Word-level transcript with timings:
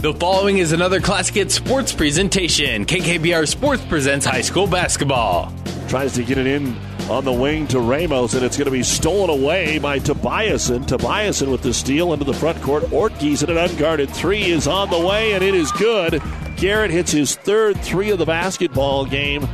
The 0.00 0.14
following 0.14 0.56
is 0.56 0.72
another 0.72 0.98
Classic 0.98 1.34
Hit 1.34 1.50
Sports 1.50 1.92
presentation. 1.92 2.86
KKPR 2.86 3.46
Sports 3.46 3.84
presents 3.84 4.24
high 4.24 4.40
school 4.40 4.66
basketball. 4.66 5.52
Tries 5.88 6.14
to 6.14 6.24
get 6.24 6.38
it 6.38 6.46
in 6.46 6.74
on 7.10 7.26
the 7.26 7.32
wing 7.32 7.66
to 7.66 7.80
Ramos, 7.80 8.32
and 8.32 8.42
it's 8.42 8.56
going 8.56 8.64
to 8.64 8.70
be 8.70 8.82
stolen 8.82 9.28
away 9.28 9.78
by 9.78 9.98
Tobiasen. 9.98 10.86
Tobiasen 10.86 11.52
with 11.52 11.60
the 11.60 11.74
steal 11.74 12.14
into 12.14 12.24
the 12.24 12.32
front 12.32 12.62
court. 12.62 12.84
Ortgees 12.84 13.42
in 13.42 13.50
an 13.50 13.58
unguarded 13.58 14.08
three 14.08 14.44
is 14.44 14.66
on 14.66 14.88
the 14.88 14.98
way, 14.98 15.34
and 15.34 15.44
it 15.44 15.54
is 15.54 15.70
good. 15.72 16.22
Garrett 16.56 16.90
hits 16.90 17.12
his 17.12 17.36
third 17.36 17.78
three 17.82 18.08
of 18.08 18.18
the 18.18 18.24
basketball 18.24 19.04
game. 19.04 19.46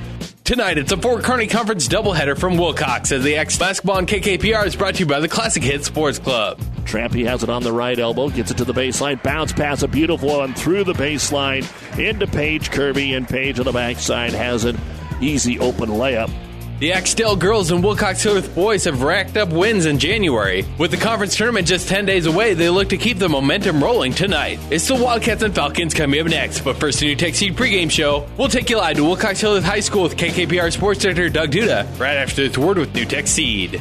Tonight, 0.45 0.79
it's 0.79 0.93
a 0.93 0.97
Fort 0.97 1.25
Kearney 1.25 1.49
Conference 1.49 1.89
doubleheader 1.89 2.39
from 2.39 2.57
Wilcox 2.57 3.11
as 3.11 3.25
the 3.25 3.35
X 3.35 3.59
Basketball 3.59 3.99
and 3.99 4.07
KKPR 4.07 4.65
is 4.65 4.77
brought 4.77 4.95
to 4.95 5.01
you 5.01 5.07
by 5.07 5.19
the 5.19 5.29
Classic 5.29 5.65
Hit 5.65 5.85
Sports 5.85 6.21
Club. 6.21 6.61
Trampy 6.87 7.27
has 7.27 7.43
it 7.43 7.51
on 7.51 7.63
the 7.63 7.73
right 7.73 7.99
elbow, 7.99 8.29
gets 8.29 8.51
it 8.51 8.59
to 8.59 8.65
the 8.65 8.73
baseline, 8.73 9.23
bounce 9.23 9.53
pass, 9.53 9.83
a 9.83 9.89
beautiful 9.89 10.39
one 10.39 10.55
through 10.55 10.85
the 10.85 10.93
baseline 10.93 11.67
into 11.99 12.27
Paige 12.27 12.71
Kirby, 12.71 13.15
and 13.15 13.29
Paige 13.29 13.59
on 13.59 13.65
the 13.65 13.73
backside 13.73 14.33
has 14.33 14.65
an 14.65 14.79
easy 15.21 15.59
open 15.59 15.91
layup. 15.91 16.31
The 16.79 16.93
Axtell 16.93 17.37
girls 17.37 17.71
and 17.71 17.83
Wilcox 17.83 18.23
Hildreth 18.23 18.55
boys 18.55 18.85
have 18.85 19.03
racked 19.03 19.39
up 19.39 19.49
wins 19.49 19.87
in 19.87 19.99
January. 19.99 20.63
With 20.77 20.91
the 20.91 20.99
conference 20.99 21.35
tournament 21.35 21.67
just 21.67 21.89
10 21.89 22.05
days 22.05 22.27
away, 22.27 22.53
they 22.53 22.69
look 22.69 22.91
to 22.91 22.99
keep 22.99 23.19
the 23.19 23.31
momentum 23.31 23.83
rolling 23.83 24.13
tonight. 24.13 24.59
It's 24.71 24.87
the 24.87 24.95
Wildcats 24.95 25.43
and 25.43 25.55
Falcons 25.55 25.95
coming 25.95 26.21
up 26.21 26.27
next, 26.27 26.61
but 26.61 26.77
first, 26.77 27.01
the 27.01 27.07
New 27.07 27.17
Tech 27.17 27.35
Seed 27.35 27.57
pregame 27.57 27.91
show. 27.91 28.29
We'll 28.37 28.49
take 28.49 28.69
you 28.69 28.77
live 28.77 28.97
to 28.97 29.05
Wilcox 29.05 29.41
Hildreth 29.41 29.65
High 29.65 29.81
School 29.81 30.03
with 30.03 30.19
KKPR 30.19 30.71
Sports 30.71 31.01
Director 31.01 31.31
Doug 31.31 31.51
Duda 31.51 31.99
right 31.99 32.17
after 32.17 32.47
this 32.47 32.59
word 32.59 32.77
with 32.77 32.95
New 32.95 33.07
Tech 33.07 33.27
Seed. 33.27 33.81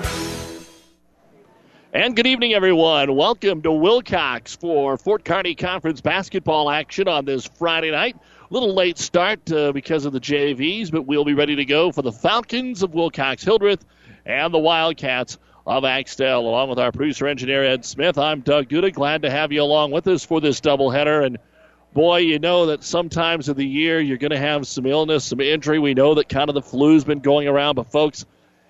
And 1.93 2.15
good 2.15 2.25
evening, 2.25 2.53
everyone. 2.53 3.17
Welcome 3.17 3.63
to 3.63 3.71
Wilcox 3.73 4.55
for 4.55 4.95
Fort 4.97 5.25
Kearney 5.25 5.55
Conference 5.55 5.99
basketball 5.99 6.69
action 6.69 7.09
on 7.09 7.25
this 7.25 7.45
Friday 7.45 7.91
night. 7.91 8.15
A 8.15 8.53
little 8.53 8.73
late 8.73 8.97
start 8.97 9.51
uh, 9.51 9.73
because 9.73 10.05
of 10.05 10.13
the 10.13 10.21
JVs, 10.21 10.89
but 10.89 11.01
we'll 11.01 11.25
be 11.25 11.33
ready 11.33 11.57
to 11.57 11.65
go 11.65 11.91
for 11.91 12.01
the 12.01 12.13
Falcons 12.13 12.81
of 12.81 12.93
Wilcox 12.93 13.43
Hildreth 13.43 13.83
and 14.25 14.53
the 14.53 14.57
Wildcats 14.57 15.37
of 15.67 15.83
Axtell. 15.83 16.47
Along 16.47 16.69
with 16.69 16.79
our 16.79 16.93
producer 16.93 17.27
engineer 17.27 17.65
Ed 17.65 17.83
Smith, 17.83 18.17
I'm 18.17 18.39
Doug 18.39 18.69
Duda. 18.69 18.93
Glad 18.93 19.23
to 19.23 19.29
have 19.29 19.51
you 19.51 19.61
along 19.61 19.91
with 19.91 20.07
us 20.07 20.23
for 20.23 20.39
this 20.39 20.61
doubleheader. 20.61 21.25
And 21.25 21.39
boy, 21.91 22.19
you 22.19 22.39
know 22.39 22.67
that 22.67 22.85
sometimes 22.85 23.49
of 23.49 23.57
the 23.57 23.67
year 23.67 23.99
you're 23.99 24.15
going 24.15 24.31
to 24.31 24.39
have 24.39 24.65
some 24.65 24.85
illness, 24.85 25.25
some 25.25 25.41
injury. 25.41 25.77
We 25.77 25.93
know 25.93 26.15
that 26.15 26.29
kind 26.29 26.47
of 26.47 26.55
the 26.55 26.61
flu's 26.61 27.03
been 27.03 27.19
going 27.19 27.49
around, 27.49 27.75
but 27.75 27.91
folks, 27.91 28.25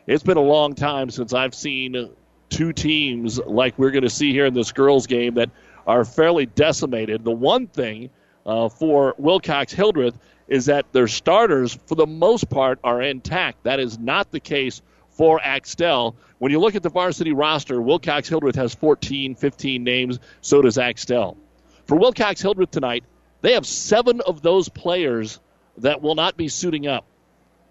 it's 0.08 0.24
been 0.24 0.38
a 0.38 0.42
long 0.42 0.74
time 0.74 1.12
since 1.12 1.36
I've 1.36 1.54
seen 1.54 2.10
two 2.52 2.74
teams 2.74 3.40
like 3.40 3.80
we're 3.80 3.92
going 3.92 4.04
to 4.04 4.10
see 4.10 4.32
here 4.32 4.46
in 4.46 4.54
this 4.54 4.72
girls' 4.72 5.08
game 5.08 5.34
that 5.36 5.50
are 5.88 6.06
fairly 6.06 6.46
decimated. 6.46 7.24
The 7.24 7.32
one 7.32 7.66
thing 7.66 8.12
uh, 8.46 8.70
for 8.70 9.16
Wilcox 9.18 9.74
Hildreth 9.74 10.18
is 10.48 10.66
that 10.66 10.92
their 10.92 11.08
starters, 11.08 11.80
for 11.88 11.96
the 11.96 12.06
most 12.06 12.50
part, 12.50 12.78
are 12.84 13.02
intact. 13.02 13.64
That 13.64 13.80
is 13.80 13.98
not 13.98 14.30
the 14.32 14.40
case 14.40 14.82
for 15.10 15.40
Axtell. 15.44 16.16
When 16.40 16.52
you 16.52 16.60
look 16.60 16.76
at 16.76 16.84
the 16.84 16.90
varsity 16.90 17.32
roster, 17.32 17.82
Wilcox 17.82 18.28
Hildreth 18.28 18.56
has 18.56 18.76
14, 18.76 19.36
15 19.36 19.84
names. 19.84 20.20
So 20.42 20.62
does 20.62 20.78
Axtell. 20.78 21.38
For 21.86 21.98
Wilcox 21.98 22.42
Hildreth 22.42 22.72
tonight, 22.72 23.04
they 23.42 23.54
have 23.54 23.66
seven 23.66 24.22
of 24.22 24.42
those 24.42 24.70
players 24.70 25.40
that 25.78 26.02
will 26.02 26.16
not 26.16 26.38
be 26.38 26.48
suiting 26.48 26.86
up. 26.86 27.06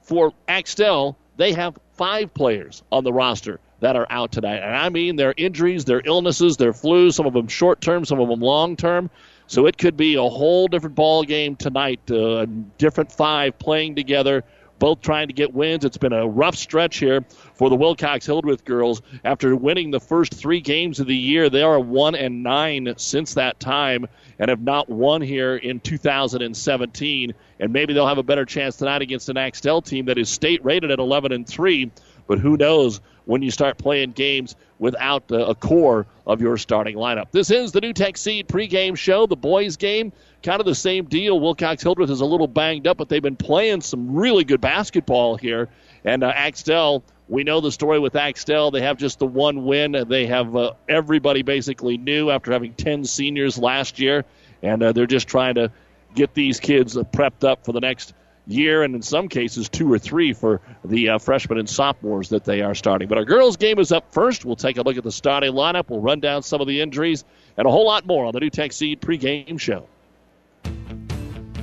For 0.03 0.33
Axtell, 0.49 1.17
they 1.37 1.53
have 1.53 1.79
five 1.93 2.33
players 2.33 2.83
on 2.91 3.05
the 3.05 3.13
roster 3.13 3.61
that 3.81 3.97
are 3.97 4.07
out 4.11 4.33
tonight. 4.33 4.59
And 4.59 4.77
I 4.77 4.89
mean 4.89 5.17
their 5.17 5.35
injuries, 5.37 5.85
their 5.85 6.03
illnesses, 6.05 6.57
their 6.57 6.73
flus, 6.73 7.15
some 7.15 7.27
of 7.27 7.33
them 7.33 7.49
short 7.49 7.81
term, 7.81 8.05
some 8.05 8.21
of 8.21 8.29
them 8.29 8.41
long 8.41 8.77
term. 8.77 9.11
So 9.47 9.67
it 9.67 9.77
could 9.77 9.97
be 9.97 10.15
a 10.15 10.23
whole 10.23 10.69
different 10.69 10.95
ball 10.95 11.25
game 11.25 11.57
tonight. 11.57 12.09
Uh, 12.09 12.47
different 12.79 13.11
five 13.11 13.59
playing 13.59 13.97
together, 13.97 14.45
both 14.79 15.01
trying 15.01 15.27
to 15.27 15.35
get 15.35 15.53
wins. 15.53 15.85
It's 15.85 15.97
been 15.97 16.13
a 16.13 16.25
rough 16.25 16.55
stretch 16.55 16.99
here 16.99 17.25
for 17.55 17.69
the 17.69 17.75
Wilcox 17.75 18.25
Hildreth 18.27 18.65
girls. 18.65 19.03
After 19.25 19.57
winning 19.57 19.91
the 19.91 19.99
first 19.99 20.35
three 20.35 20.61
games 20.61 21.01
of 21.01 21.09
the 21.09 21.17
year, 21.17 21.51
they 21.51 21.63
are 21.63 21.81
one 21.81 22.15
and 22.15 22.45
nine 22.45 22.95
since 22.97 23.35
that 23.35 23.59
time 23.59 24.07
and 24.39 24.51
have 24.51 24.63
not 24.63 24.89
won 24.89 25.21
here 25.21 25.57
in 25.57 25.81
2017. 25.81 27.35
And 27.59 27.73
maybe 27.73 27.93
they'll 27.93 28.07
have 28.07 28.19
a 28.19 28.23
better 28.23 28.45
chance 28.45 28.77
tonight 28.77 29.03
against 29.03 29.29
an 29.31 29.37
Axtell 29.37 29.83
team 29.83 30.05
that 30.05 30.17
is 30.17 30.29
state 30.29 30.65
rated 30.65 30.93
at 30.93 31.01
11 31.01 31.33
and 31.33 31.47
three. 31.47 31.91
But 32.31 32.39
who 32.39 32.57
knows 32.57 33.01
when 33.25 33.43
you 33.43 33.51
start 33.51 33.77
playing 33.77 34.13
games 34.13 34.55
without 34.79 35.25
a 35.31 35.53
core 35.53 36.07
of 36.29 36.41
your 36.41 36.57
starting 36.59 36.95
lineup. 36.95 37.33
This 37.33 37.51
is 37.51 37.73
the 37.73 37.81
New 37.81 37.93
Tech 37.93 38.17
Seed 38.17 38.47
pregame 38.47 38.97
show. 38.97 39.27
The 39.27 39.35
boys' 39.35 39.77
game, 39.77 40.13
kind 40.45 40.61
of 40.61 40.65
the 40.65 40.77
same 40.77 41.07
deal. 41.07 41.41
Wilcox 41.41 41.83
Hildreth 41.83 42.09
is 42.09 42.21
a 42.21 42.25
little 42.25 42.47
banged 42.47 42.87
up, 42.87 42.99
but 42.99 43.09
they've 43.09 43.21
been 43.21 43.35
playing 43.35 43.81
some 43.81 44.15
really 44.15 44.45
good 44.45 44.61
basketball 44.61 45.39
here. 45.39 45.69
And 46.05 46.23
uh, 46.23 46.29
Axtell, 46.29 47.03
we 47.29 47.43
know 47.43 47.61
the 47.61 47.73
story 47.73 47.99
with 47.99 48.15
Axtell. 48.15 48.71
They 48.71 48.83
have 48.83 48.97
just 48.97 49.19
the 49.19 49.27
one 49.27 49.65
win. 49.65 50.05
They 50.09 50.27
have 50.27 50.55
uh, 50.55 50.75
everybody 50.89 51.43
basically 51.43 51.99
new 51.99 52.31
after 52.31 52.53
having 52.53 52.75
10 52.75 53.07
seniors 53.07 53.59
last 53.59 53.99
year. 53.99 54.25
And 54.63 54.85
uh, 54.85 54.93
they're 54.93 55.07
just 55.07 55.27
trying 55.27 55.57
to 55.57 55.73
get 56.15 56.35
these 56.35 56.61
kids 56.61 56.95
prepped 56.95 57.43
up 57.43 57.65
for 57.65 57.73
the 57.73 57.81
next 57.81 58.15
year, 58.53 58.83
and 58.83 58.95
in 58.95 59.03
some 59.03 59.29
cases, 59.29 59.69
two 59.69 59.93
or 59.93 59.99
three 59.99 60.33
for 60.33 60.61
the 60.85 61.11
uh, 61.11 61.19
freshmen 61.19 61.59
and 61.59 61.69
sophomores 61.69 62.29
that 62.31 62.45
they 62.45 62.63
are 62.63 62.75
starting. 62.75 63.09
But 63.09 63.19
our 63.19 63.25
girls' 63.25 63.57
game 63.57 63.79
is 63.79 63.93
up 63.93 64.13
first. 64.13 64.45
We'll 64.45 64.57
take 64.57 64.77
a 64.77 64.83
look 64.83 64.97
at 64.97 65.05
the 65.05 65.13
starting 65.13 65.53
lineup. 65.53 65.89
We'll 65.89 66.01
run 66.01 66.21
down 66.21 66.43
some 66.43 66.61
of 66.61 66.67
the 66.67 66.81
injuries 66.81 67.25
and 67.57 67.67
a 67.67 67.71
whole 67.71 67.87
lot 67.87 68.07
more 68.07 68.27
on 68.27 68.33
the 68.33 68.41
New 68.41 68.51
Tech 68.51 68.73
Seed 68.73 69.01
pregame 69.01 69.59
show. 69.59 69.87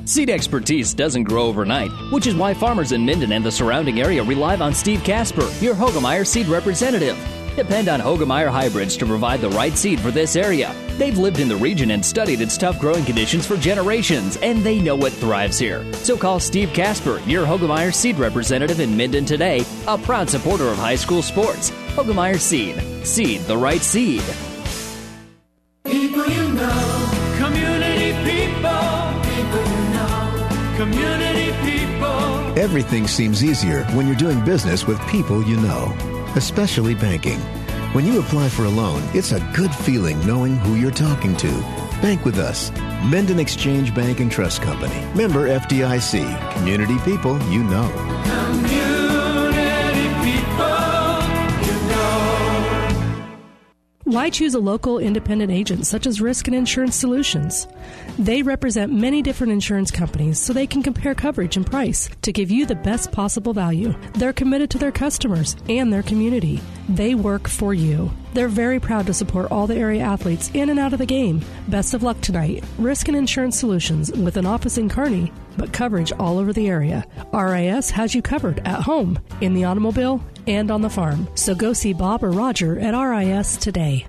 Seed 0.06 0.30
expertise 0.30 0.94
doesn't 0.94 1.24
grow 1.24 1.48
overnight, 1.48 1.92
which 2.14 2.28
is 2.28 2.36
why 2.36 2.54
farmers 2.54 2.94
in 2.94 3.06
Minden 3.06 3.34
and 3.34 3.44
the 3.44 3.52
surrounding 3.52 4.00
area 4.00 4.24
rely 4.24 4.56
on 4.56 4.74
Steve 4.74 5.04
Casper, 5.04 5.50
your 5.60 5.76
Hoegemeyer 5.76 6.26
seed 6.26 6.48
representative. 6.48 7.18
Depend 7.58 7.90
on 7.90 8.00
Hoegemeyer 8.00 8.50
hybrids 8.50 8.96
to 8.98 9.06
provide 9.08 9.42
the 9.42 9.50
right 9.50 9.76
seed 9.76 10.00
for 10.00 10.12
this 10.12 10.36
area. 10.36 10.76
They've 11.00 11.18
lived 11.18 11.40
in 11.40 11.48
the 11.48 11.56
region 11.56 11.90
and 11.90 12.06
studied 12.06 12.40
its 12.40 12.56
tough 12.56 12.78
growing 12.78 13.04
conditions 13.04 13.48
for 13.48 13.58
generations, 13.58 14.38
and 14.44 14.64
they 14.64 14.80
know 14.80 14.96
what 14.96 15.12
thrives 15.12 15.58
here. 15.58 15.84
So 15.96 16.16
call 16.16 16.40
Steve 16.40 16.70
Casper, 16.72 17.20
your 17.26 17.48
Hoegemeyer 17.48 17.92
seed 17.92 18.20
representative 18.20 18.80
in 18.80 18.96
Minden 18.96 19.26
today, 19.26 19.66
a 19.88 19.98
proud 19.98 20.30
supporter 20.30 20.68
of 20.68 20.78
high 20.78 20.98
school 20.98 21.24
sports. 21.24 21.72
Hoegemeyer 21.96 22.40
Seed. 22.40 22.80
Seed 23.04 23.42
the 23.42 23.58
right 23.58 23.82
seed. 23.82 24.22
People 25.84 26.28
you 26.28 26.54
know, 26.54 27.34
community 27.40 28.14
people, 28.22 28.70
people 29.24 29.66
you 29.66 29.90
know, 29.96 30.76
community 30.78 31.52
people. 31.66 32.60
Everything 32.60 33.08
seems 33.08 33.44
easier 33.44 33.84
when 33.96 34.06
you're 34.06 34.16
doing 34.16 34.46
business 34.46 34.86
with 34.86 35.02
people 35.08 35.42
you 35.42 35.58
know, 35.58 36.17
especially 36.38 36.96
banking. 36.96 37.40
When 37.94 38.06
you 38.06 38.20
apply 38.20 38.50
for 38.50 38.66
a 38.66 38.70
loan, 38.70 39.02
it's 39.14 39.32
a 39.32 39.40
good 39.56 39.74
feeling 39.74 40.20
knowing 40.26 40.58
who 40.58 40.76
you're 40.76 40.92
talking 40.92 41.36
to. 41.38 41.52
Bank 42.02 42.24
with 42.26 42.38
us. 42.38 42.72
Minden 43.04 43.40
Exchange 43.40 43.94
Bank 43.94 44.20
and 44.20 44.32
Trust 44.32 44.62
Company. 44.62 45.06
Member 45.16 45.48
FDIC. 45.48 46.54
Community 46.54 46.98
people 47.00 47.42
you 47.50 47.64
know. 47.64 48.97
Why 54.08 54.30
choose 54.30 54.54
a 54.54 54.60
local 54.60 55.00
independent 55.00 55.52
agent 55.52 55.86
such 55.86 56.08
as 56.08 56.22
Risk 56.22 56.48
and 56.48 56.56
Insurance 56.56 56.96
Solutions? 56.96 57.68
They 58.18 58.42
represent 58.42 58.94
many 58.94 59.22
different 59.22 59.52
insurance 59.52 59.92
companies 59.92 60.40
so 60.40 60.54
they 60.54 60.66
can 60.66 60.82
compare 60.82 61.14
coverage 61.14 61.58
and 61.58 61.66
price 61.66 62.10
to 62.22 62.32
give 62.32 62.50
you 62.50 62.66
the 62.66 62.76
best 62.76 63.12
possible 63.12 63.52
value. 63.52 63.94
They're 64.14 64.32
committed 64.32 64.70
to 64.70 64.78
their 64.78 64.94
customers 64.94 65.58
and 65.68 65.92
their 65.92 66.04
community. 66.04 66.62
They 66.88 67.16
work 67.16 67.50
for 67.50 67.74
you. 67.74 68.10
They're 68.38 68.48
very 68.48 68.80
proud 68.80 69.08
to 69.08 69.16
support 69.16 69.50
all 69.50 69.66
the 69.66 69.78
area 69.78 70.04
athletes 70.04 70.52
in 70.54 70.70
and 70.70 70.78
out 70.78 70.94
of 70.94 71.00
the 71.00 71.08
game. 71.08 71.42
Best 71.70 71.96
of 71.96 72.04
luck 72.04 72.22
tonight. 72.22 72.64
Risk 72.78 73.08
and 73.08 73.18
Insurance 73.18 73.58
Solutions 73.58 74.12
with 74.12 74.38
an 74.38 74.46
office 74.46 74.78
in 74.78 74.90
Kearney, 74.90 75.34
but 75.58 75.74
coverage 75.74 76.12
all 76.12 76.38
over 76.38 76.54
the 76.54 76.68
area. 76.68 77.04
RIS 77.34 77.90
has 77.90 78.14
you 78.14 78.22
covered 78.22 78.60
at 78.60 78.84
home, 78.84 79.18
in 79.42 79.56
the 79.56 79.64
automobile, 79.64 80.24
and 80.46 80.70
on 80.70 80.84
the 80.84 80.90
farm. 80.92 81.28
So 81.34 81.56
go 81.56 81.74
see 81.74 81.94
Bob 81.94 82.24
or 82.24 82.30
Roger 82.30 82.78
at 82.78 82.96
RIS 82.96 83.58
today. 83.58 84.06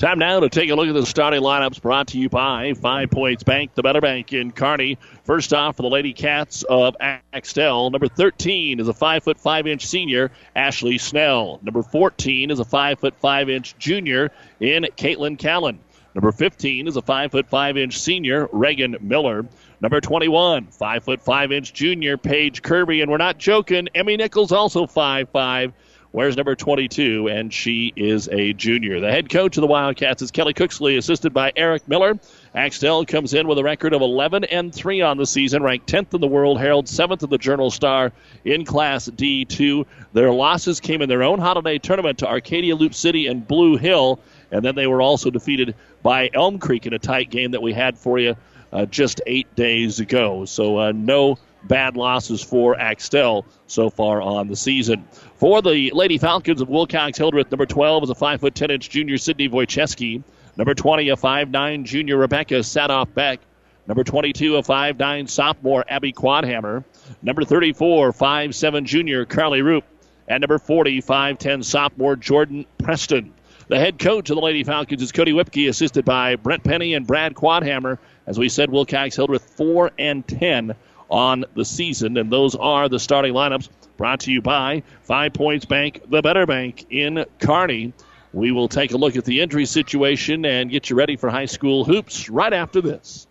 Time 0.00 0.18
now 0.18 0.40
to 0.40 0.48
take 0.48 0.70
a 0.70 0.74
look 0.74 0.88
at 0.88 0.94
the 0.94 1.04
starting 1.04 1.42
lineups 1.42 1.82
brought 1.82 2.06
to 2.06 2.18
you 2.18 2.30
by 2.30 2.72
Five 2.72 3.10
Points 3.10 3.42
Bank, 3.42 3.74
the 3.74 3.82
Better 3.82 4.00
Bank 4.00 4.32
in 4.32 4.50
Kearney. 4.50 4.96
First 5.24 5.52
off, 5.52 5.76
for 5.76 5.82
the 5.82 5.90
Lady 5.90 6.14
Cats 6.14 6.62
of 6.62 6.96
Axtell, 7.34 7.90
number 7.90 8.08
13 8.08 8.80
is 8.80 8.88
a 8.88 8.94
5 8.94 9.22
foot 9.22 9.38
5 9.38 9.66
inch 9.66 9.86
senior, 9.86 10.30
Ashley 10.56 10.96
Snell. 10.96 11.60
Number 11.62 11.82
14 11.82 12.50
is 12.50 12.58
a 12.60 12.64
5 12.64 12.98
foot 12.98 13.14
5 13.20 13.50
inch 13.50 13.76
junior 13.76 14.30
in 14.58 14.86
Caitlin 14.96 15.38
Callan. 15.38 15.78
Number 16.14 16.32
15 16.32 16.88
is 16.88 16.96
a 16.96 17.02
5 17.02 17.30
foot 17.30 17.50
5 17.50 17.76
inch 17.76 18.00
senior, 18.00 18.48
Reagan 18.52 18.96
Miller. 19.02 19.44
Number 19.82 20.00
21, 20.00 20.68
5 20.68 21.04
foot 21.04 21.20
5 21.20 21.52
inch 21.52 21.74
junior, 21.74 22.16
Paige 22.16 22.62
Kirby. 22.62 23.02
And 23.02 23.10
we're 23.10 23.18
not 23.18 23.36
joking, 23.36 23.88
Emmy 23.94 24.16
Nichols 24.16 24.50
also 24.50 24.86
5 24.86 25.28
5 25.28 25.74
Where's 26.12 26.36
number 26.36 26.56
22? 26.56 27.28
And 27.28 27.54
she 27.54 27.92
is 27.94 28.28
a 28.32 28.52
junior. 28.52 28.98
The 28.98 29.12
head 29.12 29.30
coach 29.30 29.56
of 29.56 29.60
the 29.60 29.68
Wildcats 29.68 30.22
is 30.22 30.32
Kelly 30.32 30.54
Cooksley, 30.54 30.98
assisted 30.98 31.32
by 31.32 31.52
Eric 31.54 31.86
Miller. 31.86 32.18
Axtell 32.52 33.04
comes 33.04 33.32
in 33.32 33.46
with 33.46 33.58
a 33.58 33.62
record 33.62 33.92
of 33.92 34.02
11 34.02 34.42
and 34.44 34.74
3 34.74 35.02
on 35.02 35.18
the 35.18 35.26
season, 35.26 35.62
ranked 35.62 35.88
10th 35.88 36.12
in 36.14 36.20
the 36.20 36.26
World 36.26 36.58
Herald, 36.58 36.86
7th 36.86 37.22
in 37.22 37.30
the 37.30 37.38
Journal 37.38 37.70
Star 37.70 38.10
in 38.44 38.64
Class 38.64 39.08
D2. 39.08 39.86
Their 40.12 40.32
losses 40.32 40.80
came 40.80 41.00
in 41.00 41.08
their 41.08 41.22
own 41.22 41.38
holiday 41.38 41.78
tournament 41.78 42.18
to 42.18 42.28
Arcadia 42.28 42.74
Loop 42.74 42.94
City 42.94 43.28
and 43.28 43.46
Blue 43.46 43.76
Hill, 43.76 44.18
and 44.50 44.64
then 44.64 44.74
they 44.74 44.88
were 44.88 45.00
also 45.02 45.30
defeated 45.30 45.76
by 46.02 46.28
Elm 46.34 46.58
Creek 46.58 46.86
in 46.86 46.92
a 46.92 46.98
tight 46.98 47.30
game 47.30 47.52
that 47.52 47.62
we 47.62 47.72
had 47.72 47.96
for 47.96 48.18
you 48.18 48.34
uh, 48.72 48.84
just 48.86 49.20
eight 49.26 49.54
days 49.54 50.00
ago. 50.00 50.44
So 50.44 50.78
uh, 50.78 50.92
no 50.92 51.38
bad 51.64 51.96
losses 51.96 52.42
for 52.42 52.78
Axtell 52.78 53.46
so 53.66 53.90
far 53.90 54.20
on 54.20 54.48
the 54.48 54.56
season. 54.56 55.06
For 55.40 55.62
the 55.62 55.90
Lady 55.94 56.18
Falcons 56.18 56.60
of 56.60 56.68
Wilcox 56.68 57.16
Hildreth, 57.16 57.50
number 57.50 57.64
12 57.64 58.02
is 58.02 58.10
a 58.10 58.14
5 58.14 58.40
foot 58.42 58.54
10 58.54 58.72
inch 58.72 58.90
junior 58.90 59.16
Sydney 59.16 59.48
Wojcicki. 59.48 60.22
Number 60.58 60.74
20, 60.74 61.08
a 61.08 61.16
5'9 61.16 61.84
junior 61.84 62.18
Rebecca 62.18 62.56
Sadoff 62.56 63.14
Beck. 63.14 63.40
Number 63.86 64.04
22, 64.04 64.56
a 64.56 64.62
5'9 64.62 65.30
sophomore 65.30 65.82
Abby 65.88 66.12
Quadhammer. 66.12 66.84
Number 67.22 67.42
34, 67.46 68.12
5'7 68.12 68.84
junior 68.84 69.24
Carly 69.24 69.62
Roop. 69.62 69.84
And 70.28 70.42
number 70.42 70.58
40, 70.58 71.00
5'10 71.00 71.64
sophomore 71.64 72.16
Jordan 72.16 72.66
Preston. 72.76 73.32
The 73.68 73.78
head 73.78 73.98
coach 73.98 74.28
of 74.28 74.36
the 74.36 74.42
Lady 74.42 74.62
Falcons 74.62 75.00
is 75.00 75.10
Cody 75.10 75.32
Whipke, 75.32 75.70
assisted 75.70 76.04
by 76.04 76.36
Brent 76.36 76.64
Penny 76.64 76.92
and 76.92 77.06
Brad 77.06 77.32
Quadhammer. 77.32 77.96
As 78.26 78.38
we 78.38 78.50
said, 78.50 78.70
Wilcox 78.70 79.16
Hildreth 79.16 79.56
4 79.56 79.92
and 79.98 80.28
10 80.28 80.74
on 81.08 81.46
the 81.54 81.64
season. 81.64 82.18
And 82.18 82.30
those 82.30 82.54
are 82.54 82.90
the 82.90 82.98
starting 82.98 83.32
lineups 83.32 83.70
brought 84.00 84.20
to 84.20 84.32
you 84.32 84.40
by 84.40 84.82
Five 85.02 85.34
Points 85.34 85.66
Bank, 85.66 86.00
the 86.08 86.22
better 86.22 86.46
bank 86.46 86.86
in 86.88 87.26
Kearney. 87.38 87.92
We 88.32 88.50
will 88.50 88.66
take 88.66 88.92
a 88.92 88.96
look 88.96 89.14
at 89.14 89.26
the 89.26 89.42
injury 89.42 89.66
situation 89.66 90.46
and 90.46 90.70
get 90.70 90.88
you 90.88 90.96
ready 90.96 91.16
for 91.16 91.28
high 91.28 91.44
school 91.44 91.84
hoops 91.84 92.30
right 92.30 92.54
after 92.54 92.80
this. 92.80 93.26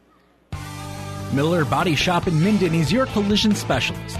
Miller 1.33 1.65
Body 1.65 1.95
Shop 1.95 2.27
in 2.27 2.39
Minden 2.39 2.75
is 2.75 2.91
your 2.91 3.07
collision 3.07 3.55
specialist. 3.55 4.19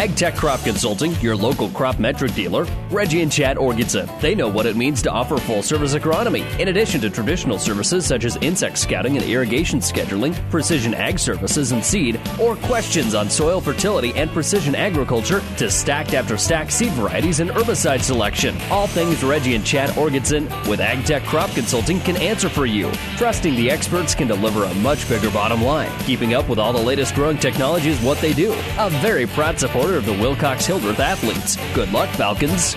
AgTech 0.00 0.36
Crop 0.36 0.62
Consulting, 0.62 1.12
your 1.16 1.34
local 1.34 1.68
crop 1.70 1.98
metric 1.98 2.32
dealer, 2.34 2.64
Reggie 2.90 3.22
and 3.22 3.32
Chad 3.32 3.56
Orgidson. 3.56 4.20
They 4.20 4.36
know 4.36 4.48
what 4.48 4.64
it 4.64 4.76
means 4.76 5.02
to 5.02 5.10
offer 5.10 5.36
full 5.36 5.64
service 5.64 5.94
agronomy. 5.94 6.46
In 6.60 6.68
addition 6.68 7.00
to 7.00 7.10
traditional 7.10 7.58
services 7.58 8.06
such 8.06 8.24
as 8.24 8.36
insect 8.36 8.78
scouting 8.78 9.16
and 9.16 9.26
irrigation 9.26 9.80
scheduling, 9.80 10.32
precision 10.48 10.94
ag 10.94 11.18
services 11.18 11.72
and 11.72 11.84
seed, 11.84 12.20
or 12.40 12.54
questions 12.56 13.16
on 13.16 13.28
soil 13.28 13.60
fertility 13.60 14.12
and 14.14 14.30
precision 14.30 14.76
agriculture, 14.76 15.42
to 15.56 15.68
stacked 15.68 16.14
after 16.14 16.38
stacked 16.38 16.72
seed 16.72 16.92
varieties 16.92 17.40
and 17.40 17.50
herbicide 17.50 18.00
selection. 18.00 18.56
All 18.70 18.86
things 18.86 19.24
Reggie 19.24 19.56
and 19.56 19.66
Chad 19.66 19.90
Orgidson 19.90 20.44
with 20.68 20.78
AgTech 20.78 21.24
Crop 21.24 21.50
Consulting 21.50 21.98
can 22.00 22.16
answer 22.16 22.48
for 22.48 22.64
you. 22.64 22.92
Trusting 23.16 23.56
the 23.56 23.68
experts 23.68 24.14
can 24.14 24.28
deliver 24.28 24.64
a 24.64 24.74
much 24.76 25.08
bigger 25.08 25.30
bottom 25.32 25.62
line. 25.62 25.90
Keeping 26.04 26.32
up 26.34 26.48
with 26.48 26.60
all 26.60 26.72
the 26.72 26.78
latest 26.78 27.14
growing 27.16 27.38
technology 27.38 27.88
is 27.88 28.00
what 28.02 28.18
they 28.18 28.32
do. 28.32 28.52
A 28.78 28.88
very 29.02 29.26
proud 29.26 29.58
supporter 29.70 29.96
of 29.96 30.04
the 30.04 30.12
Wilcox 30.14 30.66
Hildreth 30.66 30.98
athletes. 30.98 31.56
Good 31.74 31.92
luck, 31.92 32.08
Falcons. 32.16 32.74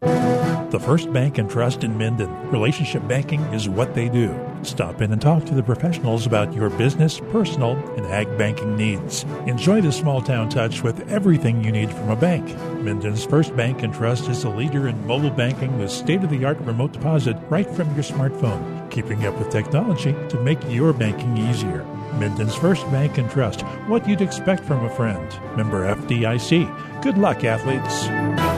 The 0.00 0.78
First 0.78 1.12
Bank 1.12 1.38
and 1.38 1.50
Trust 1.50 1.82
in 1.82 1.98
Minden. 1.98 2.30
Relationship 2.50 3.06
banking 3.08 3.40
is 3.54 3.68
what 3.68 3.94
they 3.94 4.08
do. 4.08 4.38
Stop 4.62 5.00
in 5.00 5.12
and 5.12 5.20
talk 5.20 5.44
to 5.46 5.54
the 5.54 5.62
professionals 5.62 6.26
about 6.26 6.52
your 6.52 6.70
business, 6.70 7.20
personal, 7.32 7.72
and 7.96 8.06
ag 8.06 8.36
banking 8.38 8.76
needs. 8.76 9.24
Enjoy 9.46 9.80
the 9.80 9.90
small 9.90 10.20
town 10.20 10.48
touch 10.48 10.82
with 10.82 11.08
everything 11.10 11.64
you 11.64 11.72
need 11.72 11.90
from 11.90 12.10
a 12.10 12.16
bank. 12.16 12.46
Minden's 12.82 13.24
First 13.24 13.56
Bank 13.56 13.82
and 13.82 13.92
Trust 13.92 14.28
is 14.28 14.44
a 14.44 14.50
leader 14.50 14.88
in 14.88 15.06
mobile 15.06 15.30
banking 15.30 15.78
with 15.78 15.90
state 15.90 16.22
of 16.22 16.30
the 16.30 16.44
art 16.44 16.58
remote 16.60 16.92
deposit 16.92 17.36
right 17.48 17.68
from 17.68 17.92
your 17.94 18.04
smartphone, 18.04 18.90
keeping 18.90 19.26
up 19.26 19.38
with 19.38 19.50
technology 19.50 20.14
to 20.28 20.40
make 20.40 20.58
your 20.68 20.92
banking 20.92 21.36
easier. 21.38 21.84
Minden's 22.18 22.54
First 22.54 22.88
Bank 22.90 23.18
and 23.18 23.30
Trust, 23.30 23.62
what 23.88 24.06
you'd 24.08 24.20
expect 24.20 24.64
from 24.64 24.84
a 24.84 24.94
friend. 24.94 25.28
Member 25.56 25.92
FDIC. 25.94 27.02
Good 27.02 27.18
luck, 27.18 27.42
athletes. 27.44 28.57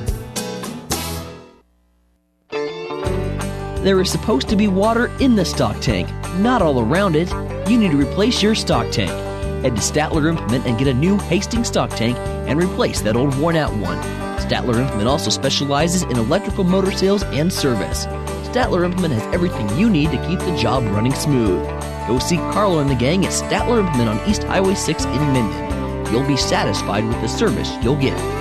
There 3.83 3.99
is 3.99 4.11
supposed 4.11 4.47
to 4.49 4.55
be 4.55 4.67
water 4.67 5.07
in 5.19 5.35
the 5.35 5.43
stock 5.43 5.81
tank, 5.81 6.07
not 6.35 6.61
all 6.61 6.81
around 6.81 7.15
it. 7.15 7.31
You 7.67 7.79
need 7.79 7.89
to 7.89 7.97
replace 7.97 8.43
your 8.43 8.53
stock 8.53 8.91
tank. 8.91 9.09
Head 9.63 9.75
to 9.75 9.81
Statler 9.81 10.29
Implement 10.29 10.67
and 10.67 10.77
get 10.77 10.87
a 10.87 10.93
new 10.93 11.17
Hastings 11.17 11.69
stock 11.69 11.89
tank 11.89 12.15
and 12.47 12.61
replace 12.61 13.01
that 13.01 13.15
old 13.15 13.35
worn 13.39 13.55
out 13.55 13.73
one. 13.77 13.97
Statler 14.37 14.79
Implement 14.79 15.07
also 15.07 15.31
specializes 15.31 16.03
in 16.03 16.11
electrical 16.11 16.63
motor 16.63 16.91
sales 16.91 17.23
and 17.23 17.51
service. 17.51 18.05
Statler 18.45 18.85
Implement 18.85 19.15
has 19.15 19.33
everything 19.33 19.67
you 19.75 19.89
need 19.89 20.11
to 20.11 20.27
keep 20.27 20.37
the 20.37 20.55
job 20.55 20.83
running 20.83 21.13
smooth. 21.15 21.67
Go 22.07 22.19
see 22.19 22.37
Carlo 22.37 22.79
and 22.79 22.89
the 22.89 22.93
gang 22.93 23.25
at 23.25 23.31
Statler 23.31 23.79
Implement 23.79 24.09
on 24.09 24.29
East 24.29 24.43
Highway 24.43 24.75
6 24.75 25.05
in 25.05 25.33
Minden. 25.33 26.13
You'll 26.13 26.27
be 26.27 26.37
satisfied 26.37 27.03
with 27.03 27.19
the 27.19 27.27
service 27.27 27.71
you'll 27.81 27.99
get. 27.99 28.40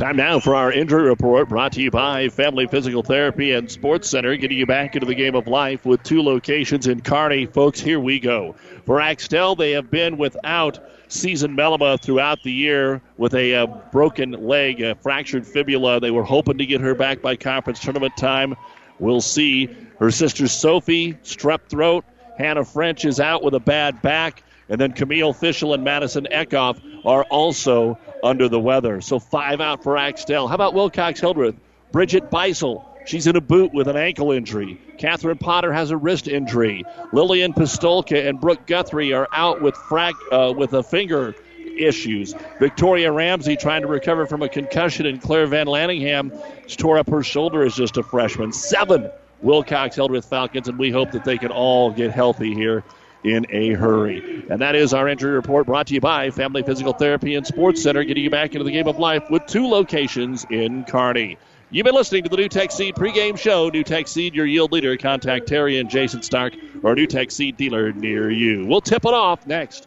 Time 0.00 0.16
now 0.16 0.40
for 0.40 0.54
our 0.54 0.72
injury 0.72 1.10
report 1.10 1.50
brought 1.50 1.72
to 1.72 1.82
you 1.82 1.90
by 1.90 2.30
Family 2.30 2.66
Physical 2.66 3.02
Therapy 3.02 3.52
and 3.52 3.70
Sports 3.70 4.08
Center, 4.08 4.34
getting 4.34 4.56
you 4.56 4.64
back 4.64 4.96
into 4.96 5.06
the 5.06 5.14
game 5.14 5.34
of 5.34 5.46
life 5.46 5.84
with 5.84 6.02
two 6.02 6.22
locations 6.22 6.86
in 6.86 7.02
Kearney. 7.02 7.44
Folks, 7.44 7.80
here 7.80 8.00
we 8.00 8.18
go. 8.18 8.54
For 8.86 8.98
Axtell, 8.98 9.56
they 9.56 9.72
have 9.72 9.90
been 9.90 10.16
without 10.16 10.78
Season 11.08 11.54
Melima 11.54 12.00
throughout 12.00 12.42
the 12.42 12.50
year 12.50 13.02
with 13.18 13.34
a 13.34 13.54
uh, 13.54 13.66
broken 13.92 14.30
leg, 14.30 14.80
a 14.80 14.94
fractured 14.94 15.46
fibula. 15.46 16.00
They 16.00 16.10
were 16.10 16.24
hoping 16.24 16.56
to 16.56 16.64
get 16.64 16.80
her 16.80 16.94
back 16.94 17.20
by 17.20 17.36
conference 17.36 17.78
tournament 17.78 18.16
time. 18.16 18.56
We'll 19.00 19.20
see. 19.20 19.68
Her 19.98 20.10
sister 20.10 20.48
Sophie, 20.48 21.12
strep 21.24 21.68
throat. 21.68 22.06
Hannah 22.38 22.64
French 22.64 23.04
is 23.04 23.20
out 23.20 23.42
with 23.42 23.52
a 23.52 23.60
bad 23.60 24.00
back. 24.00 24.44
And 24.70 24.80
then 24.80 24.92
Camille 24.92 25.34
Fischel 25.34 25.74
and 25.74 25.84
Madison 25.84 26.26
Eckhoff 26.32 26.80
are 27.04 27.24
also 27.24 27.98
under 28.22 28.48
the 28.48 28.60
weather. 28.60 29.00
So 29.00 29.18
five 29.18 29.60
out 29.60 29.82
for 29.82 29.96
Axtell. 29.96 30.48
How 30.48 30.54
about 30.54 30.74
Wilcox 30.74 31.20
Hildreth? 31.20 31.56
Bridget 31.92 32.30
Beisel. 32.30 32.84
She's 33.06 33.26
in 33.26 33.34
a 33.34 33.40
boot 33.40 33.72
with 33.72 33.88
an 33.88 33.96
ankle 33.96 34.30
injury. 34.30 34.80
Catherine 34.98 35.38
Potter 35.38 35.72
has 35.72 35.90
a 35.90 35.96
wrist 35.96 36.28
injury. 36.28 36.84
Lillian 37.12 37.54
Pistolka 37.54 38.28
and 38.28 38.40
Brooke 38.40 38.66
Guthrie 38.66 39.12
are 39.12 39.26
out 39.32 39.62
with 39.62 39.74
frac- 39.74 40.12
uh, 40.30 40.52
with 40.52 40.74
a 40.74 40.82
finger 40.82 41.34
issues. 41.78 42.34
Victoria 42.58 43.10
Ramsey 43.10 43.56
trying 43.56 43.82
to 43.82 43.88
recover 43.88 44.26
from 44.26 44.42
a 44.42 44.48
concussion, 44.48 45.06
and 45.06 45.20
Claire 45.20 45.46
Van 45.46 45.66
Lanningham 45.66 46.30
tore 46.76 46.98
up 46.98 47.08
her 47.08 47.22
shoulder 47.22 47.62
as 47.62 47.74
just 47.74 47.96
a 47.96 48.02
freshman. 48.02 48.52
Seven 48.52 49.10
Wilcox 49.40 49.96
Hildreth 49.96 50.26
Falcons, 50.26 50.68
and 50.68 50.78
we 50.78 50.90
hope 50.90 51.12
that 51.12 51.24
they 51.24 51.38
can 51.38 51.50
all 51.50 51.90
get 51.90 52.10
healthy 52.10 52.54
here 52.54 52.84
in 53.24 53.46
a 53.50 53.70
hurry. 53.74 54.44
And 54.48 54.60
that 54.60 54.74
is 54.74 54.92
our 54.92 55.08
injury 55.08 55.32
report 55.32 55.66
brought 55.66 55.86
to 55.88 55.94
you 55.94 56.00
by 56.00 56.30
Family 56.30 56.62
Physical 56.62 56.92
Therapy 56.92 57.34
and 57.34 57.46
Sports 57.46 57.82
Center, 57.82 58.04
getting 58.04 58.24
you 58.24 58.30
back 58.30 58.54
into 58.54 58.64
the 58.64 58.72
game 58.72 58.88
of 58.88 58.98
life 58.98 59.30
with 59.30 59.46
two 59.46 59.66
locations 59.66 60.46
in 60.50 60.84
Kearney. 60.84 61.38
You've 61.72 61.84
been 61.84 61.94
listening 61.94 62.24
to 62.24 62.28
the 62.28 62.36
New 62.36 62.48
Tech 62.48 62.72
Seed 62.72 62.96
pregame 62.96 63.38
show. 63.38 63.68
New 63.68 63.84
Tech 63.84 64.08
Seed, 64.08 64.34
your 64.34 64.46
yield 64.46 64.72
leader. 64.72 64.96
Contact 64.96 65.46
Terry 65.46 65.78
and 65.78 65.88
Jason 65.88 66.20
Stark 66.22 66.54
or 66.82 66.96
New 66.96 67.06
Tech 67.06 67.30
Seed 67.30 67.56
dealer 67.56 67.92
near 67.92 68.28
you. 68.28 68.66
We'll 68.66 68.80
tip 68.80 69.04
it 69.04 69.14
off 69.14 69.46
next. 69.46 69.86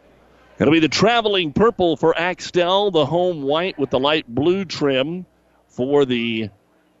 It'll 0.59 0.73
be 0.73 0.79
the 0.79 0.87
traveling 0.87 1.53
purple 1.53 1.97
for 1.97 2.17
Axtell, 2.17 2.91
the 2.91 3.05
home 3.05 3.41
white 3.41 3.79
with 3.79 3.89
the 3.89 3.99
light 3.99 4.27
blue 4.27 4.65
trim 4.65 5.25
for 5.67 6.05
the 6.05 6.49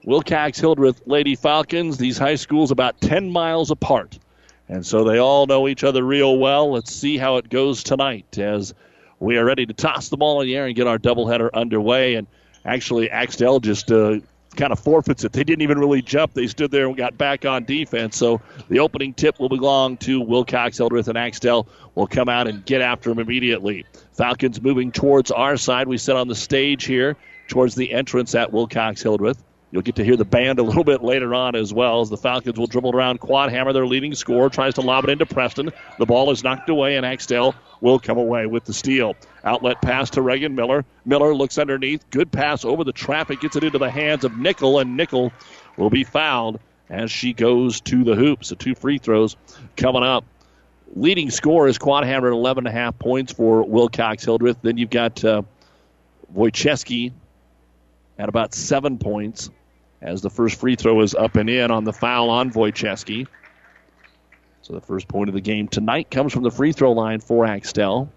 Wilcox 0.03 0.59
Hildreth 0.59 1.03
Lady 1.05 1.35
Falcons. 1.35 1.97
These 1.97 2.17
high 2.17 2.35
schools 2.35 2.71
about 2.71 2.99
10 3.01 3.29
miles 3.29 3.69
apart. 3.69 4.17
And 4.67 4.85
so 4.85 5.03
they 5.03 5.19
all 5.19 5.45
know 5.45 5.67
each 5.67 5.83
other 5.83 6.03
real 6.03 6.37
well. 6.37 6.71
Let's 6.71 6.95
see 6.95 7.17
how 7.17 7.37
it 7.37 7.49
goes 7.49 7.83
tonight 7.83 8.37
as 8.37 8.73
we 9.19 9.37
are 9.37 9.45
ready 9.45 9.65
to 9.65 9.73
toss 9.73 10.09
the 10.09 10.17
ball 10.17 10.41
in 10.41 10.47
the 10.47 10.55
air 10.55 10.65
and 10.65 10.75
get 10.75 10.87
our 10.87 10.97
doubleheader 10.97 11.49
underway. 11.53 12.15
And 12.15 12.25
actually, 12.65 13.11
Axtell 13.11 13.59
just 13.59 13.91
uh, 13.91 14.19
kind 14.55 14.71
of 14.71 14.79
forfeits 14.79 15.23
it. 15.23 15.31
They 15.31 15.43
didn't 15.43 15.61
even 15.61 15.79
really 15.79 16.01
jump. 16.01 16.33
They 16.33 16.47
stood 16.47 16.71
there 16.71 16.87
and 16.87 16.97
got 16.97 17.17
back 17.17 17.45
on 17.45 17.63
defense. 17.63 18.17
So 18.17 18.41
the 18.69 18.79
opening 18.79 19.13
tip 19.13 19.39
will 19.39 19.49
belong 19.49 19.97
to 19.97 20.21
Wilcox, 20.21 20.77
Hildreth, 20.77 21.07
and 21.07 21.17
Axtell 21.17 21.67
will 21.95 22.07
come 22.07 22.29
out 22.29 22.47
and 22.47 22.65
get 22.65 22.81
after 22.81 23.09
them 23.09 23.19
immediately. 23.19 23.85
Falcons 24.13 24.61
moving 24.61 24.91
towards 24.91 25.31
our 25.31 25.57
side. 25.57 25.87
We 25.87 25.97
sit 25.97 26.15
on 26.15 26.27
the 26.27 26.35
stage 26.35 26.85
here 26.85 27.15
towards 27.47 27.75
the 27.75 27.91
entrance 27.91 28.35
at 28.35 28.51
Wilcox, 28.51 29.01
Hildreth. 29.01 29.41
You'll 29.71 29.83
get 29.83 29.95
to 29.95 30.03
hear 30.03 30.17
the 30.17 30.25
band 30.25 30.59
a 30.59 30.63
little 30.63 30.83
bit 30.83 31.01
later 31.01 31.33
on 31.33 31.55
as 31.55 31.73
well 31.73 32.01
as 32.01 32.09
the 32.09 32.17
Falcons 32.17 32.59
will 32.59 32.67
dribble 32.67 32.93
around 32.93 33.21
Quadhammer 33.21 33.73
their 33.73 33.87
leading 33.87 34.13
scorer, 34.15 34.49
tries 34.49 34.73
to 34.73 34.81
lob 34.81 35.05
it 35.05 35.09
into 35.09 35.25
Preston. 35.25 35.71
The 35.97 36.05
ball 36.05 36.29
is 36.31 36.43
knocked 36.43 36.69
away, 36.69 36.97
and 36.97 37.05
Axtell 37.05 37.55
will 37.79 37.97
come 37.97 38.17
away 38.17 38.45
with 38.47 38.65
the 38.65 38.73
steal. 38.73 39.15
Outlet 39.45 39.81
pass 39.81 40.09
to 40.11 40.21
Reagan 40.21 40.55
Miller. 40.55 40.83
Miller 41.05 41.33
looks 41.33 41.57
underneath. 41.57 42.07
Good 42.09 42.33
pass 42.33 42.65
over 42.65 42.83
the 42.83 42.91
traffic, 42.91 43.39
gets 43.39 43.55
it 43.55 43.63
into 43.63 43.77
the 43.77 43.89
hands 43.89 44.25
of 44.25 44.37
Nickel, 44.37 44.79
and 44.79 44.97
Nickel 44.97 45.31
will 45.77 45.89
be 45.89 46.03
fouled 46.03 46.59
as 46.89 47.09
she 47.09 47.31
goes 47.31 47.79
to 47.81 48.03
the 48.03 48.15
hoop. 48.15 48.43
So 48.43 48.55
two 48.55 48.75
free 48.75 48.97
throws 48.97 49.37
coming 49.77 50.03
up. 50.03 50.25
Leading 50.93 51.29
score 51.29 51.69
is 51.69 51.77
Quadhammer 51.77 52.27
at 52.27 52.33
11 52.33 52.67
and 52.67 52.75
a 52.75 52.77
half 52.77 52.99
points 52.99 53.31
for 53.31 53.63
Wilcox 53.63 54.25
Hildreth. 54.25 54.57
Then 54.61 54.77
you've 54.77 54.89
got 54.89 55.23
uh, 55.23 55.43
Wojcicki 56.35 57.13
at 58.19 58.27
about 58.27 58.53
seven 58.53 58.97
points 58.97 59.49
as 60.01 60.21
the 60.21 60.29
first 60.29 60.59
free 60.59 60.75
throw 60.75 61.01
is 61.01 61.13
up 61.13 61.35
and 61.35 61.49
in 61.49 61.71
on 61.71 61.83
the 61.83 61.93
foul 61.93 62.29
on 62.29 62.51
Wojcicki. 62.51 63.27
So 64.61 64.73
the 64.73 64.81
first 64.81 65.07
point 65.07 65.29
of 65.29 65.33
the 65.33 65.41
game 65.41 65.67
tonight 65.67 66.11
comes 66.11 66.33
from 66.33 66.43
the 66.43 66.51
free 66.51 66.71
throw 66.71 66.91
line 66.91 67.19
for 67.19 67.45
Axtell. 67.45 68.11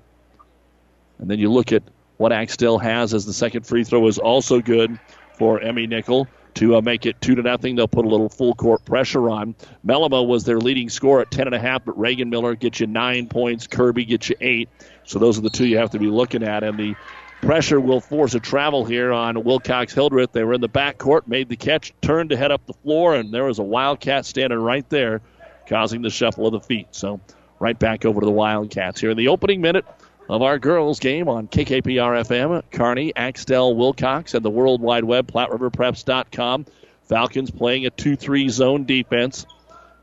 And 1.19 1.31
then 1.31 1.39
you 1.39 1.51
look 1.51 1.73
at 1.73 1.83
what 2.17 2.33
Axtell 2.33 2.79
has 2.79 3.15
as 3.15 3.27
the 3.27 3.33
second 3.33 3.67
free 3.67 3.85
throw 3.85 4.07
is 4.07 4.19
also 4.19 4.61
good 4.61 4.99
for 5.39 5.61
Emmy 5.61 5.87
Nickel 5.87 6.29
to 6.55 6.77
uh, 6.77 6.81
make 6.81 7.07
it 7.07 7.21
two 7.21 7.35
to 7.35 7.43
nothing. 7.43 7.75
They'll 7.75 7.89
put 7.89 8.05
a 8.05 8.09
little 8.09 8.29
full 8.29 8.55
court 8.55 8.85
pressure 8.85 9.29
on. 9.29 9.55
Melima 9.85 10.25
was 10.25 10.45
their 10.45 10.59
leading 10.59 10.89
scorer 10.89 11.23
at 11.23 11.31
ten 11.31 11.47
and 11.47 11.55
a 11.55 11.59
half, 11.59 11.85
but 11.85 11.99
Reagan 11.99 12.31
Miller 12.31 12.55
gets 12.55 12.79
you 12.79 12.87
nine 12.87 13.29
points. 13.29 13.67
Kirby 13.67 14.05
gets 14.05 14.29
you 14.29 14.37
eight. 14.41 14.69
So 15.05 15.19
those 15.19 15.39
are 15.39 15.43
the 15.43 15.51
two 15.51 15.67
you 15.67 15.79
have 15.79 15.91
to 15.91 15.99
be 15.99 16.07
looking 16.07 16.45
at. 16.45 16.63
And 16.63 16.79
the 16.79 16.95
pressure 17.43 17.81
will 17.81 18.01
force 18.01 18.35
a 18.35 18.41
travel 18.41 18.85
here 18.85 19.13
on 19.13 19.43
Wilcox 19.45 19.93
Hildreth. 19.93 20.33
They 20.33 20.45
were 20.45 20.55
in 20.55 20.61
the 20.61 20.69
back 20.69 20.99
court, 20.99 21.29
made 21.29 21.49
the 21.49 21.57
catch, 21.57 21.93
turned 22.01 22.31
to 22.31 22.37
head 22.37 22.51
up 22.51 22.67
the 22.67 22.73
floor, 22.73 23.15
and 23.15 23.33
there 23.33 23.45
was 23.45 23.59
a 23.59 23.63
Wildcat 23.63 24.25
standing 24.27 24.59
right 24.59 24.89
there, 24.89 25.21
causing 25.69 26.03
the 26.03 26.11
shuffle 26.11 26.47
of 26.47 26.53
the 26.53 26.61
feet. 26.61 26.89
So 26.93 27.21
right 27.59 27.79
back 27.79 28.05
over 28.05 28.21
to 28.21 28.27
the 28.27 28.33
Wildcats 28.33 29.01
here 29.01 29.11
in 29.11 29.17
the 29.17 29.29
opening 29.29 29.61
minute 29.61 29.85
of 30.29 30.43
our 30.43 30.59
girls 30.59 31.01
game 31.01 31.29
on 31.29 31.49
KKPR 31.49 32.25
FM, 32.27 32.63
Kearney, 32.71 33.15
Axtell, 33.15 33.75
Wilcox, 33.75 34.35
and 34.35 34.45
the 34.45 34.51
World 34.51 34.81
Wide 34.81 35.05
Web, 35.05 35.31
PlatteRiverPreps.com. 35.31 36.67
Falcons 37.09 37.51
playing 37.51 37.87
a 37.87 37.91
2 37.91 38.17
3 38.17 38.49
zone 38.49 38.85
defense. 38.85 39.45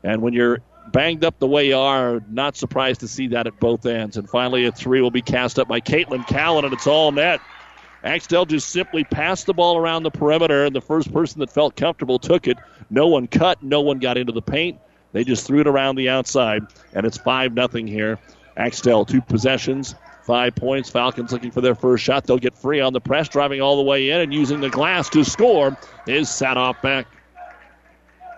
And 0.04 0.22
when 0.22 0.32
you're 0.32 0.60
banged 0.90 1.24
up 1.24 1.38
the 1.38 1.46
way 1.46 1.68
you 1.68 1.76
are, 1.76 2.22
not 2.30 2.56
surprised 2.56 3.00
to 3.00 3.08
see 3.08 3.28
that 3.28 3.46
at 3.46 3.58
both 3.60 3.86
ends. 3.86 4.16
And 4.16 4.28
finally, 4.28 4.64
a 4.66 4.72
three 4.72 5.00
will 5.00 5.10
be 5.10 5.22
cast 5.22 5.58
up 5.58 5.68
by 5.68 5.80
Caitlin 5.80 6.26
Callan, 6.26 6.64
and 6.64 6.74
it's 6.74 6.86
all 6.86 7.12
net. 7.12 7.40
Axtell 8.04 8.46
just 8.46 8.70
simply 8.70 9.04
passed 9.04 9.46
the 9.46 9.54
ball 9.54 9.76
around 9.76 10.02
the 10.02 10.10
perimeter, 10.10 10.64
and 10.64 10.74
the 10.74 10.80
first 10.80 11.12
person 11.12 11.40
that 11.40 11.50
felt 11.50 11.76
comfortable 11.76 12.18
took 12.18 12.48
it. 12.48 12.58
No 12.90 13.06
one 13.06 13.28
cut, 13.28 13.62
no 13.62 13.80
one 13.80 13.98
got 13.98 14.18
into 14.18 14.32
the 14.32 14.42
paint. 14.42 14.78
They 15.12 15.24
just 15.24 15.46
threw 15.46 15.60
it 15.60 15.66
around 15.66 15.96
the 15.96 16.08
outside, 16.08 16.66
and 16.94 17.06
it's 17.06 17.18
5 17.18 17.54
nothing 17.54 17.86
here. 17.86 18.18
Axtell, 18.56 19.04
two 19.04 19.20
possessions, 19.20 19.94
five 20.24 20.54
points. 20.54 20.90
Falcons 20.90 21.32
looking 21.32 21.50
for 21.50 21.60
their 21.60 21.74
first 21.74 22.04
shot. 22.04 22.24
They'll 22.24 22.38
get 22.38 22.56
free 22.56 22.80
on 22.80 22.92
the 22.92 23.00
press, 23.00 23.28
driving 23.28 23.60
all 23.60 23.76
the 23.76 23.82
way 23.82 24.10
in 24.10 24.20
and 24.20 24.32
using 24.32 24.60
the 24.60 24.70
glass 24.70 25.08
to 25.10 25.24
score 25.24 25.76
is 26.06 26.28
Sadoff 26.28 26.80
Beck. 26.82 27.06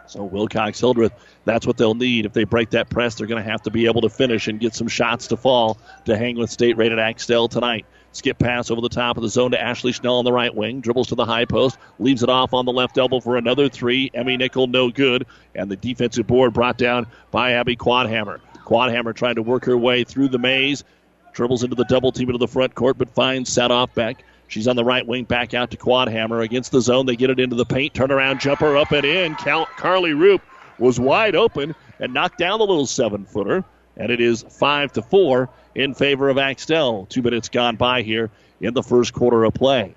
So 0.06 0.22
Wilcox 0.24 0.78
Hildreth, 0.78 1.12
that's 1.44 1.66
what 1.66 1.76
they'll 1.76 1.94
need. 1.94 2.26
If 2.26 2.32
they 2.32 2.44
break 2.44 2.70
that 2.70 2.90
press, 2.90 3.14
they're 3.14 3.26
going 3.26 3.42
to 3.42 3.50
have 3.50 3.62
to 3.62 3.70
be 3.70 3.86
able 3.86 4.00
to 4.02 4.08
finish 4.08 4.48
and 4.48 4.60
get 4.60 4.74
some 4.74 4.88
shots 4.88 5.26
to 5.28 5.36
fall 5.36 5.78
to 6.06 6.16
hang 6.16 6.36
with 6.36 6.50
state 6.50 6.76
rated 6.76 6.98
Axtell 6.98 7.48
tonight. 7.48 7.86
Skip 8.12 8.38
pass 8.38 8.70
over 8.70 8.80
the 8.80 8.88
top 8.88 9.16
of 9.16 9.24
the 9.24 9.28
zone 9.28 9.50
to 9.50 9.60
Ashley 9.60 9.92
Snell 9.92 10.16
on 10.16 10.24
the 10.24 10.32
right 10.32 10.54
wing. 10.54 10.80
Dribbles 10.80 11.08
to 11.08 11.16
the 11.16 11.24
high 11.24 11.44
post. 11.44 11.78
Leaves 11.98 12.22
it 12.22 12.28
off 12.28 12.54
on 12.54 12.64
the 12.64 12.72
left 12.72 12.96
elbow 12.96 13.18
for 13.18 13.36
another 13.36 13.68
three. 13.68 14.10
Emmy 14.14 14.36
Nickel, 14.36 14.68
no 14.68 14.88
good. 14.88 15.26
And 15.54 15.68
the 15.68 15.76
defensive 15.76 16.26
board 16.26 16.52
brought 16.52 16.78
down 16.78 17.08
by 17.32 17.52
Abby 17.52 17.76
Quadhammer. 17.76 18.40
Quadhammer 18.64 19.14
trying 19.14 19.34
to 19.34 19.42
work 19.42 19.64
her 19.64 19.76
way 19.76 20.04
through 20.04 20.28
the 20.28 20.38
maze. 20.38 20.84
Dribbles 21.32 21.64
into 21.64 21.74
the 21.74 21.84
double 21.86 22.12
team 22.12 22.28
into 22.28 22.38
the 22.38 22.46
front 22.46 22.76
court, 22.76 22.96
but 22.96 23.10
finds 23.10 23.50
Sadoff 23.50 23.92
Beck. 23.94 24.24
She's 24.46 24.68
on 24.68 24.76
the 24.76 24.84
right 24.84 25.04
wing, 25.04 25.24
back 25.24 25.52
out 25.52 25.72
to 25.72 25.76
Quadhammer 25.76 26.44
against 26.44 26.70
the 26.70 26.80
zone. 26.80 27.06
They 27.06 27.16
get 27.16 27.30
it 27.30 27.40
into 27.40 27.56
the 27.56 27.64
paint. 27.64 27.94
Turnaround 27.94 28.38
jumper 28.38 28.76
up 28.76 28.92
and 28.92 29.04
in. 29.04 29.34
Cal- 29.34 29.66
Carly 29.76 30.12
Roop 30.12 30.42
was 30.78 30.98
wide 30.98 31.36
open 31.36 31.74
and 31.98 32.14
knocked 32.14 32.38
down 32.38 32.58
the 32.58 32.66
little 32.66 32.86
seven 32.86 33.24
footer. 33.24 33.64
And 33.96 34.10
it 34.10 34.20
is 34.20 34.44
five 34.48 34.92
to 34.94 35.02
four 35.02 35.50
in 35.74 35.94
favor 35.94 36.28
of 36.28 36.38
Axtell. 36.38 37.06
Two 37.06 37.22
minutes 37.22 37.48
gone 37.48 37.76
by 37.76 38.02
here 38.02 38.30
in 38.60 38.74
the 38.74 38.82
first 38.82 39.12
quarter 39.12 39.44
of 39.44 39.54
play. 39.54 39.94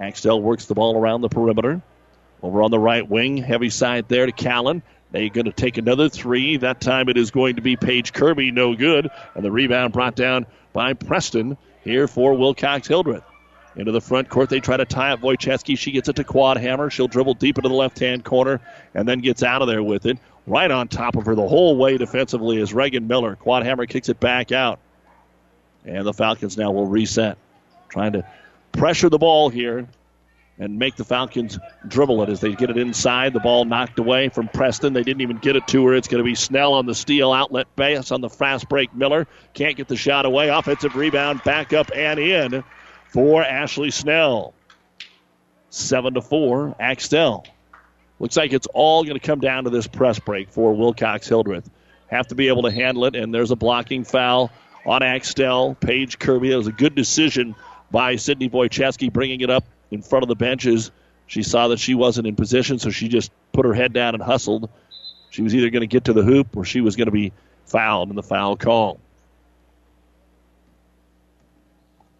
Axtell 0.00 0.40
works 0.40 0.66
the 0.66 0.74
ball 0.74 0.96
around 0.96 1.20
the 1.20 1.28
perimeter. 1.28 1.82
Over 2.42 2.62
on 2.62 2.70
the 2.70 2.78
right 2.78 3.08
wing, 3.08 3.36
heavy 3.36 3.70
side 3.70 4.08
there 4.08 4.26
to 4.26 4.32
Callan. 4.32 4.82
They're 5.10 5.28
going 5.28 5.46
to 5.46 5.52
take 5.52 5.78
another 5.78 6.08
three. 6.08 6.58
That 6.58 6.80
time 6.80 7.08
it 7.08 7.16
is 7.16 7.30
going 7.30 7.56
to 7.56 7.62
be 7.62 7.76
Paige 7.76 8.12
Kirby, 8.12 8.50
no 8.50 8.74
good. 8.74 9.08
And 9.34 9.44
the 9.44 9.50
rebound 9.50 9.92
brought 9.92 10.14
down 10.14 10.46
by 10.72 10.92
Preston 10.92 11.56
here 11.82 12.06
for 12.06 12.34
Wilcox 12.34 12.86
Hildreth. 12.86 13.24
Into 13.78 13.92
the 13.92 14.00
front 14.00 14.28
court, 14.28 14.50
they 14.50 14.58
try 14.58 14.76
to 14.76 14.84
tie 14.84 15.12
up 15.12 15.20
Wojcicki. 15.20 15.78
She 15.78 15.92
gets 15.92 16.08
it 16.08 16.16
to 16.16 16.24
Quadhammer. 16.24 16.90
She'll 16.90 17.06
dribble 17.06 17.34
deep 17.34 17.58
into 17.58 17.68
the 17.68 17.76
left 17.76 18.00
hand 18.00 18.24
corner 18.24 18.60
and 18.92 19.08
then 19.08 19.20
gets 19.20 19.44
out 19.44 19.62
of 19.62 19.68
there 19.68 19.84
with 19.84 20.04
it. 20.04 20.18
Right 20.48 20.70
on 20.70 20.88
top 20.88 21.14
of 21.14 21.26
her 21.26 21.36
the 21.36 21.46
whole 21.46 21.76
way 21.76 21.96
defensively 21.96 22.56
is 22.56 22.74
Reagan 22.74 23.06
Miller. 23.06 23.36
Quadhammer 23.36 23.88
kicks 23.88 24.08
it 24.08 24.18
back 24.18 24.50
out. 24.50 24.80
And 25.84 26.04
the 26.04 26.12
Falcons 26.12 26.58
now 26.58 26.72
will 26.72 26.86
reset. 26.86 27.38
Trying 27.88 28.14
to 28.14 28.26
pressure 28.72 29.08
the 29.08 29.18
ball 29.18 29.48
here 29.48 29.86
and 30.58 30.76
make 30.76 30.96
the 30.96 31.04
Falcons 31.04 31.56
dribble 31.86 32.20
it 32.24 32.28
as 32.30 32.40
they 32.40 32.54
get 32.54 32.70
it 32.70 32.78
inside. 32.78 33.32
The 33.32 33.38
ball 33.38 33.64
knocked 33.64 34.00
away 34.00 34.28
from 34.28 34.48
Preston. 34.48 34.92
They 34.92 35.04
didn't 35.04 35.20
even 35.20 35.38
get 35.38 35.54
it 35.54 35.68
to 35.68 35.86
her. 35.86 35.94
It's 35.94 36.08
going 36.08 36.18
to 36.18 36.24
be 36.24 36.34
Snell 36.34 36.74
on 36.74 36.86
the 36.86 36.96
steal. 36.96 37.32
Outlet 37.32 37.68
base 37.76 38.10
on 38.10 38.22
the 38.22 38.28
fast 38.28 38.68
break. 38.68 38.92
Miller 38.92 39.28
can't 39.54 39.76
get 39.76 39.86
the 39.86 39.94
shot 39.94 40.26
away. 40.26 40.48
Offensive 40.48 40.96
rebound, 40.96 41.44
back 41.44 41.72
up 41.72 41.92
and 41.94 42.18
in 42.18 42.64
for 43.08 43.42
Ashley 43.42 43.90
Snell. 43.90 44.54
Seven 45.70 46.14
to 46.14 46.22
four, 46.22 46.74
Axtell. 46.80 47.46
Looks 48.18 48.36
like 48.36 48.52
it's 48.52 48.66
all 48.72 49.04
going 49.04 49.18
to 49.18 49.24
come 49.24 49.40
down 49.40 49.64
to 49.64 49.70
this 49.70 49.86
press 49.86 50.18
break 50.18 50.50
for 50.50 50.74
Wilcox 50.74 51.28
Hildreth. 51.28 51.68
Have 52.08 52.28
to 52.28 52.34
be 52.34 52.48
able 52.48 52.62
to 52.62 52.70
handle 52.70 53.04
it, 53.04 53.14
and 53.14 53.32
there's 53.32 53.50
a 53.50 53.56
blocking 53.56 54.04
foul 54.04 54.50
on 54.86 55.02
Axtell. 55.02 55.74
Paige 55.74 56.18
Kirby. 56.18 56.52
It 56.52 56.56
was 56.56 56.66
a 56.66 56.72
good 56.72 56.94
decision 56.94 57.54
by 57.90 58.16
Sydney 58.16 58.48
Wojcicki 58.48 59.12
bringing 59.12 59.40
it 59.40 59.50
up 59.50 59.64
in 59.90 60.02
front 60.02 60.22
of 60.22 60.28
the 60.28 60.36
benches. 60.36 60.90
She 61.26 61.42
saw 61.42 61.68
that 61.68 61.78
she 61.78 61.94
wasn't 61.94 62.26
in 62.26 62.34
position, 62.34 62.78
so 62.78 62.90
she 62.90 63.08
just 63.08 63.30
put 63.52 63.66
her 63.66 63.74
head 63.74 63.92
down 63.92 64.14
and 64.14 64.22
hustled. 64.22 64.70
She 65.30 65.42
was 65.42 65.54
either 65.54 65.68
going 65.68 65.82
to 65.82 65.86
get 65.86 66.04
to 66.04 66.14
the 66.14 66.22
hoop 66.22 66.56
or 66.56 66.64
she 66.64 66.80
was 66.80 66.96
going 66.96 67.06
to 67.06 67.12
be 67.12 67.32
fouled 67.66 68.08
in 68.08 68.16
the 68.16 68.22
foul 68.22 68.56
call. 68.56 68.98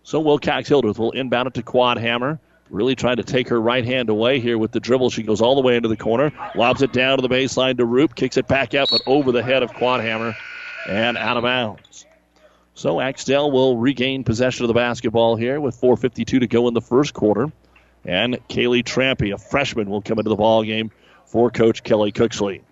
So 0.08 0.20
Will 0.20 0.38
Wilcox 0.38 0.66
Hildreth 0.66 0.98
will 0.98 1.10
inbound 1.10 1.48
it 1.48 1.54
to 1.54 1.62
Quadhammer. 1.62 2.38
Really 2.70 2.94
trying 2.94 3.16
to 3.16 3.22
take 3.22 3.50
her 3.50 3.60
right 3.60 3.84
hand 3.84 4.08
away 4.08 4.40
here 4.40 4.56
with 4.56 4.72
the 4.72 4.80
dribble. 4.80 5.10
She 5.10 5.22
goes 5.22 5.42
all 5.42 5.54
the 5.54 5.60
way 5.60 5.76
into 5.76 5.90
the 5.90 5.98
corner, 5.98 6.32
lobs 6.54 6.80
it 6.80 6.94
down 6.94 7.18
to 7.18 7.22
the 7.22 7.28
baseline 7.28 7.76
to 7.76 7.84
Roop, 7.84 8.14
kicks 8.14 8.38
it 8.38 8.48
back 8.48 8.72
out, 8.72 8.88
but 8.90 9.02
over 9.06 9.32
the 9.32 9.42
head 9.42 9.62
of 9.62 9.70
Quadhammer 9.72 10.34
and 10.88 11.18
out 11.18 11.36
of 11.36 11.42
bounds. 11.42 12.06
So 12.72 13.02
Axtell 13.02 13.50
will 13.50 13.76
regain 13.76 14.24
possession 14.24 14.64
of 14.64 14.68
the 14.68 14.74
basketball 14.74 15.36
here 15.36 15.60
with 15.60 15.78
4.52 15.78 16.24
to 16.24 16.46
go 16.46 16.68
in 16.68 16.72
the 16.72 16.80
first 16.80 17.12
quarter. 17.12 17.52
And 18.06 18.38
Kaylee 18.48 18.84
Trampy, 18.84 19.34
a 19.34 19.36
freshman, 19.36 19.90
will 19.90 20.00
come 20.00 20.18
into 20.18 20.30
the 20.30 20.36
ball 20.36 20.62
game 20.62 20.90
for 21.26 21.50
Coach 21.50 21.82
Kelly 21.82 22.12
Cooksley. 22.12 22.62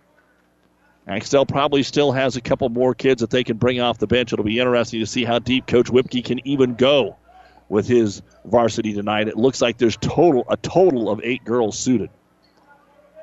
Axtell 1.07 1.45
probably 1.45 1.83
still 1.83 2.13
has 2.13 2.37
a 2.37 2.41
couple 2.41 2.71
more 2.71 2.95
kids 2.95 3.21
that 3.21 3.29
they 3.29 3.45
can 3.45 3.59
bring 3.59 3.79
off 3.79 3.99
the 3.99 4.07
bench. 4.07 4.33
It'll 4.33 4.43
be 4.43 4.59
interesting 4.59 5.01
to 5.01 5.07
see 5.07 5.27
how 5.27 5.39
deep 5.39 5.67
Coach 5.67 5.91
Whipke 5.91 6.25
can 6.25 6.41
even 6.49 6.77
go 6.77 7.17
with 7.69 7.87
his 7.87 8.23
varsity 8.45 8.93
tonight. 8.93 9.29
It 9.29 9.37
looks 9.37 9.61
like 9.61 9.79
there's 9.79 9.97
total 9.97 10.45
a 10.49 10.57
total 10.57 11.11
of 11.11 11.21
eight 11.23 11.45
girls 11.45 11.79
suited. 11.79 12.11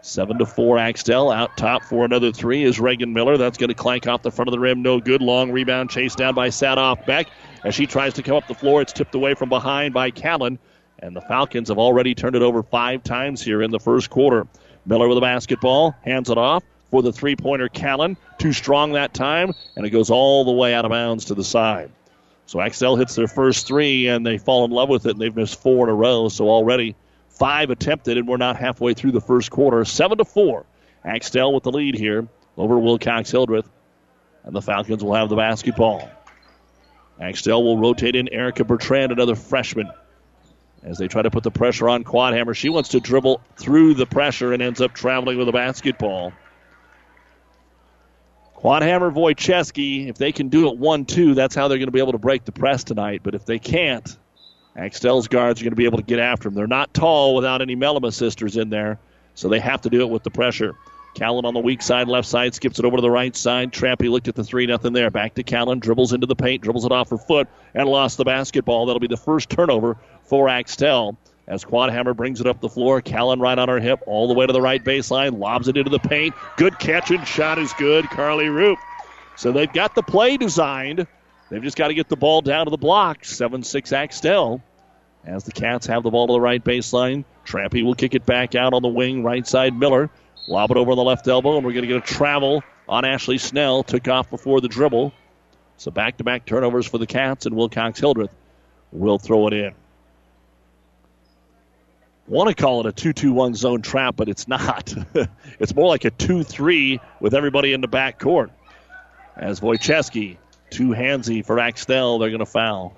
Seven 0.01 0.37
to 0.39 0.45
four, 0.45 0.77
Axtell 0.77 1.31
out 1.31 1.55
top 1.55 1.83
for 1.83 2.03
another 2.03 2.33
three 2.33 2.63
is 2.63 2.77
Reagan 2.77 3.13
Miller. 3.13 3.37
That's 3.37 3.57
going 3.57 3.69
to 3.69 3.73
clank 3.73 4.05
off 4.05 4.21
the 4.21 4.31
front 4.31 4.49
of 4.49 4.51
the 4.51 4.59
rim. 4.59 4.81
No 4.81 4.99
good. 4.99 5.21
Long 5.21 5.49
rebound 5.49 5.91
chased 5.91 6.17
down 6.17 6.35
by 6.35 6.49
Sadoff 6.49 7.05
Beck. 7.05 7.27
As 7.63 7.73
she 7.73 7.87
tries 7.87 8.15
to 8.15 8.23
come 8.23 8.35
up 8.35 8.45
the 8.47 8.53
floor, 8.53 8.81
it's 8.81 8.91
tipped 8.91 9.15
away 9.15 9.33
from 9.33 9.47
behind 9.47 9.93
by 9.93 10.11
Callan. 10.11 10.59
And 10.99 11.15
the 11.15 11.21
Falcons 11.21 11.69
have 11.69 11.77
already 11.77 12.15
turned 12.15 12.35
it 12.35 12.41
over 12.41 12.63
five 12.63 13.03
times 13.03 13.41
here 13.41 13.61
in 13.61 13.71
the 13.71 13.79
first 13.79 14.09
quarter. 14.09 14.45
Miller 14.85 15.07
with 15.07 15.15
the 15.15 15.21
basketball, 15.21 15.95
hands 16.03 16.29
it 16.29 16.37
off 16.37 16.63
for 16.91 17.01
the 17.01 17.13
three 17.13 17.37
pointer 17.37 17.69
Callan. 17.69 18.17
Too 18.37 18.51
strong 18.51 18.93
that 18.93 19.13
time, 19.13 19.53
and 19.77 19.85
it 19.85 19.91
goes 19.91 20.09
all 20.09 20.43
the 20.43 20.51
way 20.51 20.73
out 20.73 20.83
of 20.83 20.91
bounds 20.91 21.25
to 21.25 21.33
the 21.33 21.45
side. 21.45 21.91
So 22.45 22.59
Axtell 22.61 22.95
hits 22.95 23.15
their 23.15 23.27
first 23.27 23.67
three, 23.67 24.07
and 24.07 24.25
they 24.25 24.37
fall 24.37 24.65
in 24.65 24.71
love 24.71 24.89
with 24.89 25.05
it, 25.05 25.11
and 25.11 25.19
they've 25.19 25.35
missed 25.35 25.61
four 25.61 25.85
in 25.85 25.89
a 25.89 25.95
row. 25.95 26.29
So 26.29 26.49
already 26.49 26.95
five 27.29 27.69
attempted, 27.69 28.17
and 28.17 28.27
we're 28.27 28.37
not 28.37 28.57
halfway 28.57 28.93
through 28.93 29.11
the 29.11 29.21
first 29.21 29.49
quarter. 29.49 29.83
Seven 29.85 30.17
to 30.17 30.25
four. 30.25 30.65
Axtell 31.05 31.53
with 31.53 31.63
the 31.63 31.71
lead 31.71 31.95
here 31.95 32.27
over 32.57 32.77
Wilcox 32.77 33.31
Hildreth, 33.31 33.69
and 34.43 34.55
the 34.55 34.61
Falcons 34.61 35.03
will 35.03 35.15
have 35.15 35.29
the 35.29 35.35
basketball. 35.35 36.09
Axtell 37.19 37.63
will 37.63 37.77
rotate 37.77 38.15
in 38.15 38.27
Erica 38.29 38.63
Bertrand, 38.63 39.11
another 39.11 39.35
freshman, 39.35 39.89
as 40.83 40.97
they 40.97 41.07
try 41.07 41.21
to 41.21 41.31
put 41.31 41.43
the 41.43 41.51
pressure 41.51 41.89
on 41.89 42.03
Quadhammer. 42.03 42.55
She 42.55 42.69
wants 42.69 42.89
to 42.89 42.99
dribble 42.99 43.41
through 43.57 43.93
the 43.95 44.05
pressure 44.05 44.53
and 44.53 44.61
ends 44.61 44.81
up 44.81 44.93
traveling 44.93 45.37
with 45.37 45.47
the 45.47 45.53
basketball. 45.53 46.33
Quadhammer 48.63 49.13
Wojcicki, 49.13 50.07
if 50.07 50.15
they 50.15 50.31
can 50.31 50.47
do 50.47 50.69
it 50.69 50.77
1 50.77 51.03
2, 51.03 51.33
that's 51.33 51.53
how 51.53 51.67
they're 51.67 51.79
going 51.79 51.87
to 51.87 51.91
be 51.91 51.99
able 51.99 52.13
to 52.13 52.17
break 52.17 52.45
the 52.45 52.53
press 52.53 52.85
tonight. 52.85 53.19
But 53.21 53.35
if 53.35 53.45
they 53.45 53.59
can't, 53.59 54.17
Axtell's 54.77 55.27
guards 55.27 55.59
are 55.59 55.65
going 55.65 55.73
to 55.73 55.77
be 55.77 55.83
able 55.83 55.97
to 55.97 56.03
get 56.03 56.19
after 56.19 56.47
them. 56.47 56.55
They're 56.55 56.65
not 56.65 56.93
tall 56.93 57.35
without 57.35 57.61
any 57.61 57.75
Melima 57.75 58.13
sisters 58.13 58.55
in 58.55 58.69
there, 58.69 58.99
so 59.35 59.49
they 59.49 59.59
have 59.59 59.81
to 59.81 59.89
do 59.89 59.99
it 59.99 60.09
with 60.09 60.23
the 60.23 60.29
pressure. 60.29 60.75
Callan 61.13 61.43
on 61.43 61.53
the 61.53 61.59
weak 61.59 61.81
side, 61.81 62.07
left 62.07 62.25
side, 62.25 62.55
skips 62.55 62.79
it 62.79 62.85
over 62.85 62.95
to 62.95 63.01
the 63.01 63.11
right 63.11 63.35
side. 63.35 63.73
Trampy 63.73 64.09
looked 64.09 64.29
at 64.29 64.35
the 64.35 64.45
3 64.45 64.65
nothing 64.65 64.93
there. 64.93 65.11
Back 65.11 65.33
to 65.35 65.43
Callan, 65.43 65.79
dribbles 65.79 66.13
into 66.13 66.25
the 66.25 66.35
paint, 66.35 66.63
dribbles 66.63 66.85
it 66.85 66.91
off 66.93 67.09
her 67.09 67.17
foot, 67.17 67.49
and 67.75 67.89
lost 67.89 68.15
the 68.15 68.23
basketball. 68.23 68.85
That'll 68.85 69.01
be 69.01 69.07
the 69.07 69.17
first 69.17 69.49
turnover 69.49 69.97
for 70.23 70.47
Axtell. 70.47 71.17
As 71.45 71.65
Quadhammer 71.65 72.15
brings 72.15 72.39
it 72.39 72.47
up 72.47 72.61
the 72.61 72.69
floor, 72.69 73.01
Callan 73.01 73.39
right 73.39 73.57
on 73.57 73.67
her 73.67 73.79
hip, 73.79 74.01
all 74.05 74.27
the 74.27 74.33
way 74.33 74.45
to 74.45 74.53
the 74.53 74.61
right 74.61 74.83
baseline, 74.83 75.39
lobs 75.39 75.67
it 75.67 75.75
into 75.75 75.89
the 75.89 75.99
paint. 75.99 76.33
Good 76.55 76.79
catch 76.79 77.11
and 77.11 77.27
shot 77.27 77.59
is 77.59 77.73
good. 77.73 78.05
Carly 78.05 78.47
Roop. 78.47 78.79
So 79.35 79.51
they've 79.51 79.71
got 79.71 79.93
the 79.93 80.03
play 80.03 80.37
designed. 80.37 81.05
They've 81.49 81.61
just 81.61 81.75
got 81.75 81.89
to 81.89 81.93
get 81.93 82.07
the 82.07 82.15
ball 82.15 82.41
down 82.41 82.65
to 82.65 82.69
the 82.71 82.77
block. 82.77 83.25
7 83.25 83.63
6 83.63 83.91
Axtell. 83.91 84.63
As 85.25 85.43
the 85.43 85.51
Cats 85.51 85.85
have 85.87 86.03
the 86.03 86.11
ball 86.11 86.27
to 86.27 86.33
the 86.33 86.41
right 86.41 86.63
baseline, 86.63 87.25
Trampy 87.45 87.83
will 87.83 87.95
kick 87.95 88.15
it 88.15 88.25
back 88.25 88.55
out 88.55 88.73
on 88.73 88.81
the 88.81 88.89
wing, 88.89 89.23
right 89.23 89.45
side 89.45 89.77
Miller. 89.77 90.09
Lob 90.47 90.71
it 90.71 90.77
over 90.77 90.95
the 90.95 91.03
left 91.03 91.27
elbow, 91.27 91.57
and 91.57 91.65
we're 91.65 91.71
going 91.71 91.87
to 91.87 91.87
get 91.87 91.97
a 91.97 92.01
travel 92.01 92.63
on 92.87 93.05
Ashley 93.05 93.37
Snell. 93.37 93.83
Took 93.83 94.07
off 94.07 94.29
before 94.29 94.61
the 94.61 94.67
dribble. 94.67 95.13
So 95.77 95.91
back 95.91 96.17
to 96.17 96.23
back 96.23 96.45
turnovers 96.45 96.85
for 96.85 96.97
the 96.97 97.07
Cats, 97.07 97.45
and 97.45 97.55
Wilcox 97.55 97.99
Hildreth 97.99 98.33
will 98.91 99.19
throw 99.19 99.47
it 99.47 99.53
in 99.53 99.73
want 102.27 102.49
to 102.49 102.55
call 102.55 102.81
it 102.81 102.85
a 102.85 102.91
2 102.91 103.13
2 103.13 103.33
1 103.33 103.55
zone 103.55 103.81
trap, 103.81 104.15
but 104.15 104.29
it's 104.29 104.47
not. 104.47 104.93
it's 105.59 105.75
more 105.75 105.87
like 105.87 106.05
a 106.05 106.11
2 106.11 106.43
3 106.43 106.99
with 107.19 107.33
everybody 107.33 107.73
in 107.73 107.81
the 107.81 107.87
back 107.87 108.19
court. 108.19 108.51
As 109.35 109.59
Wojcicki, 109.61 110.37
too 110.69 110.89
handsy 110.89 111.45
for 111.45 111.59
Axtell, 111.59 112.19
they're 112.19 112.29
going 112.29 112.39
to 112.39 112.45
foul. 112.45 112.95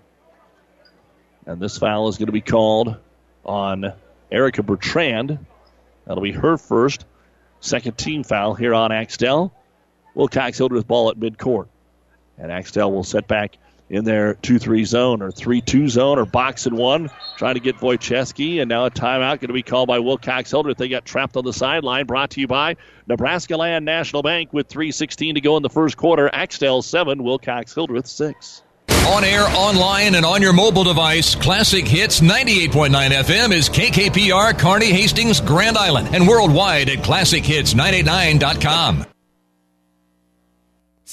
And 1.45 1.61
this 1.61 1.77
foul 1.77 2.07
is 2.07 2.17
going 2.17 2.27
to 2.27 2.33
be 2.33 2.41
called 2.41 2.97
on 3.45 3.93
Erica 4.31 4.63
Bertrand. 4.63 5.45
That'll 6.05 6.23
be 6.23 6.31
her 6.31 6.57
first. 6.57 7.05
Second 7.59 7.97
team 7.97 8.23
foul 8.23 8.53
here 8.53 8.73
on 8.73 8.91
Axtell. 8.91 9.53
Wilcox 10.13 10.57
Hildreth 10.57 10.87
ball 10.87 11.09
at 11.09 11.17
midcourt. 11.17 11.67
And 12.37 12.51
Axtell 12.51 12.91
will 12.91 13.03
set 13.03 13.27
back 13.27 13.57
in 13.89 14.03
their 14.03 14.35
2 14.35 14.59
3 14.59 14.85
zone 14.85 15.21
or 15.21 15.31
3 15.31 15.61
2 15.61 15.89
zone 15.89 16.19
or 16.19 16.25
box 16.25 16.65
and 16.65 16.77
one, 16.77 17.09
trying 17.37 17.55
to 17.55 17.59
get 17.59 17.77
Wojcicki. 17.77 18.61
And 18.61 18.69
now 18.69 18.85
a 18.85 18.91
timeout 18.91 19.39
going 19.39 19.47
to 19.47 19.53
be 19.53 19.63
called 19.63 19.87
by 19.87 19.99
Wilcox 19.99 20.51
Hildreth. 20.51 20.77
They 20.77 20.89
got 20.89 21.05
trapped 21.05 21.37
on 21.37 21.45
the 21.45 21.53
sideline. 21.53 22.05
Brought 22.05 22.31
to 22.31 22.41
you 22.41 22.47
by 22.47 22.75
Nebraska 23.07 23.55
Land 23.57 23.85
National 23.85 24.23
Bank 24.23 24.53
with 24.53 24.67
3.16 24.67 25.35
to 25.35 25.41
go 25.41 25.57
in 25.57 25.63
the 25.63 25.69
first 25.69 25.97
quarter. 25.97 26.29
Axtell 26.33 26.81
7, 26.81 27.23
Wilcox 27.23 27.73
Hildreth 27.73 28.07
6. 28.07 28.63
On 28.89 29.23
air, 29.23 29.45
online, 29.49 30.15
and 30.15 30.25
on 30.25 30.41
your 30.41 30.53
mobile 30.53 30.83
device, 30.83 31.35
Classic 31.35 31.87
Hits 31.87 32.21
98.9 32.21 33.11
FM 33.11 33.51
is 33.51 33.69
KKPR, 33.69 34.57
Kearney, 34.57 34.91
Hastings, 34.91 35.39
Grand 35.39 35.77
Island, 35.77 36.09
and 36.11 36.27
worldwide 36.27 36.89
at 36.89 36.97
ClassicHits989.com. 36.99 39.05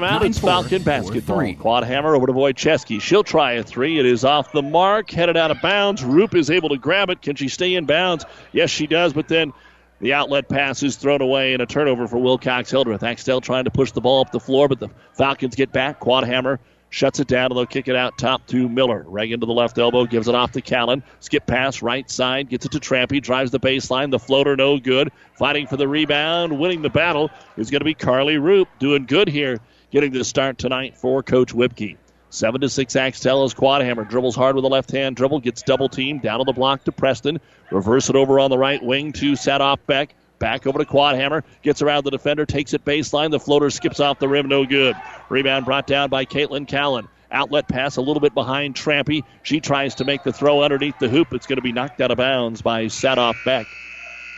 timeout. 0.00 0.24
It's 0.24 0.38
Falcon 0.38 0.82
basketball. 0.82 1.36
Quadhammer 1.38 2.16
over 2.16 2.26
to 2.26 2.32
Wojcicki. 2.32 3.00
She'll 3.00 3.24
try 3.24 3.52
a 3.52 3.62
three. 3.62 3.98
It 3.98 4.06
is 4.06 4.24
off 4.24 4.52
the 4.52 4.62
mark, 4.62 5.10
headed 5.10 5.36
out 5.36 5.50
of 5.50 5.60
bounds. 5.62 6.04
Roop 6.04 6.34
is 6.34 6.50
able 6.50 6.70
to 6.70 6.78
grab 6.78 7.10
it. 7.10 7.22
Can 7.22 7.36
she 7.36 7.48
stay 7.48 7.74
in 7.74 7.86
bounds? 7.86 8.24
Yes, 8.52 8.70
she 8.70 8.86
does, 8.86 9.12
but 9.12 9.28
then 9.28 9.52
the 10.00 10.12
outlet 10.12 10.48
pass 10.48 10.82
is 10.82 10.96
thrown 10.96 11.22
away 11.22 11.52
and 11.52 11.62
a 11.62 11.66
turnover 11.66 12.08
for 12.08 12.18
Wilcox 12.18 12.70
Hildreth. 12.70 13.02
Axtell 13.02 13.40
trying 13.40 13.64
to 13.64 13.70
push 13.70 13.92
the 13.92 14.00
ball 14.00 14.20
up 14.20 14.32
the 14.32 14.40
floor, 14.40 14.68
but 14.68 14.80
the 14.80 14.88
Falcons 15.12 15.54
get 15.54 15.72
back. 15.72 16.00
Quadhammer 16.00 16.58
shuts 16.90 17.18
it 17.18 17.26
down, 17.26 17.46
and 17.46 17.56
they'll 17.56 17.66
kick 17.66 17.88
it 17.88 17.96
out 17.96 18.16
top 18.18 18.46
to 18.46 18.68
Miller. 18.68 19.04
Reagan 19.08 19.40
to 19.40 19.46
the 19.46 19.52
left 19.52 19.78
elbow, 19.78 20.04
gives 20.06 20.28
it 20.28 20.34
off 20.34 20.52
to 20.52 20.60
Callan. 20.60 21.02
Skip 21.20 21.44
pass, 21.46 21.82
right 21.82 22.08
side, 22.08 22.48
gets 22.48 22.66
it 22.66 22.72
to 22.72 22.78
Trampy, 22.78 23.20
drives 23.20 23.50
the 23.50 23.58
baseline. 23.58 24.10
The 24.10 24.18
floater, 24.18 24.56
no 24.56 24.78
good. 24.78 25.10
Fighting 25.36 25.66
for 25.66 25.76
the 25.76 25.88
rebound, 25.88 26.56
winning 26.56 26.82
the 26.82 26.90
battle 26.90 27.30
is 27.56 27.70
going 27.70 27.80
to 27.80 27.84
be 27.84 27.94
Carly 27.94 28.38
Roop. 28.38 28.68
Doing 28.78 29.06
good 29.06 29.28
here 29.28 29.58
getting 29.94 30.12
the 30.12 30.24
start 30.24 30.58
tonight 30.58 30.96
for 30.96 31.22
Coach 31.22 31.54
Whipke. 31.54 31.96
Seven 32.28 32.60
to 32.62 32.68
six, 32.68 32.96
Axtell 32.96 33.44
is 33.44 33.54
Quadhammer. 33.54 34.08
Dribbles 34.08 34.34
hard 34.34 34.56
with 34.56 34.64
a 34.64 34.68
left 34.68 34.90
hand 34.90 35.14
dribble. 35.14 35.38
Gets 35.38 35.62
double 35.62 35.88
teamed 35.88 36.20
down 36.20 36.40
on 36.40 36.46
the 36.46 36.52
block 36.52 36.82
to 36.84 36.90
Preston. 36.90 37.40
Reverse 37.70 38.10
it 38.10 38.16
over 38.16 38.40
on 38.40 38.50
the 38.50 38.58
right 38.58 38.82
wing 38.82 39.12
to 39.12 39.34
Sadoff 39.34 39.78
Beck. 39.86 40.16
Back 40.40 40.66
over 40.66 40.80
to 40.80 40.84
Quadhammer. 40.84 41.44
Gets 41.62 41.80
around 41.80 42.02
the 42.02 42.10
defender. 42.10 42.44
Takes 42.44 42.74
it 42.74 42.84
baseline. 42.84 43.30
The 43.30 43.38
floater 43.38 43.70
skips 43.70 44.00
off 44.00 44.18
the 44.18 44.26
rim. 44.26 44.48
No 44.48 44.66
good. 44.66 44.96
Rebound 45.28 45.64
brought 45.64 45.86
down 45.86 46.10
by 46.10 46.24
Caitlin 46.24 46.66
Callan. 46.66 47.06
Outlet 47.30 47.68
pass 47.68 47.96
a 47.96 48.00
little 48.00 48.20
bit 48.20 48.34
behind 48.34 48.74
Trampy. 48.74 49.22
She 49.44 49.60
tries 49.60 49.94
to 49.96 50.04
make 50.04 50.24
the 50.24 50.32
throw 50.32 50.64
underneath 50.64 50.98
the 50.98 51.08
hoop. 51.08 51.32
It's 51.32 51.46
going 51.46 51.58
to 51.58 51.62
be 51.62 51.72
knocked 51.72 52.00
out 52.00 52.10
of 52.10 52.18
bounds 52.18 52.62
by 52.62 52.86
Sadoff 52.86 53.36
Beck. 53.44 53.68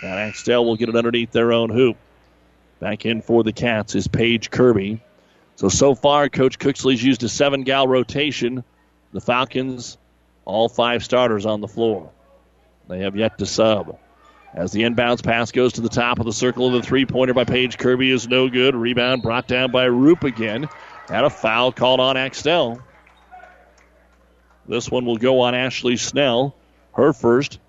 And 0.03 0.13
Axtell 0.13 0.67
will 0.67 0.77
get 0.77 0.91
it 0.91 0.97
underneath 0.97 1.33
their 1.33 1.55
own 1.55 1.71
hoop. 1.71 1.97
Back 2.79 3.07
in 3.07 3.23
for 3.23 3.43
the 3.43 3.55
Cats 3.55 3.95
is 3.95 4.07
Paige 4.07 4.51
Kirby. 4.51 5.01
So, 5.57 5.71
so 5.71 5.95
far, 5.95 6.29
Coach 6.29 6.59
Cooksley's 6.59 7.03
used 7.03 7.23
a 7.23 7.29
seven 7.31 7.63
gal 7.63 7.89
rotation. 7.89 8.63
The 9.13 9.23
Falcons, 9.23 9.97
all 10.45 10.69
five 10.69 11.03
starters 11.03 11.47
on 11.47 11.63
the 11.63 11.69
floor. 11.69 12.11
They 12.89 13.01
have 13.01 13.17
yet 13.17 13.39
to 13.39 13.47
sub. 13.47 13.99
As 14.55 14.73
the 14.73 14.83
inbounds 14.83 15.25
pass 15.25 15.53
goes 15.53 15.75
to 15.75 15.81
the 15.81 15.89
top 15.89 16.19
of 16.19 16.27
the 16.27 16.33
circle, 16.33 16.71
the 16.71 16.83
three 16.83 17.07
pointer 17.07 17.33
by 17.33 17.45
Paige 17.45 17.79
Kirby 17.79 18.11
is 18.11 18.29
no 18.29 18.49
good. 18.49 18.75
Rebound 18.75 19.23
brought 19.23 19.49
down 19.49 19.71
by 19.71 19.85
Roop 19.85 20.25
again. 20.25 20.69
And 21.09 21.27
a 21.27 21.31
foul 21.31 21.73
called 21.73 22.01
on 22.01 22.19
Axtell. 22.19 22.83
This 24.69 24.91
one 24.91 25.07
will 25.07 25.17
go 25.17 25.41
on 25.41 25.55
Ashley 25.55 25.97
Snell, 25.97 26.55
her 26.95 27.13
first, 27.13 27.61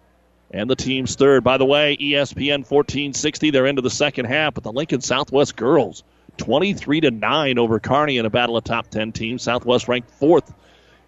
and 0.51 0.69
the 0.69 0.75
team's 0.75 1.15
third. 1.15 1.43
By 1.43 1.57
the 1.57 1.65
way, 1.65 1.95
ESPN 1.95 2.69
1460, 2.69 3.51
they're 3.51 3.67
into 3.67 3.81
the 3.81 3.89
second 3.89 4.25
half, 4.25 4.55
but 4.55 4.63
the 4.63 4.71
Lincoln 4.71 5.01
Southwest 5.01 5.55
girls 5.55 6.03
23 6.37 7.01
to 7.01 7.11
9 7.11 7.59
over 7.59 7.79
Kearney 7.79 8.17
in 8.17 8.25
a 8.25 8.29
battle 8.29 8.57
of 8.57 8.63
top 8.63 8.87
10 8.89 9.11
teams. 9.11 9.43
Southwest 9.43 9.87
ranked 9.87 10.11
fourth 10.11 10.53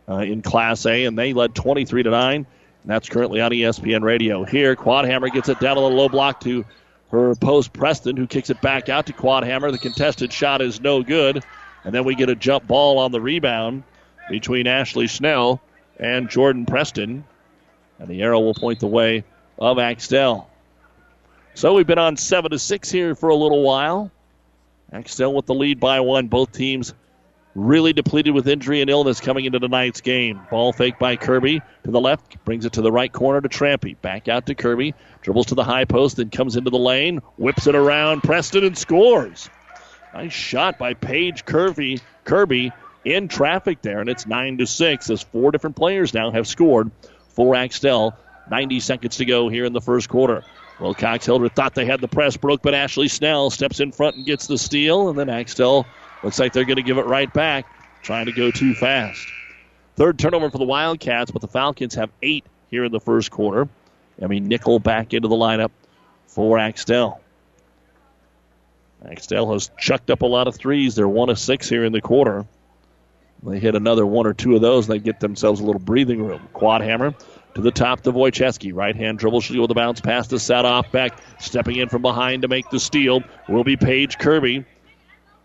uh, 0.08 0.18
in 0.18 0.42
Class 0.42 0.86
A, 0.86 1.06
and 1.06 1.18
they 1.18 1.34
led 1.34 1.56
23 1.56 2.04
to 2.04 2.10
9. 2.10 2.36
And 2.36 2.46
that's 2.86 3.10
currently 3.10 3.42
on 3.42 3.52
ESPN 3.52 4.04
radio. 4.04 4.44
Here, 4.44 4.76
Quadhammer 4.76 5.32
gets 5.32 5.50
it 5.50 5.60
down 5.60 5.78
a 5.78 5.80
little 5.80 5.98
low 5.98 6.10
block 6.10 6.40
to 6.42 6.66
her 7.12 7.36
post 7.36 7.74
Preston, 7.74 8.16
who 8.16 8.28
kicks 8.28 8.50
it 8.50 8.62
back 8.62 8.90
out 8.90 9.08
to 9.08 9.14
Quadhammer. 9.14 9.72
The 9.72 9.78
contested 9.78 10.32
shot 10.32 10.62
is 10.62 10.80
no 10.80 11.04
good. 11.04 11.44
And 11.84 11.94
then 11.94 12.04
we 12.04 12.16
get 12.16 12.30
a 12.30 12.36
jump 12.36 12.68
ball 12.68 13.00
on 13.00 13.12
the 13.12 13.22
rebound 13.22 13.84
between 14.30 14.68
Ashley 14.68 15.08
Snell 15.08 15.62
and 15.98 16.30
Jordan 16.30 16.66
Preston. 16.66 17.26
And 18.00 18.08
the 18.08 18.22
arrow 18.22 18.40
will 18.40 18.54
point 18.54 18.80
the 18.80 18.88
way 18.88 19.24
of 19.58 19.80
Axtell. 19.80 20.50
So 21.54 21.74
we've 21.74 21.88
been 21.88 22.00
on 22.00 22.16
7 22.16 22.52
to 22.52 22.60
6 22.60 22.92
here 22.92 23.16
for 23.16 23.30
a 23.30 23.36
little 23.36 23.64
while. 23.64 24.12
Axtell 24.92 25.34
with 25.34 25.46
the 25.46 25.54
lead 25.54 25.80
by 25.80 26.00
one. 26.00 26.28
Both 26.28 26.52
teams 26.52 26.94
really 27.56 27.94
depleted 27.94 28.34
with 28.34 28.48
injury 28.48 28.82
and 28.82 28.90
illness 28.90 29.20
coming 29.20 29.46
into 29.46 29.60
tonight's 29.60 30.02
game. 30.02 30.40
Ball 30.50 30.72
fake 30.72 31.00
by 31.00 31.16
Kirby 31.16 31.62
to 31.84 31.92
the 31.92 32.00
left, 32.00 32.44
brings 32.46 32.66
it 32.66 32.74
to 32.74 32.82
the 32.82 32.92
right 32.92 33.12
corner 33.12 33.42
to 33.42 33.50
Trampy. 33.50 34.00
Back 34.02 34.28
out 34.28 34.46
to 34.48 34.56
Kirby, 34.56 34.94
dribbles 35.22 35.48
to 35.48 35.56
the 35.56 35.64
high 35.64 35.86
post, 35.86 36.18
then 36.18 36.30
comes 36.30 36.56
into 36.56 36.70
the 36.70 36.78
lane, 36.78 37.22
whips 37.38 37.68
it 37.68 37.76
around 37.76 38.22
Preston 38.22 38.64
and 38.64 38.78
scores. 38.78 39.50
Nice 40.14 40.34
shot 40.34 40.78
by 40.78 40.94
Paige 40.94 41.46
Kirby. 41.46 42.00
Kirby 42.24 42.72
in 43.06 43.28
traffic 43.28 43.82
there, 43.82 44.00
and 44.00 44.10
it's 44.10 44.26
nine 44.26 44.58
to 44.58 44.66
six 44.66 45.10
as 45.10 45.22
four 45.22 45.52
different 45.52 45.76
players 45.76 46.14
now 46.14 46.32
have 46.32 46.48
scored 46.48 46.92
for 47.30 47.56
Axtell. 47.56 48.18
90 48.50 48.80
seconds 48.80 49.18
to 49.18 49.26
go 49.26 49.48
here 49.48 49.66
in 49.66 49.74
the 49.74 49.82
first 49.82 50.10
quarter. 50.10 50.44
Wilcox 50.80 51.26
Hildreth 51.26 51.54
thought 51.54 51.76
they 51.76 51.86
had 51.86 52.02
the 52.02 52.08
press 52.08 52.38
broke, 52.38 52.62
but 52.62 52.74
Ashley 52.74 53.08
Snell 53.08 53.50
steps 53.50 53.80
in 53.80 53.92
front 53.92 54.16
and 54.16 54.26
gets 54.26 54.48
the 54.48 54.58
steal, 54.58 55.10
and 55.10 55.18
then 55.18 55.30
Axtell 55.30 55.86
looks 56.24 56.40
like 56.40 56.54
they're 56.54 56.66
going 56.66 56.78
to 56.78 56.84
give 56.84 56.98
it 56.98 57.06
right 57.06 57.32
back, 57.34 57.66
trying 58.02 58.28
to 58.28 58.32
go 58.32 58.52
too 58.52 58.74
fast. 58.74 59.28
Third 59.96 60.18
turnover 60.18 60.50
for 60.50 60.58
the 60.58 60.66
Wildcats, 60.66 61.32
but 61.32 61.42
the 61.42 61.48
Falcons 61.48 61.96
have 61.96 62.10
eight 62.22 62.46
here 62.70 62.86
in 62.86 62.92
the 62.92 63.00
first 63.00 63.32
quarter. 63.32 63.68
I 64.22 64.28
mean, 64.28 64.48
Nickel 64.48 64.80
back 64.80 65.14
into 65.14 65.28
the 65.28 65.36
lineup 65.36 65.72
for 66.28 66.58
Axtell. 66.58 67.20
Axtell 69.10 69.52
has 69.54 69.72
chucked 69.78 70.10
up 70.10 70.22
a 70.22 70.26
lot 70.26 70.48
of 70.48 70.56
threes. 70.56 70.96
They're 70.96 71.08
one 71.08 71.30
of 71.30 71.40
six 71.40 71.68
here 71.68 71.84
in 71.84 71.92
the 71.92 72.02
quarter. 72.02 72.46
They 73.44 73.60
hit 73.60 73.76
another 73.76 74.06
one 74.06 74.28
or 74.28 74.34
two 74.34 74.56
of 74.56 74.62
those, 74.62 74.90
and 74.90 74.96
they 74.96 75.04
get 75.04 75.20
themselves 75.20 75.62
a 75.62 75.66
little 75.66 75.80
breathing 75.80 76.24
room. 76.24 76.48
Quadhammer 76.54 77.16
to 77.56 77.62
the 77.62 77.72
top 77.72 78.02
to 78.02 78.12
Wojcicki. 78.12 78.74
Right 78.74 78.96
hand 78.96 79.20
dribble. 79.20 79.42
She'll 79.42 79.56
go 79.56 79.62
with 79.64 79.70
the 79.70 79.76
bounce 79.76 80.02
pass 80.02 80.28
to 80.28 80.36
Sadoff 80.36 80.92
Beck. 80.92 81.18
Stepping 81.40 81.78
in 81.78 81.90
from 81.90 82.02
behind 82.02 82.44
to 82.44 82.48
make 82.48 82.70
the 82.70 82.80
steal 82.80 83.24
will 83.48 83.64
be 83.64 83.78
Paige 83.78 84.18
Kirby. 84.18 84.66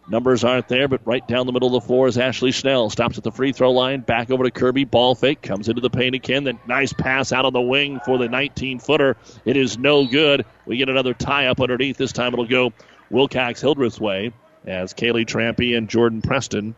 Numbers 0.07 0.45
aren't 0.45 0.69
there, 0.69 0.87
but 0.87 1.01
right 1.07 1.27
down 1.27 1.47
the 1.47 1.53
middle 1.53 1.75
of 1.75 1.83
the 1.83 1.87
floor 1.87 2.07
is 2.07 2.19
Ashley 2.19 2.53
Snell. 2.53 2.91
Stops 2.91 3.17
at 3.17 3.25
the 3.25 3.33
free 3.33 3.53
throw 3.53 3.71
line. 3.71 4.01
Back 4.01 4.31
over 4.31 4.45
to 4.45 4.51
Kirby. 4.51 4.85
Ball 4.85 5.15
fake. 5.15 5.41
Comes 5.41 5.69
into 5.69 5.81
the 5.81 5.89
paint 5.89 6.15
again. 6.15 6.45
Then 6.45 6.61
nice 6.67 6.93
pass 6.93 7.33
out 7.33 7.47
on 7.47 7.55
the 7.55 7.61
wing 7.61 8.01
for 8.05 8.19
the 8.19 8.29
19 8.29 8.81
footer. 8.81 9.17
It 9.47 9.57
is 9.57 9.79
no 9.79 10.07
good. 10.07 10.45
We 10.67 10.77
get 10.77 10.91
another 10.91 11.15
tie 11.15 11.47
up 11.47 11.61
underneath. 11.61 11.97
This 11.97 12.13
time 12.13 12.35
it'll 12.35 12.45
go 12.45 12.75
Wilcox 13.09 13.63
Hildreth's 13.63 13.99
way 13.99 14.33
as 14.67 14.93
Kaylee 14.93 15.25
Trampy 15.25 15.77
and 15.77 15.89
Jordan 15.89 16.21
Preston 16.21 16.75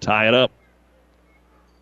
tie 0.00 0.28
it 0.28 0.34
up. 0.34 0.52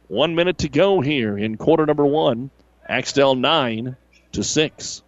One 0.09 0.35
minute 0.35 0.59
to 0.59 0.69
go 0.69 1.01
here 1.01 1.37
in 1.37 1.57
quarter 1.57 1.85
number 1.85 2.07
one. 2.07 2.51
Axtell 2.90 3.37
9 3.37 3.96
to 4.33 4.42
6. 4.42 5.03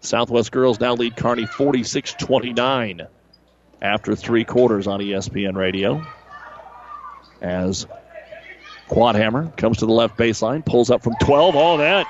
Southwest 0.00 0.50
girls 0.50 0.80
now 0.80 0.94
lead 0.94 1.14
Kearney 1.14 1.44
46 1.44 2.14
29 2.14 3.06
after 3.82 4.16
three 4.16 4.44
quarters 4.44 4.86
on 4.86 5.00
ESPN 5.00 5.56
radio. 5.56 6.02
As 7.42 7.86
Quadhammer 8.88 9.54
comes 9.58 9.76
to 9.78 9.86
the 9.86 9.92
left 9.92 10.16
baseline, 10.16 10.64
pulls 10.64 10.90
up 10.90 11.02
from 11.02 11.16
12. 11.20 11.54
All 11.54 11.76
that. 11.76 12.06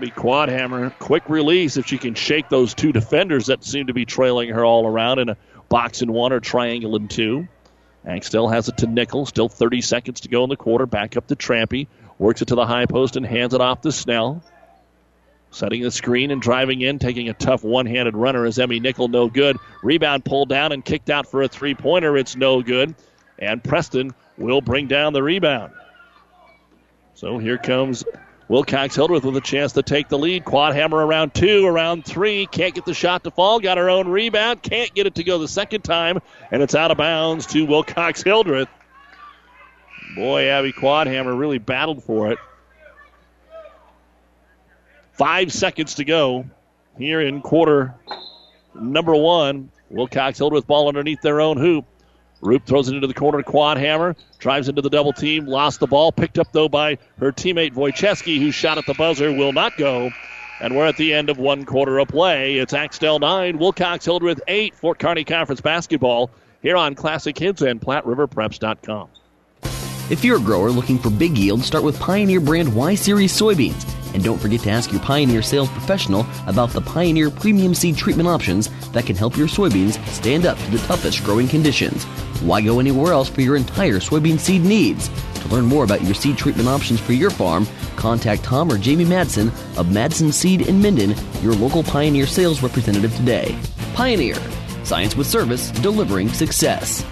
Be 0.00 0.10
Quadhammer. 0.10 0.98
Quick 0.98 1.28
release 1.28 1.76
if 1.76 1.86
she 1.86 1.98
can 1.98 2.14
shake 2.14 2.48
those 2.48 2.72
two 2.72 2.90
defenders 2.90 3.46
that 3.46 3.62
seem 3.62 3.88
to 3.88 3.92
be 3.92 4.06
trailing 4.06 4.48
her 4.48 4.64
all 4.64 4.86
around 4.86 5.18
in 5.18 5.28
a 5.28 5.36
box 5.68 6.00
and 6.00 6.10
one 6.10 6.32
or 6.32 6.40
triangle 6.40 6.96
and 6.96 7.10
two. 7.10 7.46
Axtell 8.06 8.48
has 8.48 8.68
it 8.68 8.78
to 8.78 8.86
Nickel. 8.86 9.26
Still 9.26 9.50
30 9.50 9.82
seconds 9.82 10.20
to 10.22 10.28
go 10.28 10.42
in 10.42 10.48
the 10.48 10.56
quarter. 10.56 10.86
Back 10.86 11.18
up 11.18 11.26
to 11.26 11.36
Trampy. 11.36 11.86
Works 12.18 12.42
it 12.42 12.48
to 12.48 12.54
the 12.54 12.66
high 12.66 12.86
post 12.86 13.16
and 13.16 13.26
hands 13.26 13.54
it 13.54 13.60
off 13.60 13.82
to 13.82 13.92
Snell. 13.92 14.42
Setting 15.50 15.82
the 15.82 15.90
screen 15.90 16.30
and 16.30 16.42
driving 16.42 16.80
in, 16.80 16.98
taking 16.98 17.28
a 17.28 17.34
tough 17.34 17.62
one 17.62 17.86
handed 17.86 18.16
runner 18.16 18.44
is 18.44 18.58
Emmy 18.58 18.80
Nickel, 18.80 19.08
no 19.08 19.28
good. 19.28 19.56
Rebound 19.82 20.24
pulled 20.24 20.48
down 20.48 20.72
and 20.72 20.84
kicked 20.84 21.08
out 21.08 21.26
for 21.26 21.42
a 21.42 21.48
three 21.48 21.74
pointer. 21.74 22.16
It's 22.16 22.36
no 22.36 22.62
good. 22.62 22.94
And 23.38 23.62
Preston 23.62 24.14
will 24.36 24.60
bring 24.60 24.86
down 24.86 25.12
the 25.12 25.22
rebound. 25.22 25.72
So 27.14 27.38
here 27.38 27.58
comes 27.58 28.04
Wilcox 28.48 28.94
Hildreth 28.94 29.24
with 29.24 29.36
a 29.36 29.40
chance 29.40 29.72
to 29.72 29.82
take 29.82 30.08
the 30.08 30.18
lead. 30.18 30.44
Quadhammer 30.44 31.04
around 31.04 31.34
two, 31.34 31.66
around 31.66 32.04
three. 32.04 32.46
Can't 32.46 32.74
get 32.74 32.84
the 32.84 32.94
shot 32.94 33.24
to 33.24 33.30
fall. 33.30 33.58
Got 33.58 33.78
her 33.78 33.90
own 33.90 34.08
rebound. 34.08 34.62
Can't 34.62 34.92
get 34.94 35.06
it 35.06 35.16
to 35.16 35.24
go 35.24 35.38
the 35.38 35.48
second 35.48 35.82
time. 35.82 36.20
And 36.50 36.62
it's 36.62 36.74
out 36.74 36.90
of 36.90 36.98
bounds 36.98 37.46
to 37.46 37.64
Wilcox 37.64 38.22
Hildreth. 38.22 38.68
Boy, 40.14 40.48
Abby 40.48 40.72
Quadhammer 40.72 41.38
really 41.38 41.58
battled 41.58 42.02
for 42.02 42.30
it. 42.32 42.38
Five 45.12 45.52
seconds 45.52 45.94
to 45.96 46.04
go 46.04 46.46
here 46.98 47.20
in 47.20 47.40
quarter 47.40 47.94
number 48.74 49.14
one. 49.14 49.70
Wilcox 49.88 50.38
Hildreth 50.38 50.66
ball 50.66 50.88
underneath 50.88 51.22
their 51.22 51.40
own 51.40 51.56
hoop. 51.56 51.84
Roop 52.40 52.66
throws 52.66 52.88
it 52.88 52.94
into 52.94 53.06
the 53.06 53.14
corner. 53.14 53.42
Quadhammer 53.42 54.14
drives 54.38 54.68
into 54.68 54.82
the 54.82 54.90
double 54.90 55.12
team. 55.12 55.46
Lost 55.46 55.80
the 55.80 55.86
ball. 55.86 56.12
Picked 56.12 56.38
up 56.38 56.52
though 56.52 56.68
by 56.68 56.98
her 57.18 57.32
teammate 57.32 57.74
Wojcicki, 57.74 58.38
who 58.38 58.50
shot 58.50 58.78
at 58.78 58.86
the 58.86 58.94
buzzer. 58.94 59.32
Will 59.32 59.52
not 59.52 59.76
go. 59.76 60.10
And 60.60 60.74
we're 60.76 60.86
at 60.86 60.96
the 60.96 61.14
end 61.14 61.30
of 61.30 61.38
one 61.38 61.64
quarter 61.64 61.98
of 61.98 62.08
play. 62.08 62.56
It's 62.56 62.72
Axtell 62.72 63.18
nine, 63.18 63.58
Wilcox 63.58 64.04
Hildreth 64.04 64.40
eight. 64.48 64.74
Fort 64.74 64.98
Kearney 64.98 65.24
Conference 65.24 65.60
basketball 65.60 66.30
here 66.62 66.76
on 66.76 66.94
Classic 66.94 67.36
Hits 67.36 67.62
and 67.62 67.80
PlatteRiverPreps.com. 67.80 69.08
If 70.08 70.24
you're 70.24 70.36
a 70.36 70.40
grower 70.40 70.70
looking 70.70 71.00
for 71.00 71.10
big 71.10 71.36
yield, 71.36 71.64
start 71.64 71.82
with 71.82 71.98
Pioneer 71.98 72.38
brand 72.38 72.72
Y 72.72 72.94
Series 72.94 73.32
soybeans. 73.32 73.92
And 74.14 74.22
don't 74.22 74.38
forget 74.38 74.60
to 74.60 74.70
ask 74.70 74.92
your 74.92 75.00
Pioneer 75.00 75.42
sales 75.42 75.68
professional 75.70 76.24
about 76.46 76.70
the 76.70 76.80
Pioneer 76.80 77.28
premium 77.28 77.74
seed 77.74 77.96
treatment 77.96 78.28
options 78.28 78.68
that 78.92 79.04
can 79.04 79.16
help 79.16 79.36
your 79.36 79.48
soybeans 79.48 79.98
stand 80.06 80.46
up 80.46 80.58
to 80.58 80.70
the 80.70 80.78
toughest 80.86 81.24
growing 81.24 81.48
conditions. 81.48 82.04
Why 82.40 82.60
go 82.60 82.78
anywhere 82.78 83.12
else 83.12 83.28
for 83.28 83.40
your 83.40 83.56
entire 83.56 83.96
soybean 83.96 84.38
seed 84.38 84.62
needs? 84.62 85.08
To 85.40 85.48
learn 85.48 85.66
more 85.66 85.82
about 85.82 86.04
your 86.04 86.14
seed 86.14 86.38
treatment 86.38 86.68
options 86.68 87.00
for 87.00 87.12
your 87.12 87.30
farm, 87.30 87.66
contact 87.96 88.44
Tom 88.44 88.70
or 88.70 88.78
Jamie 88.78 89.04
Madsen 89.04 89.48
of 89.76 89.86
Madsen 89.86 90.32
Seed 90.32 90.68
in 90.68 90.80
Minden, 90.80 91.16
your 91.42 91.54
local 91.54 91.82
Pioneer 91.82 92.28
sales 92.28 92.62
representative 92.62 93.14
today. 93.16 93.58
Pioneer, 93.94 94.36
science 94.84 95.16
with 95.16 95.26
service, 95.26 95.72
delivering 95.72 96.28
success. 96.28 97.04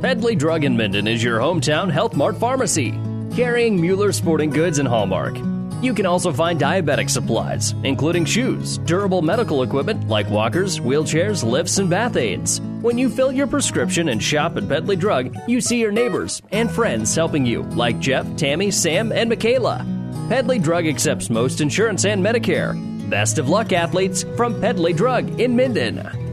Pedley 0.00 0.34
Drug 0.34 0.64
in 0.64 0.74
Minden 0.78 1.06
is 1.06 1.22
your 1.22 1.38
hometown 1.38 1.90
Health 1.90 2.16
Mart 2.16 2.34
pharmacy, 2.38 2.98
carrying 3.36 3.78
Mueller 3.78 4.12
sporting 4.12 4.48
goods 4.48 4.78
and 4.78 4.88
Hallmark. 4.88 5.36
You 5.82 5.92
can 5.92 6.06
also 6.06 6.32
find 6.32 6.58
diabetic 6.58 7.10
supplies, 7.10 7.74
including 7.84 8.24
shoes, 8.24 8.78
durable 8.78 9.20
medical 9.20 9.62
equipment 9.62 10.08
like 10.08 10.30
walkers, 10.30 10.80
wheelchairs, 10.80 11.44
lifts, 11.44 11.76
and 11.76 11.90
bath 11.90 12.16
aids. 12.16 12.62
When 12.80 12.96
you 12.96 13.10
fill 13.10 13.30
your 13.30 13.46
prescription 13.46 14.08
and 14.08 14.22
shop 14.22 14.56
at 14.56 14.66
Pedley 14.66 14.96
Drug, 14.96 15.36
you 15.46 15.60
see 15.60 15.78
your 15.78 15.92
neighbors 15.92 16.40
and 16.50 16.70
friends 16.70 17.14
helping 17.14 17.44
you, 17.44 17.64
like 17.64 18.00
Jeff, 18.00 18.24
Tammy, 18.36 18.70
Sam, 18.70 19.12
and 19.12 19.28
Michaela. 19.28 19.84
Pedley 20.30 20.58
Drug 20.58 20.86
accepts 20.86 21.28
most 21.28 21.60
insurance 21.60 22.06
and 22.06 22.24
Medicare. 22.24 22.74
Best 23.10 23.36
of 23.36 23.50
luck, 23.50 23.74
athletes, 23.74 24.24
from 24.34 24.58
Pedley 24.62 24.94
Drug 24.94 25.38
in 25.38 25.54
Minden. 25.54 26.29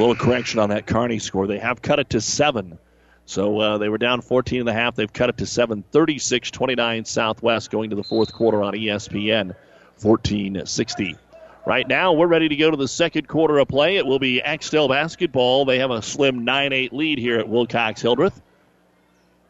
Little 0.00 0.14
correction 0.14 0.60
on 0.60 0.70
that 0.70 0.86
Kearney 0.86 1.18
score. 1.18 1.46
They 1.46 1.58
have 1.58 1.82
cut 1.82 1.98
it 1.98 2.08
to 2.10 2.22
seven. 2.22 2.78
So 3.26 3.60
uh, 3.60 3.76
they 3.76 3.90
were 3.90 3.98
down 3.98 4.22
14 4.22 4.60
and 4.60 4.68
a 4.70 4.72
half. 4.72 4.96
They've 4.96 5.12
cut 5.12 5.28
it 5.28 5.36
to 5.36 5.46
seven. 5.46 5.84
36-29 5.92 7.06
Southwest 7.06 7.70
going 7.70 7.90
to 7.90 7.96
the 7.96 8.02
fourth 8.02 8.32
quarter 8.32 8.62
on 8.62 8.72
ESPN 8.72 9.54
1460. 10.00 11.16
Right 11.66 11.86
now, 11.86 12.14
we're 12.14 12.28
ready 12.28 12.48
to 12.48 12.56
go 12.56 12.70
to 12.70 12.78
the 12.78 12.88
second 12.88 13.28
quarter 13.28 13.58
of 13.58 13.68
play. 13.68 13.98
It 13.98 14.06
will 14.06 14.18
be 14.18 14.40
Axtell 14.40 14.88
basketball. 14.88 15.66
They 15.66 15.80
have 15.80 15.90
a 15.90 16.00
slim 16.00 16.46
9-8 16.46 16.92
lead 16.92 17.18
here 17.18 17.38
at 17.38 17.46
Wilcox 17.46 18.00
Hildreth. 18.00 18.40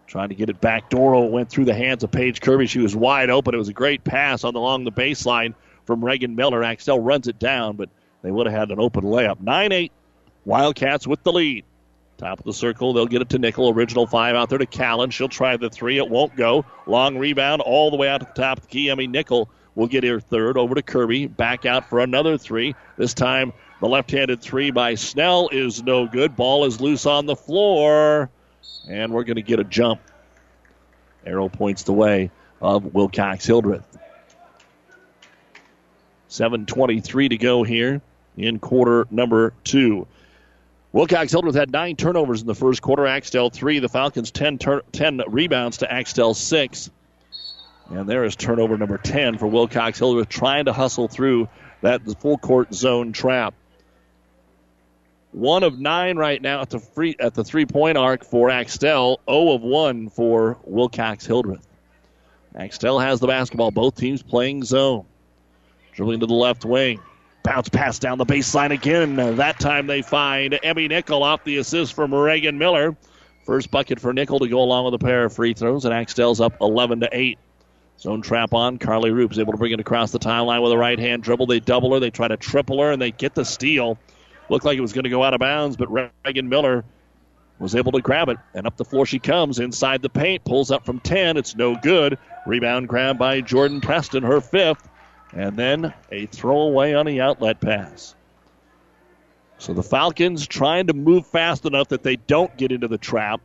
Trying 0.08 0.30
to 0.30 0.34
get 0.34 0.50
it 0.50 0.60
back. 0.60 0.90
Doro 0.90 1.26
went 1.26 1.48
through 1.48 1.66
the 1.66 1.74
hands 1.74 2.02
of 2.02 2.10
Paige 2.10 2.40
Kirby. 2.40 2.66
She 2.66 2.80
was 2.80 2.96
wide 2.96 3.30
open. 3.30 3.54
It 3.54 3.58
was 3.58 3.68
a 3.68 3.72
great 3.72 4.02
pass 4.02 4.42
on 4.42 4.56
along 4.56 4.82
the 4.82 4.90
baseline 4.90 5.54
from 5.84 6.04
Reagan 6.04 6.34
Miller. 6.34 6.64
Axtell 6.64 6.98
runs 6.98 7.28
it 7.28 7.38
down, 7.38 7.76
but 7.76 7.88
they 8.22 8.32
would 8.32 8.48
have 8.48 8.58
had 8.58 8.72
an 8.72 8.80
open 8.80 9.04
layup. 9.04 9.40
9 9.40 9.70
8 9.70 9.92
Wildcats 10.44 11.07
with 11.07 11.22
the 11.22 11.33
lead. 11.33 11.64
Top 12.18 12.38
of 12.38 12.44
the 12.44 12.53
circle, 12.53 12.92
they'll 12.92 13.07
get 13.07 13.22
it 13.22 13.31
to 13.31 13.38
Nickel. 13.38 13.70
Original 13.70 14.07
five 14.07 14.37
out 14.37 14.50
there 14.50 14.59
to 14.59 14.66
Callan. 14.66 15.11
She'll 15.11 15.29
try 15.29 15.57
the 15.57 15.70
three. 15.70 15.96
It 15.96 16.09
won't 16.09 16.37
go. 16.37 16.66
Long 16.87 17.16
rebound 17.16 17.62
all 17.62 17.90
the 17.90 17.96
way 17.96 18.09
out 18.09 18.20
to 18.20 18.26
the 18.26 18.42
top 18.42 18.59
of 18.59 18.64
the 18.64 18.68
key. 18.68 18.94
Nickel 19.07 19.48
will 19.74 19.87
get 19.87 20.05
her 20.05 20.20
third 20.20 20.59
over 20.59 20.74
to 20.74 20.83
Kirby. 20.83 21.29
Back 21.29 21.64
out 21.64 21.88
for 21.88 22.00
another 22.00 22.37
three. 22.37 22.74
This 22.98 23.14
time, 23.14 23.55
the 23.81 23.88
left 23.88 24.11
handed 24.11 24.42
three 24.42 24.70
by 24.70 24.96
Snell 24.96 25.48
is 25.50 25.83
no 25.83 26.07
good. 26.07 26.37
Ball 26.37 26.66
is 26.66 26.81
loose 26.81 27.07
on 27.07 27.24
the 27.24 27.37
floor. 27.37 28.29
And 28.88 29.12
we're 29.12 29.24
going 29.24 29.37
to 29.37 29.42
get 29.42 29.59
a 29.59 29.64
jump. 29.64 30.00
Arrow 31.24 31.48
points 31.48 31.85
the 31.85 31.92
way 31.94 32.31
of 32.61 32.94
Wilcox 32.94 33.46
Hildreth. 33.46 33.98
7.23 36.29 37.31
to 37.31 37.37
go 37.38 37.62
here 37.62 38.03
in 38.37 38.59
quarter 38.59 39.07
number 39.11 39.53
two. 39.64 40.07
Wilcox 40.92 41.31
Hildreth 41.31 41.55
had 41.55 41.70
nine 41.70 41.96
turnovers 41.96 42.40
in 42.40 42.46
the 42.46 42.55
first 42.55 42.83
quarter. 42.83 43.07
Axtell 43.07 43.50
three. 43.50 43.79
The 43.79 43.88
Falcons 43.88 44.31
10, 44.31 44.59
tur- 44.59 44.83
10 44.92 45.22
rebounds 45.29 45.79
to 45.79 45.92
Axtell 45.92 46.35
six. 46.35 46.90
And 47.90 48.09
there 48.09 48.24
is 48.24 48.37
turnover 48.37 48.76
number 48.76 48.98
10 48.98 49.38
for 49.38 49.46
Wilcox 49.46 49.98
Hildreth 49.98 50.29
trying 50.29 50.66
to 50.66 50.72
hustle 50.72 51.09
through 51.09 51.48
that 51.83 52.03
full 52.20 52.38
court 52.38 52.74
zone 52.74 53.12
trap. 53.12 53.55
One 55.33 55.62
of 55.62 55.79
nine 55.79 56.16
right 56.16 56.42
now 56.42 56.61
at 56.61 56.70
the 56.70 56.81
free 56.81 57.14
at 57.20 57.35
the 57.35 57.44
three 57.44 57.66
point 57.66 57.96
arc 57.96 58.24
for 58.24 58.50
Axtell. 58.50 59.20
0 59.29 59.53
of 59.53 59.62
one 59.62 60.09
for 60.09 60.59
Wilcox 60.64 61.24
Hildreth. 61.24 61.66
Axtell 62.57 62.98
has 62.98 63.20
the 63.20 63.29
basketball. 63.29 63.70
Both 63.70 63.94
teams 63.94 64.22
playing 64.24 64.64
zone. 64.64 65.05
Dribbling 65.92 66.20
to 66.20 66.26
the 66.26 66.35
left 66.35 66.64
wing. 66.64 67.00
Bounce 67.42 67.68
pass 67.70 67.98
down 67.98 68.18
the 68.18 68.26
baseline 68.26 68.70
again. 68.70 69.16
That 69.37 69.59
time 69.59 69.87
they 69.87 70.03
find 70.03 70.59
Emmy 70.62 70.88
Nickel 70.88 71.22
off 71.22 71.42
the 71.44 71.57
assist 71.57 71.94
from 71.94 72.14
Reagan 72.14 72.59
Miller. 72.59 72.96
First 73.46 73.70
bucket 73.70 73.98
for 73.98 74.12
Nickel 74.12 74.38
to 74.40 74.48
go 74.48 74.61
along 74.61 74.85
with 74.85 74.94
a 74.94 74.98
pair 74.98 75.24
of 75.24 75.33
free 75.33 75.55
throws, 75.55 75.85
and 75.85 75.94
Axtell's 75.94 76.40
up 76.40 76.61
11 76.61 77.00
to 77.00 77.09
8. 77.11 77.38
Zone 77.98 78.22
trap 78.22 78.53
on. 78.53 78.79
Carly 78.79 79.11
Roop 79.11 79.33
is 79.33 79.38
able 79.38 79.53
to 79.53 79.59
bring 79.59 79.72
it 79.72 79.81
across 79.81 80.11
the 80.11 80.18
timeline 80.18 80.62
with 80.62 80.72
a 80.72 80.79
right 80.79 80.98
hand 80.98 81.22
dribble. 81.22 81.46
They 81.46 81.61
double 81.61 81.92
her, 81.94 82.00
they 82.00 82.11
try 82.11 82.29
to 82.29 82.37
triple 82.37 82.81
her, 82.81 82.92
and 82.92 83.00
they 83.00 83.11
get 83.11 83.35
the 83.35 83.44
steal. 83.44 83.98
Looked 84.50 84.64
like 84.64 84.76
it 84.76 84.83
was 84.83 84.92
going 84.92 85.05
to 85.05 85.11
go 85.11 85.22
out 85.22 85.33
of 85.33 85.40
bounds, 85.40 85.76
but 85.76 85.88
Reagan 86.24 86.48
Miller 86.48 86.85
was 87.59 87.74
able 87.74 87.92
to 87.92 88.00
grab 88.00 88.29
it. 88.29 88.37
And 88.55 88.66
up 88.66 88.76
the 88.76 88.85
floor 88.85 89.07
she 89.07 89.18
comes 89.18 89.59
inside 89.59 90.03
the 90.03 90.11
paint, 90.11 90.44
pulls 90.44 90.70
up 90.70 90.85
from 90.85 91.00
10. 91.00 91.37
It's 91.38 91.57
no 91.57 91.74
good. 91.76 92.18
Rebound 92.46 92.88
grab 92.88 93.18
by 93.18 93.40
Jordan 93.40 93.81
Preston, 93.81 94.22
her 94.22 94.40
fifth. 94.40 94.88
And 95.32 95.56
then 95.56 95.94
a 96.10 96.26
throwaway 96.26 96.92
on 96.94 97.06
the 97.06 97.20
outlet 97.20 97.60
pass. 97.60 98.14
So 99.58 99.74
the 99.74 99.82
Falcons 99.82 100.46
trying 100.46 100.86
to 100.86 100.94
move 100.94 101.26
fast 101.26 101.66
enough 101.66 101.88
that 101.88 102.02
they 102.02 102.16
don't 102.16 102.56
get 102.56 102.72
into 102.72 102.88
the 102.88 102.98
trap. 102.98 103.40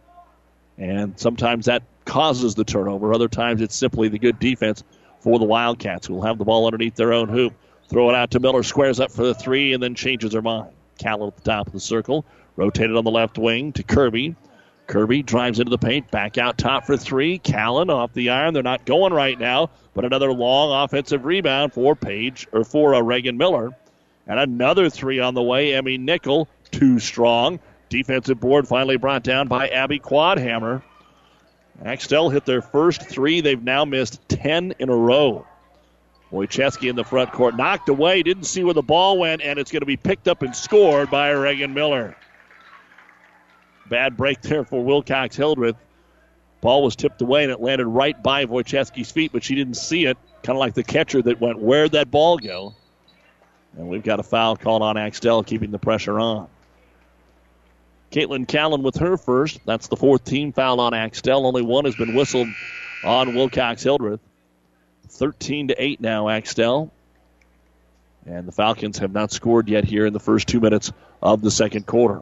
And 0.77 1.19
sometimes 1.19 1.65
that 1.65 1.83
causes 2.05 2.55
the 2.55 2.63
turnover. 2.63 3.13
Other 3.13 3.27
times 3.27 3.61
it's 3.61 3.75
simply 3.75 4.07
the 4.07 4.19
good 4.19 4.39
defense 4.39 4.83
for 5.19 5.39
the 5.39 5.45
Wildcats 5.45 6.07
who 6.07 6.15
will 6.15 6.21
have 6.23 6.37
the 6.37 6.45
ball 6.45 6.65
underneath 6.65 6.95
their 6.95 7.13
own 7.13 7.29
hoop. 7.29 7.53
Throw 7.89 8.09
it 8.09 8.15
out 8.15 8.31
to 8.31 8.39
Miller, 8.39 8.63
squares 8.63 8.99
up 8.99 9.11
for 9.11 9.25
the 9.25 9.33
three, 9.33 9.73
and 9.73 9.83
then 9.83 9.93
changes 9.93 10.33
her 10.33 10.41
mind. 10.41 10.71
Callan 10.97 11.27
at 11.27 11.35
the 11.35 11.43
top 11.43 11.67
of 11.67 11.73
the 11.73 11.79
circle. 11.79 12.25
Rotated 12.55 12.95
on 12.95 13.03
the 13.03 13.11
left 13.11 13.37
wing 13.37 13.73
to 13.73 13.83
Kirby. 13.83 14.35
Kirby 14.87 15.23
drives 15.23 15.59
into 15.59 15.69
the 15.69 15.77
paint, 15.77 16.11
back 16.11 16.37
out 16.37 16.57
top 16.57 16.85
for 16.85 16.97
three. 16.97 17.39
Callan 17.39 17.89
off 17.89 18.13
the 18.13 18.29
iron. 18.29 18.53
They're 18.53 18.63
not 18.63 18.85
going 18.85 19.13
right 19.13 19.39
now, 19.39 19.71
but 19.93 20.05
another 20.05 20.31
long 20.31 20.83
offensive 20.83 21.25
rebound 21.25 21.73
for 21.73 21.95
Page 21.95 22.47
or 22.51 22.63
for 22.63 22.93
uh, 22.93 23.01
Reagan 23.01 23.37
Miller. 23.37 23.75
And 24.27 24.39
another 24.39 24.89
three 24.89 25.19
on 25.19 25.33
the 25.33 25.41
way. 25.41 25.73
Emmy 25.73 25.97
Nickel, 25.97 26.47
too 26.71 26.99
strong. 26.99 27.59
Defensive 27.89 28.39
board 28.39 28.67
finally 28.67 28.97
brought 28.97 29.23
down 29.23 29.47
by 29.47 29.69
Abby 29.69 29.99
Quadhammer. 29.99 30.81
Axtell 31.83 32.29
hit 32.29 32.45
their 32.45 32.61
first 32.61 33.03
three. 33.03 33.41
They've 33.41 33.61
now 33.61 33.85
missed 33.85 34.27
10 34.29 34.75
in 34.79 34.89
a 34.89 34.95
row. 34.95 35.45
Wojcicki 36.31 36.89
in 36.89 36.95
the 36.95 37.03
front 37.03 37.31
court, 37.31 37.55
knocked 37.55 37.87
away, 37.89 38.23
didn't 38.23 38.45
see 38.45 38.63
where 38.63 38.73
the 38.73 38.81
ball 38.81 39.19
went, 39.19 39.41
and 39.41 39.59
it's 39.59 39.71
going 39.71 39.81
to 39.81 39.85
be 39.85 39.97
picked 39.97 40.27
up 40.27 40.41
and 40.41 40.55
scored 40.55 41.11
by 41.11 41.29
Reagan 41.29 41.73
Miller. 41.73 42.15
Bad 43.87 44.17
break 44.17 44.41
there 44.41 44.63
for 44.63 44.83
Wilcox 44.83 45.35
Hildreth. 45.35 45.75
Ball 46.61 46.83
was 46.83 46.95
tipped 46.95 47.21
away 47.21 47.43
and 47.43 47.51
it 47.51 47.61
landed 47.61 47.85
right 47.85 48.21
by 48.21 48.45
Wojcicki's 48.45 49.11
feet, 49.11 49.31
but 49.31 49.43
she 49.43 49.55
didn't 49.55 49.75
see 49.75 50.05
it. 50.05 50.17
Kind 50.41 50.57
of 50.57 50.59
like 50.59 50.73
the 50.73 50.83
catcher 50.83 51.21
that 51.21 51.39
went, 51.39 51.59
Where'd 51.59 51.91
that 51.91 52.09
ball 52.09 52.37
go? 52.37 52.73
And 53.77 53.87
we've 53.87 54.03
got 54.03 54.19
a 54.19 54.23
foul 54.23 54.55
called 54.55 54.81
on 54.81 54.97
Axtell, 54.97 55.43
keeping 55.43 55.71
the 55.71 55.79
pressure 55.79 56.19
on. 56.19 56.47
Caitlin 58.11 58.47
Callan 58.47 58.81
with 58.81 58.97
her 58.97 59.17
first. 59.17 59.59
That's 59.65 59.87
the 59.87 59.97
fourth 59.97 60.23
team 60.23 60.53
foul 60.53 60.79
on 60.79 60.93
Axtell. 60.93 61.45
Only 61.45 61.61
one 61.61 61.85
has 61.85 61.95
been 61.95 62.15
whistled 62.15 62.47
on 63.03 63.35
Wilcox 63.35 63.83
Hildreth. 63.83 64.21
13 65.09 65.69
to 65.69 65.81
8 65.81 66.01
now, 66.01 66.29
Axtell. 66.29 66.91
And 68.25 68.47
the 68.47 68.51
Falcons 68.51 68.99
have 68.99 69.11
not 69.11 69.31
scored 69.31 69.69
yet 69.69 69.83
here 69.83 70.05
in 70.05 70.13
the 70.13 70.19
first 70.19 70.47
two 70.47 70.59
minutes 70.59 70.91
of 71.21 71.41
the 71.41 71.51
second 71.51 71.85
quarter. 71.85 72.21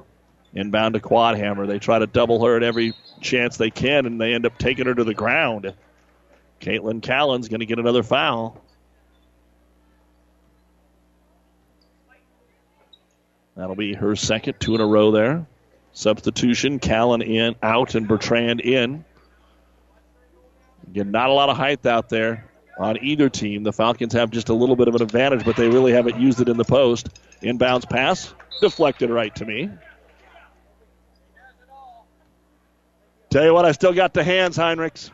Inbound 0.55 0.93
to 0.93 0.99
Quadhammer. 0.99 1.67
They 1.67 1.79
try 1.79 1.99
to 1.99 2.07
double 2.07 2.45
her 2.45 2.55
at 2.55 2.63
every 2.63 2.93
chance 3.21 3.57
they 3.57 3.71
can, 3.71 4.05
and 4.05 4.21
they 4.21 4.33
end 4.33 4.45
up 4.45 4.57
taking 4.57 4.85
her 4.85 4.93
to 4.93 5.03
the 5.03 5.13
ground. 5.13 5.73
Caitlin 6.61 7.01
Callan's 7.01 7.49
going 7.49 7.59
to 7.59 7.65
get 7.65 7.79
another 7.79 8.03
foul. 8.03 8.61
That'll 13.55 13.75
be 13.75 13.93
her 13.93 14.15
second, 14.15 14.55
two 14.59 14.75
in 14.75 14.81
a 14.81 14.85
row 14.85 15.11
there. 15.11 15.45
Substitution, 15.93 16.79
Callan 16.79 17.21
in, 17.21 17.55
out, 17.61 17.93
and 17.95 18.07
Bertrand 18.07 18.61
in. 18.61 19.05
Again, 20.87 21.11
not 21.11 21.29
a 21.29 21.33
lot 21.33 21.49
of 21.49 21.57
height 21.57 21.85
out 21.85 22.09
there 22.09 22.49
on 22.79 22.97
either 23.03 23.29
team. 23.29 23.63
The 23.63 23.73
Falcons 23.73 24.13
have 24.13 24.31
just 24.31 24.49
a 24.49 24.53
little 24.53 24.75
bit 24.75 24.87
of 24.87 24.95
an 24.95 25.03
advantage, 25.03 25.45
but 25.45 25.55
they 25.55 25.67
really 25.67 25.91
haven't 25.91 26.19
used 26.19 26.41
it 26.41 26.49
in 26.49 26.57
the 26.57 26.65
post. 26.65 27.09
Inbounds 27.41 27.87
pass, 27.87 28.33
deflected 28.59 29.09
right 29.11 29.33
to 29.35 29.45
me. 29.45 29.69
Tell 33.33 33.43
you 33.43 33.53
what, 33.55 33.65
I 33.65 33.71
still 33.71 33.93
got 33.93 34.13
the 34.13 34.23
hands, 34.23 34.57
Heinrichs. 34.57 35.09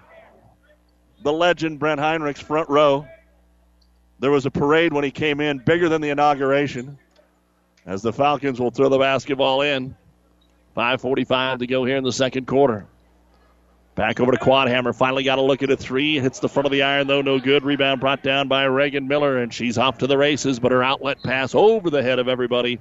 The 1.24 1.32
legend, 1.32 1.80
Brent 1.80 2.02
Heinrichs, 2.02 2.40
front 2.44 2.68
row. 2.68 3.08
There 4.20 4.30
was 4.30 4.46
a 4.46 4.52
parade 4.52 4.92
when 4.92 5.06
he 5.06 5.12
came 5.12 5.40
in, 5.40 5.60
bigger 5.60 5.88
than 5.88 6.02
the 6.02 6.10
inauguration, 6.10 6.98
as 7.86 8.02
the 8.02 8.12
Falcons 8.12 8.60
will 8.60 8.72
throw 8.72 8.90
the 8.90 8.98
basketball 8.98 9.62
in. 9.62 9.96
5.45 10.76 11.60
to 11.60 11.68
go 11.68 11.86
here 11.86 11.96
in 11.96 12.04
the 12.04 12.12
second 12.12 12.46
quarter. 12.46 12.88
Back 13.96 14.20
over 14.20 14.34
to 14.34 14.38
Quadhammer. 14.38 14.94
Finally 14.94 15.24
got 15.24 15.40
a 15.40 15.42
look 15.42 15.64
at 15.64 15.70
a 15.70 15.78
three. 15.78 16.20
Hits 16.20 16.40
the 16.40 16.50
front 16.50 16.66
of 16.66 16.74
the 16.74 16.84
iron, 16.84 17.08
though, 17.08 17.22
no 17.22 17.40
good. 17.40 17.64
Rebound 17.64 18.02
brought 18.02 18.22
down 18.22 18.50
by 18.50 18.66
Reagan 18.66 19.08
Miller, 19.08 19.38
and 19.38 19.54
she's 19.54 19.78
off 19.78 20.00
to 20.00 20.08
the 20.08 20.18
races, 20.18 20.60
but 20.60 20.74
her 20.74 20.84
outlet 20.84 21.24
pass 21.24 21.56
over 21.56 21.90
the 21.90 22.04
head 22.04 22.20
of 22.20 22.28
everybody. 22.28 22.80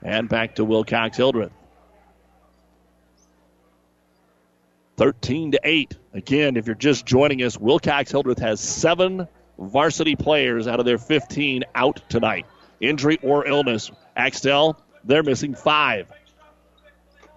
And 0.00 0.28
back 0.28 0.54
to 0.54 0.64
Wilcox 0.64 1.16
Hildreth. 1.16 1.50
13 4.96 5.52
to 5.52 5.60
8. 5.62 5.96
Again, 6.14 6.56
if 6.56 6.66
you're 6.66 6.74
just 6.74 7.04
joining 7.04 7.42
us, 7.42 7.58
Wilcox 7.58 8.10
Hildreth 8.10 8.38
has 8.38 8.60
seven 8.60 9.28
varsity 9.58 10.16
players 10.16 10.66
out 10.66 10.80
of 10.80 10.86
their 10.86 10.98
15 10.98 11.64
out 11.74 12.00
tonight. 12.08 12.46
Injury 12.80 13.18
or 13.22 13.46
illness. 13.46 13.90
Axtell, 14.16 14.80
they're 15.04 15.22
missing 15.22 15.54
five. 15.54 16.10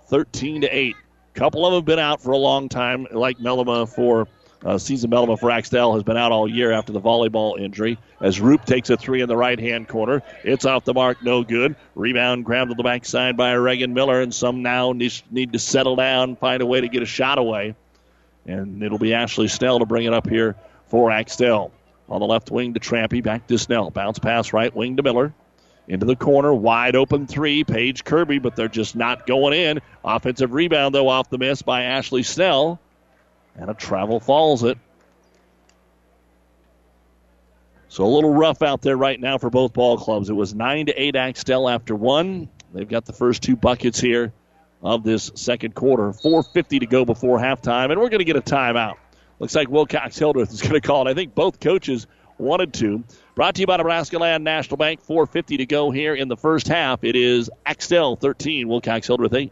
13 0.07 0.61
to 0.61 0.67
8. 0.67 0.95
Couple 1.33 1.65
of 1.65 1.71
them 1.71 1.79
have 1.79 1.85
been 1.85 1.99
out 1.99 2.21
for 2.21 2.31
a 2.31 2.37
long 2.37 2.67
time, 2.69 3.07
like 3.11 3.37
Melima 3.37 3.87
for 3.87 4.27
uh, 4.65 4.77
season 4.77 5.09
Melima 5.09 5.39
for 5.39 5.51
Axtell 5.51 5.93
has 5.93 6.03
been 6.03 6.17
out 6.17 6.31
all 6.31 6.49
year 6.49 6.71
after 6.71 6.91
the 6.91 7.01
volleyball 7.01 7.59
injury. 7.59 7.97
As 8.19 8.39
Roop 8.39 8.65
takes 8.65 8.89
a 8.89 8.97
three 8.97 9.21
in 9.21 9.29
the 9.29 9.37
right 9.37 9.59
hand 9.59 9.87
corner, 9.87 10.21
it's 10.43 10.65
off 10.65 10.85
the 10.85 10.93
mark, 10.93 11.23
no 11.23 11.43
good. 11.43 11.75
Rebound 11.95 12.45
grabbed 12.45 12.71
to 12.71 12.75
the 12.75 12.83
backside 12.83 13.37
by 13.37 13.53
Reagan 13.53 13.93
Miller, 13.93 14.21
and 14.21 14.33
some 14.33 14.61
now 14.61 14.91
need 14.91 15.53
to 15.53 15.59
settle 15.59 15.95
down, 15.95 16.35
find 16.35 16.61
a 16.61 16.65
way 16.65 16.81
to 16.81 16.89
get 16.89 17.01
a 17.01 17.05
shot 17.05 17.37
away. 17.37 17.75
And 18.45 18.83
it'll 18.83 18.97
be 18.97 19.13
Ashley 19.13 19.47
Snell 19.47 19.79
to 19.79 19.85
bring 19.85 20.05
it 20.05 20.13
up 20.13 20.27
here 20.27 20.55
for 20.87 21.11
Axtell. 21.11 21.71
On 22.09 22.19
the 22.19 22.25
left 22.25 22.49
wing 22.49 22.73
to 22.73 22.79
Trampy, 22.79 23.21
back 23.21 23.45
to 23.47 23.57
Snell. 23.57 23.91
Bounce 23.91 24.17
pass 24.19 24.51
right 24.51 24.75
wing 24.75 24.97
to 24.97 25.03
Miller. 25.03 25.33
Into 25.87 26.05
the 26.05 26.15
corner, 26.15 26.53
wide 26.53 26.95
open 26.95 27.27
three. 27.27 27.63
Paige 27.63 28.03
Kirby, 28.03 28.39
but 28.39 28.55
they're 28.55 28.67
just 28.67 28.95
not 28.95 29.25
going 29.25 29.53
in. 29.53 29.81
Offensive 30.03 30.53
rebound, 30.53 30.93
though, 30.95 31.07
off 31.07 31.29
the 31.29 31.37
miss 31.37 31.61
by 31.61 31.83
Ashley 31.83 32.23
Snell. 32.23 32.79
And 33.55 33.69
a 33.69 33.73
travel 33.73 34.19
falls 34.19 34.63
it. 34.63 34.77
So 37.89 38.05
a 38.05 38.07
little 38.07 38.33
rough 38.33 38.61
out 38.61 38.81
there 38.81 38.95
right 38.95 39.19
now 39.19 39.39
for 39.39 39.49
both 39.49 39.73
ball 39.73 39.97
clubs. 39.97 40.29
It 40.29 40.33
was 40.33 40.53
9 40.53 40.87
to 40.87 40.93
8 40.93 41.15
Axtell 41.15 41.67
after 41.67 41.95
one. 41.95 42.47
They've 42.73 42.87
got 42.87 43.05
the 43.05 43.13
first 43.13 43.41
two 43.41 43.55
buckets 43.55 43.99
here 43.99 44.31
of 44.83 45.03
this 45.03 45.31
second 45.35 45.73
quarter. 45.73 46.11
4.50 46.11 46.81
to 46.81 46.85
go 46.85 47.03
before 47.03 47.39
halftime, 47.39 47.91
and 47.91 47.99
we're 47.99 48.09
going 48.09 48.19
to 48.19 48.25
get 48.25 48.35
a 48.35 48.41
timeout. 48.41 48.95
Looks 49.39 49.55
like 49.55 49.69
Wilcox 49.69 50.17
Hildreth 50.17 50.53
is 50.53 50.61
going 50.61 50.75
to 50.75 50.81
call 50.81 51.07
it. 51.07 51.11
I 51.11 51.13
think 51.15 51.33
both 51.33 51.59
coaches 51.59 52.05
wanted 52.37 52.73
to. 52.75 53.03
Brought 53.35 53.55
to 53.55 53.61
you 53.61 53.67
by 53.67 53.77
Nebraska 53.77 54.19
Land 54.19 54.43
National 54.43 54.77
Bank. 54.77 55.05
4.50 55.05 55.57
to 55.57 55.65
go 55.65 55.91
here 55.91 56.13
in 56.13 56.27
the 56.27 56.37
first 56.37 56.67
half. 56.67 57.03
It 57.03 57.15
is 57.15 57.49
Axtell 57.65 58.15
13, 58.17 58.67
Wilcox 58.67 59.07
Hildreth 59.07 59.33
8. 59.33 59.51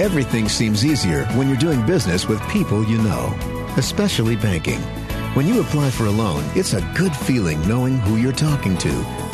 Everything 0.00 0.48
seems 0.48 0.82
easier 0.82 1.26
when 1.36 1.46
you're 1.46 1.58
doing 1.58 1.84
business 1.84 2.26
with 2.26 2.40
people 2.48 2.82
you 2.82 2.96
know, 3.02 3.36
especially 3.76 4.34
banking. 4.34 4.80
When 5.34 5.46
you 5.46 5.60
apply 5.60 5.90
for 5.90 6.06
a 6.06 6.10
loan, 6.10 6.42
it's 6.54 6.72
a 6.72 6.80
good 6.96 7.14
feeling 7.14 7.60
knowing 7.68 7.98
who 7.98 8.16
you're 8.16 8.32
talking 8.32 8.78
to. 8.78 8.88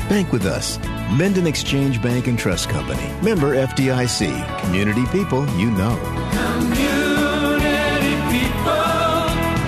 Bank 0.09 0.33
with 0.33 0.45
us. 0.45 0.81
Minden 1.13 1.47
Exchange 1.47 2.03
Bank 2.03 2.27
and 2.27 2.37
Trust 2.37 2.69
Company. 2.69 3.07
Member 3.23 3.55
FDIC. 3.55 4.61
Community 4.63 5.07
people 5.13 5.49
you 5.51 5.71
know. 5.71 5.97
Community 6.33 8.17
people, 8.35 8.75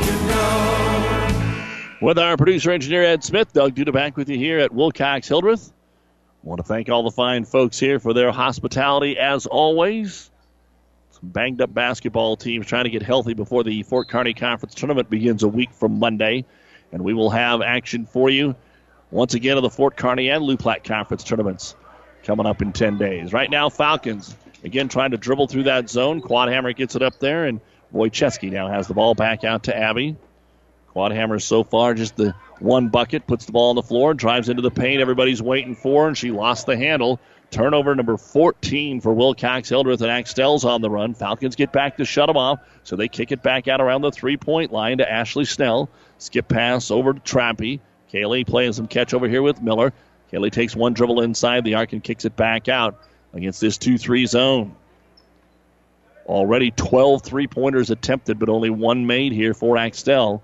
you 0.05 0.17
know. 0.27 1.99
With 2.01 2.19
our 2.19 2.37
producer 2.37 2.73
engineer 2.73 3.05
Ed 3.05 3.23
Smith, 3.23 3.53
Doug 3.53 3.77
Duda 3.77 3.93
back 3.93 4.17
with 4.17 4.29
you 4.29 4.37
here 4.37 4.59
at 4.59 4.75
Wilcox 4.75 5.29
Hildreth. 5.29 5.73
want 6.43 6.59
to 6.59 6.65
thank 6.65 6.89
all 6.89 7.05
the 7.05 7.13
fine 7.13 7.45
folks 7.45 7.79
here 7.79 8.01
for 8.01 8.13
their 8.15 8.33
hospitality 8.33 9.17
as 9.17 9.47
always. 9.47 10.33
Some 11.21 11.31
banged 11.31 11.61
up 11.61 11.73
basketball 11.75 12.37
teams 12.37 12.67
trying 12.67 12.85
to 12.85 12.91
get 12.91 13.03
healthy 13.03 13.35
before 13.35 13.65
the 13.65 13.83
Fort 13.83 14.09
Kearney 14.09 14.35
Conference 14.35 14.75
tournament 14.75 15.11
begins 15.11 15.43
a 15.43 15.49
week 15.49 15.73
from 15.73 15.99
Monday. 15.99 16.45
And 16.93 17.03
we 17.03 17.13
will 17.13 17.31
have 17.31 17.61
action 17.61 18.07
for 18.07 18.31
you 18.31 18.55
once 19.11 19.35
again 19.35 19.57
of 19.57 19.63
the 19.63 19.71
Fort 19.71 19.97
Kearney 19.97 20.31
and 20.31 20.45
Loup 20.45 20.61
Platte 20.61 20.85
Conference 20.85 21.25
tournaments 21.25 21.75
coming 22.23 22.47
up 22.47 22.63
in 22.63 22.73
10 22.73 22.99
days. 22.99 23.33
Right 23.33 23.51
now, 23.51 23.69
Falcons 23.69 24.37
again 24.65 24.89
trying 24.89 25.11
to 25.11 25.17
dribble 25.17 25.49
through 25.49 25.65
that 25.65 25.91
zone. 25.91 26.23
Quadhammer 26.23 26.75
gets 26.75 26.95
it 26.95 27.03
up 27.03 27.19
there, 27.19 27.47
and 27.47 27.61
Wojcicki 27.93 28.51
now 28.51 28.69
has 28.69 28.87
the 28.87 28.95
ball 28.95 29.15
back 29.15 29.45
out 29.45 29.65
to 29.65 29.77
Abby. 29.77 30.17
Quadhammer 30.95 31.41
so 31.41 31.65
far 31.65 31.95
just 31.95 32.17
the 32.17 32.35
one 32.59 32.89
bucket, 32.89 33.27
puts 33.27 33.45
the 33.45 33.53
ball 33.53 33.71
on 33.71 33.77
the 33.77 33.83
floor, 33.83 34.15
drives 34.15 34.49
into 34.49 34.63
the 34.63 34.71
paint. 34.71 35.01
Everybody's 35.01 35.43
waiting 35.43 35.75
for 35.75 36.03
her, 36.03 36.09
and 36.09 36.19
she 36.19 36.31
lost 36.31 36.67
the 36.67 36.77
handle. 36.77 37.21
Turnover 37.51 37.95
number 37.95 38.17
14 38.17 39.01
for 39.01 39.15
Wilcox 39.15 39.69
Hildreth, 39.69 40.03
and 40.03 40.11
Axtell's 40.11 40.65
on 40.65 40.83
the 40.83 40.91
run. 40.91 41.15
Falcons 41.15 41.57
get 41.57 41.73
back 41.73 41.97
to 41.97 42.05
shut 42.05 42.27
them 42.27 42.37
off, 42.37 42.61
so 42.83 42.95
they 42.95 43.09
kick 43.09 43.33
it 43.33 43.43
back 43.43 43.69
out 43.69 43.81
around 43.81 44.03
the 44.03 44.13
three 44.13 44.37
point 44.37 44.71
line 44.71 44.99
to 44.99 45.11
Ashley 45.11 45.47
Snell. 45.47 45.89
Skip 46.19 46.49
pass 46.49 46.91
over 46.91 47.15
to 47.15 47.21
Trampy. 47.21 47.81
Kaylee 48.13 48.47
playing 48.47 48.75
some 48.75 48.87
catch 48.87 49.15
over 49.15 49.29
here 49.29 49.43
with 49.43 49.63
Miller. 49.63 49.93
Kaylee 50.33 50.53
takes 50.53 50.77
one 50.77 50.93
dribble 50.93 51.23
inside 51.23 51.65
the 51.65 51.75
arc 51.75 51.93
and 51.93 52.05
kicks 52.05 52.25
it 52.25 52.37
back 52.37 52.69
out 52.69 53.01
against 53.33 53.61
this 53.61 53.79
2 53.79 53.97
3 53.97 54.27
zone. 54.27 54.77
Already 56.27 56.71
12 56.73 57.23
three 57.23 57.47
pointers 57.47 57.89
attempted, 57.89 58.39
but 58.39 58.51
only 58.51 58.69
one 58.69 59.07
made 59.07 59.33
here 59.33 59.55
for 59.55 59.79
Axtell 59.79 60.43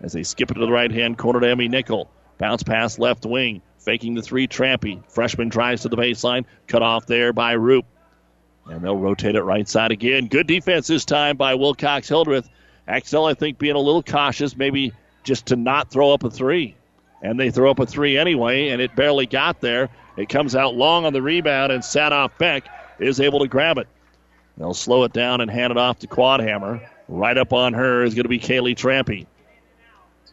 as 0.00 0.14
they 0.14 0.22
skip 0.22 0.50
it 0.50 0.54
to 0.54 0.60
the 0.60 0.72
right 0.72 0.90
hand 0.90 1.18
corner 1.18 1.40
to 1.40 1.48
Emmy 1.48 1.68
Nickel. 1.68 2.08
Bounce 2.38 2.62
pass 2.62 2.98
left 2.98 3.26
wing, 3.26 3.60
faking 3.78 4.14
the 4.14 4.22
three. 4.22 4.46
Trampy. 4.46 5.02
Freshman 5.10 5.48
drives 5.48 5.82
to 5.82 5.88
the 5.88 5.96
baseline, 5.96 6.44
cut 6.66 6.82
off 6.82 7.06
there 7.06 7.32
by 7.32 7.52
Roop. 7.52 7.86
And 8.66 8.82
they'll 8.82 8.96
rotate 8.96 9.34
it 9.34 9.42
right 9.42 9.66
side 9.66 9.92
again. 9.92 10.26
Good 10.26 10.46
defense 10.46 10.86
this 10.86 11.04
time 11.04 11.36
by 11.36 11.54
Wilcox 11.54 12.08
Hildreth. 12.08 12.48
Axtell, 12.86 13.26
I 13.26 13.34
think, 13.34 13.58
being 13.58 13.76
a 13.76 13.80
little 13.80 14.02
cautious, 14.02 14.56
maybe 14.56 14.92
just 15.22 15.46
to 15.46 15.56
not 15.56 15.90
throw 15.90 16.12
up 16.12 16.24
a 16.24 16.30
three. 16.30 16.74
And 17.22 17.38
they 17.40 17.50
throw 17.50 17.70
up 17.70 17.80
a 17.80 17.86
three 17.86 18.16
anyway, 18.16 18.68
and 18.68 18.80
it 18.80 18.94
barely 18.94 19.26
got 19.26 19.60
there. 19.60 19.88
It 20.16 20.28
comes 20.28 20.54
out 20.54 20.74
long 20.74 21.04
on 21.04 21.12
the 21.12 21.22
rebound, 21.22 21.72
and 21.72 21.82
Sadoff 21.82 22.36
Beck 22.38 22.68
is 22.98 23.20
able 23.20 23.40
to 23.40 23.48
grab 23.48 23.78
it. 23.78 23.88
They'll 24.56 24.74
slow 24.74 25.04
it 25.04 25.12
down 25.12 25.40
and 25.40 25.50
hand 25.50 25.70
it 25.70 25.76
off 25.76 26.00
to 26.00 26.06
Quadhammer. 26.06 26.86
Right 27.08 27.38
up 27.38 27.52
on 27.52 27.72
her 27.74 28.02
is 28.02 28.14
going 28.14 28.24
to 28.24 28.28
be 28.28 28.40
Kaylee 28.40 28.74
Trampy. 28.74 29.26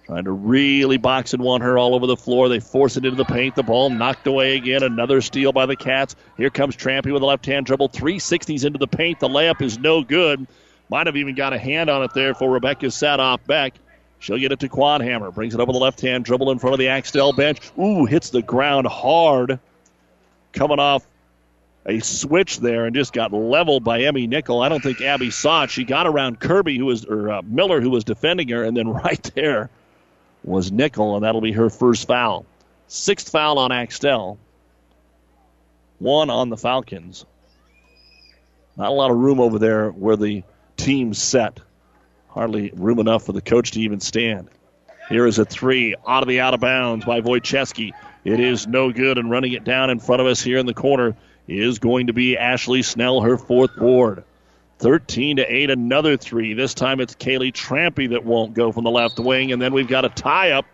Trying 0.06 0.26
to 0.26 0.32
really 0.32 0.98
box 0.98 1.34
and 1.34 1.42
want 1.42 1.64
her 1.64 1.80
all 1.80 1.96
over 1.96 2.06
the 2.06 2.16
floor. 2.16 2.48
They 2.48 2.60
force 2.60 2.96
it 2.96 3.06
into 3.06 3.18
the 3.18 3.26
paint. 3.26 3.56
The 3.56 3.64
ball 3.64 3.90
knocked 3.90 4.28
away 4.28 4.56
again. 4.56 4.84
Another 4.84 5.20
steal 5.20 5.52
by 5.52 5.66
the 5.66 5.76
Cats. 5.76 6.16
Here 6.38 6.52
comes 6.52 6.76
Trampy 6.76 7.12
with 7.12 7.24
a 7.24 7.26
left 7.26 7.48
hand 7.48 7.66
dribble. 7.66 7.90
360s 7.90 8.66
into 8.66 8.78
the 8.78 8.88
paint. 8.88 9.20
The 9.20 9.28
layup 9.28 9.64
is 9.64 9.80
no 9.80 10.04
good. 10.04 10.46
Might 10.90 11.08
have 11.08 11.18
even 11.18 11.34
got 11.34 11.54
a 11.54 11.58
hand 11.58 11.90
on 11.90 12.04
it 12.04 12.14
there 12.14 12.36
for 12.36 12.52
Rebecca 12.52 12.86
Sadoff 12.88 13.40
Beck. 13.48 13.74
She'll 14.20 14.38
get 14.38 14.52
it 14.52 14.60
to 14.60 14.70
Quadhammer. 14.70 15.34
Brings 15.34 15.56
it 15.56 15.60
over 15.60 15.72
the 15.72 15.80
left 15.80 16.02
hand 16.02 16.24
dribble 16.24 16.52
in 16.52 16.60
front 16.60 16.76
of 16.76 16.80
the 16.80 16.90
Axtell 16.90 17.34
bench. 17.34 17.60
Ooh, 17.80 18.06
hits 18.06 18.30
the 18.30 18.44
ground 18.44 18.86
hard. 18.86 19.60
Coming 20.54 20.80
off 20.80 21.04
a 21.88 22.00
switch 22.00 22.60
there 22.60 22.86
and 22.86 22.96
just 22.96 23.12
got 23.12 23.34
leveled 23.34 23.84
by 23.84 24.02
Emmy 24.02 24.28
Nickel. 24.28 24.62
I 24.62 24.70
don't 24.70 24.84
think 24.84 25.02
Abby 25.02 25.32
saw 25.32 25.64
it. 25.64 25.72
She 25.72 25.84
got 25.84 26.06
around 26.06 26.40
Kirby, 26.40 26.78
who 26.78 26.86
was 26.86 27.06
or 27.06 27.32
uh, 27.32 27.42
Miller, 27.42 27.82
who 27.82 27.90
was 27.90 28.04
defending 28.04 28.50
her, 28.50 28.64
and 28.64 28.78
then 28.78 28.88
right 28.94 29.32
there 29.34 29.72
was 30.46 30.72
Nickel, 30.72 31.16
and 31.16 31.26
that'll 31.26 31.42
be 31.42 31.52
her 31.54 31.70
first 31.70 32.08
foul. 32.08 32.46
Sixth 32.88 33.30
foul 33.30 33.58
on 33.58 33.72
Axtell. 33.72 34.38
One 36.00 36.30
on 36.30 36.50
the 36.50 36.58
Falcons. 36.58 37.26
Not 38.78 38.90
a 38.90 38.94
lot 38.94 39.12
of 39.12 39.18
room 39.18 39.40
over 39.40 39.58
there 39.58 39.90
where 39.90 40.16
the 40.16 40.44
team's 40.78 41.22
set. 41.22 41.60
Hardly 42.30 42.72
room 42.76 43.00
enough 43.00 43.26
for 43.26 43.32
the 43.32 43.42
coach 43.42 43.72
to 43.72 43.80
even 43.80 44.00
stand. 44.00 44.50
Here 45.10 45.26
is 45.26 45.40
a 45.40 45.46
three 45.46 45.96
out 46.08 46.24
of 46.24 46.28
the 46.28 46.42
out 46.42 46.54
of 46.54 46.60
bounds 46.60 47.06
by 47.06 47.22
Wojcicki. 47.22 47.92
It 48.24 48.40
is 48.40 48.68
no 48.68 48.92
good, 48.92 49.18
and 49.18 49.30
running 49.30 49.54
it 49.54 49.64
down 49.64 49.90
in 49.90 50.00
front 50.00 50.22
of 50.22 50.28
us 50.28 50.42
here 50.42 50.58
in 50.58 50.66
the 50.66 50.74
corner 50.74 51.16
is 51.48 51.80
going 51.80 52.08
to 52.08 52.14
be 52.14 52.38
Ashley 52.38 52.82
Snell, 52.82 53.22
her 53.22 53.38
fourth 53.38 53.76
board. 53.76 54.24
13 54.80 55.38
to 55.38 55.44
8, 55.44 55.70
another 55.70 56.18
three. 56.18 56.54
This 56.54 56.74
time 56.74 57.00
it's 57.00 57.16
Kaylee 57.16 57.54
Trampy 57.54 58.10
that 58.10 58.26
won't 58.26 58.54
go 58.54 58.72
from 58.72 58.84
the 58.84 58.92
left 58.92 59.20
wing. 59.20 59.52
And 59.52 59.62
then 59.62 59.74
we've 59.74 59.88
got 59.88 60.06
a 60.06 60.10
tie 60.10 60.52
up 60.52 60.66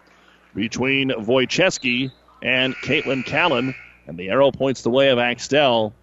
between 0.56 1.10
Wojcicki 1.10 2.12
and 2.42 2.76
Caitlin 2.78 3.26
Callan. 3.26 3.76
And 4.08 4.18
the 4.18 4.30
arrow 4.30 4.52
points 4.52 4.82
the 4.82 4.90
way 4.90 5.10
of 5.10 5.20
Axtell. 5.20 5.94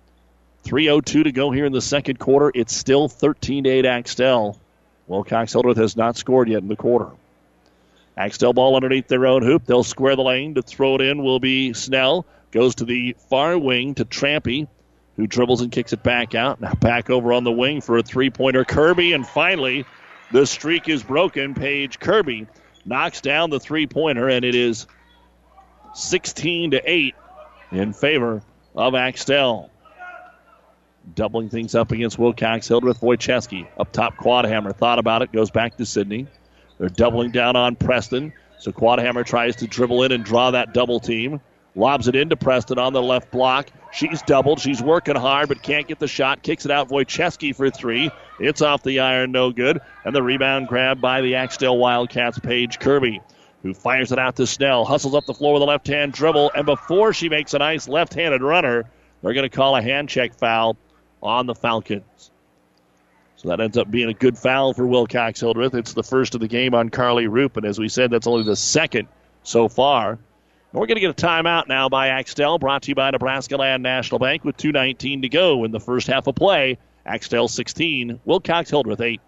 3.02 0.64 1.24
to 1.24 1.32
go 1.32 1.50
here 1.50 1.66
in 1.66 1.72
the 1.72 1.82
second 1.82 2.18
quarter. 2.18 2.52
It's 2.54 2.74
still 2.74 3.08
13 3.08 3.64
to 3.64 3.70
8 3.70 3.86
Axtell. 3.86 4.58
Wilcox 5.06 5.52
Hildreth 5.52 5.78
has 5.78 5.96
not 5.96 6.16
scored 6.16 6.48
yet 6.48 6.62
in 6.62 6.68
the 6.68 6.76
quarter. 6.76 7.08
Axtell 8.16 8.52
ball 8.52 8.76
underneath 8.76 9.08
their 9.08 9.26
own 9.26 9.42
hoop. 9.42 9.64
They'll 9.64 9.84
square 9.84 10.16
the 10.16 10.22
lane. 10.22 10.54
To 10.54 10.62
throw 10.62 10.96
it 10.96 11.00
in 11.00 11.22
will 11.22 11.40
be 11.40 11.72
Snell. 11.72 12.26
Goes 12.50 12.76
to 12.76 12.84
the 12.84 13.16
far 13.28 13.58
wing 13.58 13.94
to 13.96 14.04
Trampy 14.04 14.68
who 15.18 15.26
dribbles 15.26 15.60
and 15.60 15.70
kicks 15.72 15.92
it 15.92 16.02
back 16.02 16.34
out. 16.34 16.60
Now 16.60 16.72
back 16.74 17.10
over 17.10 17.32
on 17.32 17.44
the 17.44 17.52
wing 17.52 17.82
for 17.82 17.98
a 17.98 18.02
three 18.02 18.30
pointer. 18.30 18.64
Kirby, 18.64 19.12
and 19.12 19.26
finally, 19.26 19.84
the 20.32 20.46
streak 20.46 20.88
is 20.88 21.02
broken. 21.02 21.54
Paige 21.54 21.98
Kirby 21.98 22.46
knocks 22.86 23.20
down 23.20 23.50
the 23.50 23.60
three 23.60 23.86
pointer, 23.86 24.28
and 24.28 24.44
it 24.44 24.54
is 24.54 24.86
16 25.94 26.70
to 26.70 26.90
8 26.90 27.14
in 27.72 27.92
favor 27.92 28.42
of 28.76 28.94
Axtell. 28.94 29.70
Doubling 31.14 31.48
things 31.48 31.74
up 31.74 31.90
against 31.90 32.18
Wilcox 32.18 32.68
Hildreth 32.68 33.00
Wojcicki. 33.00 33.66
Up 33.76 33.90
top, 33.92 34.16
Quadhammer 34.16 34.74
thought 34.74 35.00
about 35.00 35.22
it, 35.22 35.32
goes 35.32 35.50
back 35.50 35.76
to 35.78 35.86
Sydney. 35.86 36.28
They're 36.78 36.88
doubling 36.88 37.32
down 37.32 37.56
on 37.56 37.74
Preston. 37.74 38.32
So 38.58 38.70
Quadhammer 38.70 39.26
tries 39.26 39.56
to 39.56 39.66
dribble 39.66 40.04
in 40.04 40.12
and 40.12 40.24
draw 40.24 40.52
that 40.52 40.74
double 40.74 41.00
team. 41.00 41.40
Lobs 41.74 42.06
it 42.06 42.14
into 42.14 42.36
Preston 42.36 42.78
on 42.78 42.92
the 42.92 43.02
left 43.02 43.32
block. 43.32 43.70
She's 43.90 44.22
doubled. 44.22 44.60
She's 44.60 44.82
working 44.82 45.16
hard, 45.16 45.48
but 45.48 45.62
can't 45.62 45.88
get 45.88 45.98
the 45.98 46.08
shot. 46.08 46.42
Kicks 46.42 46.64
it 46.64 46.70
out. 46.70 46.88
Wojcicki 46.88 47.54
for 47.54 47.70
three. 47.70 48.10
It's 48.38 48.60
off 48.60 48.82
the 48.82 49.00
iron, 49.00 49.32
no 49.32 49.50
good. 49.50 49.80
And 50.04 50.14
the 50.14 50.22
rebound 50.22 50.68
grabbed 50.68 51.00
by 51.00 51.22
the 51.22 51.36
Axtell 51.36 51.78
Wildcats, 51.78 52.38
Paige 52.38 52.78
Kirby, 52.78 53.20
who 53.62 53.74
fires 53.74 54.12
it 54.12 54.18
out 54.18 54.36
to 54.36 54.46
Snell. 54.46 54.84
Hustles 54.84 55.14
up 55.14 55.24
the 55.24 55.34
floor 55.34 55.54
with 55.54 55.62
a 55.62 55.66
left 55.66 55.86
hand 55.86 56.12
dribble. 56.12 56.52
And 56.54 56.66
before 56.66 57.12
she 57.12 57.28
makes 57.28 57.54
a 57.54 57.58
nice 57.58 57.88
left 57.88 58.14
handed 58.14 58.42
runner, 58.42 58.84
they're 59.22 59.34
going 59.34 59.48
to 59.48 59.56
call 59.56 59.74
a 59.74 59.82
hand 59.82 60.08
check 60.08 60.34
foul 60.34 60.76
on 61.22 61.46
the 61.46 61.54
Falcons. 61.54 62.30
So 63.36 63.48
that 63.48 63.60
ends 63.60 63.78
up 63.78 63.90
being 63.90 64.08
a 64.08 64.14
good 64.14 64.36
foul 64.36 64.74
for 64.74 64.86
Wilcox 64.86 65.40
Hildreth. 65.40 65.74
It's 65.74 65.92
the 65.92 66.02
first 66.02 66.34
of 66.34 66.40
the 66.40 66.48
game 66.48 66.74
on 66.74 66.88
Carly 66.88 67.28
Roop. 67.28 67.56
And 67.56 67.64
as 67.64 67.78
we 67.78 67.88
said, 67.88 68.10
that's 68.10 68.26
only 68.26 68.44
the 68.44 68.56
second 68.56 69.08
so 69.44 69.68
far. 69.68 70.18
We're 70.72 70.86
going 70.86 70.96
to 70.96 71.00
get 71.00 71.10
a 71.10 71.26
timeout 71.26 71.66
now 71.66 71.88
by 71.88 72.08
Axtell, 72.08 72.58
brought 72.58 72.82
to 72.82 72.90
you 72.90 72.94
by 72.94 73.10
Nebraska 73.10 73.56
Land 73.56 73.82
National 73.82 74.18
Bank 74.18 74.44
with 74.44 74.58
2.19 74.58 75.22
to 75.22 75.28
go 75.30 75.64
in 75.64 75.70
the 75.70 75.80
first 75.80 76.06
half 76.06 76.26
of 76.26 76.34
play. 76.34 76.76
Axtell 77.06 77.48
16, 77.48 78.20
Wilcox 78.26 78.68
Hildreth 78.68 79.00
8. 79.00 79.18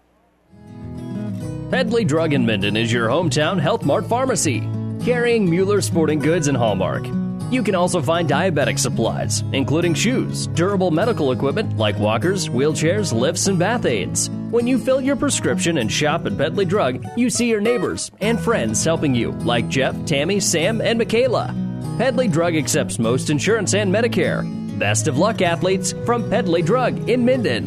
Pedley 1.71 2.05
Drug 2.05 2.33
in 2.33 2.45
Minden 2.45 2.77
is 2.77 2.93
your 2.93 3.07
hometown 3.07 3.59
Health 3.59 3.83
Mart 3.83 4.05
pharmacy, 4.05 4.59
carrying 5.03 5.49
Mueller 5.49 5.81
Sporting 5.81 6.19
Goods 6.19 6.47
and 6.47 6.55
Hallmark. 6.55 7.07
You 7.51 7.61
can 7.63 7.75
also 7.75 8.01
find 8.01 8.29
diabetic 8.29 8.79
supplies, 8.79 9.43
including 9.51 9.93
shoes, 9.93 10.47
durable 10.47 10.89
medical 10.89 11.33
equipment 11.33 11.77
like 11.77 11.99
walkers, 11.99 12.47
wheelchairs, 12.47 13.11
lifts, 13.11 13.47
and 13.47 13.59
bath 13.59 13.85
aids. 13.85 14.29
When 14.51 14.65
you 14.65 14.77
fill 14.77 15.01
your 15.01 15.17
prescription 15.17 15.77
and 15.77 15.91
shop 15.91 16.25
at 16.25 16.37
Pedley 16.37 16.63
Drug, 16.63 17.05
you 17.17 17.29
see 17.29 17.49
your 17.49 17.59
neighbors 17.59 18.09
and 18.21 18.39
friends 18.39 18.81
helping 18.85 19.13
you, 19.13 19.31
like 19.31 19.67
Jeff, 19.67 20.05
Tammy, 20.05 20.39
Sam, 20.39 20.79
and 20.79 20.97
Michaela. 20.97 21.53
Pedley 21.97 22.29
Drug 22.29 22.55
accepts 22.55 22.99
most 22.99 23.29
insurance 23.29 23.73
and 23.73 23.93
Medicare. 23.93 24.47
Best 24.79 25.09
of 25.09 25.17
luck, 25.17 25.41
athletes, 25.41 25.93
from 26.05 26.29
Pedley 26.29 26.61
Drug 26.61 27.09
in 27.09 27.25
Minden. 27.25 27.65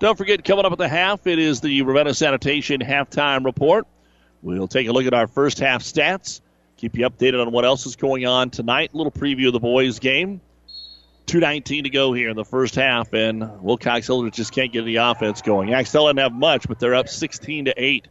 Don't 0.00 0.18
forget, 0.18 0.44
coming 0.44 0.66
up 0.66 0.72
at 0.72 0.78
the 0.78 0.88
half, 0.88 1.26
it 1.26 1.38
is 1.38 1.62
the 1.62 1.80
Ravenna 1.80 2.12
Sanitation 2.12 2.82
halftime 2.82 3.46
report. 3.46 3.86
We'll 4.42 4.68
take 4.68 4.88
a 4.88 4.92
look 4.92 5.06
at 5.06 5.14
our 5.14 5.26
first 5.26 5.58
half 5.58 5.82
stats, 5.82 6.40
keep 6.76 6.96
you 6.96 7.08
updated 7.08 7.44
on 7.44 7.52
what 7.52 7.64
else 7.64 7.86
is 7.86 7.96
going 7.96 8.26
on 8.26 8.50
tonight. 8.50 8.90
A 8.94 8.96
little 8.96 9.12
preview 9.12 9.48
of 9.48 9.52
the 9.52 9.60
boys' 9.60 9.98
game. 9.98 10.40
2.19 11.26 11.82
to 11.82 11.90
go 11.90 12.12
here 12.12 12.28
in 12.28 12.36
the 12.36 12.44
first 12.44 12.76
half, 12.76 13.12
and 13.12 13.60
Wilcox 13.60 14.06
Hildreth 14.06 14.34
just 14.34 14.52
can't 14.52 14.72
get 14.72 14.84
the 14.84 14.96
offense 14.96 15.42
going. 15.42 15.74
Axtell 15.74 16.04
doesn't 16.04 16.18
have 16.18 16.32
much, 16.32 16.68
but 16.68 16.78
they're 16.78 16.94
up 16.94 17.08
16 17.08 17.64
to 17.64 17.74
8 17.76 18.06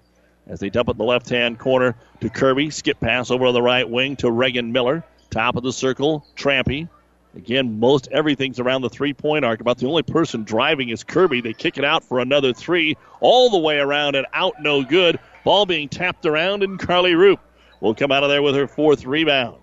as 0.48 0.60
they 0.60 0.70
dump 0.70 0.90
it 0.90 0.94
in 0.94 0.98
the 0.98 1.06
left 1.06 1.30
hand 1.30 1.58
corner 1.58 1.96
to 2.20 2.30
Kirby. 2.30 2.70
Skip 2.72 3.00
pass 3.00 3.32
over 3.32 3.46
on 3.46 3.54
the 3.54 3.62
right 3.62 3.90
wing 3.90 4.18
to 4.18 4.30
Reagan 4.30 4.72
Miller. 4.72 5.04
Top 5.30 5.56
of 5.56 5.64
the 5.64 5.72
circle, 5.72 6.26
Trampy. 6.36 6.90
Again, 7.36 7.80
most 7.80 8.08
everything's 8.12 8.60
around 8.60 8.82
the 8.82 8.90
three 8.90 9.14
point 9.14 9.44
arc. 9.44 9.60
About 9.60 9.78
the 9.78 9.88
only 9.88 10.04
person 10.04 10.44
driving 10.44 10.90
is 10.90 11.04
Kirby. 11.04 11.42
They 11.42 11.54
kick 11.54 11.78
it 11.78 11.84
out 11.84 12.04
for 12.04 12.20
another 12.20 12.54
three, 12.54 12.96
all 13.20 13.50
the 13.50 13.58
way 13.58 13.78
around 13.78 14.16
and 14.16 14.26
out, 14.34 14.56
no 14.62 14.84
good. 14.84 15.20
Ball 15.46 15.68
being 15.68 15.88
tapped 15.88 16.26
around, 16.26 16.64
and 16.64 16.80
Carly 16.80 17.14
Roop 17.14 17.40
will 17.80 17.94
come 17.94 18.12
out 18.12 18.24
of 18.24 18.30
there 18.30 18.42
with 18.42 18.56
her 18.56 18.68
fourth 18.68 19.06
rebound. 19.06 19.58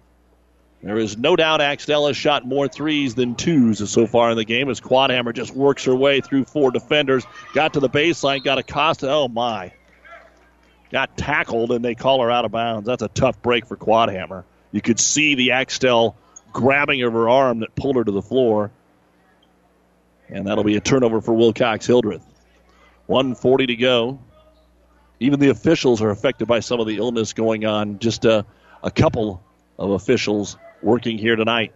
There 0.81 0.97
is 0.97 1.19
no 1.19 1.37
doubt 1.37 1.61
Axtell 1.61 2.07
has 2.07 2.17
shot 2.17 2.47
more 2.47 2.69
threes 2.69 3.15
than 3.15 3.35
twos 3.35 3.91
so 3.91 4.07
far 4.07 4.31
in 4.31 4.37
the 4.37 4.45
game 4.45 4.71
as 4.71 4.81
Quadhammer 4.81 5.35
just 5.35 5.55
works 5.55 5.85
her 5.85 5.95
way 5.95 6.21
through 6.21 6.45
four 6.45 6.71
defenders. 6.71 7.25
Got 7.53 7.75
to 7.75 7.81
the 7.81 7.89
baseline, 7.89 8.43
got 8.43 8.59
Acosta. 8.59 9.11
Oh, 9.11 9.29
my. 9.29 9.73
Got 10.91 11.17
tackled, 11.17 11.73
and 11.73 11.85
they 11.85 11.95
call 11.97 12.23
her 12.23 12.31
out 12.31 12.45
of 12.45 12.53
bounds. 12.53 12.87
That's 12.87 13.03
a 13.03 13.09
tough 13.09 13.43
break 13.43 13.67
for 13.67 13.77
Quadhammer. 13.77 14.45
You 14.71 14.81
could 14.81 15.01
see 15.01 15.35
the 15.35 15.53
Axtell 15.53 16.17
grabbing 16.53 17.03
of 17.03 17.13
her 17.13 17.29
arm 17.29 17.61
that 17.61 17.75
pulled 17.75 17.97
her 17.97 18.05
to 18.05 18.13
the 18.13 18.23
floor. 18.23 18.71
And 20.29 20.47
that'll 20.47 20.65
be 20.65 20.77
a 20.77 20.81
turnover 20.81 21.21
for 21.21 21.33
Wilcox 21.33 21.87
Hildreth. 21.87 22.25
140 23.07 23.67
to 23.67 23.77
go. 23.77 24.21
Even 25.23 25.39
the 25.39 25.51
officials 25.51 26.03
are 26.03 26.11
affected 26.11 26.49
by 26.49 26.59
some 26.59 26.81
of 26.81 26.89
the 26.89 26.97
illness 26.97 27.33
going 27.33 27.65
on. 27.65 28.01
Just 28.01 28.25
a, 28.25 28.45
a 28.83 28.91
couple 28.91 29.41
of 29.79 29.91
officials 29.91 30.57
working 30.83 31.17
here 31.17 31.37
tonight. 31.37 31.73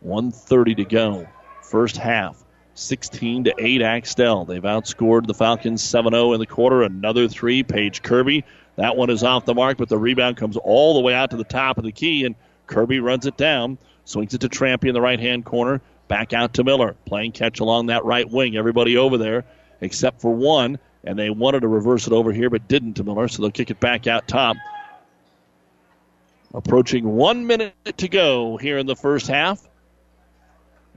130 0.00 0.76
to 0.76 0.84
go. 0.84 1.26
First 1.62 1.96
half. 1.96 2.44
16 2.74 3.44
to 3.44 3.54
8 3.58 3.82
Axtell. 3.82 4.44
They've 4.44 4.62
outscored 4.62 5.26
the 5.26 5.34
Falcons 5.34 5.82
7-0 5.82 6.34
in 6.34 6.38
the 6.38 6.46
quarter. 6.46 6.84
Another 6.84 7.26
three. 7.26 7.64
Paige 7.64 8.00
Kirby. 8.02 8.44
That 8.76 8.96
one 8.96 9.10
is 9.10 9.24
off 9.24 9.46
the 9.46 9.54
mark, 9.54 9.78
but 9.78 9.88
the 9.88 9.98
rebound 9.98 10.36
comes 10.36 10.56
all 10.56 10.94
the 10.94 11.00
way 11.00 11.12
out 11.12 11.30
to 11.30 11.36
the 11.36 11.42
top 11.42 11.78
of 11.78 11.84
the 11.84 11.90
key, 11.90 12.24
and 12.24 12.36
Kirby 12.68 13.00
runs 13.00 13.26
it 13.26 13.36
down. 13.36 13.78
Swings 14.04 14.32
it 14.32 14.42
to 14.42 14.48
Trampy 14.48 14.86
in 14.86 14.94
the 14.94 15.00
right 15.00 15.18
hand 15.18 15.44
corner. 15.44 15.80
Back 16.06 16.32
out 16.32 16.54
to 16.54 16.62
Miller. 16.62 16.94
Playing 17.04 17.32
catch 17.32 17.58
along 17.58 17.86
that 17.86 18.04
right 18.04 18.30
wing. 18.30 18.56
Everybody 18.56 18.96
over 18.96 19.18
there 19.18 19.44
except 19.80 20.20
for 20.20 20.32
one. 20.32 20.78
And 21.04 21.18
they 21.18 21.30
wanted 21.30 21.60
to 21.60 21.68
reverse 21.68 22.06
it 22.06 22.12
over 22.12 22.32
here, 22.32 22.50
but 22.50 22.68
didn't 22.68 22.94
to 22.94 23.04
Miller, 23.04 23.28
so 23.28 23.42
they'll 23.42 23.50
kick 23.50 23.70
it 23.70 23.80
back 23.80 24.06
out 24.06 24.26
top. 24.26 24.56
Approaching 26.52 27.04
one 27.16 27.46
minute 27.46 27.74
to 27.98 28.08
go 28.08 28.56
here 28.56 28.78
in 28.78 28.86
the 28.86 28.96
first 28.96 29.26
half. 29.28 29.66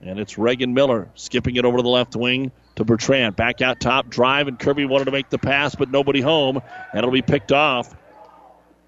And 0.01 0.19
it's 0.19 0.37
Reagan 0.37 0.73
Miller 0.73 1.09
skipping 1.13 1.55
it 1.55 1.65
over 1.65 1.77
to 1.77 1.83
the 1.83 1.89
left 1.89 2.15
wing 2.15 2.51
to 2.75 2.83
Bertrand. 2.83 3.35
Back 3.35 3.61
out 3.61 3.79
top, 3.79 4.09
drive, 4.09 4.47
and 4.47 4.57
Kirby 4.57 4.85
wanted 4.85 5.05
to 5.05 5.11
make 5.11 5.29
the 5.29 5.37
pass, 5.37 5.75
but 5.75 5.91
nobody 5.91 6.21
home. 6.21 6.57
And 6.91 6.97
it'll 6.97 7.11
be 7.11 7.21
picked 7.21 7.51
off 7.51 7.95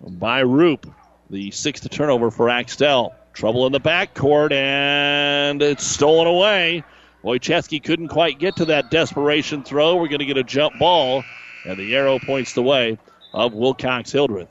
by 0.01 0.39
Roop. 0.39 0.91
The 1.29 1.51
sixth 1.51 1.87
turnover 1.89 2.31
for 2.31 2.49
Axtell. 2.49 3.13
Trouble 3.33 3.65
in 3.65 3.71
the 3.71 3.79
backcourt, 3.79 4.51
and 4.51 5.61
it's 5.61 5.83
stolen 5.83 6.27
away. 6.27 6.83
Wojcicki 7.23 7.81
couldn't 7.81 8.09
quite 8.09 8.37
get 8.37 8.57
to 8.57 8.65
that 8.65 8.91
desperation 8.91 9.63
throw. 9.63 9.95
We're 9.95 10.09
going 10.09 10.19
to 10.19 10.25
get 10.25 10.37
a 10.37 10.43
jump 10.43 10.77
ball, 10.77 11.23
and 11.65 11.77
the 11.77 11.95
arrow 11.95 12.19
points 12.19 12.53
the 12.53 12.63
way 12.63 12.97
of 13.33 13.53
Wilcox 13.53 14.11
Hildreth. 14.11 14.49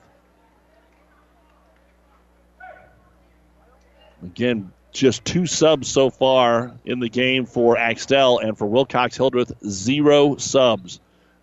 Again, 4.23 4.73
just 4.93 5.25
two 5.25 5.47
subs 5.47 5.89
so 5.89 6.11
far 6.11 6.73
in 6.85 7.01
the 7.01 7.09
game 7.09 7.45
for 7.45 7.77
Axtell, 7.77 8.39
and 8.39 8.57
for 8.57 8.67
Wilcox 8.67 9.17
Hildreth, 9.17 9.53
zero 9.67 10.37
subs. 10.37 11.01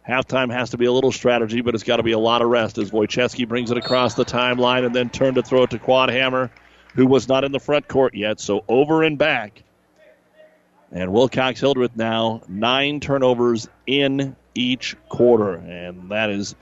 Halftime 0.07 0.51
has 0.51 0.71
to 0.71 0.77
be 0.77 0.85
a 0.85 0.91
little 0.91 1.11
strategy, 1.11 1.61
but 1.61 1.75
it's 1.75 1.83
got 1.83 1.97
to 1.97 2.03
be 2.03 2.13
a 2.13 2.19
lot 2.19 2.41
of 2.41 2.49
rest 2.49 2.79
as 2.79 2.89
Wojcicki 2.89 3.47
brings 3.47 3.69
it 3.69 3.77
across 3.77 4.15
the 4.15 4.25
timeline 4.25 4.83
and 4.83 4.95
then 4.95 5.09
turn 5.09 5.35
to 5.35 5.43
throw 5.43 5.63
it 5.63 5.69
to 5.69 5.77
Quadhammer, 5.77 6.49
who 6.95 7.05
was 7.05 7.27
not 7.27 7.43
in 7.43 7.51
the 7.51 7.59
front 7.59 7.87
court 7.87 8.15
yet. 8.15 8.39
So 8.39 8.63
over 8.67 9.03
and 9.03 9.19
back. 9.19 9.61
And 10.91 11.13
Wilcox 11.13 11.59
Hildreth 11.59 11.95
now 11.95 12.41
nine 12.47 12.99
turnovers 12.99 13.67
in 13.85 14.35
each 14.55 14.95
quarter, 15.07 15.53
and 15.53 16.09
that 16.09 16.29
is 16.29 16.55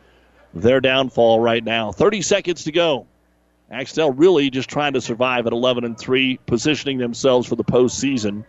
their 0.54 0.82
downfall 0.82 1.40
right 1.40 1.64
now. 1.64 1.92
30 1.92 2.22
seconds 2.22 2.66
to 2.66 2.72
go. 2.72 3.08
Axtell 3.72 4.12
really 4.12 4.50
just 4.50 4.70
trying 4.70 4.94
to 4.94 5.02
survive 5.02 5.46
at 5.46 5.54
11 5.54 5.84
and 5.84 5.98
3, 5.98 6.40
positioning 6.46 6.98
themselves 6.98 7.48
for 7.48 7.56
the 7.56 7.64
postseason. 7.64 8.44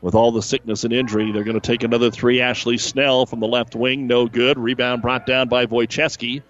With 0.00 0.14
all 0.14 0.30
the 0.30 0.42
sickness 0.42 0.84
and 0.84 0.92
injury, 0.92 1.32
they're 1.32 1.44
going 1.44 1.60
to 1.60 1.66
take 1.66 1.82
another 1.82 2.10
three. 2.10 2.40
Ashley 2.40 2.78
Snell 2.78 3.26
from 3.26 3.40
the 3.40 3.48
left 3.48 3.74
wing, 3.74 4.06
no 4.06 4.28
good. 4.28 4.56
Rebound 4.56 5.02
brought 5.02 5.26
down 5.26 5.48
by 5.48 5.66
Wojcicki. 5.66 6.42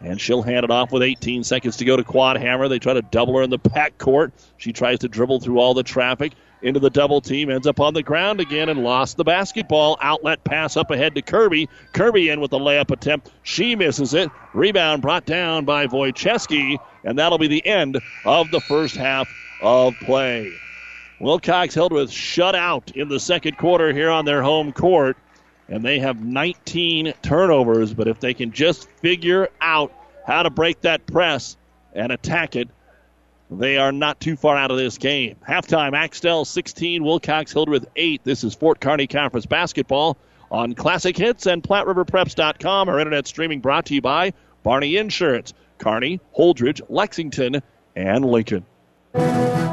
And 0.00 0.20
she'll 0.20 0.42
hand 0.42 0.64
it 0.64 0.70
off 0.70 0.92
with 0.92 1.02
18 1.02 1.44
seconds 1.44 1.76
to 1.78 1.84
go 1.84 1.96
to 1.96 2.04
Quadhammer. 2.04 2.68
They 2.68 2.78
try 2.78 2.94
to 2.94 3.02
double 3.02 3.36
her 3.36 3.42
in 3.42 3.50
the 3.50 3.58
pack 3.58 3.98
court. 3.98 4.32
She 4.56 4.72
tries 4.72 5.00
to 5.00 5.08
dribble 5.08 5.40
through 5.40 5.58
all 5.58 5.74
the 5.74 5.82
traffic 5.82 6.32
into 6.62 6.80
the 6.80 6.90
double 6.90 7.20
team, 7.20 7.50
ends 7.50 7.66
up 7.66 7.80
on 7.80 7.94
the 7.94 8.02
ground 8.02 8.40
again 8.40 8.68
and 8.68 8.82
lost 8.82 9.16
the 9.16 9.24
basketball. 9.24 9.98
Outlet 10.00 10.44
pass 10.44 10.76
up 10.76 10.90
ahead 10.90 11.14
to 11.14 11.22
Kirby. 11.22 11.68
Kirby 11.92 12.28
in 12.28 12.40
with 12.40 12.50
the 12.50 12.58
layup 12.58 12.90
attempt. 12.90 13.30
She 13.42 13.76
misses 13.76 14.14
it. 14.14 14.30
Rebound 14.54 15.02
brought 15.02 15.26
down 15.26 15.64
by 15.64 15.86
Wojcicki, 15.86 16.78
and 17.04 17.18
that'll 17.18 17.38
be 17.38 17.48
the 17.48 17.66
end 17.66 18.00
of 18.24 18.50
the 18.50 18.60
first 18.60 18.96
half 18.96 19.28
of 19.60 19.94
play. 20.00 20.52
Wilcox 21.20 21.74
Hildreth 21.74 22.10
shut 22.10 22.54
out 22.54 22.90
in 22.96 23.08
the 23.08 23.20
second 23.20 23.56
quarter 23.56 23.92
here 23.92 24.10
on 24.10 24.24
their 24.24 24.42
home 24.42 24.72
court, 24.72 25.16
and 25.68 25.84
they 25.84 26.00
have 26.00 26.22
19 26.22 27.14
turnovers. 27.22 27.94
But 27.94 28.08
if 28.08 28.18
they 28.20 28.34
can 28.34 28.50
just 28.50 28.88
figure 29.00 29.48
out 29.60 29.92
how 30.26 30.42
to 30.42 30.50
break 30.50 30.80
that 30.80 31.06
press 31.06 31.56
and 31.94 32.10
attack 32.10 32.56
it, 32.56 32.68
they 33.58 33.76
are 33.76 33.92
not 33.92 34.20
too 34.20 34.36
far 34.36 34.56
out 34.56 34.70
of 34.70 34.76
this 34.76 34.98
game. 34.98 35.36
Halftime, 35.46 35.94
Axtell 35.94 36.44
16, 36.44 37.04
Wilcox 37.04 37.52
Hildreth 37.52 37.86
8. 37.96 38.22
This 38.24 38.44
is 38.44 38.54
Fort 38.54 38.80
Kearney 38.80 39.06
Conference 39.06 39.46
basketball 39.46 40.16
on 40.50 40.74
Classic 40.74 41.16
Hits 41.16 41.46
and 41.46 41.62
PlatteRiverPreps.com. 41.62 42.88
Our 42.88 42.98
internet 42.98 43.26
streaming 43.26 43.60
brought 43.60 43.86
to 43.86 43.94
you 43.94 44.02
by 44.02 44.32
Barney 44.62 44.96
Insurance, 44.96 45.54
Kearney, 45.78 46.20
Holdrege, 46.36 46.80
Lexington, 46.88 47.62
and 47.96 48.24
Lincoln. 48.24 48.64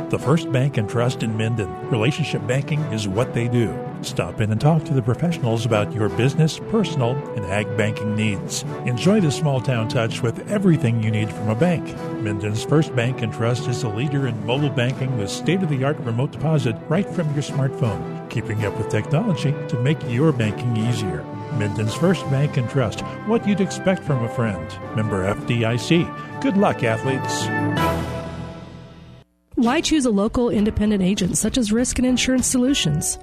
The 0.10 0.18
First 0.18 0.52
Bank 0.52 0.78
and 0.78 0.90
Trust 0.90 1.22
in 1.22 1.38
Minden. 1.38 1.70
Relationship 1.92 2.46
banking 2.48 2.80
is 2.92 3.08
what 3.08 3.36
they 3.36 3.48
do. 3.48 3.78
Stop 4.02 4.42
in 4.42 4.52
and 4.52 4.60
talk 4.60 4.84
to 4.86 4.94
the 4.96 5.04
professionals 5.04 5.68
about 5.68 5.94
your 5.94 6.10
business, 6.10 6.58
personal, 6.72 7.12
and 7.36 7.46
ag 7.46 7.78
banking 7.78 8.16
needs. 8.16 8.64
Enjoy 8.88 9.22
the 9.22 9.30
small 9.30 9.62
town 9.62 9.88
touch 9.88 10.24
with 10.24 10.50
everything 10.50 11.04
you 11.04 11.12
need 11.12 11.32
from 11.32 11.50
a 11.50 11.56
bank. 11.56 11.86
Minden's 12.24 12.66
First 12.66 12.96
Bank 12.96 13.22
and 13.22 13.32
Trust 13.32 13.68
is 13.68 13.84
a 13.84 13.90
leader 13.90 14.26
in 14.26 14.46
mobile 14.48 14.72
banking 14.72 15.16
with 15.16 15.30
state 15.30 15.62
of 15.62 15.70
the 15.70 15.84
art 15.84 16.00
remote 16.00 16.32
deposit 16.32 16.76
right 16.88 17.08
from 17.08 17.32
your 17.36 17.44
smartphone, 17.44 18.28
keeping 18.32 18.66
up 18.66 18.76
with 18.80 18.90
technology 18.90 19.54
to 19.68 19.80
make 19.80 20.02
your 20.10 20.32
banking 20.32 20.76
easier. 20.76 21.24
Minden's 21.54 21.94
First 21.94 22.28
Bank 22.32 22.58
and 22.58 22.68
Trust, 22.68 23.02
what 23.28 23.48
you'd 23.48 23.62
expect 23.62 24.04
from 24.04 24.24
a 24.24 24.30
friend. 24.30 24.76
Member 24.96 25.32
FDIC. 25.32 26.42
Good 26.42 26.58
luck, 26.58 26.84
athletes. 26.84 27.89
Why 29.60 29.82
choose 29.82 30.06
a 30.06 30.10
local 30.10 30.50
independent 30.50 31.04
agent 31.04 31.38
such 31.38 31.58
as 31.58 31.70
Risk 31.70 32.00
and 32.00 32.08
Insurance 32.08 32.48
Solutions? 32.48 33.20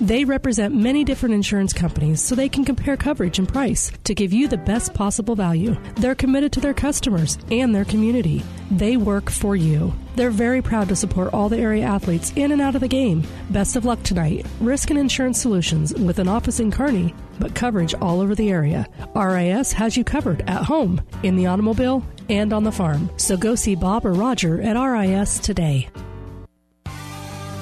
They 0.00 0.24
represent 0.24 0.72
many 0.72 1.02
different 1.02 1.34
insurance 1.34 1.72
companies 1.72 2.20
so 2.20 2.36
they 2.36 2.48
can 2.48 2.64
compare 2.64 2.96
coverage 2.96 3.40
and 3.40 3.48
price 3.48 3.90
to 4.04 4.14
give 4.14 4.32
you 4.32 4.46
the 4.46 4.56
best 4.56 4.94
possible 4.94 5.34
value. 5.34 5.76
They're 5.96 6.14
committed 6.14 6.52
to 6.52 6.60
their 6.60 6.74
customers 6.74 7.38
and 7.50 7.74
their 7.74 7.84
community. 7.84 8.44
They 8.70 8.96
work 8.96 9.30
for 9.30 9.56
you. 9.56 9.92
They're 10.14 10.30
very 10.30 10.62
proud 10.62 10.88
to 10.90 10.94
support 10.94 11.34
all 11.34 11.48
the 11.48 11.58
area 11.58 11.86
athletes 11.86 12.32
in 12.36 12.52
and 12.52 12.62
out 12.62 12.76
of 12.76 12.82
the 12.82 12.86
game. 12.86 13.24
Best 13.50 13.74
of 13.74 13.84
luck 13.84 14.00
tonight. 14.04 14.46
Risk 14.60 14.90
and 14.90 14.98
Insurance 14.98 15.40
Solutions 15.40 15.92
with 15.94 16.20
an 16.20 16.28
office 16.28 16.60
in 16.60 16.70
Kearney 16.70 17.12
but 17.40 17.54
coverage 17.54 17.94
all 17.94 18.20
over 18.20 18.34
the 18.34 18.50
area. 18.50 18.86
RIS 19.16 19.72
has 19.72 19.96
you 19.96 20.04
covered 20.04 20.42
at 20.42 20.62
home, 20.62 21.00
in 21.22 21.36
the 21.36 21.46
automobile, 21.46 22.04
and 22.28 22.52
on 22.52 22.62
the 22.62 22.70
farm. 22.70 23.10
So 23.16 23.36
go 23.36 23.54
see 23.56 23.74
Bob 23.74 24.06
or 24.06 24.12
Roger 24.12 24.62
at 24.62 24.80
RIS 24.80 25.40
today. 25.40 25.88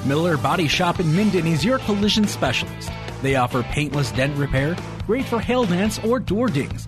Miller 0.05 0.37
Body 0.37 0.67
Shop 0.67 0.99
in 0.99 1.13
Minden 1.15 1.45
is 1.45 1.65
your 1.65 1.79
collision 1.79 2.27
specialist. 2.27 2.89
They 3.21 3.35
offer 3.35 3.63
paintless 3.63 4.11
dent 4.11 4.37
repair, 4.37 4.77
great 5.05 5.25
for 5.25 5.39
hail 5.39 5.65
dents 5.65 5.99
or 5.99 6.19
door 6.19 6.47
dings, 6.47 6.87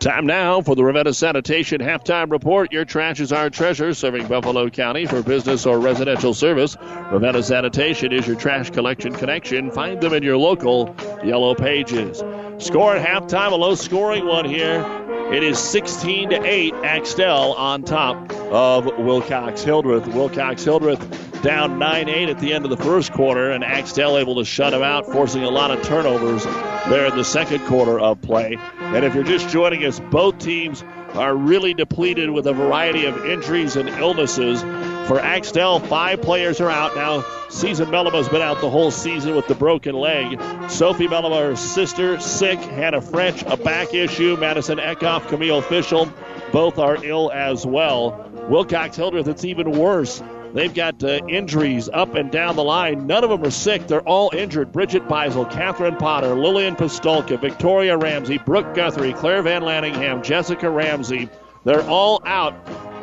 Time 0.00 0.26
now 0.26 0.60
for 0.60 0.76
the 0.76 0.84
Ravenna 0.84 1.12
Sanitation 1.12 1.80
halftime 1.80 2.30
report. 2.30 2.70
Your 2.72 2.84
trash 2.84 3.18
is 3.18 3.32
our 3.32 3.50
treasure, 3.50 3.92
serving 3.94 4.28
Buffalo 4.28 4.70
County 4.70 5.06
for 5.06 5.24
business 5.24 5.66
or 5.66 5.80
residential 5.80 6.34
service. 6.34 6.76
Ravenna 7.10 7.42
Sanitation 7.42 8.12
is 8.12 8.24
your 8.24 8.36
trash 8.36 8.70
collection 8.70 9.12
connection. 9.12 9.72
Find 9.72 10.00
them 10.00 10.12
in 10.12 10.22
your 10.22 10.36
local 10.36 10.94
yellow 11.24 11.56
pages. 11.56 12.22
Score 12.58 12.94
at 12.94 13.04
halftime, 13.04 13.50
a 13.50 13.56
low 13.56 13.74
scoring 13.74 14.24
one 14.24 14.44
here. 14.44 15.07
It 15.30 15.42
is 15.42 15.58
16 15.58 16.30
to 16.30 16.42
8. 16.42 16.74
Axtell 16.84 17.52
on 17.52 17.82
top 17.82 18.32
of 18.32 18.86
Wilcox 18.98 19.62
Hildreth. 19.62 20.06
Wilcox 20.08 20.64
Hildreth 20.64 21.42
down 21.42 21.78
9 21.78 22.08
8 22.08 22.28
at 22.30 22.38
the 22.38 22.54
end 22.54 22.64
of 22.64 22.70
the 22.70 22.82
first 22.82 23.12
quarter, 23.12 23.50
and 23.50 23.62
Axtell 23.62 24.16
able 24.16 24.36
to 24.36 24.44
shut 24.46 24.72
him 24.72 24.82
out, 24.82 25.04
forcing 25.04 25.44
a 25.44 25.50
lot 25.50 25.70
of 25.70 25.82
turnovers 25.82 26.44
there 26.88 27.06
in 27.06 27.16
the 27.16 27.24
second 27.24 27.60
quarter 27.66 28.00
of 28.00 28.20
play. 28.22 28.56
And 28.78 29.04
if 29.04 29.14
you're 29.14 29.22
just 29.22 29.50
joining 29.50 29.84
us, 29.84 30.00
both 30.10 30.38
teams 30.38 30.82
are 31.12 31.34
really 31.34 31.74
depleted 31.74 32.30
with 32.30 32.46
a 32.46 32.54
variety 32.54 33.04
of 33.04 33.24
injuries 33.26 33.76
and 33.76 33.88
illnesses. 33.88 34.62
For 35.08 35.18
Axtell, 35.18 35.80
five 35.80 36.20
players 36.20 36.60
are 36.60 36.68
out 36.68 36.94
now. 36.94 37.24
Season 37.48 37.88
Mellama's 37.88 38.28
been 38.28 38.42
out 38.42 38.60
the 38.60 38.68
whole 38.68 38.90
season 38.90 39.34
with 39.34 39.46
the 39.46 39.54
broken 39.54 39.94
leg. 39.94 40.38
Sophie 40.68 41.08
Mellama, 41.08 41.40
her 41.40 41.56
sister, 41.56 42.20
sick. 42.20 42.58
Hannah 42.58 43.00
French, 43.00 43.42
a 43.44 43.56
back 43.56 43.94
issue. 43.94 44.36
Madison 44.36 44.76
Eckhoff, 44.76 45.26
Camille 45.28 45.62
Fischel, 45.62 46.12
both 46.52 46.78
are 46.78 47.02
ill 47.02 47.32
as 47.32 47.64
well. 47.64 48.22
Wilcox 48.50 48.96
Hildreth, 48.96 49.28
it's 49.28 49.46
even 49.46 49.72
worse. 49.72 50.22
They've 50.52 50.74
got 50.74 51.02
uh, 51.02 51.20
injuries 51.26 51.88
up 51.90 52.14
and 52.14 52.30
down 52.30 52.56
the 52.56 52.64
line. 52.64 53.06
None 53.06 53.24
of 53.24 53.30
them 53.30 53.42
are 53.44 53.50
sick. 53.50 53.86
They're 53.86 54.06
all 54.06 54.30
injured. 54.34 54.72
Bridget 54.72 55.08
Beisel, 55.08 55.50
Catherine 55.50 55.96
Potter, 55.96 56.34
Lillian 56.34 56.76
Pistolka, 56.76 57.40
Victoria 57.40 57.96
Ramsey, 57.96 58.36
Brooke 58.36 58.74
Guthrie, 58.74 59.14
Claire 59.14 59.40
Van 59.40 59.62
Lanningham, 59.62 60.22
Jessica 60.22 60.68
Ramsey. 60.68 61.30
They're 61.64 61.88
all 61.88 62.20
out. 62.26 62.54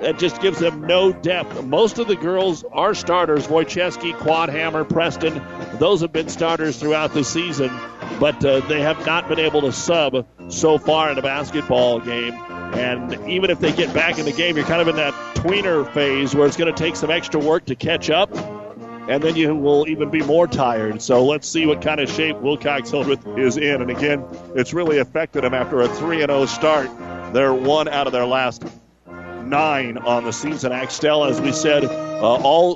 That 0.02 0.20
just 0.20 0.42
gives 0.42 0.60
them 0.60 0.82
no 0.82 1.12
depth. 1.14 1.64
Most 1.64 2.00
of 2.00 2.08
the 2.08 2.16
girls 2.16 2.64
are 2.72 2.94
starters. 2.94 3.48
Wojcicki, 3.48 4.14
Quadhammer, 4.14 4.88
Preston. 4.88 5.42
Those 5.80 6.02
have 6.02 6.12
been 6.12 6.30
starters 6.30 6.78
throughout 6.78 7.14
the 7.14 7.24
season, 7.24 7.72
but 8.20 8.44
uh, 8.44 8.60
they 8.62 8.82
have 8.82 9.06
not 9.06 9.28
been 9.28 9.40
able 9.40 9.62
to 9.62 9.72
sub 9.72 10.28
so 10.50 10.78
far 10.78 11.12
in 11.12 11.18
a 11.18 11.22
basketball 11.22 12.00
game. 12.00 12.34
And 12.34 13.30
even 13.30 13.50
if 13.50 13.60
they 13.60 13.72
get 13.72 13.94
back 13.94 14.20
in 14.20 14.26
the 14.26 14.34
game, 14.34 14.58
you're 14.58 14.66
kind 14.66 14.82
of 14.82 14.88
in 14.90 14.98
that 14.98 15.14
tweener 15.36 15.90
phase 15.94 16.36
where 16.36 16.46
it's 16.46 16.58
going 16.58 16.74
to 16.74 16.78
take 16.78 16.96
some 16.96 17.10
extra 17.10 17.40
work 17.40 17.66
to 17.66 17.76
catch 17.76 18.10
up. 18.10 18.36
And 19.08 19.24
then 19.24 19.36
you 19.36 19.56
will 19.56 19.88
even 19.88 20.10
be 20.10 20.22
more 20.24 20.48
tired. 20.48 21.02
So 21.02 21.24
let's 21.24 21.48
see 21.48 21.68
what 21.68 21.82
kind 21.82 22.00
of 22.00 22.10
shape 22.10 22.38
Wilcox 22.38 22.90
Hildreth 22.92 23.26
is 23.38 23.56
in. 23.58 23.82
And 23.82 23.92
again, 23.92 24.26
it's 24.56 24.74
really 24.74 24.98
affected 24.98 25.44
them 25.44 25.54
after 25.54 25.82
a 25.82 25.88
3 25.88 26.18
0 26.18 26.46
start. 26.48 26.90
They're 27.34 27.54
one 27.54 27.88
out 27.88 28.08
of 28.08 28.14
their 28.14 28.26
last 28.26 28.64
nine 29.46 29.98
on 29.98 30.24
the 30.24 30.32
season. 30.32 30.72
Axtell, 30.72 31.26
as 31.26 31.40
we 31.40 31.52
said, 31.52 31.86
uh, 31.86 32.36
all 32.36 32.76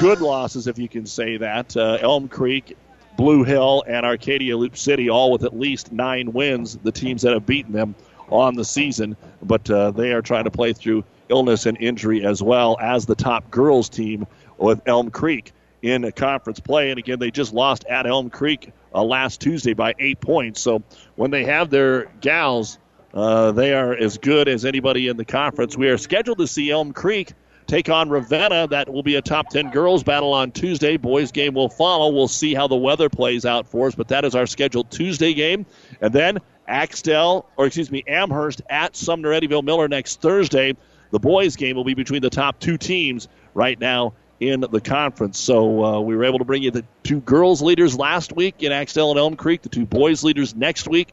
good 0.00 0.20
losses, 0.20 0.66
if 0.66 0.78
you 0.78 0.88
can 0.88 1.06
say 1.06 1.36
that. 1.36 1.76
Uh, 1.76 1.98
Elm 2.00 2.28
Creek, 2.28 2.76
Blue 3.16 3.44
Hill, 3.44 3.84
and 3.86 4.06
Arcadia 4.06 4.56
Loup 4.56 4.76
City, 4.76 5.10
all 5.10 5.32
with 5.32 5.44
at 5.44 5.58
least 5.58 5.92
nine 5.92 6.32
wins, 6.32 6.78
the 6.82 6.92
teams 6.92 7.22
that 7.22 7.32
have 7.32 7.46
beaten 7.46 7.72
them 7.72 7.94
on 8.28 8.54
the 8.54 8.64
season. 8.64 9.16
But 9.42 9.70
uh, 9.70 9.90
they 9.90 10.12
are 10.12 10.22
trying 10.22 10.44
to 10.44 10.50
play 10.50 10.72
through 10.72 11.04
illness 11.28 11.66
and 11.66 11.76
injury 11.78 12.24
as 12.24 12.42
well 12.42 12.76
as 12.80 13.06
the 13.06 13.14
top 13.14 13.50
girls 13.50 13.88
team 13.88 14.26
with 14.56 14.80
Elm 14.86 15.10
Creek 15.10 15.52
in 15.82 16.10
conference 16.12 16.60
play. 16.60 16.90
And 16.90 16.98
again, 16.98 17.18
they 17.18 17.30
just 17.30 17.52
lost 17.52 17.84
at 17.84 18.06
Elm 18.06 18.30
Creek 18.30 18.72
uh, 18.94 19.02
last 19.02 19.40
Tuesday 19.40 19.74
by 19.74 19.94
eight 19.98 20.20
points. 20.20 20.60
So 20.60 20.82
when 21.16 21.30
they 21.30 21.44
have 21.44 21.70
their 21.70 22.06
gals, 22.20 22.78
uh, 23.14 23.52
they 23.52 23.72
are 23.72 23.94
as 23.94 24.18
good 24.18 24.48
as 24.48 24.64
anybody 24.64 25.08
in 25.08 25.16
the 25.16 25.24
conference. 25.24 25.76
We 25.76 25.88
are 25.88 25.98
scheduled 25.98 26.38
to 26.38 26.46
see 26.46 26.70
Elm 26.70 26.92
Creek 26.92 27.32
take 27.66 27.88
on 27.88 28.10
Ravenna. 28.10 28.68
That 28.68 28.92
will 28.92 29.02
be 29.02 29.16
a 29.16 29.22
top 29.22 29.50
10 29.50 29.70
girls 29.70 30.02
battle 30.02 30.32
on 30.32 30.50
Tuesday. 30.52 30.96
Boys 30.96 31.32
game 31.32 31.54
will 31.54 31.68
follow. 31.68 32.12
We'll 32.12 32.28
see 32.28 32.54
how 32.54 32.68
the 32.68 32.76
weather 32.76 33.08
plays 33.08 33.44
out 33.46 33.68
for 33.68 33.86
us, 33.86 33.94
but 33.94 34.08
that 34.08 34.24
is 34.24 34.34
our 34.34 34.46
scheduled 34.46 34.90
Tuesday 34.90 35.34
game. 35.34 35.66
And 36.00 36.12
then 36.12 36.38
Axtell, 36.66 37.48
or 37.56 37.66
excuse 37.66 37.90
me, 37.90 38.04
Amherst 38.06 38.62
at 38.68 38.94
Sumner 38.94 39.30
Eddyville 39.30 39.62
Miller 39.64 39.88
next 39.88 40.20
Thursday. 40.20 40.76
The 41.10 41.18
boys 41.18 41.56
game 41.56 41.76
will 41.76 41.84
be 41.84 41.94
between 41.94 42.20
the 42.20 42.30
top 42.30 42.58
two 42.60 42.76
teams 42.76 43.28
right 43.54 43.78
now 43.78 44.12
in 44.40 44.60
the 44.60 44.80
conference. 44.80 45.38
So 45.38 45.84
uh, 45.84 46.00
we 46.00 46.14
were 46.14 46.24
able 46.24 46.38
to 46.38 46.44
bring 46.44 46.62
you 46.62 46.70
the 46.70 46.84
two 47.02 47.20
girls 47.20 47.62
leaders 47.62 47.96
last 47.96 48.36
week 48.36 48.62
in 48.62 48.72
Axtell 48.72 49.10
and 49.10 49.18
Elm 49.18 49.36
Creek, 49.36 49.62
the 49.62 49.70
two 49.70 49.86
boys 49.86 50.22
leaders 50.22 50.54
next 50.54 50.86
week 50.86 51.08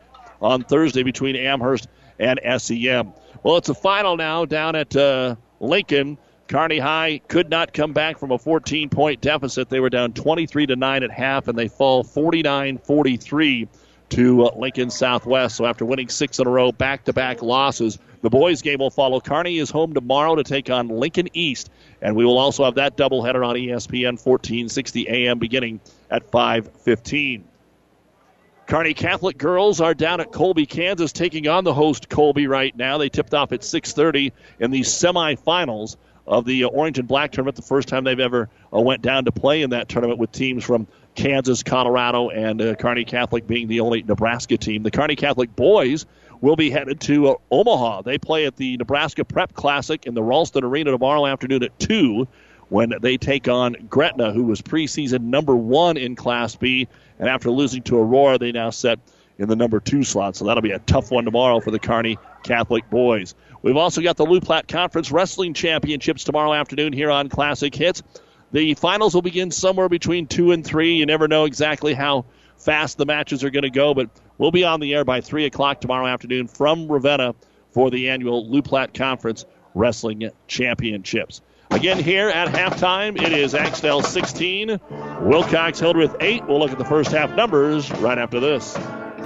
on 0.46 0.64
Thursday 0.64 1.04
between 1.04 1.36
Amherst 1.36 1.88
and 2.20 2.40
SEM. 2.58 3.14
Well, 3.44 3.58
it's 3.58 3.70
a 3.70 3.74
final 3.74 4.16
now 4.16 4.46
down 4.46 4.76
at 4.76 4.96
uh, 4.96 5.36
Lincoln. 5.60 6.18
Kearney 6.48 6.78
High 6.78 7.22
could 7.28 7.50
not 7.50 7.74
come 7.74 7.94
back 7.94 8.20
from 8.20 8.32
a 8.32 8.38
14 8.38 8.90
point 8.90 9.22
deficit. 9.22 9.70
They 9.70 9.80
were 9.80 9.90
down 9.90 10.14
23 10.14 10.68
to 10.68 10.76
9 10.76 11.04
at 11.04 11.12
half, 11.12 11.48
and 11.48 11.58
they 11.58 11.68
fall 11.68 12.04
49 12.04 12.78
43 12.78 13.68
to 14.10 14.46
uh, 14.46 14.56
Lincoln 14.56 14.92
Southwest. 14.92 15.56
So 15.56 15.66
after 15.66 15.84
winning 15.86 16.10
six 16.10 16.38
in 16.38 16.46
a 16.46 16.50
row, 16.50 16.72
back 16.72 17.06
to 17.06 17.14
back 17.14 17.42
losses, 17.42 17.98
the 18.22 18.30
boys' 18.30 18.62
game 18.62 18.80
will 18.80 18.92
follow. 18.92 19.20
Kearney 19.20 19.58
is 19.58 19.72
home 19.72 19.94
tomorrow 19.94 20.36
to 20.36 20.44
take 20.44 20.70
on 20.70 20.88
Lincoln 20.88 21.28
East, 21.34 21.72
and 22.02 22.16
we 22.16 22.24
will 22.26 22.38
also 22.38 22.64
have 22.64 22.76
that 22.76 22.96
doubleheader 22.96 23.46
on 23.46 23.56
ESPN 23.56 24.24
1460 24.24 25.08
AM 25.10 25.40
beginning 25.40 25.80
at 26.12 26.30
5:15. 26.32 27.44
Kearney 28.68 28.96
Catholic 28.96 29.38
girls 29.38 29.80
are 29.80 29.94
down 29.94 30.22
at 30.22 30.32
Colby, 30.32 30.66
Kansas, 30.66 31.12
taking 31.12 31.48
on 31.48 31.64
the 31.64 31.74
host 31.74 32.10
Colby 32.10 32.48
right 32.48 32.76
now. 32.76 32.98
They 32.98 33.10
tipped 33.10 33.36
off 33.36 33.52
at 33.52 33.64
6:30 33.64 34.32
in 34.60 34.72
the 34.72 34.82
semifinals 34.82 35.98
of 36.26 36.46
the 36.46 36.64
Orange 36.64 36.98
and 36.98 37.08
Black 37.08 37.32
tournament. 37.32 37.56
The 37.56 37.62
first 37.62 37.88
time 37.88 38.04
they've 38.04 38.20
ever 38.20 38.50
uh, 38.74 38.80
went 38.82 39.04
down 39.04 39.26
to 39.26 39.32
play 39.32 39.62
in 39.62 39.70
that 39.70 39.88
tournament 39.88 40.20
with 40.20 40.32
teams 40.32 40.64
from 40.64 40.88
Kansas, 41.14 41.62
Colorado, 41.62 42.30
and 42.30 42.60
uh, 42.60 42.74
Kearney 42.76 43.06
Catholic 43.06 43.46
being 43.46 43.68
the 43.68 43.82
only 43.82 44.02
Nebraska 44.02 44.58
team. 44.58 44.82
The 44.82 44.90
Kearney 44.90 45.16
Catholic 45.16 45.56
boys 45.56 46.08
will 46.42 46.56
be 46.56 46.72
headed 46.72 47.00
to 47.02 47.30
uh, 47.30 47.36
Omaha. 47.52 48.02
They 48.02 48.18
play 48.18 48.48
at 48.48 48.56
the 48.56 48.78
Nebraska 48.78 49.24
Prep 49.26 49.54
Classic 49.54 50.08
in 50.08 50.16
the 50.16 50.24
Ralston 50.24 50.64
Arena 50.64 50.90
tomorrow 50.90 51.28
afternoon 51.28 51.62
at 51.62 51.78
2 51.80 52.28
when 52.70 52.94
they 53.00 53.18
take 53.18 53.48
on 53.48 53.76
Gretna, 53.90 54.32
who 54.32 54.44
was 54.44 54.62
preseason 54.62 55.22
number 55.26 55.56
one 55.56 55.98
in 55.98 56.16
Class 56.16 56.56
B. 56.56 56.88
And 57.20 57.30
after 57.30 57.50
losing 57.50 57.82
to 57.84 57.98
Aurora, 57.98 58.38
they 58.38 58.52
now 58.52 58.70
set 58.70 59.00
in 59.38 59.50
the 59.50 59.56
number 59.56 59.80
two 59.80 60.04
slot. 60.04 60.36
So 60.36 60.46
that'll 60.46 60.62
be 60.62 60.72
a 60.72 60.80
tough 60.80 61.12
one 61.12 61.26
tomorrow 61.26 61.60
for 61.60 61.72
the 61.72 61.80
Kearney 61.80 62.18
Catholic 62.44 62.90
boys. 62.90 63.36
We've 63.62 63.78
also 63.78 64.02
got 64.02 64.18
the 64.18 64.26
Loup 64.26 64.44
Platte 64.44 64.68
Conference 64.68 65.12
Wrestling 65.12 65.54
Championships 65.54 66.24
tomorrow 66.24 66.54
afternoon 66.54 66.94
here 66.94 67.12
on 67.12 67.30
Classic 67.30 67.74
Hits. 67.74 68.04
The 68.52 68.74
finals 68.76 69.14
will 69.14 69.22
begin 69.22 69.52
somewhere 69.52 69.90
between 69.90 70.28
two 70.28 70.52
and 70.52 70.66
three. 70.66 70.96
You 70.96 71.06
never 71.06 71.28
know 71.28 71.46
exactly 71.46 71.94
how 71.94 72.26
fast 72.58 72.98
the 72.98 73.06
matches 73.06 73.44
are 73.44 73.50
going 73.50 73.64
to 73.64 73.70
go, 73.70 73.94
but 73.94 74.10
we'll 74.38 74.52
be 74.52 74.64
on 74.64 74.80
the 74.80 74.94
air 74.94 75.04
by 75.04 75.22
three 75.22 75.46
o'clock 75.46 75.82
tomorrow 75.82 76.08
afternoon 76.08 76.48
from 76.48 76.88
Ravenna 76.88 77.36
for 77.72 77.90
the 77.90 78.10
annual 78.10 78.50
Loup 78.50 78.66
Platte 78.66 78.94
Conference 78.94 79.46
Wrestling 79.74 80.30
Championships. 80.48 81.42
Again, 81.72 82.00
here 82.00 82.30
at 82.30 82.48
halftime, 82.50 83.22
it 83.22 83.34
is 83.34 83.54
Axtell 83.54 84.02
16, 84.02 84.80
Wilcox 85.22 85.80
Hildreth 85.80 86.16
8. 86.20 86.46
We'll 86.48 86.60
look 86.60 86.72
at 86.72 86.78
the 86.78 86.86
first 86.86 87.12
half 87.12 87.32
numbers 87.32 87.92
right 87.94 88.18
after 88.18 88.40
this. 88.40 88.78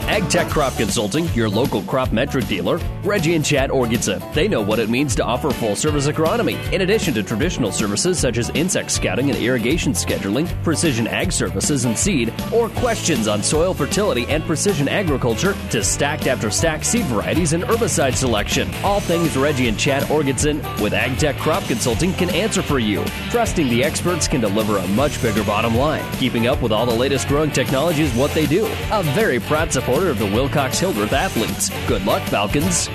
AgTech 0.02 0.50
Crop 0.50 0.76
Consulting, 0.76 1.26
your 1.30 1.50
local 1.50 1.82
crop 1.84 2.12
metric 2.12 2.48
dealer, 2.48 2.78
Reggie 3.04 3.36
and 3.36 3.46
Chad 3.46 3.70
Orgitson. 3.70 4.34
They 4.34 4.48
know 4.48 4.62
what 4.62 4.80
it 4.80 4.90
means 4.90 5.16
to 5.16 5.24
offer 5.24 5.52
full 5.52 5.76
service 5.76 6.08
agronomy, 6.08 6.58
in 6.72 6.82
addition 6.82 7.14
to 7.14 7.24
traditional 7.24 7.72
services 7.72 8.20
such 8.20 8.38
as 8.38 8.50
insect 8.52 8.92
scouting 8.92 9.30
and 9.30 9.40
irrigation 9.40 9.94
scheduling, 9.94 10.48
precision 10.64 11.08
ag 11.08 11.32
services 11.32 11.86
and 11.86 11.98
seed, 11.98 12.34
or 12.54 12.70
questions 12.70 13.28
on 13.28 13.44
soil 13.44 13.74
fertility 13.74 14.26
and 14.28 14.44
precision 14.44 14.88
agriculture 14.88 15.56
to 15.70 15.84
stacked 15.84 16.28
after 16.28 16.50
stacked 16.50 16.86
seed 16.86 17.06
varieties 17.06 17.54
and 17.54 17.64
herbicide 17.64 18.16
selection. 18.16 18.70
All 18.84 19.00
things 19.00 19.38
Reggie 19.38 19.68
and 19.68 19.78
Chad 19.78 20.04
Orgitson 20.04 20.58
with 20.82 20.94
AgTech 20.94 21.38
Crop 21.40 21.64
Consulting 21.64 22.14
can 22.14 22.30
answer 22.32 22.62
for 22.62 22.80
you. 22.80 23.04
Trusting 23.30 23.70
the 23.70 23.84
experts 23.84 24.28
can 24.28 24.42
deliver 24.42 24.78
a 24.78 24.88
much 24.90 25.22
bigger 25.22 25.44
bottom 25.44 25.76
line. 25.76 26.04
Keeping 26.14 26.48
up 26.48 26.62
with 26.62 26.72
all 26.72 26.86
the 26.86 26.94
latest 26.94 27.28
growing 27.28 27.52
technology 27.52 28.04
is 28.04 28.14
what 28.16 28.32
they 28.32 28.46
do. 28.46 28.66
A 28.92 29.04
very 29.14 29.40
proud 29.40 29.72
supporter 29.90 30.12
of 30.12 30.20
the 30.20 30.26
Wilcox 30.26 30.78
Hildreth 30.78 31.14
athletes. 31.14 31.72
Good 31.88 32.06
luck, 32.06 32.22
Falcons. 32.30 32.90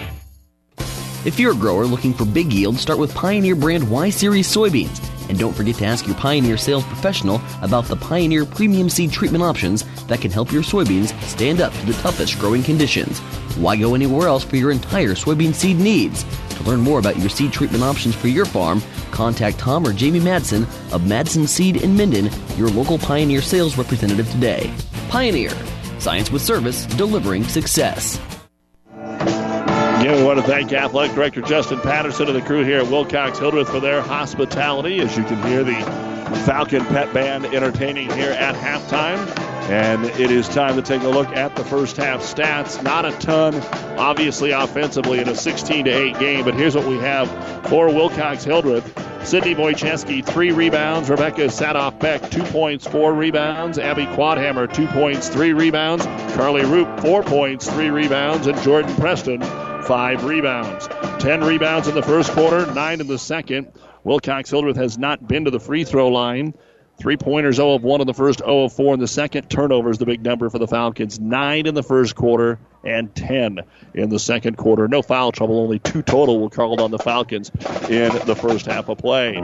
If 1.24 1.40
you're 1.40 1.50
a 1.50 1.56
grower 1.56 1.86
looking 1.86 2.14
for 2.14 2.24
big 2.24 2.52
yield, 2.52 2.76
start 2.76 3.00
with 3.00 3.12
Pioneer 3.14 3.56
brand 3.56 3.90
Y 3.90 4.10
Series 4.10 4.46
soybeans. 4.46 5.00
And 5.28 5.36
don't 5.36 5.54
forget 5.54 5.74
to 5.76 5.86
ask 5.86 6.06
your 6.06 6.14
Pioneer 6.14 6.56
sales 6.56 6.84
professional 6.84 7.40
about 7.62 7.86
the 7.86 7.96
Pioneer 7.96 8.44
premium 8.44 8.88
seed 8.88 9.10
treatment 9.10 9.42
options 9.42 9.82
that 10.04 10.20
can 10.20 10.30
help 10.30 10.52
your 10.52 10.62
soybeans 10.62 11.20
stand 11.22 11.60
up 11.60 11.72
to 11.72 11.86
the 11.86 11.94
toughest 11.94 12.38
growing 12.38 12.62
conditions. 12.62 13.18
Why 13.56 13.74
go 13.74 13.96
anywhere 13.96 14.28
else 14.28 14.44
for 14.44 14.54
your 14.54 14.70
entire 14.70 15.14
soybean 15.14 15.52
seed 15.52 15.78
needs? 15.78 16.24
To 16.56 16.62
learn 16.62 16.78
more 16.78 17.00
about 17.00 17.18
your 17.18 17.30
seed 17.30 17.52
treatment 17.52 17.82
options 17.82 18.14
for 18.14 18.28
your 18.28 18.44
farm, 18.44 18.80
contact 19.10 19.58
Tom 19.58 19.84
or 19.84 19.92
Jamie 19.92 20.20
Madsen 20.20 20.62
of 20.92 21.00
Madsen 21.00 21.48
Seed 21.48 21.82
in 21.82 21.96
Minden, 21.96 22.30
your 22.56 22.68
local 22.68 22.98
Pioneer 22.98 23.42
sales 23.42 23.76
representative 23.76 24.30
today. 24.30 24.72
Pioneer, 25.08 25.50
science 26.04 26.30
with 26.30 26.42
service, 26.42 26.84
delivering 26.84 27.42
success. 27.44 28.20
Again, 28.92 30.18
we 30.18 30.22
want 30.22 30.38
to 30.38 30.44
thank 30.44 30.70
Athletic 30.70 31.14
Director 31.14 31.40
Justin 31.40 31.80
Patterson 31.80 32.28
and 32.28 32.36
the 32.36 32.42
crew 32.42 32.62
here 32.62 32.80
at 32.80 32.88
Wilcox 32.88 33.38
Hildreth 33.38 33.70
for 33.70 33.80
their 33.80 34.02
hospitality. 34.02 35.00
As 35.00 35.16
you 35.16 35.24
can 35.24 35.42
hear, 35.44 35.64
the 35.64 35.80
Falcon 36.44 36.84
Pet 36.84 37.14
Band 37.14 37.46
entertaining 37.46 38.10
here 38.10 38.32
at 38.32 38.54
halftime. 38.54 39.43
And 39.70 40.04
it 40.04 40.30
is 40.30 40.48
time 40.48 40.76
to 40.76 40.82
take 40.82 41.02
a 41.02 41.08
look 41.08 41.28
at 41.28 41.56
the 41.56 41.64
first 41.64 41.96
half 41.96 42.20
stats. 42.20 42.82
Not 42.82 43.06
a 43.06 43.12
ton, 43.12 43.54
obviously, 43.98 44.50
offensively 44.50 45.20
in 45.20 45.28
a 45.28 45.34
16 45.34 45.86
to 45.86 45.90
8 45.90 46.18
game, 46.18 46.44
but 46.44 46.54
here's 46.54 46.76
what 46.76 46.86
we 46.86 46.98
have 46.98 47.30
for 47.68 47.86
Wilcox 47.86 48.44
Hildreth. 48.44 48.84
Sydney 49.26 49.54
Wojcicki, 49.54 50.22
three 50.22 50.52
rebounds. 50.52 51.08
Rebecca 51.08 51.46
Sadoff 51.46 51.98
Beck, 51.98 52.30
two 52.30 52.42
points, 52.42 52.86
four 52.86 53.14
rebounds. 53.14 53.78
Abby 53.78 54.04
Quadhammer, 54.04 54.70
two 54.72 54.86
points, 54.88 55.28
three 55.30 55.54
rebounds. 55.54 56.04
Carly 56.36 56.64
Roop, 56.66 57.00
four 57.00 57.22
points, 57.22 57.68
three 57.70 57.88
rebounds. 57.88 58.46
And 58.46 58.60
Jordan 58.60 58.94
Preston, 58.96 59.40
five 59.84 60.24
rebounds. 60.24 60.88
Ten 61.18 61.42
rebounds 61.42 61.88
in 61.88 61.94
the 61.94 62.02
first 62.02 62.32
quarter, 62.32 62.70
nine 62.74 63.00
in 63.00 63.06
the 63.06 63.18
second. 63.18 63.72
Wilcox 64.04 64.50
Hildreth 64.50 64.76
has 64.76 64.98
not 64.98 65.26
been 65.26 65.46
to 65.46 65.50
the 65.50 65.60
free 65.60 65.84
throw 65.84 66.08
line. 66.08 66.52
Three 66.98 67.16
pointers 67.16 67.56
0 67.56 67.74
of 67.74 67.82
1 67.82 68.00
in 68.00 68.06
the 68.06 68.14
first, 68.14 68.38
0 68.38 68.64
of 68.64 68.72
4 68.72 68.94
in 68.94 69.00
the 69.00 69.08
second. 69.08 69.50
Turnovers, 69.50 69.98
the 69.98 70.06
big 70.06 70.22
number 70.22 70.48
for 70.48 70.58
the 70.58 70.68
Falcons. 70.68 71.18
Nine 71.18 71.66
in 71.66 71.74
the 71.74 71.82
first 71.82 72.14
quarter 72.14 72.58
and 72.84 73.14
10 73.14 73.60
in 73.94 74.08
the 74.08 74.18
second 74.18 74.56
quarter. 74.56 74.88
No 74.88 75.02
foul 75.02 75.32
trouble, 75.32 75.60
only 75.60 75.78
two 75.78 76.02
total 76.02 76.40
were 76.40 76.50
called 76.50 76.80
on 76.80 76.90
the 76.90 76.98
Falcons 76.98 77.50
in 77.88 78.10
the 78.26 78.36
first 78.36 78.66
half 78.66 78.88
of 78.88 78.98
play. 78.98 79.34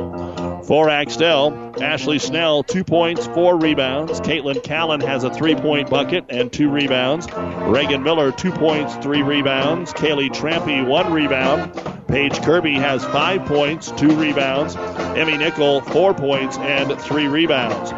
For 0.66 0.88
Axtell, 0.88 1.74
Ashley 1.80 2.18
Snell, 2.18 2.62
two 2.62 2.84
points, 2.84 3.26
four 3.28 3.58
rebounds. 3.58 4.20
Caitlin 4.20 4.62
Callan 4.62 5.00
has 5.00 5.24
a 5.24 5.32
three 5.32 5.54
point 5.54 5.90
bucket 5.90 6.26
and 6.28 6.52
two 6.52 6.70
rebounds. 6.70 7.26
Reagan 7.32 8.02
Miller, 8.02 8.32
two 8.32 8.52
points, 8.52 8.94
three 8.96 9.22
rebounds. 9.22 9.92
Kaylee 9.92 10.30
Trampy, 10.30 10.86
one 10.86 11.12
rebound. 11.12 11.72
Paige 12.08 12.42
Kirby 12.42 12.74
has 12.74 13.04
five 13.04 13.44
points, 13.46 13.90
two 13.92 14.14
rebounds. 14.16 14.76
Emmy 14.76 15.36
Nickel, 15.36 15.80
four 15.80 16.12
points 16.12 16.58
and 16.58 17.00
three 17.00 17.28
rebounds. 17.28 17.92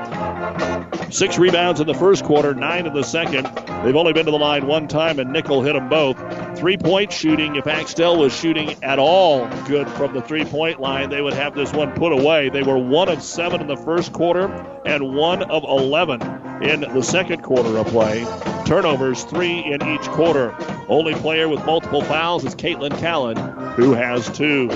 Six 1.10 1.38
rebounds 1.38 1.80
in 1.80 1.86
the 1.86 1.94
first 1.94 2.24
quarter, 2.24 2.54
nine 2.54 2.86
in 2.86 2.94
the 2.94 3.02
second. 3.02 3.44
They've 3.84 3.96
only 3.96 4.12
been 4.12 4.24
to 4.24 4.30
the 4.30 4.38
line 4.38 4.66
one 4.66 4.88
time, 4.88 5.18
and 5.18 5.32
Nickel 5.32 5.62
hit 5.62 5.74
them 5.74 5.88
both. 5.88 6.16
Three 6.58 6.76
point 6.76 7.12
shooting. 7.12 7.56
If 7.56 7.66
Axtell 7.66 8.18
was 8.18 8.34
shooting 8.34 8.82
at 8.82 8.98
all 8.98 9.46
good 9.66 9.88
from 9.90 10.14
the 10.14 10.22
three 10.22 10.44
point 10.44 10.80
line, 10.80 11.10
they 11.10 11.20
would 11.20 11.34
have 11.34 11.54
this 11.54 11.72
one 11.72 11.92
put 11.92 12.12
away. 12.12 12.48
They 12.48 12.62
were 12.62 12.78
one 12.78 13.08
of 13.08 13.22
seven 13.22 13.60
in 13.60 13.66
the 13.66 13.76
first 13.76 14.12
quarter 14.12 14.46
and 14.86 15.14
one 15.14 15.42
of 15.42 15.64
11 15.64 16.22
in 16.62 16.80
the 16.80 17.02
second 17.02 17.42
quarter 17.42 17.76
of 17.76 17.88
play. 17.88 18.24
Turnovers, 18.64 19.24
three 19.24 19.64
in 19.64 19.82
each 19.82 20.08
quarter. 20.08 20.54
Only 20.88 21.14
player 21.14 21.48
with 21.48 21.64
multiple 21.66 22.02
fouls 22.02 22.44
is 22.44 22.54
Caitlin 22.54 22.96
Callan, 22.98 23.36
who 23.74 23.92
has 23.92 24.30
two. 24.30 24.68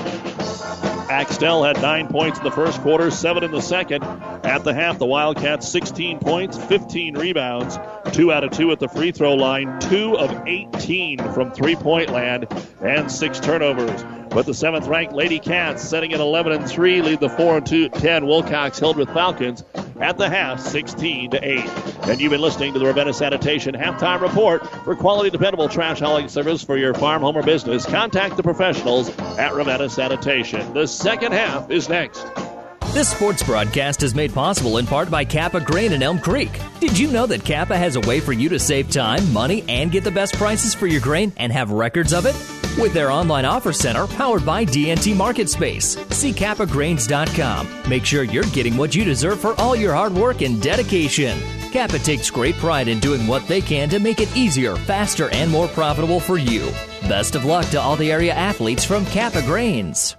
Axtell 1.08 1.62
had 1.62 1.80
nine 1.80 2.08
points 2.08 2.38
in 2.38 2.44
the 2.44 2.50
first 2.50 2.80
quarter, 2.80 3.10
seven 3.10 3.44
in 3.44 3.52
the 3.52 3.60
second. 3.60 4.02
At 4.02 4.64
the 4.64 4.74
half, 4.74 4.98
the 4.98 5.06
Wildcats 5.06 5.68
16 5.68 6.18
points, 6.18 6.58
15 6.58 7.16
rebounds, 7.16 7.78
two 8.12 8.32
out 8.32 8.42
of 8.42 8.50
two 8.50 8.72
at 8.72 8.80
the 8.80 8.88
free 8.88 9.12
throw 9.12 9.34
line, 9.34 9.78
two 9.78 10.16
of 10.16 10.30
18 10.46 11.18
from 11.32 11.52
three 11.52 11.76
point 11.76 12.10
land, 12.10 12.48
and 12.80 13.10
six 13.10 13.38
turnovers. 13.38 14.04
But 14.36 14.44
the 14.44 14.52
seventh 14.52 14.86
ranked 14.86 15.14
Lady 15.14 15.38
Cats, 15.38 15.82
setting 15.82 16.12
at 16.12 16.20
11 16.20 16.52
and 16.52 16.68
3, 16.68 17.00
lead 17.00 17.20
the 17.20 17.30
4 17.30 17.56
and 17.56 17.66
2, 17.66 17.88
10 17.88 18.26
Wilcox 18.26 18.78
Hildreth 18.78 19.08
Falcons 19.14 19.64
at 19.98 20.18
the 20.18 20.28
half, 20.28 20.60
16 20.60 21.30
to 21.30 21.42
8. 21.42 21.58
And 22.02 22.20
you've 22.20 22.32
been 22.32 22.42
listening 22.42 22.74
to 22.74 22.78
the 22.78 22.84
Ravenna 22.84 23.14
Sanitation 23.14 23.74
halftime 23.74 24.20
report 24.20 24.68
for 24.84 24.94
quality, 24.94 25.30
dependable 25.30 25.70
trash 25.70 26.00
hauling 26.00 26.28
service 26.28 26.62
for 26.62 26.76
your 26.76 26.92
farm, 26.92 27.22
home, 27.22 27.34
or 27.34 27.42
business. 27.42 27.86
Contact 27.86 28.36
the 28.36 28.42
professionals 28.42 29.08
at 29.38 29.54
Ravenna 29.54 29.88
Sanitation. 29.88 30.74
The 30.74 30.86
second 30.86 31.32
half 31.32 31.70
is 31.70 31.88
next. 31.88 32.26
This 32.92 33.08
sports 33.08 33.42
broadcast 33.42 34.02
is 34.02 34.14
made 34.14 34.34
possible 34.34 34.76
in 34.76 34.86
part 34.86 35.10
by 35.10 35.24
Kappa 35.24 35.60
Grain 35.60 35.94
in 35.94 36.02
Elm 36.02 36.18
Creek. 36.18 36.50
Did 36.78 36.98
you 36.98 37.10
know 37.10 37.24
that 37.24 37.42
Kappa 37.42 37.76
has 37.76 37.96
a 37.96 38.00
way 38.00 38.20
for 38.20 38.34
you 38.34 38.50
to 38.50 38.58
save 38.58 38.90
time, 38.90 39.32
money, 39.32 39.64
and 39.66 39.90
get 39.90 40.04
the 40.04 40.10
best 40.10 40.34
prices 40.34 40.74
for 40.74 40.86
your 40.86 41.00
grain 41.00 41.32
and 41.38 41.50
have 41.50 41.70
records 41.70 42.12
of 42.12 42.26
it? 42.26 42.34
With 42.78 42.92
their 42.92 43.10
online 43.10 43.46
offer 43.46 43.72
center 43.72 44.06
powered 44.06 44.44
by 44.44 44.66
DNT 44.66 45.16
Market 45.16 45.48
Space. 45.48 45.96
See 46.10 46.32
kappagrains.com. 46.32 47.88
Make 47.88 48.04
sure 48.04 48.24
you're 48.24 48.44
getting 48.44 48.76
what 48.76 48.94
you 48.94 49.02
deserve 49.02 49.40
for 49.40 49.58
all 49.58 49.74
your 49.74 49.94
hard 49.94 50.12
work 50.12 50.42
and 50.42 50.60
dedication. 50.60 51.40
Kappa 51.72 51.98
takes 51.98 52.30
great 52.30 52.54
pride 52.56 52.88
in 52.88 53.00
doing 53.00 53.26
what 53.26 53.48
they 53.48 53.62
can 53.62 53.88
to 53.88 53.98
make 53.98 54.20
it 54.20 54.34
easier, 54.36 54.76
faster, 54.76 55.30
and 55.30 55.50
more 55.50 55.68
profitable 55.68 56.20
for 56.20 56.36
you. 56.36 56.70
Best 57.08 57.34
of 57.34 57.46
luck 57.46 57.66
to 57.70 57.80
all 57.80 57.96
the 57.96 58.12
area 58.12 58.34
athletes 58.34 58.84
from 58.84 59.06
Kappa 59.06 59.40
Grains. 59.42 60.14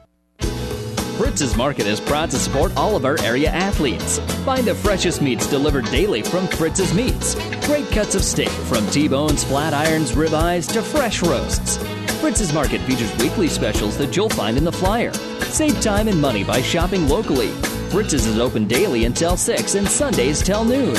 Fritz's 1.18 1.56
Market 1.56 1.88
is 1.88 2.00
proud 2.00 2.30
to 2.32 2.38
support 2.38 2.72
all 2.76 2.96
of 2.96 3.06
our 3.06 3.20
area 3.22 3.50
athletes. 3.50 4.20
Find 4.46 4.66
the 4.66 4.76
freshest 4.76 5.22
meats 5.22 5.48
delivered 5.48 5.86
daily 5.86 6.22
from 6.22 6.48
Fritz's 6.48 6.94
Meats. 6.94 7.36
Great 7.66 7.90
cuts 7.90 8.14
of 8.14 8.24
steak 8.24 8.50
from 8.50 8.86
T-bones, 8.88 9.44
flat 9.44 9.74
irons, 9.74 10.12
ribeyes 10.12 10.72
to 10.74 10.82
fresh 10.82 11.24
roasts. 11.24 11.78
Fritz's 12.20 12.52
Market 12.52 12.82
features 12.82 13.16
weekly 13.18 13.48
specials 13.48 13.98
that 13.98 14.16
you'll 14.16 14.30
find 14.30 14.58
in 14.58 14.64
the 14.64 14.72
flyer. 14.72 15.14
Save 15.44 15.80
time 15.82 16.08
and 16.08 16.20
money 16.20 16.44
by 16.44 16.62
shopping 16.62 17.08
locally. 17.08 17.50
Fritz's 17.92 18.26
is 18.26 18.40
open 18.40 18.68
daily 18.68 19.06
until 19.06 19.38
6 19.38 19.76
and 19.76 19.88
Sundays 19.88 20.42
till 20.42 20.66
noon. 20.66 20.96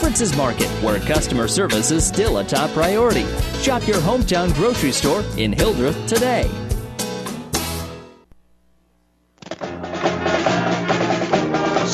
Fritz's 0.00 0.34
Market, 0.36 0.68
where 0.82 0.98
customer 1.00 1.48
service 1.48 1.90
is 1.90 2.06
still 2.06 2.38
a 2.38 2.44
top 2.44 2.70
priority. 2.70 3.26
Shop 3.60 3.86
your 3.86 3.98
hometown 3.98 4.54
grocery 4.54 4.92
store 4.92 5.24
in 5.36 5.52
Hildreth 5.52 6.06
today. 6.06 6.48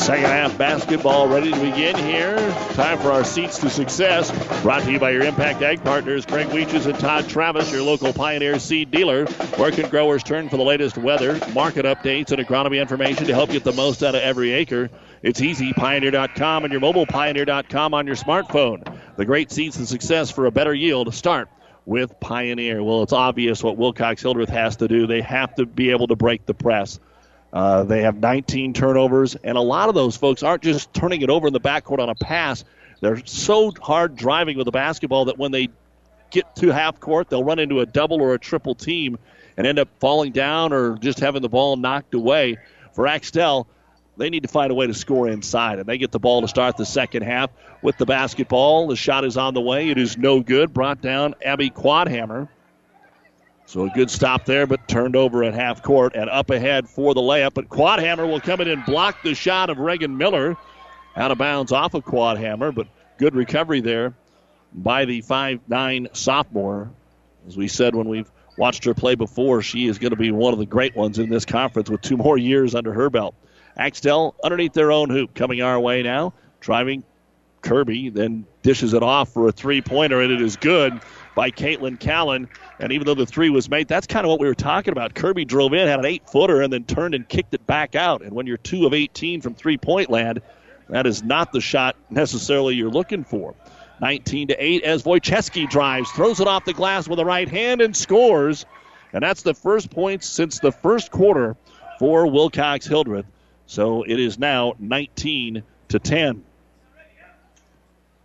Second 0.07 0.27
half 0.27 0.57
basketball 0.57 1.27
ready 1.27 1.51
to 1.51 1.59
begin 1.59 1.93
here. 1.97 2.37
Time 2.75 2.97
for 2.99 3.11
our 3.11 3.25
seats 3.25 3.57
to 3.57 3.69
success. 3.69 4.31
Brought 4.61 4.83
to 4.83 4.91
you 4.93 4.99
by 4.99 5.09
your 5.09 5.23
Impact 5.23 5.61
Ag 5.61 5.83
partners, 5.83 6.25
Craig 6.25 6.47
Weeches 6.47 6.85
and 6.85 6.97
Todd 6.97 7.27
Travis, 7.27 7.69
your 7.73 7.81
local 7.81 8.13
Pioneer 8.13 8.57
seed 8.57 8.89
dealer. 8.89 9.25
Where 9.57 9.69
can 9.69 9.89
growers 9.89 10.23
turn 10.23 10.47
for 10.47 10.55
the 10.55 10.63
latest 10.63 10.97
weather, 10.97 11.37
market 11.51 11.83
updates, 11.83 12.31
and 12.31 12.41
agronomy 12.41 12.79
information 12.79 13.25
to 13.25 13.33
help 13.33 13.49
get 13.49 13.65
the 13.65 13.73
most 13.73 14.01
out 14.01 14.15
of 14.15 14.21
every 14.21 14.53
acre? 14.53 14.89
It's 15.23 15.41
easy. 15.41 15.73
Pioneer.com 15.73 16.63
and 16.63 16.71
your 16.71 16.79
mobile 16.79 17.05
Pioneer.com 17.05 17.93
on 17.93 18.07
your 18.07 18.15
smartphone. 18.15 18.97
The 19.17 19.25
great 19.25 19.51
seeds 19.51 19.75
to 19.75 19.85
success 19.85 20.31
for 20.31 20.45
a 20.45 20.51
better 20.51 20.73
yield 20.73 21.13
start 21.13 21.49
with 21.85 22.17
Pioneer. 22.21 22.81
Well, 22.81 23.03
it's 23.03 23.11
obvious 23.11 23.61
what 23.61 23.75
Wilcox 23.75 24.21
Hildreth 24.21 24.51
has 24.51 24.77
to 24.77 24.87
do. 24.87 25.05
They 25.05 25.19
have 25.19 25.53
to 25.55 25.65
be 25.65 25.91
able 25.91 26.07
to 26.07 26.15
break 26.15 26.45
the 26.45 26.53
press. 26.53 26.97
Uh, 27.53 27.83
they 27.83 28.01
have 28.01 28.17
19 28.17 28.73
turnovers, 28.73 29.35
and 29.35 29.57
a 29.57 29.61
lot 29.61 29.89
of 29.89 29.95
those 29.95 30.17
folks 30.17 30.43
aren't 30.43 30.63
just 30.63 30.93
turning 30.93 31.21
it 31.21 31.29
over 31.29 31.47
in 31.47 31.53
the 31.53 31.59
backcourt 31.59 31.99
on 31.99 32.09
a 32.09 32.15
pass. 32.15 32.63
They're 33.01 33.25
so 33.25 33.71
hard 33.79 34.15
driving 34.15 34.57
with 34.57 34.65
the 34.65 34.71
basketball 34.71 35.25
that 35.25 35.37
when 35.37 35.51
they 35.51 35.69
get 36.29 36.55
to 36.57 36.69
half 36.69 36.99
court, 36.99 37.29
they'll 37.29 37.43
run 37.43 37.59
into 37.59 37.79
a 37.79 37.85
double 37.85 38.21
or 38.21 38.33
a 38.33 38.39
triple 38.39 38.75
team 38.75 39.17
and 39.55 39.65
end 39.65 39.79
up 39.79 39.87
falling 39.99 40.31
down 40.31 40.73
or 40.73 40.97
just 40.97 41.19
having 41.19 41.41
the 41.41 41.49
ball 41.49 41.77
knocked 41.77 42.13
away. 42.13 42.57
For 42.93 43.07
Axtell, 43.07 43.67
they 44.17 44.29
need 44.29 44.43
to 44.43 44.49
find 44.49 44.71
a 44.71 44.75
way 44.75 44.87
to 44.87 44.93
score 44.93 45.27
inside. 45.27 45.79
And 45.79 45.87
they 45.87 45.97
get 45.97 46.11
the 46.11 46.19
ball 46.19 46.41
to 46.41 46.47
start 46.47 46.77
the 46.77 46.85
second 46.85 47.23
half 47.23 47.49
with 47.81 47.97
the 47.97 48.05
basketball. 48.05 48.87
The 48.87 48.95
shot 48.95 49.23
is 49.23 49.37
on 49.37 49.53
the 49.53 49.61
way. 49.61 49.89
It 49.89 49.97
is 49.97 50.17
no 50.17 50.41
good. 50.41 50.73
Brought 50.73 51.01
down 51.01 51.35
Abby 51.43 51.69
Quadhammer. 51.69 52.49
So 53.67 53.83
a 53.83 53.89
good 53.89 54.09
stop 54.09 54.45
there, 54.45 54.65
but 54.65 54.87
turned 54.87 55.17
over 55.17 55.43
at 55.43 55.53
half 55.53 55.83
court 55.83 56.15
and 56.15 56.29
up 56.29 56.51
ahead 56.51 56.87
for 56.87 57.13
the 57.13 57.19
layup. 57.19 57.53
But 57.53 57.67
Quadhammer 57.67 58.25
will 58.25 58.39
come 58.39 58.61
in 58.61 58.69
and 58.69 58.85
block 58.85 59.21
the 59.23 59.35
shot 59.35 59.69
of 59.69 59.77
Reagan 59.77 60.17
Miller. 60.17 60.55
Out 61.17 61.31
of 61.31 61.37
bounds 61.37 61.73
off 61.73 61.93
of 61.93 62.05
Quadhammer, 62.05 62.73
but 62.73 62.87
good 63.17 63.35
recovery 63.35 63.81
there 63.81 64.13
by 64.73 65.03
the 65.03 65.19
five-nine 65.19 66.07
sophomore. 66.13 66.91
As 67.45 67.57
we 67.57 67.67
said 67.67 67.93
when 67.93 68.07
we've 68.07 68.31
watched 68.57 68.85
her 68.85 68.93
play 68.93 69.15
before, 69.15 69.61
she 69.61 69.87
is 69.87 69.97
going 69.97 70.11
to 70.11 70.15
be 70.15 70.31
one 70.31 70.53
of 70.53 70.59
the 70.59 70.65
great 70.65 70.95
ones 70.95 71.19
in 71.19 71.29
this 71.29 71.43
conference 71.43 71.89
with 71.89 72.01
two 72.01 72.15
more 72.15 72.37
years 72.37 72.73
under 72.73 72.93
her 72.93 73.09
belt. 73.09 73.35
Axtell 73.75 74.33
underneath 74.45 74.73
their 74.73 74.93
own 74.93 75.09
hoop 75.09 75.33
coming 75.33 75.61
our 75.61 75.77
way 75.77 76.03
now. 76.03 76.33
Driving 76.61 77.03
Kirby, 77.63 78.11
then 78.11 78.45
dishes 78.61 78.93
it 78.93 79.03
off 79.03 79.33
for 79.33 79.49
a 79.49 79.51
three 79.51 79.81
pointer, 79.81 80.21
and 80.21 80.31
it 80.31 80.41
is 80.41 80.55
good 80.55 81.01
by 81.37 81.51
Caitlin 81.51 81.99
Callan. 81.99 82.49
And 82.79 82.91
even 82.91 83.05
though 83.05 83.13
the 83.13 83.27
three 83.27 83.51
was 83.51 83.69
made, 83.69 83.87
that's 83.87 84.07
kind 84.07 84.25
of 84.25 84.29
what 84.29 84.39
we 84.39 84.47
were 84.47 84.55
talking 84.55 84.91
about. 84.91 85.13
Kirby 85.13 85.45
drove 85.45 85.71
in, 85.71 85.87
had 85.87 85.99
an 85.99 86.05
eight 86.05 86.27
footer, 86.27 86.63
and 86.63 86.73
then 86.73 86.83
turned 86.83 87.13
and 87.13 87.29
kicked 87.29 87.53
it 87.53 87.65
back 87.67 87.95
out. 87.95 88.23
And 88.23 88.33
when 88.33 88.47
you're 88.47 88.57
two 88.57 88.87
of 88.87 88.93
18 88.95 89.41
from 89.41 89.53
three 89.53 89.77
point 89.77 90.09
land, 90.09 90.41
that 90.89 91.05
is 91.05 91.21
not 91.23 91.51
the 91.51 91.61
shot 91.61 91.95
necessarily 92.09 92.73
you're 92.73 92.89
looking 92.89 93.23
for. 93.23 93.53
19 94.01 94.47
to 94.47 94.55
8 94.55 94.83
as 94.83 95.03
Wojcicki 95.03 95.69
drives, 95.69 96.09
throws 96.11 96.39
it 96.39 96.47
off 96.47 96.65
the 96.65 96.73
glass 96.73 97.07
with 97.07 97.19
a 97.19 97.25
right 97.25 97.47
hand 97.47 97.81
and 97.81 97.95
scores. 97.95 98.65
And 99.13 99.21
that's 99.21 99.43
the 99.43 99.53
first 99.53 99.91
points 99.91 100.27
since 100.27 100.59
the 100.59 100.71
first 100.71 101.11
quarter 101.11 101.55
for 101.99 102.25
Wilcox 102.25 102.87
Hildreth. 102.87 103.25
So 103.67 104.01
it 104.03 104.19
is 104.19 104.39
now 104.39 104.73
19 104.79 105.61
to 105.89 105.99
10. 105.99 106.43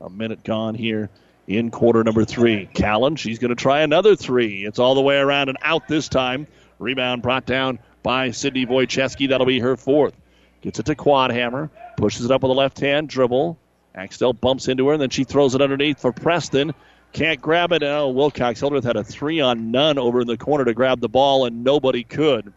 A 0.00 0.08
minute 0.08 0.44
gone 0.44 0.74
here 0.74 1.10
in 1.56 1.70
quarter 1.70 2.02
number 2.04 2.24
three. 2.24 2.66
Callan, 2.74 3.16
she's 3.16 3.38
going 3.38 3.50
to 3.50 3.54
try 3.54 3.80
another 3.80 4.16
three. 4.16 4.64
It's 4.64 4.78
all 4.78 4.94
the 4.94 5.00
way 5.00 5.16
around 5.16 5.48
and 5.48 5.58
out 5.62 5.88
this 5.88 6.08
time. 6.08 6.46
Rebound 6.78 7.22
brought 7.22 7.46
down 7.46 7.78
by 8.02 8.30
Sydney 8.30 8.66
Wojcicki. 8.66 9.28
That'll 9.28 9.46
be 9.46 9.60
her 9.60 9.76
fourth. 9.76 10.14
Gets 10.62 10.78
it 10.78 10.86
to 10.86 10.94
Quadhammer. 10.94 11.70
Pushes 11.96 12.24
it 12.24 12.30
up 12.30 12.42
with 12.42 12.50
a 12.50 12.54
left 12.54 12.80
hand 12.80 13.08
dribble. 13.08 13.58
Axtell 13.94 14.32
bumps 14.32 14.68
into 14.68 14.86
her, 14.88 14.94
and 14.94 15.02
then 15.02 15.10
she 15.10 15.24
throws 15.24 15.54
it 15.54 15.60
underneath 15.60 16.00
for 16.00 16.12
Preston. 16.12 16.72
Can't 17.12 17.40
grab 17.40 17.72
it. 17.72 17.82
Oh, 17.82 18.08
Wilcox 18.08 18.60
Hildreth 18.60 18.84
had 18.84 18.96
a 18.96 19.04
three 19.04 19.40
on 19.40 19.70
none 19.70 19.98
over 19.98 20.22
in 20.22 20.26
the 20.26 20.38
corner 20.38 20.64
to 20.64 20.72
grab 20.72 21.00
the 21.00 21.08
ball, 21.08 21.44
and 21.44 21.62
nobody 21.62 22.04
could. 22.04 22.52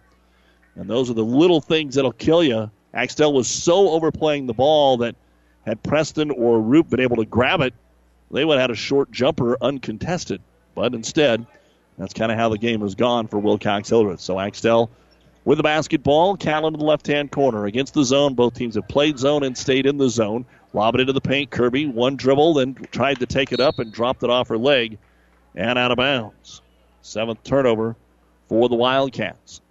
And 0.75 0.89
those 0.89 1.09
are 1.09 1.13
the 1.13 1.25
little 1.25 1.59
things 1.59 1.95
that'll 1.95 2.13
kill 2.13 2.43
you. 2.43 2.71
Axtell 2.93 3.33
was 3.33 3.49
so 3.49 3.89
overplaying 3.89 4.45
the 4.47 4.53
ball 4.53 4.97
that 4.97 5.15
had 5.65 5.83
Preston 5.83 6.31
or 6.31 6.61
Roop 6.61 6.89
been 6.89 7.01
able 7.01 7.17
to 7.17 7.25
grab 7.25 7.59
it, 7.61 7.73
they 8.31 8.45
would 8.45 8.55
have 8.55 8.63
had 8.63 8.71
a 8.71 8.75
short 8.75 9.11
jumper 9.11 9.57
uncontested. 9.61 10.41
But 10.73 10.93
instead, 10.93 11.45
that's 11.97 12.13
kind 12.13 12.31
of 12.31 12.37
how 12.37 12.49
the 12.49 12.57
game 12.57 12.81
has 12.81 12.95
gone 12.95 13.27
for 13.27 13.39
Wilcox 13.39 13.89
Hildreth. 13.89 14.19
So 14.19 14.39
Axtell 14.39 14.89
with 15.45 15.57
the 15.57 15.63
basketball, 15.63 16.35
Callan 16.35 16.73
in 16.73 16.79
the 16.79 16.85
left 16.85 17.07
hand 17.07 17.31
corner 17.31 17.65
against 17.65 17.93
the 17.93 18.03
zone. 18.03 18.33
Both 18.33 18.55
teams 18.55 18.75
have 18.75 18.87
played 18.87 19.19
zone 19.19 19.43
and 19.43 19.57
stayed 19.57 19.85
in 19.85 19.97
the 19.97 20.09
zone. 20.09 20.45
Lob 20.73 20.95
it 20.95 21.01
into 21.01 21.13
the 21.13 21.21
paint. 21.21 21.51
Kirby, 21.51 21.85
one 21.85 22.17
dribble, 22.17 22.55
then 22.55 22.73
tried 22.91 23.19
to 23.19 23.25
take 23.25 23.53
it 23.53 23.59
up 23.59 23.79
and 23.79 23.93
dropped 23.93 24.23
it 24.23 24.29
off 24.29 24.49
her 24.49 24.57
leg 24.57 24.97
and 25.55 25.79
out 25.79 25.91
of 25.91 25.97
bounds. 25.97 26.61
Seventh 27.01 27.43
turnover 27.43 27.95
for 28.49 28.67
the 28.67 28.75
Wildcats. 28.75 29.61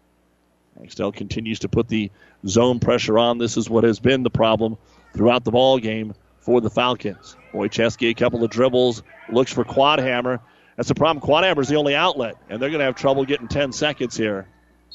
Axtell 0.82 1.12
continues 1.12 1.59
to 1.61 1.68
put 1.68 1.88
the 1.88 2.11
zone 2.46 2.80
pressure 2.80 3.18
on. 3.18 3.38
This 3.38 3.57
is 3.57 3.68
what 3.68 3.84
has 3.84 4.00
been 4.00 4.22
the 4.22 4.30
problem 4.30 4.76
throughout 5.12 5.44
the 5.44 5.50
ball 5.50 5.78
game 5.78 6.14
for 6.38 6.61
the 6.61 6.70
Falcons. 6.70 7.36
Wojcicki, 7.55 8.11
a 8.11 8.14
couple 8.14 8.44
of 8.44 8.50
dribbles, 8.50 9.02
looks 9.30 9.52
for 9.52 9.64
Quadhammer. 9.64 10.40
That's 10.76 10.88
the 10.88 10.94
problem. 10.94 11.24
Quadhammer 11.24 11.61
is 11.61 11.68
the 11.68 11.76
only 11.76 11.94
outlet, 11.94 12.36
and 12.48 12.61
they're 12.61 12.70
going 12.70 12.80
to 12.80 12.84
have 12.84 12.96
trouble 12.96 13.24
getting 13.24 13.48
10 13.48 13.72
seconds 13.72 14.16
here 14.16 14.46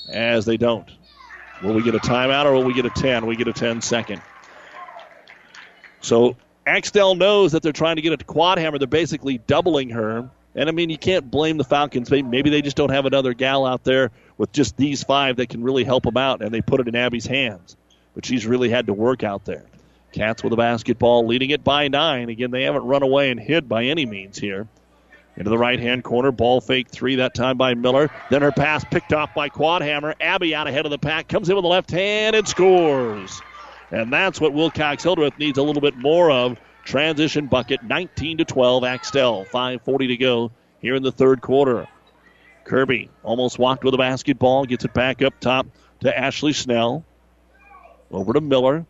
as 0.10 0.46
they 0.46 0.58
don't. 0.58 0.90
Will 1.64 1.74
we 1.74 1.84
get 1.84 1.96
a 1.96 2.00
timeout 2.00 2.46
or 2.46 2.54
will 2.54 2.64
we 2.64 2.74
get 2.74 2.86
a 2.86 2.90
10? 2.90 3.26
We 3.26 3.36
get 3.36 3.48
a 3.48 3.54
10 3.54 3.82
second. 3.82 4.22
So 6.02 6.38
Axtell 6.66 7.16
knows 7.16 7.52
that 7.54 7.64
they're 7.64 7.72
trying 7.72 7.98
to 7.98 8.02
get 8.02 8.14
a 8.14 8.18
Quadhammer. 8.18 8.78
They're 8.78 8.88
basically 8.88 9.38
doubling 9.40 9.90
her. 9.90 10.30
And 10.56 10.70
I 10.70 10.72
mean, 10.72 10.90
you 10.90 10.98
can't 10.98 11.30
blame 11.30 11.58
the 11.58 11.64
Falcons. 11.64 12.10
Maybe 12.10 12.50
they 12.50 12.62
just 12.62 12.76
don't 12.76 12.92
have 12.92 13.06
another 13.06 13.34
gal 13.34 13.66
out 13.66 13.84
there 13.84 14.12
with 14.38 14.52
just 14.52 14.78
these 14.78 15.04
five 15.04 15.38
that 15.38 15.50
can 15.50 15.64
really 15.64 15.84
help 15.84 16.04
them 16.04 16.18
out, 16.18 16.42
and 16.42 16.54
they 16.54 16.62
put 16.62 16.80
it 16.80 16.88
in 16.88 16.96
Abby's 16.96 17.26
hands. 17.26 17.76
But 18.16 18.26
she's 18.26 18.46
really 18.46 18.70
had 18.70 18.88
to 18.88 18.94
work 18.94 19.24
out 19.24 19.46
there. 19.46 19.66
Cats 20.12 20.44
with 20.44 20.54
a 20.54 20.58
basketball, 20.58 21.28
leading 21.28 21.52
it 21.52 21.64
by 21.64 21.88
nine. 21.88 22.30
Again, 22.30 22.52
they 22.52 22.64
haven't 22.64 22.84
run 22.84 23.04
away 23.04 23.30
and 23.32 23.40
hid 23.40 23.70
by 23.70 23.86
any 23.86 24.06
means 24.06 24.38
here. 24.38 24.68
Into 25.38 25.50
the 25.50 25.58
right 25.58 25.80
hand 25.80 26.04
corner, 26.04 26.32
ball 26.32 26.60
fake 26.60 26.90
three 26.90 27.16
that 27.16 27.34
time 27.34 27.58
by 27.58 27.74
Miller. 27.74 28.10
Then 28.30 28.42
her 28.42 28.52
pass 28.52 28.84
picked 28.84 29.14
off 29.14 29.34
by 29.34 29.50
Quadhammer. 29.50 30.14
Abby 30.20 30.54
out 30.54 30.68
ahead 30.68 30.86
of 30.86 30.92
the 30.92 30.98
pack, 30.98 31.28
comes 31.30 31.50
in 31.50 31.56
with 31.56 31.64
the 31.64 31.70
left 31.70 31.92
hand 31.92 32.36
and 32.36 32.48
scores. 32.48 33.42
And 33.92 34.12
that's 34.12 34.42
what 34.42 34.54
Wilcox 34.54 35.04
Hildreth 35.04 35.40
needs 35.40 35.58
a 35.58 35.64
little 35.64 35.82
bit 35.82 35.96
more 35.96 36.30
of. 36.30 36.60
Transition 36.84 37.48
bucket, 37.48 37.84
19 37.84 38.40
to 38.40 38.46
12, 38.46 38.84
Axtell. 38.84 39.46
5:40 39.46 40.08
to 40.08 40.18
go 40.18 40.52
here 40.82 40.96
in 40.96 41.04
the 41.04 41.12
third 41.12 41.42
quarter. 41.42 41.88
Kirby 42.66 43.10
almost 43.24 43.58
walked 43.58 43.84
with 43.84 43.94
the 43.94 43.98
basketball, 43.98 44.66
gets 44.66 44.86
it 44.86 44.94
back 44.94 45.22
up 45.22 45.40
top 45.40 45.68
to 46.02 46.18
Ashley 46.18 46.54
Snell. 46.54 47.06
Over 48.12 48.34
to 48.34 48.42
Miller. 48.42 48.86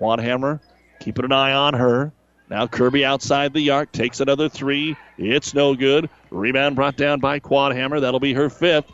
Quadhammer 0.00 0.60
keeping 1.00 1.24
an 1.24 1.32
eye 1.32 1.52
on 1.52 1.74
her. 1.74 2.12
Now 2.48 2.66
Kirby 2.66 3.04
outside 3.04 3.52
the 3.52 3.70
arc 3.70 3.92
takes 3.92 4.20
another 4.20 4.48
three. 4.48 4.96
It's 5.18 5.54
no 5.54 5.74
good. 5.74 6.08
Rebound 6.30 6.76
brought 6.76 6.96
down 6.96 7.20
by 7.20 7.40
Quadhammer. 7.40 8.00
That'll 8.00 8.20
be 8.20 8.34
her 8.34 8.50
fifth. 8.50 8.90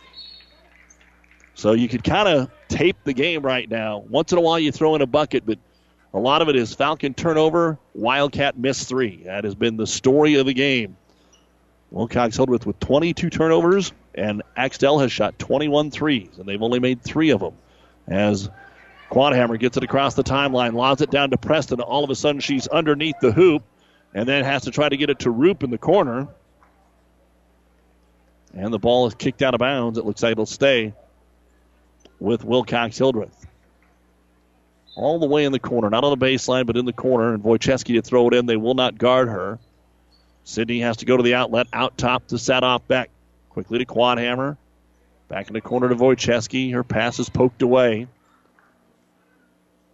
So 1.55 1.73
you 1.73 1.89
could 1.89 2.05
kind 2.05 2.29
of 2.29 2.51
tape 2.69 2.97
the 3.05 3.15
game 3.15 3.43
right 3.43 3.69
now. 3.69 4.05
Once 4.11 4.33
in 4.33 4.39
a 4.39 4.43
while 4.43 4.59
you 4.59 4.73
throw 4.73 4.95
in 4.95 5.01
a 5.01 5.07
bucket, 5.07 5.47
but 5.47 5.59
a 6.13 6.19
lot 6.19 6.43
of 6.43 6.49
it 6.49 6.57
is 6.57 6.75
Falcon 6.75 7.15
turnover, 7.15 7.79
Wildcat 7.95 8.59
miss 8.59 8.85
three. 8.85 9.23
That 9.25 9.45
has 9.45 9.55
been 9.55 9.77
the 9.77 9.87
story 9.87 10.35
of 10.35 10.47
the 10.47 10.55
game. 10.55 10.97
Wilcox 11.91 12.37
Hildreth 12.37 12.67
with 12.67 12.79
22 12.81 13.31
turnovers, 13.31 13.93
and 14.15 14.43
Axtell 14.57 14.99
has 14.99 15.13
shot 15.13 15.39
21 15.39 15.91
threes, 15.91 16.31
and 16.39 16.47
they've 16.47 16.63
only 16.63 16.81
made 16.81 17.03
three 17.03 17.31
of 17.31 17.41
them. 17.41 17.55
As 18.07 18.51
Quadhammer 19.11 19.59
gets 19.59 19.77
it 19.77 19.83
across 19.83 20.15
the 20.15 20.25
timeline, 20.25 20.73
lobs 20.75 21.01
it 21.01 21.11
down 21.11 21.31
to 21.31 21.37
Preston. 21.37 21.81
All 21.81 22.05
of 22.05 22.11
a 22.11 22.15
sudden, 22.15 22.41
she's 22.41 22.67
underneath 22.67 23.17
the 23.21 23.33
hoop, 23.33 23.63
and 24.15 24.29
then 24.29 24.45
has 24.45 24.63
to 24.63 24.71
try 24.71 24.89
to 24.89 24.97
get 24.97 25.11
it 25.11 25.21
to 25.21 25.31
Roop 25.31 25.63
in 25.63 25.71
the 25.71 25.79
corner. 25.79 26.29
And 28.55 28.73
the 28.73 28.79
ball 28.79 29.07
is 29.07 29.15
kicked 29.15 29.43
out 29.43 29.55
of 29.55 29.61
bounds. 29.61 29.99
It 29.99 30.05
looks 30.05 30.23
like 30.23 30.33
it'll 30.33 30.47
stay 30.47 30.95
with 32.19 32.45
Wilcox 32.45 32.97
Hildreth. 32.97 33.47
All 34.97 35.19
the 35.19 35.27
way 35.27 35.45
in 35.45 35.53
the 35.53 35.59
corner, 35.59 35.91
not 35.91 36.05
on 36.05 36.19
the 36.19 36.25
baseline, 36.27 36.65
but 36.65 36.77
in 36.77 36.87
the 36.87 36.93
corner. 36.93 37.35
And 37.35 37.43
Wojcicki 37.43 37.95
to 37.95 38.03
throw 38.03 38.29
it 38.29 38.35
in. 38.35 38.47
They 38.47 38.57
will 38.57 38.75
not 38.75 38.97
guard 38.97 39.29
her. 39.29 39.59
Sydney 40.45 40.81
has 40.81 40.97
to 40.99 41.05
go 41.05 41.17
to 41.17 41.23
the 41.23 41.35
outlet, 41.35 41.67
out 41.73 41.99
top 41.99 42.29
to 42.29 42.37
Sadoff 42.37 42.81
Beck. 42.89 43.11
Quickly 43.51 43.79
to 43.79 43.85
Quadhammer. 43.85 44.57
Back 45.29 45.49
in 45.49 45.55
the 45.55 45.61
corner 45.61 45.91
to 45.91 45.97
Wojcicki. 45.97 46.73
Her 46.73 46.83
pass 46.83 47.19
is 47.19 47.29
poked 47.29 47.61
away. 47.61 48.07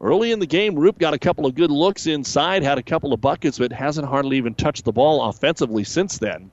Early 0.02 0.32
in 0.32 0.40
the 0.40 0.46
game, 0.46 0.74
Roop 0.74 0.98
got 0.98 1.14
a 1.14 1.18
couple 1.18 1.46
of 1.46 1.54
good 1.54 1.70
looks 1.70 2.08
inside, 2.08 2.64
had 2.64 2.76
a 2.76 2.82
couple 2.82 3.12
of 3.12 3.20
buckets, 3.20 3.58
but 3.58 3.70
hasn't 3.70 4.08
hardly 4.08 4.36
even 4.36 4.52
touched 4.52 4.84
the 4.84 4.90
ball 4.90 5.22
offensively 5.28 5.84
since 5.84 6.18
then. 6.18 6.50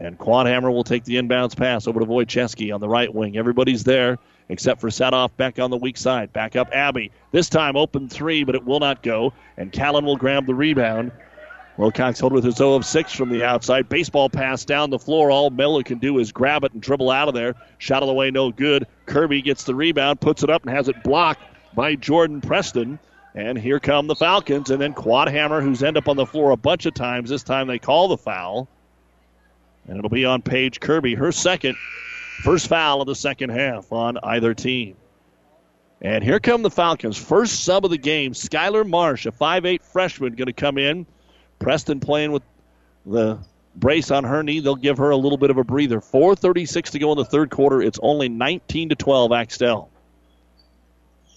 And 0.00 0.18
Quadhammer 0.18 0.72
will 0.72 0.84
take 0.84 1.04
the 1.04 1.16
inbounds 1.16 1.54
pass 1.54 1.86
over 1.86 2.00
to 2.00 2.06
Wojcicki 2.06 2.74
on 2.74 2.80
the 2.80 2.88
right 2.88 3.12
wing. 3.12 3.36
Everybody's 3.36 3.84
there 3.84 4.18
except 4.48 4.80
for 4.80 4.88
Sadoff 4.88 5.30
Beck 5.36 5.58
on 5.58 5.70
the 5.70 5.76
weak 5.76 5.98
side. 5.98 6.32
Back 6.32 6.56
up 6.56 6.70
Abby. 6.72 7.10
This 7.32 7.50
time 7.50 7.76
open 7.76 8.08
three, 8.08 8.44
but 8.44 8.54
it 8.54 8.64
will 8.64 8.80
not 8.80 9.02
go. 9.02 9.34
And 9.58 9.70
Callan 9.70 10.06
will 10.06 10.16
grab 10.16 10.46
the 10.46 10.54
rebound. 10.54 11.12
Wilcox 11.76 12.22
with 12.22 12.44
his 12.44 12.56
0 12.56 12.74
of 12.74 12.84
6 12.84 13.12
from 13.12 13.30
the 13.30 13.44
outside. 13.44 13.88
Baseball 13.88 14.28
pass 14.28 14.64
down 14.64 14.90
the 14.90 14.98
floor. 14.98 15.30
All 15.30 15.50
Miller 15.50 15.82
can 15.82 15.98
do 15.98 16.18
is 16.18 16.32
grab 16.32 16.64
it 16.64 16.72
and 16.72 16.82
dribble 16.82 17.10
out 17.10 17.28
of 17.28 17.34
there. 17.34 17.54
Shot 17.78 18.02
of 18.02 18.08
the 18.08 18.14
way, 18.14 18.30
no 18.30 18.50
good. 18.52 18.86
Kirby 19.06 19.40
gets 19.42 19.64
the 19.64 19.74
rebound, 19.74 20.20
puts 20.20 20.42
it 20.42 20.50
up, 20.50 20.62
and 20.66 20.74
has 20.74 20.88
it 20.88 21.02
blocked 21.02 21.42
by 21.74 21.94
Jordan 21.94 22.40
Preston. 22.40 22.98
And 23.34 23.56
here 23.56 23.80
come 23.80 24.06
the 24.06 24.14
Falcons. 24.14 24.70
And 24.70 24.80
then 24.80 24.94
Quadhammer, 24.94 25.62
who's 25.62 25.82
end 25.82 25.96
up 25.96 26.08
on 26.08 26.16
the 26.16 26.26
floor 26.26 26.50
a 26.50 26.56
bunch 26.56 26.86
of 26.86 26.94
times. 26.94 27.30
This 27.30 27.42
time 27.42 27.66
they 27.66 27.78
call 27.78 28.08
the 28.08 28.18
foul. 28.18 28.68
And 29.88 29.98
it'll 29.98 30.10
be 30.10 30.24
on 30.24 30.42
Paige 30.42 30.80
Kirby, 30.80 31.14
her 31.14 31.32
second. 31.32 31.76
First 32.42 32.68
foul 32.68 33.00
of 33.00 33.06
the 33.06 33.14
second 33.14 33.50
half 33.50 33.92
on 33.92 34.18
either 34.22 34.54
team. 34.54 34.96
And 36.00 36.24
here 36.24 36.40
come 36.40 36.62
the 36.62 36.70
Falcons. 36.70 37.16
First 37.16 37.64
sub 37.64 37.84
of 37.84 37.92
the 37.92 37.98
game, 37.98 38.32
Skylar 38.32 38.88
Marsh, 38.88 39.26
a 39.26 39.30
5'8 39.30 39.82
freshman, 39.82 40.34
going 40.34 40.46
to 40.46 40.52
come 40.52 40.76
in. 40.76 41.06
Preston 41.60 42.00
playing 42.00 42.32
with 42.32 42.42
the 43.06 43.38
brace 43.76 44.10
on 44.10 44.24
her 44.24 44.42
knee. 44.42 44.58
They'll 44.58 44.74
give 44.74 44.98
her 44.98 45.10
a 45.10 45.16
little 45.16 45.38
bit 45.38 45.50
of 45.50 45.58
a 45.58 45.64
breather. 45.64 46.00
4.36 46.00 46.90
to 46.90 46.98
go 46.98 47.12
in 47.12 47.18
the 47.18 47.24
third 47.24 47.50
quarter. 47.50 47.80
It's 47.80 48.00
only 48.02 48.28
19 48.28 48.88
to 48.88 48.96
12, 48.96 49.30
Axtell. 49.30 49.91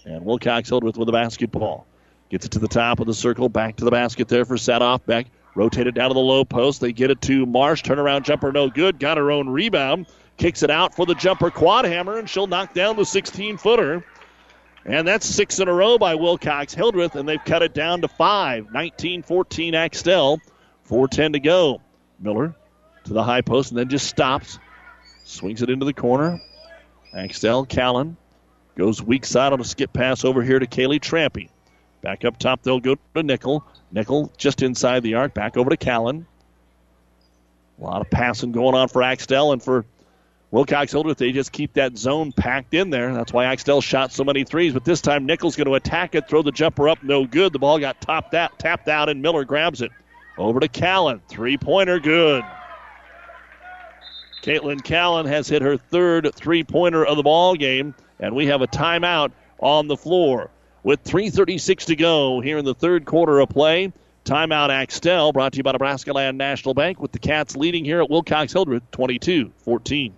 And 0.06 0.24
Wilcox 0.24 0.68
Hildreth 0.68 0.96
with 0.96 1.06
the 1.06 1.12
basketball. 1.12 1.84
Gets 2.30 2.46
it 2.46 2.52
to 2.52 2.60
the 2.60 2.68
top 2.68 3.00
of 3.00 3.06
the 3.06 3.14
circle, 3.14 3.48
back 3.48 3.76
to 3.76 3.84
the 3.84 3.90
basket 3.90 4.28
there 4.28 4.44
for 4.44 4.54
Sadoff 4.54 5.04
Beck, 5.04 5.26
rotated 5.56 5.94
down 5.94 6.10
to 6.10 6.14
the 6.14 6.20
low 6.20 6.44
post. 6.44 6.80
They 6.80 6.92
get 6.92 7.10
it 7.10 7.20
to 7.22 7.44
Marsh. 7.44 7.82
Turnaround 7.82 8.22
jumper, 8.22 8.52
no 8.52 8.70
good. 8.70 9.00
Got 9.00 9.16
her 9.16 9.32
own 9.32 9.48
rebound. 9.48 10.06
Kicks 10.36 10.62
it 10.62 10.70
out 10.70 10.94
for 10.94 11.06
the 11.06 11.14
jumper 11.14 11.50
Quadhammer, 11.50 12.18
and 12.18 12.30
she'll 12.30 12.46
knock 12.46 12.72
down 12.72 12.96
the 12.96 13.04
16 13.04 13.56
footer. 13.58 14.04
And 14.84 15.08
that's 15.08 15.26
six 15.26 15.58
in 15.58 15.66
a 15.66 15.72
row 15.72 15.98
by 15.98 16.14
Wilcox 16.14 16.72
Hildreth, 16.72 17.16
and 17.16 17.28
they've 17.28 17.44
cut 17.44 17.62
it 17.62 17.74
down 17.74 18.02
to 18.02 18.08
five. 18.08 18.72
19 18.72 19.22
14 19.22 19.74
Axtell. 19.74 20.40
4.10 20.88 21.32
to 21.32 21.40
go. 21.40 21.80
Miller 22.20 22.54
to 23.04 23.12
the 23.12 23.24
high 23.24 23.40
post 23.40 23.72
and 23.72 23.78
then 23.78 23.88
just 23.88 24.06
stops. 24.06 24.60
Swings 25.24 25.62
it 25.62 25.70
into 25.70 25.84
the 25.84 25.92
corner. 25.92 26.40
Axtell, 27.12 27.66
Callan 27.66 28.16
goes 28.76 29.02
weak 29.02 29.24
side 29.24 29.52
on 29.52 29.60
a 29.60 29.64
skip 29.64 29.92
pass 29.92 30.24
over 30.24 30.42
here 30.42 30.58
to 30.58 30.66
Kaylee 30.66 31.00
Trampy. 31.00 31.48
Back 32.02 32.24
up 32.24 32.38
top, 32.38 32.62
they'll 32.62 32.78
go 32.78 32.96
to 33.14 33.22
Nickel. 33.22 33.64
Nickel 33.90 34.30
just 34.36 34.62
inside 34.62 35.02
the 35.02 35.14
arc. 35.14 35.34
Back 35.34 35.56
over 35.56 35.70
to 35.70 35.76
Callan. 35.76 36.26
A 37.80 37.84
lot 37.84 38.00
of 38.00 38.10
passing 38.10 38.52
going 38.52 38.74
on 38.74 38.88
for 38.88 39.02
Axtell 39.02 39.52
and 39.52 39.62
for 39.62 39.84
Wilcox 40.50 40.92
Hildreth. 40.92 41.18
They 41.18 41.32
just 41.32 41.52
keep 41.52 41.72
that 41.74 41.98
zone 41.98 42.32
packed 42.32 42.74
in 42.74 42.90
there. 42.90 43.12
That's 43.12 43.32
why 43.32 43.46
Axtell 43.46 43.80
shot 43.80 44.12
so 44.12 44.24
many 44.24 44.44
threes. 44.44 44.72
But 44.72 44.84
this 44.84 45.00
time, 45.00 45.26
Nickel's 45.26 45.56
going 45.56 45.66
to 45.66 45.74
attack 45.74 46.14
it, 46.14 46.28
throw 46.28 46.42
the 46.42 46.52
jumper 46.52 46.88
up, 46.88 47.02
no 47.02 47.26
good. 47.26 47.52
The 47.52 47.58
ball 47.58 47.78
got 47.78 48.00
topped 48.00 48.34
out, 48.34 48.58
tapped 48.58 48.88
out, 48.88 49.08
and 49.08 49.20
Miller 49.20 49.44
grabs 49.44 49.82
it. 49.82 49.90
Over 50.38 50.60
to 50.60 50.68
Callan. 50.68 51.20
Three 51.28 51.56
pointer, 51.56 51.98
good. 51.98 52.44
Caitlin 54.42 54.82
Callan 54.84 55.26
has 55.26 55.48
hit 55.48 55.60
her 55.60 55.76
third 55.76 56.32
three 56.34 56.62
pointer 56.62 57.04
of 57.04 57.16
the 57.16 57.22
ball 57.22 57.56
game, 57.56 57.94
and 58.20 58.34
we 58.34 58.46
have 58.46 58.62
a 58.62 58.66
timeout 58.66 59.32
on 59.60 59.88
the 59.88 59.96
floor. 59.96 60.50
With 60.82 61.02
3.36 61.04 61.86
to 61.86 61.96
go 61.96 62.40
here 62.40 62.58
in 62.58 62.64
the 62.64 62.74
third 62.74 63.06
quarter 63.06 63.40
of 63.40 63.48
play, 63.48 63.92
timeout 64.24 64.70
Axtell 64.70 65.32
brought 65.32 65.52
to 65.52 65.56
you 65.58 65.62
by 65.62 65.72
Nebraska 65.72 66.12
Land 66.12 66.38
National 66.38 66.74
Bank 66.74 67.00
with 67.00 67.12
the 67.12 67.18
Cats 67.18 67.56
leading 67.56 67.84
here 67.84 68.00
at 68.00 68.10
Wilcox 68.10 68.52
Hildreth 68.52 68.88
22 68.92 69.50
14. 69.58 70.14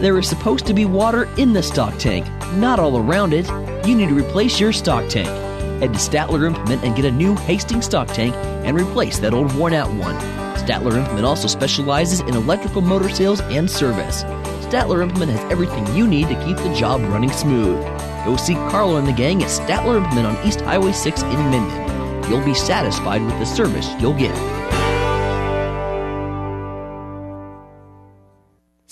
There 0.00 0.16
is 0.16 0.28
supposed 0.28 0.64
to 0.66 0.74
be 0.74 0.84
water 0.84 1.28
in 1.38 1.52
the 1.52 1.62
stock 1.62 1.98
tank, 1.98 2.24
not 2.54 2.78
all 2.78 2.96
around 2.98 3.32
it. 3.34 3.48
You 3.86 3.96
need 3.96 4.08
to 4.08 4.14
replace 4.14 4.60
your 4.60 4.72
stock 4.72 5.08
tank. 5.08 5.28
Head 5.80 5.92
to 5.92 5.98
Statler 5.98 6.46
Implement 6.46 6.84
and 6.84 6.94
get 6.94 7.04
a 7.04 7.10
new 7.10 7.34
Hastings 7.34 7.86
stock 7.86 8.08
tank 8.08 8.34
and 8.64 8.78
replace 8.78 9.18
that 9.18 9.34
old 9.34 9.52
worn 9.56 9.74
out 9.74 9.88
one. 9.88 10.14
Statler 10.56 10.96
Implement 10.96 11.26
also 11.26 11.48
specializes 11.48 12.20
in 12.20 12.34
electrical 12.34 12.80
motor 12.80 13.08
sales 13.08 13.40
and 13.42 13.68
service. 13.68 14.22
Statler 14.68 15.02
Implement 15.02 15.30
has 15.30 15.50
everything 15.50 15.86
you 15.96 16.06
need 16.06 16.28
to 16.28 16.44
keep 16.44 16.58
the 16.58 16.74
job 16.74 17.00
running 17.04 17.32
smooth. 17.32 17.82
Go 18.26 18.36
see 18.36 18.52
Carlo 18.52 18.96
and 18.96 19.08
the 19.08 19.12
gang 19.12 19.42
at 19.42 19.48
Statler 19.48 19.96
Implement 19.96 20.26
on 20.26 20.46
East 20.46 20.60
Highway 20.60 20.92
6 20.92 21.22
in 21.22 21.50
Minden. 21.50 22.30
You'll 22.30 22.44
be 22.44 22.52
satisfied 22.52 23.22
with 23.22 23.38
the 23.38 23.46
service 23.46 23.88
you'll 23.98 24.12
get. 24.12 24.57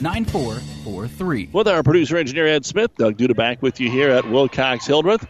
9443. 0.00 1.50
With 1.52 1.68
our 1.68 1.82
producer 1.82 2.16
engineer 2.16 2.46
Ed 2.46 2.64
Smith, 2.66 2.94
Doug 2.96 3.16
Duda 3.16 3.34
back 3.34 3.62
with 3.62 3.80
you 3.80 3.90
here 3.90 4.10
at 4.10 4.28
Wilcox 4.28 4.86
Hildreth, 4.86 5.26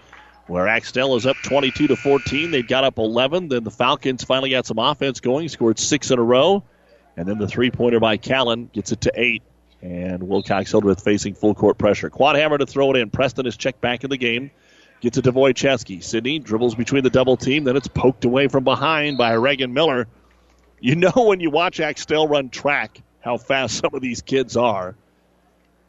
where 0.46 0.66
Axtell 0.66 1.16
is 1.16 1.26
up 1.26 1.36
22 1.44 1.88
to 1.88 1.96
14. 1.96 2.50
They've 2.50 2.66
got 2.66 2.84
up 2.84 2.98
11. 2.98 3.48
Then 3.48 3.64
the 3.64 3.70
Falcons 3.70 4.24
finally 4.24 4.50
got 4.50 4.66
some 4.66 4.78
offense 4.78 5.20
going, 5.20 5.48
scored 5.48 5.78
six 5.78 6.11
in 6.11 6.18
a 6.18 6.22
row, 6.22 6.64
and 7.16 7.28
then 7.28 7.38
the 7.38 7.48
three 7.48 7.70
pointer 7.70 8.00
by 8.00 8.16
Callan 8.16 8.70
gets 8.72 8.92
it 8.92 9.02
to 9.02 9.12
eight. 9.14 9.42
And 9.82 10.22
Wilcox 10.22 10.70
Hildreth 10.70 11.04
facing 11.04 11.34
full 11.34 11.54
court 11.54 11.78
pressure. 11.78 12.11
Quadhammer 12.11 12.59
to 12.59 12.66
throw 12.66 12.90
it 12.92 12.96
in. 12.96 13.11
Preston 13.11 13.46
is 13.46 13.57
checked 13.57 13.80
back 13.80 14.04
in 14.04 14.11
the 14.11 14.16
game. 14.16 14.50
Gets 15.00 15.18
it 15.18 15.22
to 15.22 15.32
Wojcicki. 15.32 16.02
Sydney 16.02 16.38
dribbles 16.38 16.74
between 16.74 17.04
the 17.04 17.11
double 17.11 17.36
team. 17.36 17.64
Then 17.64 17.76
it's 17.76 17.86
poked 17.86 18.24
away 18.24 18.48
from 18.48 18.64
behind 18.64 19.18
by 19.18 19.34
Reagan 19.34 19.74
Miller. 19.74 20.09
You 20.80 20.96
know 20.96 21.12
when 21.14 21.40
you 21.40 21.50
watch 21.50 21.80
Axtell 21.80 22.26
run 22.26 22.48
track 22.48 23.02
how 23.27 23.37
fast 23.37 23.77
some 23.83 23.91
of 23.93 24.01
these 24.01 24.22
kids 24.22 24.57
are. 24.57 24.95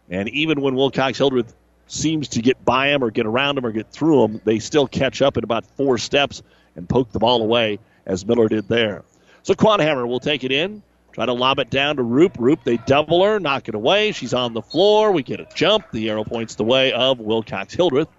And 0.10 0.28
even 0.30 0.60
when 0.60 0.76
Wilcox 0.76 1.18
Hildreth 1.18 1.54
seems 1.86 2.28
to 2.30 2.42
get 2.42 2.66
by 2.66 2.90
them 2.90 3.04
or 3.04 3.12
get 3.12 3.26
around 3.26 3.56
them 3.56 3.66
or 3.66 3.72
get 3.72 3.90
through 3.92 4.28
them, 4.28 4.42
they 4.44 4.60
still 4.60 4.88
catch 4.88 5.22
up 5.22 5.38
in 5.38 5.44
about 5.44 5.66
four 5.66 5.98
steps 5.98 6.42
and 6.76 6.90
poke 6.90 7.12
the 7.12 7.20
ball 7.20 7.42
away 7.42 7.80
as 8.06 8.26
Miller 8.26 8.50
did 8.50 8.68
there. 8.68 9.04
So 9.44 9.54
Quadhammer 9.54 10.08
will 10.08 10.20
take 10.20 10.44
it 10.44 10.52
in, 10.52 10.82
try 11.14 11.26
to 11.26 11.34
lob 11.34 11.60
it 11.60 11.70
down 11.70 11.98
to 11.98 12.04
Roop. 12.04 12.38
Roop, 12.40 12.64
they 12.64 12.78
double 12.78 13.24
her, 13.24 13.40
knock 13.40 13.70
it 13.70 13.76
away. 13.76 14.12
She's 14.12 14.34
on 14.34 14.54
the 14.54 14.62
floor. 14.62 15.12
We 15.12 15.24
get 15.24 15.40
a 15.40 15.48
jump. 15.54 15.86
The 15.92 16.10
arrow 16.10 16.24
points 16.24 16.56
the 16.56 16.64
way 16.64 16.92
of 16.92 17.20
Wilcox 17.20 17.74
Hildreth. 17.74 18.10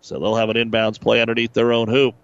So 0.00 0.18
they'll 0.18 0.36
have 0.36 0.50
an 0.50 0.56
inbounds 0.56 1.00
play 1.00 1.20
underneath 1.20 1.52
their 1.52 1.72
own 1.72 1.88
hoop. 1.88 2.14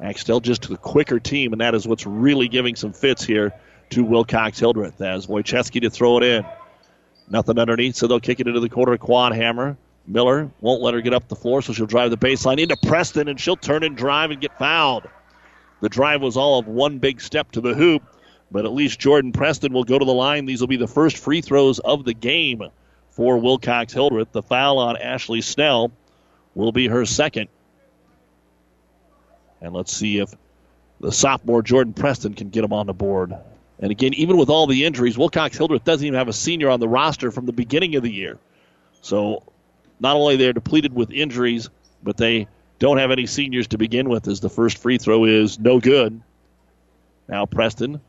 Axtell 0.00 0.40
just 0.40 0.62
to 0.62 0.74
a 0.74 0.76
quicker 0.76 1.18
team, 1.18 1.52
and 1.52 1.60
that 1.60 1.74
is 1.74 1.86
what's 1.86 2.06
really 2.06 2.48
giving 2.48 2.76
some 2.76 2.92
fits 2.92 3.24
here 3.24 3.52
to 3.90 4.04
Wilcox 4.04 4.58
Hildreth 4.58 5.00
as 5.00 5.26
Wojcicki 5.26 5.80
to 5.82 5.90
throw 5.90 6.18
it 6.18 6.22
in. 6.22 6.44
Nothing 7.28 7.58
underneath, 7.58 7.96
so 7.96 8.06
they'll 8.06 8.20
kick 8.20 8.40
it 8.40 8.46
into 8.46 8.60
the 8.60 8.68
corner. 8.68 8.96
Quadhammer. 8.98 9.76
Miller 10.08 10.50
won't 10.60 10.82
let 10.82 10.94
her 10.94 11.00
get 11.00 11.12
up 11.12 11.26
the 11.26 11.34
floor, 11.34 11.62
so 11.62 11.72
she'll 11.72 11.86
drive 11.86 12.10
the 12.10 12.16
baseline 12.16 12.60
into 12.60 12.76
Preston, 12.76 13.26
and 13.26 13.40
she'll 13.40 13.56
turn 13.56 13.82
and 13.82 13.96
drive 13.96 14.30
and 14.30 14.40
get 14.40 14.56
fouled. 14.56 15.08
The 15.80 15.88
drive 15.88 16.22
was 16.22 16.36
all 16.36 16.60
of 16.60 16.68
one 16.68 16.98
big 16.98 17.20
step 17.20 17.50
to 17.52 17.60
the 17.60 17.74
hoop, 17.74 18.02
but 18.50 18.64
at 18.64 18.72
least 18.72 19.00
Jordan 19.00 19.32
Preston 19.32 19.72
will 19.72 19.84
go 19.84 19.98
to 19.98 20.04
the 20.04 20.14
line. 20.14 20.46
These 20.46 20.60
will 20.60 20.68
be 20.68 20.76
the 20.76 20.86
first 20.86 21.18
free 21.18 21.40
throws 21.40 21.80
of 21.80 22.04
the 22.04 22.14
game 22.14 22.62
for 23.10 23.38
Wilcox 23.38 23.92
Hildreth. 23.92 24.30
The 24.30 24.42
foul 24.42 24.78
on 24.78 24.96
Ashley 24.96 25.40
Snell 25.40 25.90
will 26.54 26.72
be 26.72 26.86
her 26.86 27.04
second. 27.04 27.48
And 29.60 29.72
let's 29.72 29.92
see 29.92 30.18
if 30.18 30.34
the 31.00 31.12
sophomore 31.12 31.62
Jordan 31.62 31.92
Preston 31.92 32.34
can 32.34 32.50
get 32.50 32.64
him 32.64 32.72
on 32.72 32.86
the 32.86 32.94
board. 32.94 33.34
And 33.78 33.90
again, 33.90 34.14
even 34.14 34.36
with 34.36 34.48
all 34.48 34.66
the 34.66 34.84
injuries, 34.84 35.18
Wilcox 35.18 35.56
Hildreth 35.56 35.84
doesn't 35.84 36.06
even 36.06 36.18
have 36.18 36.28
a 36.28 36.32
senior 36.32 36.70
on 36.70 36.80
the 36.80 36.88
roster 36.88 37.30
from 37.30 37.46
the 37.46 37.52
beginning 37.52 37.94
of 37.96 38.02
the 38.02 38.12
year. 38.12 38.38
So 39.02 39.42
not 40.00 40.16
only 40.16 40.36
they're 40.36 40.52
depleted 40.52 40.94
with 40.94 41.10
injuries, 41.10 41.68
but 42.02 42.16
they 42.16 42.48
don't 42.78 42.98
have 42.98 43.10
any 43.10 43.26
seniors 43.26 43.66
to 43.68 43.78
begin 43.78 44.08
with, 44.08 44.28
as 44.28 44.40
the 44.40 44.50
first 44.50 44.78
free 44.78 44.98
throw 44.98 45.24
is 45.24 45.58
no 45.58 45.80
good. 45.80 46.20
Now 47.28 47.46
Preston 47.46 48.00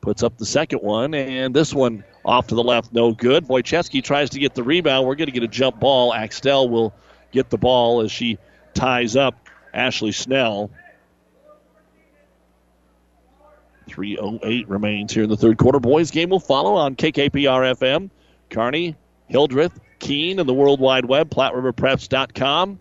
puts 0.00 0.22
up 0.22 0.38
the 0.38 0.46
second 0.46 0.78
one, 0.78 1.14
and 1.14 1.54
this 1.54 1.74
one 1.74 2.04
off 2.24 2.48
to 2.48 2.54
the 2.54 2.62
left, 2.62 2.92
no 2.92 3.12
good. 3.12 3.46
Wojcicki 3.46 4.02
tries 4.02 4.30
to 4.30 4.38
get 4.38 4.54
the 4.54 4.62
rebound. 4.62 5.06
We're 5.06 5.14
going 5.14 5.26
to 5.26 5.32
get 5.32 5.42
a 5.42 5.48
jump 5.48 5.80
ball. 5.80 6.12
Axtell 6.14 6.68
will 6.68 6.94
get 7.32 7.50
the 7.50 7.58
ball 7.58 8.00
as 8.00 8.12
she 8.12 8.38
ties 8.74 9.16
up 9.16 9.48
Ashley 9.72 10.12
Snell. 10.12 10.70
3.08 13.90 14.64
remains 14.68 15.12
here 15.12 15.24
in 15.24 15.30
the 15.30 15.36
third 15.36 15.58
quarter. 15.58 15.80
Boys 15.80 16.10
game 16.10 16.30
will 16.30 16.40
follow 16.40 16.74
on 16.74 16.96
KKPR 16.96 17.74
FM. 17.76 18.10
Kearney, 18.48 18.96
Hildreth, 19.26 19.78
Keene, 19.98 20.38
and 20.38 20.48
the 20.48 20.54
World 20.54 20.80
Wide 20.80 21.04
Web, 21.04 21.30
PlatteRiverPreps.com. 21.30 22.80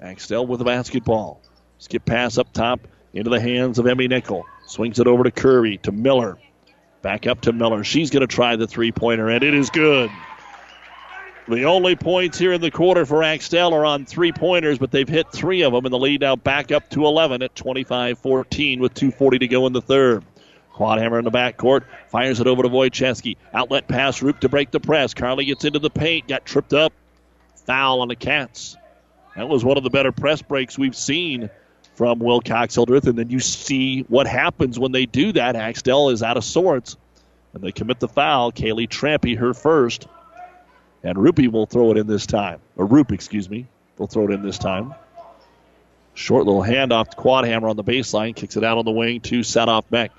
Axtell 0.00 0.46
with 0.46 0.58
the 0.58 0.64
basketball. 0.64 1.40
Skip 1.78 2.04
pass 2.04 2.38
up 2.38 2.52
top 2.52 2.80
into 3.12 3.30
the 3.30 3.40
hands 3.40 3.78
of 3.78 3.86
Emmy 3.86 4.08
Nickel. 4.08 4.44
Swings 4.66 4.98
it 4.98 5.06
over 5.06 5.24
to 5.24 5.30
Kirby, 5.30 5.78
to 5.78 5.92
Miller. 5.92 6.38
Back 7.02 7.26
up 7.26 7.42
to 7.42 7.52
Miller. 7.52 7.84
She's 7.84 8.10
going 8.10 8.22
to 8.22 8.26
try 8.26 8.56
the 8.56 8.66
three 8.66 8.92
pointer, 8.92 9.28
and 9.28 9.42
it 9.42 9.54
is 9.54 9.70
good. 9.70 10.10
The 11.48 11.64
only 11.64 11.96
points 11.96 12.38
here 12.38 12.52
in 12.52 12.60
the 12.60 12.70
quarter 12.70 13.04
for 13.04 13.22
Axtell 13.24 13.74
are 13.74 13.84
on 13.84 14.06
three 14.06 14.30
pointers, 14.30 14.78
but 14.78 14.92
they've 14.92 15.08
hit 15.08 15.32
three 15.32 15.62
of 15.62 15.72
them, 15.72 15.84
and 15.84 15.92
the 15.92 15.98
lead 15.98 16.20
now 16.20 16.36
back 16.36 16.70
up 16.70 16.88
to 16.90 17.04
11 17.04 17.42
at 17.42 17.56
25 17.56 18.18
14 18.18 18.80
with 18.80 18.94
2.40 18.94 19.40
to 19.40 19.48
go 19.48 19.66
in 19.66 19.72
the 19.72 19.80
third. 19.80 20.24
Quadhammer 20.72 21.18
in 21.18 21.24
the 21.24 21.30
backcourt, 21.30 21.82
fires 22.08 22.40
it 22.40 22.46
over 22.46 22.62
to 22.62 22.68
Wojcicki. 22.68 23.36
Outlet 23.52 23.88
pass, 23.88 24.22
Roop 24.22 24.40
to 24.40 24.48
break 24.48 24.70
the 24.70 24.80
press. 24.80 25.14
Carly 25.14 25.44
gets 25.44 25.64
into 25.64 25.80
the 25.80 25.90
paint, 25.90 26.28
got 26.28 26.46
tripped 26.46 26.72
up. 26.72 26.92
Foul 27.66 28.00
on 28.00 28.08
the 28.08 28.16
Cats. 28.16 28.76
That 29.36 29.48
was 29.48 29.64
one 29.64 29.76
of 29.76 29.82
the 29.82 29.90
better 29.90 30.12
press 30.12 30.42
breaks 30.42 30.78
we've 30.78 30.96
seen 30.96 31.50
from 31.94 32.20
Wilcox 32.20 32.74
Hildreth, 32.74 33.06
and 33.06 33.18
then 33.18 33.30
you 33.30 33.40
see 33.40 34.02
what 34.02 34.26
happens 34.26 34.78
when 34.78 34.92
they 34.92 35.06
do 35.06 35.32
that. 35.32 35.56
Axtell 35.56 36.10
is 36.10 36.22
out 36.22 36.36
of 36.36 36.44
sorts, 36.44 36.96
and 37.52 37.62
they 37.62 37.72
commit 37.72 38.00
the 38.00 38.08
foul. 38.08 38.52
Kaylee 38.52 38.88
Trampy, 38.88 39.36
her 39.38 39.54
first. 39.54 40.06
And 41.02 41.18
Rupee 41.18 41.48
will 41.48 41.66
throw 41.66 41.90
it 41.90 41.96
in 41.96 42.06
this 42.06 42.26
time. 42.26 42.60
Or 42.76 42.86
Roop, 42.86 43.12
excuse 43.12 43.50
me, 43.50 43.66
will 43.98 44.06
throw 44.06 44.24
it 44.24 44.30
in 44.30 44.42
this 44.42 44.58
time. 44.58 44.94
Short 46.14 46.46
little 46.46 46.62
handoff 46.62 47.10
to 47.10 47.16
Quadhammer 47.16 47.70
on 47.70 47.76
the 47.76 47.84
baseline. 47.84 48.36
Kicks 48.36 48.56
it 48.56 48.64
out 48.64 48.78
on 48.78 48.84
the 48.84 48.90
wing 48.90 49.20
to 49.22 49.40
Sadoff 49.40 49.84
Beck. 49.90 50.12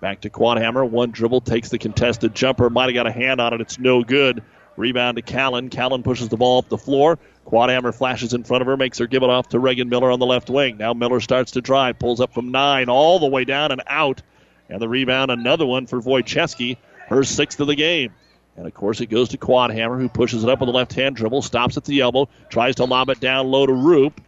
Back 0.00 0.20
to 0.22 0.30
Quadhammer. 0.30 0.88
One 0.88 1.10
dribble 1.10 1.42
takes 1.42 1.70
the 1.70 1.78
contested 1.78 2.34
jumper. 2.34 2.70
Might 2.70 2.84
have 2.84 2.94
got 2.94 3.06
a 3.06 3.12
hand 3.12 3.40
on 3.40 3.54
it. 3.54 3.60
It's 3.60 3.78
no 3.78 4.04
good. 4.04 4.42
Rebound 4.76 5.16
to 5.16 5.22
Callan. 5.22 5.68
Callan 5.68 6.02
pushes 6.02 6.28
the 6.28 6.36
ball 6.36 6.58
up 6.58 6.68
the 6.68 6.78
floor. 6.78 7.18
Quadhammer 7.46 7.94
flashes 7.94 8.32
in 8.32 8.44
front 8.44 8.62
of 8.62 8.66
her, 8.66 8.76
makes 8.76 8.98
her 8.98 9.06
give 9.06 9.22
it 9.22 9.30
off 9.30 9.48
to 9.48 9.58
Reagan 9.58 9.88
Miller 9.88 10.10
on 10.10 10.20
the 10.20 10.26
left 10.26 10.48
wing. 10.48 10.76
Now 10.76 10.94
Miller 10.94 11.20
starts 11.20 11.52
to 11.52 11.60
drive, 11.60 11.98
pulls 11.98 12.20
up 12.20 12.32
from 12.32 12.50
nine, 12.50 12.88
all 12.88 13.18
the 13.18 13.26
way 13.26 13.44
down 13.44 13.72
and 13.72 13.82
out. 13.86 14.22
And 14.68 14.80
the 14.80 14.88
rebound, 14.88 15.30
another 15.30 15.66
one 15.66 15.86
for 15.86 16.00
Wojcicki, 16.00 16.76
her 17.08 17.24
sixth 17.24 17.58
of 17.60 17.66
the 17.66 17.74
game. 17.74 18.12
And 18.56 18.66
of 18.66 18.74
course, 18.74 19.00
it 19.00 19.06
goes 19.06 19.30
to 19.30 19.38
Quadhammer, 19.38 19.98
who 19.98 20.08
pushes 20.08 20.44
it 20.44 20.50
up 20.50 20.60
with 20.60 20.68
a 20.68 20.72
left 20.72 20.92
hand 20.92 21.16
dribble, 21.16 21.42
stops 21.42 21.76
at 21.76 21.84
the 21.84 22.00
elbow, 22.00 22.28
tries 22.50 22.76
to 22.76 22.84
lob 22.84 23.08
it 23.10 23.20
down 23.20 23.50
low 23.50 23.66
to 23.66 23.72
Roop. 23.72 24.20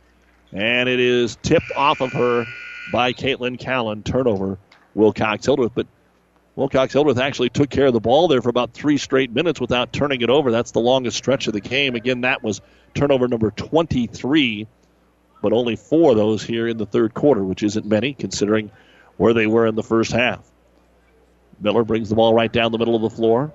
And 0.52 0.88
it 0.88 1.00
is 1.00 1.36
tipped 1.42 1.72
off 1.76 2.00
of 2.00 2.12
her 2.12 2.44
by 2.92 3.12
Caitlin 3.12 3.58
Callan. 3.58 4.02
Turnover, 4.02 4.58
Wilcox 4.94 5.44
Hildreth. 5.46 5.72
But 5.74 5.86
Wilcox 6.56 6.92
Hildreth 6.92 7.18
actually 7.18 7.48
took 7.48 7.70
care 7.70 7.86
of 7.86 7.94
the 7.94 8.00
ball 8.00 8.28
there 8.28 8.42
for 8.42 8.50
about 8.50 8.74
three 8.74 8.98
straight 8.98 9.32
minutes 9.32 9.60
without 9.60 9.92
turning 9.92 10.20
it 10.20 10.28
over. 10.30 10.50
That's 10.50 10.72
the 10.72 10.80
longest 10.80 11.16
stretch 11.16 11.46
of 11.46 11.54
the 11.54 11.60
game. 11.60 11.94
Again, 11.94 12.22
that 12.22 12.42
was 12.42 12.60
turnover 12.94 13.26
number 13.28 13.50
23, 13.50 14.66
but 15.40 15.52
only 15.52 15.76
four 15.76 16.10
of 16.10 16.16
those 16.16 16.42
here 16.42 16.68
in 16.68 16.76
the 16.76 16.86
third 16.86 17.14
quarter, 17.14 17.42
which 17.42 17.62
isn't 17.62 17.86
many 17.86 18.12
considering 18.12 18.70
where 19.16 19.32
they 19.32 19.46
were 19.46 19.66
in 19.66 19.74
the 19.74 19.82
first 19.82 20.12
half. 20.12 20.46
Miller 21.60 21.84
brings 21.84 22.08
the 22.10 22.14
ball 22.14 22.34
right 22.34 22.52
down 22.52 22.72
the 22.72 22.78
middle 22.78 22.96
of 22.96 23.02
the 23.02 23.10
floor. 23.10 23.52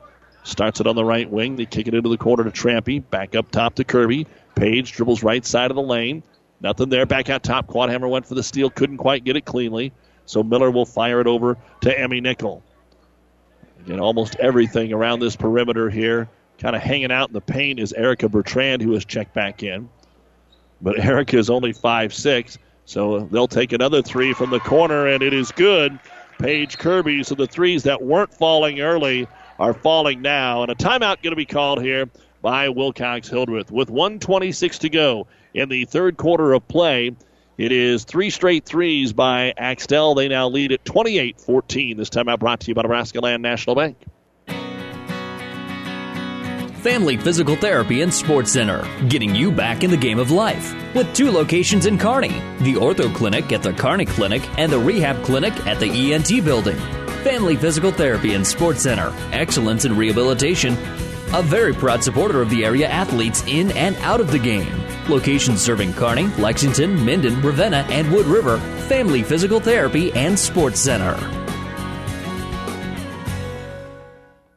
Starts 0.48 0.80
it 0.80 0.88
on 0.88 0.96
the 0.96 1.04
right 1.04 1.30
wing. 1.30 1.58
They 1.58 1.66
kick 1.66 1.90
it 1.90 1.94
into 1.94 2.08
the 2.08 2.18
corner 2.18 2.46
to 2.46 2.52
Trampy. 2.52 3.04
Back 3.10 3.36
up 3.36 3.52
top 3.52 3.76
to 3.76 3.84
Kirby. 3.84 4.28
Page 4.56 4.94
dribbles 4.94 5.22
right 5.22 5.46
side 5.46 5.72
of 5.72 5.76
the 5.76 5.84
lane. 5.84 6.24
Nothing 6.62 6.88
there. 6.88 7.06
Back 7.06 7.30
out 7.30 7.44
top. 7.44 7.68
Quadhammer 7.68 8.10
went 8.10 8.26
for 8.26 8.34
the 8.34 8.42
steal. 8.42 8.70
Couldn't 8.70 8.96
quite 8.96 9.26
get 9.26 9.36
it 9.36 9.44
cleanly. 9.44 9.92
So 10.26 10.44
Miller 10.44 10.72
will 10.72 10.86
fire 10.86 11.20
it 11.20 11.28
over 11.28 11.58
to 11.82 12.00
Emmy 12.00 12.22
Nickel. 12.22 12.64
Again, 13.82 14.00
almost 14.00 14.38
everything 14.38 14.94
around 14.94 15.20
this 15.20 15.36
perimeter 15.36 15.90
here, 15.90 16.30
kind 16.60 16.78
of 16.78 16.82
hanging 16.82 17.12
out 17.12 17.28
in 17.28 17.34
the 17.34 17.42
paint, 17.42 17.78
is 17.78 17.92
Erica 17.92 18.30
Bertrand, 18.30 18.82
who 18.82 18.94
has 18.94 19.04
checked 19.04 19.34
back 19.34 19.64
in. 19.64 19.90
But 20.82 20.98
Erica 21.04 21.38
is 21.38 21.50
only 21.50 21.74
five 21.74 22.14
six, 22.14 22.58
so 22.86 23.20
they'll 23.20 23.50
take 23.50 23.74
another 23.74 24.02
three 24.02 24.32
from 24.32 24.52
the 24.52 24.62
corner, 24.62 25.08
and 25.08 25.22
it 25.22 25.34
is 25.34 25.52
good. 25.52 26.00
Paige 26.40 26.78
Kirby. 26.78 27.24
So 27.24 27.36
the 27.36 27.48
threes 27.48 27.84
that 27.84 28.02
weren't 28.02 28.34
falling 28.34 28.80
early 28.80 29.28
are 29.60 29.74
falling 29.74 30.22
now. 30.22 30.64
And 30.64 30.72
a 30.72 30.76
timeout 30.76 31.22
going 31.22 31.32
to 31.32 31.36
be 31.36 31.46
called 31.46 31.82
here 31.82 32.10
by 32.42 32.70
Wilcox 32.70 33.28
Hildreth. 33.28 33.72
With 33.72 33.90
126 33.90 34.80
to 34.80 34.90
go 34.90 35.28
in 35.54 35.70
the 35.70 35.86
third 35.86 36.18
quarter 36.18 36.54
of 36.54 36.68
play, 36.68 37.16
it 37.58 37.72
is 37.72 38.04
three 38.04 38.30
straight 38.30 38.66
threes 38.66 39.14
by 39.14 39.54
Axtell. 39.58 40.16
They 40.16 40.28
now 40.28 40.48
lead 40.48 40.72
at 40.72 40.86
28 40.86 41.40
14. 41.42 41.98
This 41.98 42.10
timeout 42.10 42.40
brought 42.40 42.62
to 42.62 42.68
you 42.68 42.76
by 42.76 42.84
Nebraska 42.84 43.20
Land 43.20 43.42
National 43.42 43.76
Bank. 43.76 43.98
Family 46.82 47.18
Physical 47.18 47.56
Therapy 47.56 48.02
and 48.02 48.14
Sports 48.14 48.54
Center, 48.54 48.88
getting 49.10 49.36
you 49.36 49.52
back 49.52 49.84
in 49.84 49.90
the 49.90 49.98
game 49.98 50.20
of 50.20 50.32
life. 50.32 50.74
With 50.96 51.14
two 51.14 51.32
locations 51.32 51.86
in 51.86 51.98
Kearney 51.98 52.30
the 52.60 52.76
Ortho 52.76 53.14
Clinic 53.14 53.52
at 53.52 53.64
the 53.64 53.74
Kearney 53.74 54.06
Clinic 54.06 54.48
and 54.58 54.72
the 54.72 54.80
Rehab 54.80 55.24
Clinic 55.26 55.54
at 55.68 55.80
the 55.80 56.14
ENT 56.14 56.46
Building. 56.46 56.78
Family 57.28 57.58
Physical 57.58 57.92
Therapy 57.92 58.36
and 58.36 58.48
Sports 58.48 58.84
Center, 58.84 59.14
excellence 59.34 59.84
in 59.84 59.98
rehabilitation. 59.98 60.78
A 61.34 61.42
very 61.44 61.74
proud 61.74 62.02
supporter 62.02 62.42
of 62.42 62.50
the 62.50 62.64
area 62.64 62.88
athletes 62.88 63.44
in 63.48 63.70
and 63.72 63.98
out 63.98 64.22
of 64.22 64.32
the 64.32 64.40
game. 64.40 64.74
Locations 65.10 65.62
serving 65.62 65.94
Kearney, 65.94 66.28
Lexington, 66.38 67.06
Minden, 67.06 67.42
Ravenna, 67.42 67.86
and 67.90 68.10
Wood 68.14 68.28
River. 68.28 68.60
Family 68.88 69.24
Physical 69.24 69.60
Therapy 69.60 70.14
and 70.14 70.40
Sports 70.40 70.80
Center. 70.80 71.16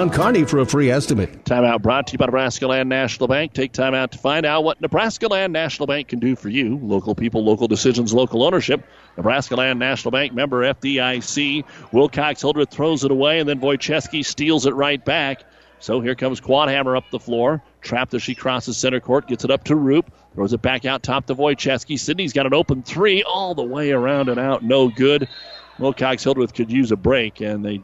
For 0.00 0.58
a 0.60 0.64
free 0.64 0.90
estimate. 0.90 1.44
Timeout 1.44 1.82
brought 1.82 2.06
to 2.06 2.12
you 2.12 2.18
by 2.18 2.24
Nebraska 2.24 2.66
Land 2.66 2.88
National 2.88 3.28
Bank. 3.28 3.52
Take 3.52 3.72
time 3.72 3.92
out 3.92 4.12
to 4.12 4.18
find 4.18 4.46
out 4.46 4.64
what 4.64 4.80
Nebraska 4.80 5.26
Land 5.26 5.52
National 5.52 5.86
Bank 5.86 6.08
can 6.08 6.20
do 6.20 6.34
for 6.36 6.48
you. 6.48 6.78
Local 6.78 7.14
people, 7.14 7.44
local 7.44 7.68
decisions, 7.68 8.14
local 8.14 8.42
ownership. 8.42 8.82
Nebraska 9.18 9.56
Land 9.56 9.78
National 9.78 10.10
Bank 10.10 10.32
member 10.32 10.62
FDIC. 10.62 11.64
Wilcox 11.92 12.40
Hildreth 12.40 12.70
throws 12.70 13.04
it 13.04 13.10
away, 13.10 13.40
and 13.40 13.48
then 13.48 13.60
Wojcicki 13.60 14.24
steals 14.24 14.64
it 14.64 14.74
right 14.74 15.04
back. 15.04 15.42
So 15.80 16.00
here 16.00 16.14
comes 16.14 16.40
Quadhammer 16.40 16.96
up 16.96 17.04
the 17.10 17.20
floor. 17.20 17.62
Trapped 17.82 18.14
as 18.14 18.22
she 18.22 18.34
crosses 18.34 18.78
center 18.78 19.00
court, 19.00 19.28
gets 19.28 19.44
it 19.44 19.50
up 19.50 19.64
to 19.64 19.76
Roop, 19.76 20.10
throws 20.34 20.54
it 20.54 20.62
back 20.62 20.86
out 20.86 21.02
top 21.02 21.26
to 21.26 21.34
Wojcicki. 21.34 22.00
Sydney's 22.00 22.32
got 22.32 22.46
an 22.46 22.54
open 22.54 22.82
three 22.82 23.22
all 23.22 23.54
the 23.54 23.62
way 23.62 23.90
around 23.90 24.30
and 24.30 24.40
out. 24.40 24.62
No 24.62 24.88
good. 24.88 25.28
Wilcox 25.78 26.24
Hildreth 26.24 26.54
could 26.54 26.72
use 26.72 26.90
a 26.90 26.96
break, 26.96 27.42
and 27.42 27.62
they 27.62 27.82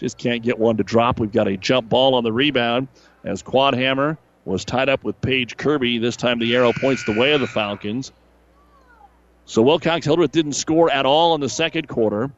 just 0.00 0.16
can't 0.16 0.42
get 0.42 0.58
one 0.58 0.78
to 0.78 0.82
drop. 0.82 1.20
We've 1.20 1.30
got 1.30 1.46
a 1.46 1.58
jump 1.58 1.90
ball 1.90 2.14
on 2.14 2.24
the 2.24 2.32
rebound 2.32 2.88
as 3.22 3.42
Quadhammer 3.42 4.16
was 4.46 4.64
tied 4.64 4.88
up 4.88 5.04
with 5.04 5.20
Paige 5.20 5.58
Kirby. 5.58 5.98
This 5.98 6.16
time 6.16 6.38
the 6.38 6.56
arrow 6.56 6.72
points 6.72 7.04
the 7.04 7.12
way 7.12 7.32
of 7.32 7.40
the 7.42 7.46
Falcons. 7.46 8.10
So 9.44 9.60
Wilcox 9.60 10.06
Hildreth 10.06 10.32
didn't 10.32 10.54
score 10.54 10.90
at 10.90 11.04
all 11.04 11.34
in 11.34 11.42
the 11.42 11.50
second 11.50 11.86
quarter. 11.86 12.30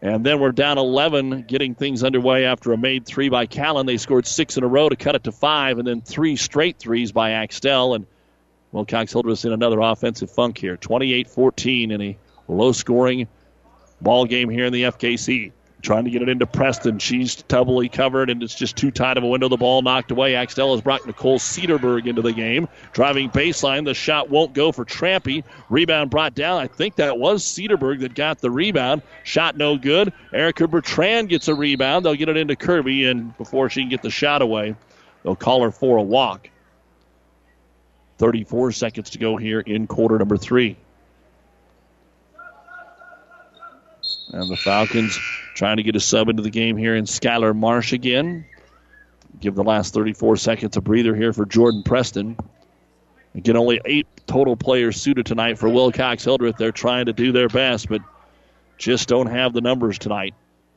And 0.00 0.24
then 0.24 0.38
we're 0.38 0.52
down 0.52 0.78
11, 0.78 1.42
getting 1.42 1.74
things 1.74 2.04
underway 2.04 2.44
after 2.46 2.72
a 2.72 2.78
made 2.78 3.04
three 3.04 3.28
by 3.28 3.46
Callan. 3.46 3.84
They 3.84 3.96
scored 3.96 4.26
six 4.26 4.56
in 4.56 4.62
a 4.62 4.68
row 4.68 4.88
to 4.88 4.96
cut 4.96 5.14
it 5.14 5.24
to 5.24 5.32
five, 5.32 5.78
and 5.78 5.86
then 5.86 6.00
three 6.00 6.36
straight 6.36 6.78
threes 6.78 7.10
by 7.10 7.32
Axtell. 7.32 7.94
And 7.94 8.06
Wilcox 8.70 9.12
Hildreth's 9.12 9.44
in 9.44 9.52
another 9.52 9.80
offensive 9.80 10.30
funk 10.30 10.56
here. 10.56 10.76
28 10.76 11.28
14 11.28 11.90
in 11.90 12.00
a 12.00 12.16
low 12.48 12.72
scoring 12.72 13.26
ball 14.00 14.24
game 14.24 14.48
here 14.48 14.66
in 14.66 14.72
the 14.72 14.84
FKC. 14.84 15.52
Trying 15.82 16.04
to 16.04 16.10
get 16.10 16.20
it 16.20 16.28
into 16.28 16.46
Preston. 16.46 16.98
She's 16.98 17.36
doubly 17.36 17.88
covered, 17.88 18.28
and 18.28 18.42
it's 18.42 18.54
just 18.54 18.76
too 18.76 18.90
tight 18.90 19.16
of 19.16 19.24
a 19.24 19.26
window. 19.26 19.48
The 19.48 19.56
ball 19.56 19.80
knocked 19.80 20.10
away. 20.10 20.34
Axtell 20.34 20.72
has 20.74 20.82
brought 20.82 21.06
Nicole 21.06 21.38
Cedarberg 21.38 22.06
into 22.06 22.20
the 22.20 22.32
game. 22.32 22.68
Driving 22.92 23.30
baseline. 23.30 23.84
The 23.84 23.94
shot 23.94 24.28
won't 24.28 24.52
go 24.52 24.72
for 24.72 24.84
Trampy. 24.84 25.42
Rebound 25.70 26.10
brought 26.10 26.34
down. 26.34 26.60
I 26.60 26.66
think 26.66 26.96
that 26.96 27.18
was 27.18 27.42
Cedarberg 27.42 28.00
that 28.00 28.14
got 28.14 28.40
the 28.40 28.50
rebound. 28.50 29.02
Shot 29.24 29.56
no 29.56 29.78
good. 29.78 30.12
Erica 30.34 30.68
Bertrand 30.68 31.30
gets 31.30 31.48
a 31.48 31.54
rebound. 31.54 32.04
They'll 32.04 32.14
get 32.14 32.28
it 32.28 32.36
into 32.36 32.56
Kirby, 32.56 33.06
and 33.06 33.36
before 33.38 33.70
she 33.70 33.80
can 33.80 33.88
get 33.88 34.02
the 34.02 34.10
shot 34.10 34.42
away, 34.42 34.74
they'll 35.22 35.36
call 35.36 35.62
her 35.62 35.70
for 35.70 35.96
a 35.96 36.02
walk. 36.02 36.50
34 38.18 38.72
seconds 38.72 39.08
to 39.10 39.18
go 39.18 39.38
here 39.38 39.60
in 39.60 39.86
quarter 39.86 40.18
number 40.18 40.36
three. 40.36 40.76
And 44.32 44.50
the 44.50 44.56
Falcons 44.56 45.18
trying 45.60 45.76
to 45.76 45.82
get 45.82 45.94
a 45.94 46.00
sub 46.00 46.30
into 46.30 46.42
the 46.42 46.48
game 46.48 46.78
here 46.78 46.96
in 46.96 47.04
Skylar 47.04 47.54
Marsh 47.54 47.92
again. 47.92 48.46
Give 49.40 49.54
the 49.54 49.62
last 49.62 49.92
34 49.92 50.38
seconds 50.38 50.74
a 50.78 50.80
breather 50.80 51.14
here 51.14 51.34
for 51.34 51.44
Jordan 51.44 51.82
Preston. 51.82 52.38
Again, 53.34 53.58
only 53.58 53.78
eight 53.84 54.06
total 54.26 54.56
players 54.56 54.98
suited 54.98 55.26
tonight 55.26 55.58
for 55.58 55.68
Wilcox 55.68 56.24
Hildreth. 56.24 56.56
They're 56.56 56.72
trying 56.72 57.04
to 57.06 57.12
do 57.12 57.30
their 57.30 57.48
best, 57.48 57.90
but 57.90 58.00
just 58.78 59.06
don't 59.06 59.26
have 59.26 59.52
the 59.52 59.60
numbers 59.60 59.98
tonight. 59.98 60.32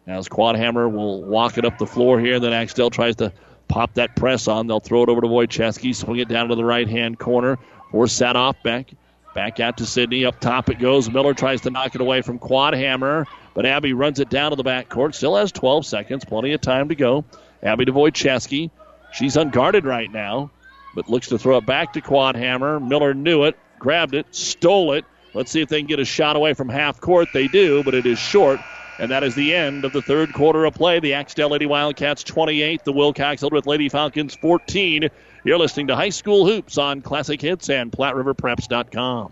As 0.05 0.27
Quadhammer 0.27 0.91
will 0.91 1.23
walk 1.23 1.57
it 1.57 1.63
up 1.63 1.77
the 1.77 1.87
floor 1.87 2.19
here, 2.19 2.41
then 2.41 2.51
Axtell 2.51 2.89
tries 2.89 3.15
to 3.15 3.31
pop 3.69 3.93
that 3.93 4.17
press 4.17 4.49
on. 4.49 4.67
They'll 4.67 4.81
throw 4.81 5.03
it 5.03 5.07
over 5.07 5.21
to 5.21 5.27
Wojcicki, 5.27 5.95
swing 5.95 6.19
it 6.19 6.27
down 6.27 6.49
to 6.49 6.55
the 6.55 6.65
right 6.65 6.89
hand 6.89 7.19
corner, 7.19 7.57
or 7.93 8.07
set 8.07 8.35
off 8.35 8.61
back. 8.63 8.91
Back 9.33 9.61
out 9.61 9.77
to 9.77 9.85
Sydney. 9.85 10.25
Up 10.25 10.41
top 10.41 10.69
it 10.69 10.77
goes. 10.77 11.09
Miller 11.09 11.33
tries 11.33 11.61
to 11.61 11.69
knock 11.69 11.95
it 11.95 12.01
away 12.01 12.21
from 12.21 12.37
Quadhammer. 12.37 13.25
But 13.53 13.65
Abby 13.65 13.93
runs 13.93 14.19
it 14.19 14.29
down 14.29 14.51
to 14.51 14.55
the 14.55 14.63
backcourt. 14.63 15.13
Still 15.13 15.35
has 15.35 15.51
12 15.51 15.85
seconds. 15.85 16.25
Plenty 16.25 16.53
of 16.53 16.61
time 16.61 16.89
to 16.89 16.95
go. 16.95 17.23
Abby 17.61 17.85
Wojcicki. 17.85 18.71
She's 19.13 19.37
unguarded 19.37 19.85
right 19.85 20.11
now, 20.11 20.49
but 20.95 21.07
looks 21.07 21.27
to 21.27 21.37
throw 21.37 21.57
it 21.57 21.65
back 21.65 21.93
to 21.93 22.01
Quadhammer. 22.01 22.85
Miller 22.85 23.13
knew 23.13 23.43
it, 23.43 23.57
grabbed 23.77 24.15
it, 24.15 24.25
stole 24.31 24.93
it. 24.93 25.05
Let's 25.35 25.51
see 25.51 25.61
if 25.61 25.69
they 25.69 25.79
can 25.79 25.87
get 25.87 25.99
a 25.99 26.05
shot 26.05 26.35
away 26.35 26.53
from 26.55 26.69
half 26.69 26.99
court. 26.99 27.27
They 27.33 27.47
do, 27.47 27.83
but 27.83 27.93
it 27.93 28.05
is 28.05 28.17
short. 28.17 28.59
And 28.99 29.11
that 29.11 29.23
is 29.23 29.33
the 29.35 29.53
end 29.53 29.85
of 29.85 29.93
the 29.93 30.01
third 30.01 30.33
quarter 30.33 30.65
of 30.65 30.73
play. 30.75 30.99
The 30.99 31.13
Axtell 31.13 31.49
Lady 31.49 31.65
Wildcats 31.65 32.23
28, 32.23 32.83
the 32.83 32.91
Wilcox 32.91 33.41
Hildreth 33.41 33.65
Lady 33.65 33.89
Falcons 33.89 34.35
14. 34.35 35.09
You're 35.43 35.57
listening 35.57 35.87
to 35.87 35.95
High 35.95 36.09
School 36.09 36.45
Hoops 36.45 36.77
on 36.77 37.01
Classic 37.01 37.41
Hits 37.41 37.69
and 37.69 37.91
PlatteRiverPreps.com. 37.91 39.31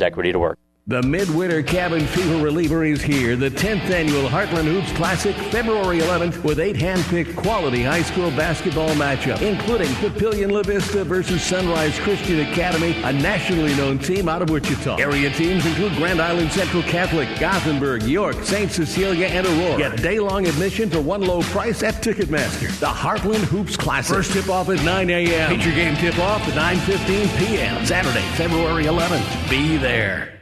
equity 0.01 0.31
to 0.31 0.39
work. 0.39 0.57
The 0.87 1.03
Midwinter 1.03 1.61
Cabin 1.61 2.07
Fever 2.07 2.43
Reliever 2.43 2.83
is 2.83 3.03
here. 3.03 3.35
The 3.35 3.51
10th 3.51 3.91
annual 3.91 4.27
Heartland 4.27 4.63
Hoops 4.63 4.91
Classic, 4.93 5.35
February 5.35 5.99
11th, 5.99 6.43
with 6.43 6.59
eight 6.59 6.75
hand-picked 6.75 7.35
quality 7.35 7.83
high 7.83 8.01
school 8.01 8.31
basketball 8.31 8.89
matchups, 8.95 9.43
including 9.43 9.87
Papillion 9.87 10.51
La 10.51 10.63
Vista 10.63 11.03
versus 11.03 11.43
Sunrise 11.43 11.99
Christian 11.99 12.39
Academy, 12.39 12.99
a 13.03 13.13
nationally 13.13 13.75
known 13.75 13.99
team 13.99 14.27
out 14.27 14.41
of 14.41 14.49
Wichita. 14.49 14.95
Area 14.95 15.29
teams 15.29 15.67
include 15.67 15.93
Grand 15.97 16.19
Island 16.19 16.51
Central 16.51 16.81
Catholic, 16.81 17.29
Gothenburg, 17.39 18.01
York, 18.01 18.43
St. 18.43 18.71
Cecilia, 18.71 19.27
and 19.27 19.45
Aurora. 19.45 19.77
Get 19.77 20.01
day-long 20.01 20.47
admission 20.47 20.89
for 20.89 20.99
one 20.99 21.21
low 21.21 21.43
price 21.43 21.83
at 21.83 22.03
Ticketmaster. 22.03 22.69
The 22.79 22.87
Heartland 22.87 23.43
Hoops 23.43 23.77
Classic. 23.77 24.15
First 24.15 24.33
tip-off 24.33 24.67
at 24.69 24.83
9 24.83 25.09
a.m. 25.11 25.55
Feature 25.55 25.75
game 25.75 25.95
tip-off 25.97 26.41
at 26.47 26.77
9.15 26.79 27.37
p.m. 27.37 27.85
Saturday, 27.85 28.25
February 28.35 28.85
11th. 28.85 29.47
Be 29.47 29.77
there. 29.77 30.40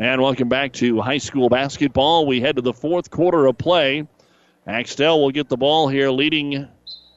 And 0.00 0.22
welcome 0.22 0.48
back 0.48 0.72
to 0.74 0.98
high 1.02 1.18
school 1.18 1.50
basketball. 1.50 2.24
We 2.24 2.40
head 2.40 2.56
to 2.56 2.62
the 2.62 2.72
fourth 2.72 3.10
quarter 3.10 3.44
of 3.44 3.58
play. 3.58 4.08
Axtell 4.66 5.20
will 5.20 5.30
get 5.30 5.50
the 5.50 5.58
ball 5.58 5.88
here, 5.88 6.08
leading 6.08 6.66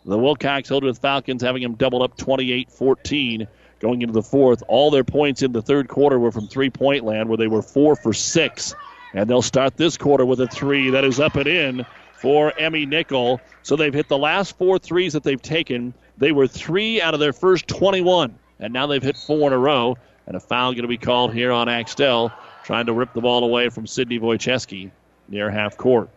the 0.04 0.18
Wilcox 0.18 0.68
Hildreth 0.68 0.98
Falcons, 0.98 1.42
having 1.42 1.64
them 1.64 1.76
doubled 1.76 2.02
up 2.02 2.18
28 2.18 2.70
14 2.70 3.48
going 3.80 4.02
into 4.02 4.12
the 4.12 4.22
fourth. 4.22 4.64
All 4.68 4.92
their 4.92 5.06
points 5.06 5.44
in 5.44 5.54
the 5.54 5.62
third 5.62 5.88
quarter 5.88 6.20
were 6.20 6.34
from 6.34 6.50
three 6.50 6.70
point 6.70 7.06
land, 7.06 7.30
where 7.30 7.38
they 7.38 7.48
were 7.48 7.62
four 7.62 7.96
for 7.96 8.12
six. 8.12 8.76
And 9.14 9.30
they'll 9.30 9.42
start 9.42 9.78
this 9.78 9.96
quarter 9.96 10.26
with 10.26 10.42
a 10.42 10.48
three 10.48 10.90
that 10.90 11.06
is 11.06 11.22
up 11.22 11.38
and 11.38 11.48
in 11.48 11.86
for 12.20 12.52
Emmy 12.60 12.86
Nickel. 12.86 13.40
So 13.62 13.78
they've 13.78 13.94
hit 13.94 14.10
the 14.10 14.18
last 14.18 14.58
four 14.58 14.78
threes 14.78 15.14
that 15.14 15.24
they've 15.24 15.42
taken. 15.42 15.94
They 16.18 16.34
were 16.34 16.48
three 16.48 17.02
out 17.02 17.14
of 17.14 17.22
their 17.22 17.32
first 17.32 17.70
21, 17.70 18.38
and 18.60 18.74
now 18.74 18.88
they've 18.88 19.02
hit 19.02 19.16
four 19.16 19.48
in 19.48 19.54
a 19.54 19.58
row. 19.58 19.98
And 20.28 20.36
a 20.36 20.42
foul 20.42 20.74
going 20.74 20.82
to 20.82 20.90
be 20.90 20.98
called 20.98 21.34
here 21.34 21.54
on 21.54 21.70
Axtell 21.70 22.34
trying 22.64 22.86
to 22.86 22.94
rip 22.94 23.14
the 23.14 23.22
ball 23.22 23.44
away 23.44 23.70
from 23.70 23.86
Sydney 23.86 24.20
Wojcicki 24.20 24.92
near 25.28 25.50
half 25.50 25.78
court. 25.78 26.10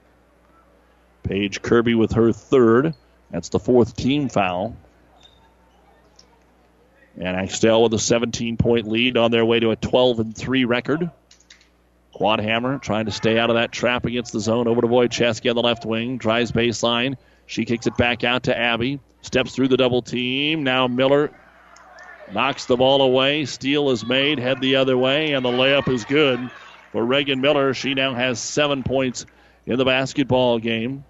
Paige 1.22 1.60
Kirby 1.60 1.94
with 1.94 2.12
her 2.12 2.32
third. 2.32 2.94
That's 3.30 3.48
the 3.48 3.58
fourth 3.58 3.96
team 3.96 4.28
foul. 4.28 4.76
And 7.18 7.36
Axtell 7.36 7.82
with 7.82 7.94
a 7.94 7.98
17 7.98 8.56
point 8.56 8.86
lead 8.86 9.16
on 9.16 9.30
their 9.30 9.44
way 9.44 9.58
to 9.60 9.70
a 9.70 9.76
12 9.76 10.20
and 10.20 10.36
3 10.36 10.64
record. 10.64 11.10
Quadhammer 12.14 12.80
trying 12.80 13.06
to 13.06 13.12
stay 13.12 13.38
out 13.38 13.50
of 13.50 13.56
that 13.56 13.72
trap 13.72 14.06
against 14.06 14.32
the 14.32 14.40
zone 14.40 14.68
over 14.68 14.80
to 14.80 14.86
Wojcicki 14.86 15.50
on 15.50 15.56
the 15.56 15.62
left 15.62 15.84
wing. 15.84 16.18
Drives 16.18 16.52
baseline. 16.52 17.16
She 17.46 17.64
kicks 17.64 17.86
it 17.86 17.96
back 17.96 18.24
out 18.24 18.44
to 18.44 18.56
Abby. 18.56 19.00
Steps 19.22 19.54
through 19.54 19.68
the 19.68 19.76
double 19.76 20.02
team. 20.02 20.62
Now 20.62 20.86
Miller 20.86 21.32
Knocks 22.32 22.66
the 22.66 22.76
ball 22.76 23.02
away. 23.02 23.44
Steal 23.44 23.90
is 23.90 24.04
made. 24.04 24.38
Head 24.38 24.60
the 24.60 24.76
other 24.76 24.98
way, 24.98 25.32
and 25.32 25.44
the 25.44 25.50
layup 25.50 25.88
is 25.88 26.04
good 26.04 26.50
for 26.92 27.04
Reagan 27.04 27.40
Miller. 27.40 27.72
She 27.72 27.94
now 27.94 28.14
has 28.14 28.40
seven 28.40 28.82
points 28.82 29.26
in 29.66 29.78
the 29.78 29.84
basketball 29.84 30.58
game. 30.58 31.04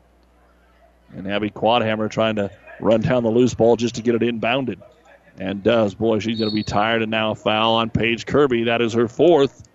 And 1.15 1.31
Abby 1.31 1.51
Quadhammer 1.51 2.11
trying 2.11 2.37
to 2.37 2.51
run 2.81 3.01
down 3.01 3.23
the 3.23 3.31
loose 3.31 3.55
ball 3.55 3.77
just 3.77 3.95
to 3.95 4.03
get 4.03 4.15
it 4.15 4.23
inbounded. 4.23 4.81
And 5.39 5.63
does. 5.63 5.95
Boy, 5.95 6.19
she's 6.19 6.39
going 6.39 6.51
to 6.51 6.55
be 6.55 6.63
tired. 6.63 7.03
And 7.03 7.11
now 7.11 7.33
a 7.33 7.35
foul 7.35 7.75
on 7.75 7.91
Paige 7.91 8.27
Kirby. 8.27 8.65
That 8.65 8.83
is 8.83 8.95
her 8.95 9.09
fourth. 9.09 9.67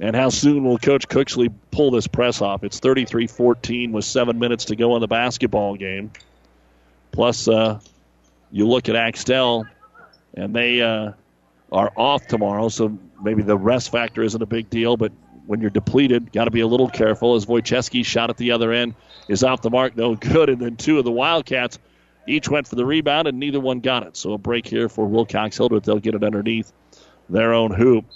And 0.00 0.16
how 0.16 0.28
soon 0.28 0.64
will 0.64 0.78
Coach 0.78 1.08
Cooksley 1.08 1.52
pull 1.70 1.92
this 1.92 2.06
press 2.06 2.40
off? 2.40 2.64
It's 2.64 2.80
33 2.80 3.28
14 3.28 3.92
with 3.92 4.04
seven 4.04 4.38
minutes 4.38 4.66
to 4.66 4.76
go 4.76 4.96
in 4.96 5.00
the 5.00 5.06
basketball 5.06 5.76
game. 5.76 6.10
Plus, 7.12 7.46
uh, 7.46 7.78
you 8.50 8.66
look 8.68 8.88
at 8.88 8.96
Axtell, 8.96 9.66
and 10.34 10.54
they 10.54 10.80
uh, 10.80 11.12
are 11.72 11.92
off 11.96 12.26
tomorrow, 12.26 12.68
so 12.68 12.96
maybe 13.22 13.42
the 13.42 13.56
rest 13.56 13.90
factor 13.90 14.22
isn't 14.22 14.42
a 14.42 14.46
big 14.46 14.70
deal, 14.70 14.96
but 14.96 15.12
when 15.46 15.60
you're 15.60 15.70
depleted, 15.70 16.32
got 16.32 16.44
to 16.44 16.50
be 16.50 16.60
a 16.60 16.66
little 16.66 16.88
careful. 16.88 17.34
As 17.34 17.46
Wojcicki 17.46 18.04
shot 18.04 18.30
at 18.30 18.36
the 18.36 18.52
other 18.52 18.72
end 18.72 18.94
is 19.28 19.44
off 19.44 19.62
the 19.62 19.70
mark, 19.70 19.96
no 19.96 20.14
good. 20.14 20.48
And 20.48 20.60
then 20.60 20.76
two 20.76 20.98
of 20.98 21.04
the 21.04 21.12
Wildcats 21.12 21.78
each 22.26 22.48
went 22.48 22.66
for 22.66 22.76
the 22.76 22.86
rebound, 22.86 23.28
and 23.28 23.38
neither 23.38 23.60
one 23.60 23.80
got 23.80 24.06
it. 24.06 24.16
So 24.16 24.32
a 24.32 24.38
break 24.38 24.66
here 24.66 24.88
for 24.88 25.06
Wilcox 25.06 25.56
Hildreth. 25.56 25.84
They'll 25.84 25.98
get 25.98 26.14
it 26.14 26.24
underneath 26.24 26.72
their 27.28 27.52
own 27.52 27.72
hoop. 27.72 28.06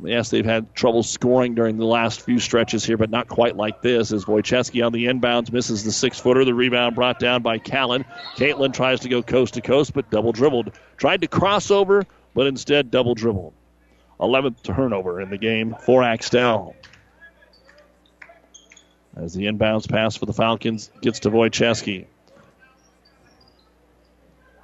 Yes, 0.00 0.30
they've 0.30 0.44
had 0.44 0.74
trouble 0.76 1.02
scoring 1.02 1.54
during 1.54 1.76
the 1.76 1.84
last 1.84 2.20
few 2.20 2.38
stretches 2.38 2.84
here, 2.84 2.96
but 2.96 3.10
not 3.10 3.26
quite 3.26 3.56
like 3.56 3.82
this. 3.82 4.12
As 4.12 4.26
Wojcicki 4.26 4.84
on 4.84 4.92
the 4.92 5.06
inbounds 5.06 5.52
misses 5.52 5.82
the 5.82 5.90
six 5.90 6.20
footer, 6.20 6.44
the 6.44 6.54
rebound 6.54 6.94
brought 6.94 7.18
down 7.18 7.42
by 7.42 7.58
Callan. 7.58 8.04
Caitlin 8.36 8.72
tries 8.72 9.00
to 9.00 9.08
go 9.08 9.22
coast 9.22 9.54
to 9.54 9.60
coast, 9.60 9.94
but 9.94 10.08
double 10.10 10.30
dribbled. 10.30 10.72
Tried 10.96 11.22
to 11.22 11.26
cross 11.26 11.70
over, 11.72 12.06
but 12.34 12.46
instead 12.46 12.92
double 12.92 13.14
dribbled. 13.14 13.54
11th 14.20 14.62
turnover 14.62 15.20
in 15.20 15.30
the 15.30 15.38
game 15.38 15.74
for 15.84 16.02
Axtell. 16.04 16.76
As 19.16 19.34
the 19.34 19.46
inbounds 19.46 19.88
pass 19.88 20.16
for 20.16 20.26
the 20.26 20.32
Falcons 20.32 20.92
gets 21.02 21.20
to 21.20 21.30
Wojcicki. 21.30 22.06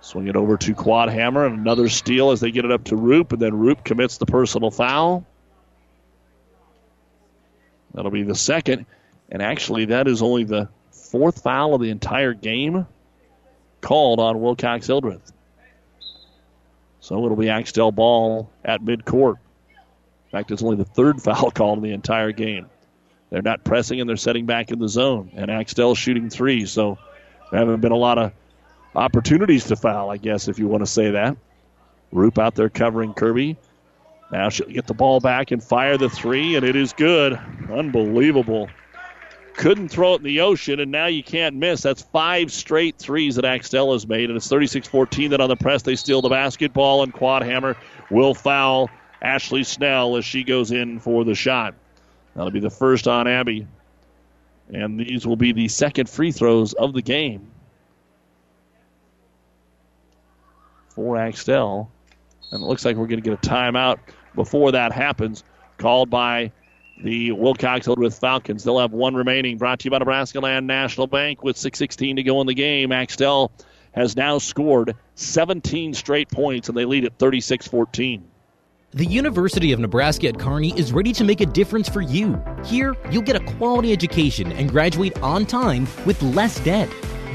Swing 0.04 0.28
it 0.28 0.36
over 0.36 0.58
to 0.58 0.74
Quadhammer 0.74 1.46
and 1.46 1.58
another 1.58 1.88
steal 1.88 2.30
as 2.30 2.38
they 2.38 2.50
get 2.50 2.66
it 2.66 2.70
up 2.70 2.84
to 2.84 2.96
Roop, 2.96 3.32
and 3.32 3.40
then 3.40 3.56
Roop 3.56 3.82
commits 3.84 4.18
the 4.18 4.26
personal 4.26 4.70
foul. 4.70 5.24
That'll 7.94 8.10
be 8.10 8.22
the 8.22 8.34
second, 8.34 8.84
and 9.30 9.40
actually 9.40 9.86
that 9.86 10.06
is 10.06 10.20
only 10.20 10.44
the 10.44 10.68
fourth 10.92 11.42
foul 11.42 11.74
of 11.74 11.80
the 11.80 11.88
entire 11.88 12.34
game 12.34 12.86
called 13.80 14.20
on 14.20 14.42
Wilcox 14.42 14.86
Hildreth. 14.86 15.32
So 17.00 17.24
it'll 17.24 17.38
be 17.38 17.48
Axtell 17.48 17.90
ball 17.90 18.50
at 18.62 18.82
midcourt. 18.82 19.36
In 19.68 20.30
fact, 20.32 20.50
it's 20.50 20.62
only 20.62 20.76
the 20.76 20.84
third 20.84 21.22
foul 21.22 21.50
called 21.50 21.78
in 21.78 21.84
the 21.84 21.94
entire 21.94 22.32
game. 22.32 22.66
They're 23.30 23.40
not 23.40 23.64
pressing 23.64 24.00
and 24.00 24.08
they're 24.08 24.18
setting 24.18 24.44
back 24.44 24.70
in 24.70 24.78
the 24.78 24.88
zone, 24.88 25.30
and 25.34 25.50
Axtell 25.50 25.94
shooting 25.94 26.28
three. 26.28 26.66
So 26.66 26.98
there 27.50 27.58
haven't 27.58 27.80
been 27.80 27.92
a 27.92 27.96
lot 27.96 28.18
of 28.18 28.32
opportunities 28.94 29.64
to 29.64 29.76
foul, 29.76 30.10
I 30.10 30.16
guess, 30.16 30.48
if 30.48 30.58
you 30.58 30.68
want 30.68 30.82
to 30.82 30.86
say 30.90 31.10
that. 31.10 31.36
Roop 32.12 32.38
out 32.38 32.54
there 32.54 32.68
covering 32.68 33.14
Kirby. 33.14 33.56
Now 34.30 34.48
she'll 34.48 34.68
get 34.68 34.86
the 34.86 34.94
ball 34.94 35.20
back 35.20 35.50
and 35.50 35.62
fire 35.62 35.96
the 35.96 36.08
three, 36.08 36.56
and 36.56 36.64
it 36.64 36.76
is 36.76 36.92
good. 36.92 37.38
Unbelievable. 37.70 38.68
Couldn't 39.54 39.88
throw 39.88 40.14
it 40.14 40.16
in 40.18 40.24
the 40.24 40.40
ocean, 40.40 40.80
and 40.80 40.90
now 40.90 41.06
you 41.06 41.22
can't 41.22 41.54
miss. 41.54 41.82
That's 41.82 42.02
five 42.02 42.52
straight 42.52 42.98
threes 42.98 43.36
that 43.36 43.44
Axtell 43.44 43.92
has 43.92 44.06
made, 44.06 44.30
and 44.30 44.36
it's 44.36 44.48
36 44.48 44.88
14 44.88 45.30
that 45.30 45.40
on 45.40 45.48
the 45.48 45.56
press 45.56 45.82
they 45.82 45.94
steal 45.94 46.22
the 46.22 46.28
basketball, 46.28 47.02
and 47.02 47.14
Quadhammer 47.14 47.76
will 48.10 48.34
foul 48.34 48.90
Ashley 49.22 49.62
Snell 49.62 50.16
as 50.16 50.24
she 50.24 50.42
goes 50.42 50.72
in 50.72 50.98
for 50.98 51.24
the 51.24 51.34
shot. 51.34 51.74
That'll 52.34 52.50
be 52.50 52.60
the 52.60 52.70
first 52.70 53.06
on 53.06 53.28
Abby. 53.28 53.66
And 54.72 54.98
these 54.98 55.26
will 55.26 55.36
be 55.36 55.52
the 55.52 55.68
second 55.68 56.08
free 56.08 56.32
throws 56.32 56.72
of 56.72 56.92
the 56.92 57.02
game. 57.02 57.48
For 60.94 61.16
Axtell. 61.16 61.90
And 62.50 62.62
it 62.62 62.66
looks 62.66 62.84
like 62.84 62.96
we're 62.96 63.06
going 63.06 63.22
to 63.22 63.30
get 63.30 63.44
a 63.44 63.48
timeout 63.48 63.98
before 64.34 64.72
that 64.72 64.92
happens, 64.92 65.44
called 65.78 66.10
by 66.10 66.52
the 67.02 67.32
Wilcox 67.32 67.86
Hildreth 67.86 68.18
Falcons. 68.18 68.64
They'll 68.64 68.78
have 68.78 68.92
one 68.92 69.14
remaining. 69.14 69.58
Brought 69.58 69.80
to 69.80 69.84
you 69.86 69.90
by 69.90 69.98
Nebraska 69.98 70.40
Land 70.40 70.66
National 70.66 71.06
Bank 71.06 71.42
with 71.42 71.56
6:16 71.56 72.16
to 72.16 72.22
go 72.22 72.40
in 72.40 72.46
the 72.46 72.54
game. 72.54 72.92
Axtell 72.92 73.50
has 73.92 74.16
now 74.16 74.38
scored 74.38 74.94
17 75.14 75.94
straight 75.94 76.28
points, 76.28 76.68
and 76.68 76.76
they 76.76 76.84
lead 76.84 77.04
at 77.04 77.16
36-14. 77.18 78.22
The 78.92 79.06
University 79.06 79.72
of 79.72 79.80
Nebraska 79.80 80.28
at 80.28 80.38
Kearney 80.38 80.76
is 80.78 80.92
ready 80.92 81.12
to 81.14 81.24
make 81.24 81.40
a 81.40 81.46
difference 81.46 81.88
for 81.88 82.00
you. 82.00 82.40
Here, 82.64 82.94
you'll 83.10 83.22
get 83.22 83.36
a 83.36 83.44
quality 83.56 83.92
education 83.92 84.52
and 84.52 84.70
graduate 84.70 85.20
on 85.20 85.46
time 85.46 85.88
with 86.06 86.22
less 86.22 86.60
debt. 86.60 86.88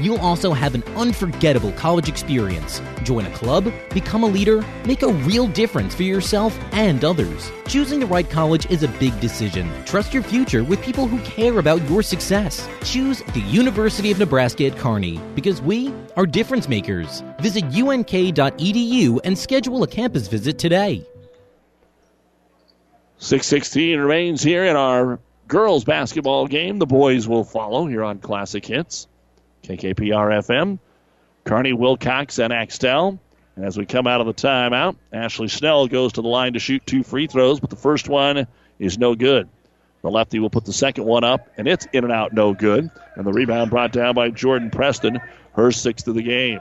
You'll 0.04 0.18
also 0.18 0.52
have 0.52 0.74
an 0.74 0.82
unforgettable 0.96 1.72
college 1.72 2.08
experience. 2.08 2.80
Join 3.02 3.26
a 3.26 3.30
club, 3.30 3.72
become 3.92 4.22
a 4.22 4.26
leader, 4.26 4.64
make 4.84 5.02
a 5.02 5.12
real 5.12 5.46
difference 5.46 5.94
for 5.94 6.02
yourself 6.02 6.58
and 6.72 7.04
others. 7.04 7.50
Choosing 7.66 8.00
the 8.00 8.06
right 8.06 8.28
college 8.28 8.68
is 8.70 8.82
a 8.82 8.88
big 8.88 9.18
decision. 9.20 9.70
Trust 9.84 10.12
your 10.12 10.22
future 10.22 10.64
with 10.64 10.82
people 10.82 11.06
who 11.06 11.18
care 11.20 11.58
about 11.58 11.88
your 11.88 12.02
success. 12.02 12.68
Choose 12.84 13.22
the 13.34 13.40
University 13.40 14.10
of 14.10 14.18
Nebraska 14.18 14.66
at 14.66 14.76
Kearney 14.76 15.20
because 15.34 15.62
we 15.62 15.94
are 16.16 16.26
difference 16.26 16.68
makers. 16.68 17.22
Visit 17.40 17.64
unk.edu 17.64 19.20
and 19.24 19.38
schedule 19.38 19.82
a 19.82 19.86
campus 19.86 20.28
visit 20.28 20.58
today. 20.58 21.06
616 23.18 23.98
remains 23.98 24.42
here 24.42 24.64
in 24.64 24.76
our 24.76 25.20
girls 25.46 25.84
basketball 25.84 26.46
game. 26.46 26.78
The 26.78 26.86
boys 26.86 27.28
will 27.28 27.44
follow 27.44 27.86
here 27.86 28.02
on 28.02 28.18
Classic 28.18 28.64
Hits. 28.64 29.06
KKPR 29.62 30.44
FM, 30.44 30.78
Kearney 31.44 31.72
Wilcox 31.72 32.38
and 32.38 32.52
Axtell. 32.52 33.18
And 33.56 33.64
as 33.64 33.76
we 33.76 33.86
come 33.86 34.06
out 34.06 34.20
of 34.20 34.26
the 34.26 34.34
timeout, 34.34 34.96
Ashley 35.12 35.48
Snell 35.48 35.86
goes 35.88 36.14
to 36.14 36.22
the 36.22 36.28
line 36.28 36.54
to 36.54 36.58
shoot 36.58 36.86
two 36.86 37.02
free 37.02 37.26
throws, 37.26 37.60
but 37.60 37.70
the 37.70 37.76
first 37.76 38.08
one 38.08 38.46
is 38.78 38.98
no 38.98 39.14
good. 39.14 39.48
The 40.02 40.10
lefty 40.10 40.38
will 40.38 40.50
put 40.50 40.64
the 40.64 40.72
second 40.72 41.04
one 41.04 41.24
up, 41.24 41.48
and 41.58 41.68
it's 41.68 41.86
in 41.92 42.04
and 42.04 42.12
out, 42.12 42.32
no 42.32 42.54
good. 42.54 42.90
And 43.16 43.26
the 43.26 43.32
rebound 43.32 43.70
brought 43.70 43.92
down 43.92 44.14
by 44.14 44.30
Jordan 44.30 44.70
Preston, 44.70 45.20
her 45.52 45.70
sixth 45.72 46.08
of 46.08 46.14
the 46.14 46.22
game. 46.22 46.60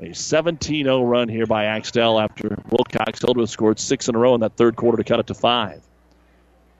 A 0.00 0.14
17 0.14 0.84
0 0.84 1.04
run 1.04 1.28
here 1.28 1.46
by 1.46 1.64
Axtell 1.64 2.20
after 2.20 2.56
Wilcox 2.70 3.20
Hildreth 3.20 3.50
scored 3.50 3.78
six 3.80 4.08
in 4.08 4.14
a 4.14 4.18
row 4.18 4.34
in 4.34 4.40
that 4.40 4.56
third 4.56 4.76
quarter 4.76 4.96
to 4.96 5.04
cut 5.04 5.20
it 5.20 5.26
to 5.28 5.34
five. 5.34 5.82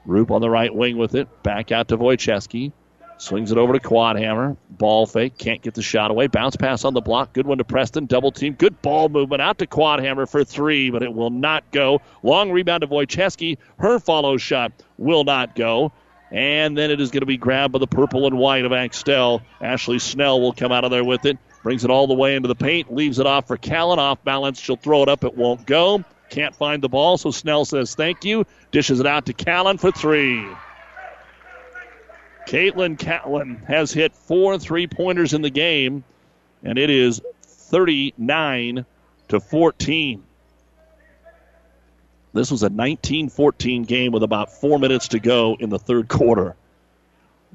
Roop 0.06 0.30
on 0.30 0.40
the 0.40 0.50
right 0.50 0.74
wing 0.74 0.96
with 0.96 1.14
it. 1.14 1.42
Back 1.42 1.72
out 1.72 1.88
to 1.88 1.98
Wojcicki. 1.98 2.72
Swings 3.18 3.50
it 3.50 3.58
over 3.58 3.72
to 3.72 3.80
Quadhammer. 3.80 4.56
Ball 4.70 5.04
fake. 5.04 5.36
Can't 5.36 5.60
get 5.60 5.74
the 5.74 5.82
shot 5.82 6.12
away. 6.12 6.28
Bounce 6.28 6.54
pass 6.54 6.84
on 6.84 6.94
the 6.94 7.00
block. 7.00 7.32
Good 7.32 7.46
one 7.46 7.58
to 7.58 7.64
Preston. 7.64 8.06
Double 8.06 8.30
team. 8.30 8.54
Good 8.54 8.80
ball 8.80 9.08
movement 9.08 9.42
out 9.42 9.58
to 9.58 9.66
Quadhammer 9.66 10.28
for 10.28 10.44
three, 10.44 10.90
but 10.90 11.02
it 11.02 11.12
will 11.12 11.30
not 11.30 11.68
go. 11.72 12.00
Long 12.22 12.52
rebound 12.52 12.82
to 12.82 12.86
Wojcicki. 12.86 13.58
Her 13.78 13.98
follow 13.98 14.36
shot 14.36 14.72
will 14.98 15.24
not 15.24 15.56
go. 15.56 15.92
And 16.30 16.78
then 16.78 16.92
it 16.92 17.00
is 17.00 17.10
going 17.10 17.22
to 17.22 17.26
be 17.26 17.36
grabbed 17.38 17.72
by 17.72 17.80
the 17.80 17.88
purple 17.88 18.26
and 18.26 18.38
white 18.38 18.64
of 18.64 18.72
Axtell. 18.72 19.42
Ashley 19.60 19.98
Snell 19.98 20.40
will 20.40 20.52
come 20.52 20.70
out 20.70 20.84
of 20.84 20.92
there 20.92 21.04
with 21.04 21.24
it. 21.24 21.38
Brings 21.64 21.84
it 21.84 21.90
all 21.90 22.06
the 22.06 22.14
way 22.14 22.36
into 22.36 22.46
the 22.46 22.54
paint. 22.54 22.94
Leaves 22.94 23.18
it 23.18 23.26
off 23.26 23.48
for 23.48 23.56
Callan. 23.56 23.98
Off 23.98 24.22
balance. 24.22 24.60
She'll 24.60 24.76
throw 24.76 25.02
it 25.02 25.08
up. 25.08 25.24
It 25.24 25.36
won't 25.36 25.66
go. 25.66 26.04
Can't 26.30 26.54
find 26.54 26.82
the 26.82 26.88
ball, 26.88 27.18
so 27.18 27.32
Snell 27.32 27.64
says 27.64 27.94
thank 27.94 28.24
you. 28.24 28.44
Dishes 28.70 29.00
it 29.00 29.06
out 29.06 29.26
to 29.26 29.32
Callan 29.32 29.78
for 29.78 29.90
three. 29.90 30.46
Caitlin 32.48 32.98
Callan 32.98 33.56
has 33.68 33.92
hit 33.92 34.14
four 34.14 34.58
three 34.58 34.86
pointers 34.86 35.34
in 35.34 35.42
the 35.42 35.50
game, 35.50 36.02
and 36.64 36.78
it 36.78 36.88
is 36.88 37.20
39 37.42 38.86
to 39.28 39.38
14. 39.38 40.22
This 42.32 42.50
was 42.50 42.62
a 42.62 42.70
19 42.70 43.28
14 43.28 43.84
game 43.84 44.12
with 44.12 44.22
about 44.22 44.50
four 44.50 44.78
minutes 44.78 45.08
to 45.08 45.18
go 45.18 45.58
in 45.60 45.68
the 45.68 45.78
third 45.78 46.08
quarter. 46.08 46.56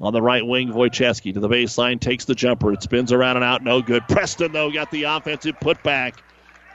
On 0.00 0.12
the 0.12 0.22
right 0.22 0.46
wing, 0.46 0.68
Wojcicki 0.68 1.34
to 1.34 1.40
the 1.40 1.48
baseline, 1.48 1.98
takes 1.98 2.26
the 2.26 2.36
jumper. 2.36 2.72
It 2.72 2.84
spins 2.84 3.10
around 3.10 3.34
and 3.34 3.44
out, 3.44 3.64
no 3.64 3.82
good. 3.82 4.06
Preston, 4.06 4.52
though, 4.52 4.70
got 4.70 4.92
the 4.92 5.04
offensive 5.04 5.58
putback. 5.58 6.18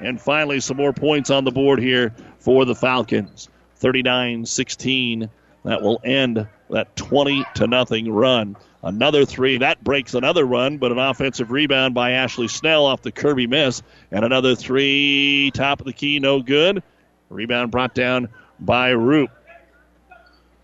And 0.02 0.20
finally, 0.20 0.60
some 0.60 0.76
more 0.76 0.91
points 0.91 1.30
on 1.30 1.46
the 1.46 1.52
board 1.52 1.80
here 1.80 2.14
for 2.40 2.66
the 2.66 2.76
Falcons. 2.76 3.48
39 3.78 4.46
16. 4.46 5.30
That 5.64 5.81
will 5.81 5.99
end 6.03 6.48
that 6.69 6.95
20 6.95 7.45
to 7.56 7.68
nothing 7.68 8.11
run. 8.11 8.56
Another 8.81 9.26
three. 9.26 9.57
That 9.57 9.84
breaks 9.84 10.14
another 10.14 10.45
run, 10.45 10.77
but 10.77 10.91
an 10.91 10.99
offensive 10.99 11.52
rebound 11.52 11.94
by 11.94 12.11
Ashley 12.11 12.48
Snell 12.48 12.86
off 12.86 13.02
the 13.02 13.11
Kirby 13.11 13.48
miss. 13.48 13.81
And 14.11 14.23
another 14.23 14.56
three. 14.56 15.52
Top 15.53 15.81
of 15.81 15.86
the 15.86 15.94
key, 15.94 16.19
no 16.19 16.41
good. 16.41 16.81
Rebound 17.30 17.72
brought 17.72 17.94
down 17.94 18.30
by 18.60 18.90
Roop. 18.90 19.31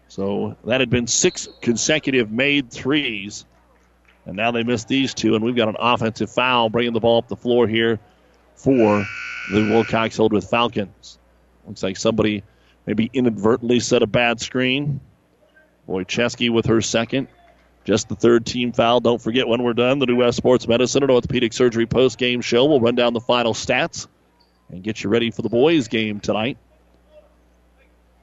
So 0.07 0.55
that 0.63 0.80
had 0.80 0.89
been 0.89 1.07
six 1.07 1.49
consecutive 1.61 2.31
made 2.31 2.72
threes. 2.72 3.45
And 4.26 4.38
now 4.38 4.51
they 4.51 4.63
missed 4.63 4.88
these 4.88 5.13
two, 5.13 5.35
and 5.35 5.43
we've 5.43 5.55
got 5.55 5.67
an 5.67 5.76
offensive 5.77 6.31
foul 6.31 6.69
bringing 6.69 6.93
the 6.93 6.99
ball 6.99 7.19
up 7.19 7.27
the 7.27 7.35
floor 7.35 7.67
here 7.67 7.99
for 8.55 9.05
the 9.51 9.69
Wilcox 9.69 10.15
Hildreth 10.15 10.49
Falcons. 10.49 11.19
Looks 11.67 11.84
like 11.84 11.97
somebody 11.97 12.43
maybe 12.86 13.10
inadvertently 13.14 13.80
set 13.80 14.03
a 14.03 14.07
bad 14.07 14.40
screen. 14.40 14.99
Wojcicki 15.88 16.49
with 16.52 16.66
her 16.68 16.82
second. 16.82 17.28
Just 17.84 18.10
the 18.10 18.16
third 18.16 18.45
team 18.45 18.72
foul. 18.72 18.99
Don't 18.99 19.22
forget 19.22 19.48
when 19.48 19.62
we're 19.62 19.74
done, 19.74 19.99
the 19.99 20.07
New 20.07 20.18
West 20.18 20.38
Sports 20.38 20.68
Medicine 20.68 21.03
and 21.03 21.12
Orthopedic 21.12 21.53
Surgery 21.53 21.86
post 21.86 22.18
game 22.18 22.41
show. 22.41 22.66
We'll 22.66 22.82
run 22.82 22.95
down 22.95 23.14
the 23.14 23.20
final 23.20 23.53
stats 23.53 24.07
and 24.70 24.84
get 24.84 25.03
you 25.03 25.10
ready 25.10 25.30
for 25.30 25.44
the 25.44 25.49
boys' 25.49 25.88
game 25.88 26.20
tonight. 26.20 26.57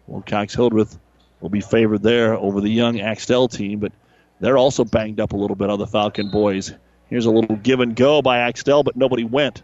Wilcox 0.08 0.54
Hildreth 0.54 0.98
will 1.40 1.48
be 1.48 1.60
favored 1.60 2.02
there 2.02 2.34
over 2.34 2.60
the 2.60 2.68
young 2.68 3.00
Axtell 3.00 3.48
team, 3.48 3.78
but 3.78 3.92
they're 4.40 4.58
also 4.58 4.84
banged 4.84 5.20
up 5.20 5.32
a 5.32 5.36
little 5.36 5.54
bit 5.54 5.70
on 5.70 5.78
the 5.78 5.86
Falcon 5.86 6.30
boys. 6.30 6.74
Here's 7.08 7.26
a 7.26 7.30
little 7.30 7.56
give 7.56 7.80
and 7.80 7.94
go 7.94 8.20
by 8.20 8.38
Axtell, 8.38 8.82
but 8.82 8.96
nobody 8.96 9.22
went. 9.22 9.62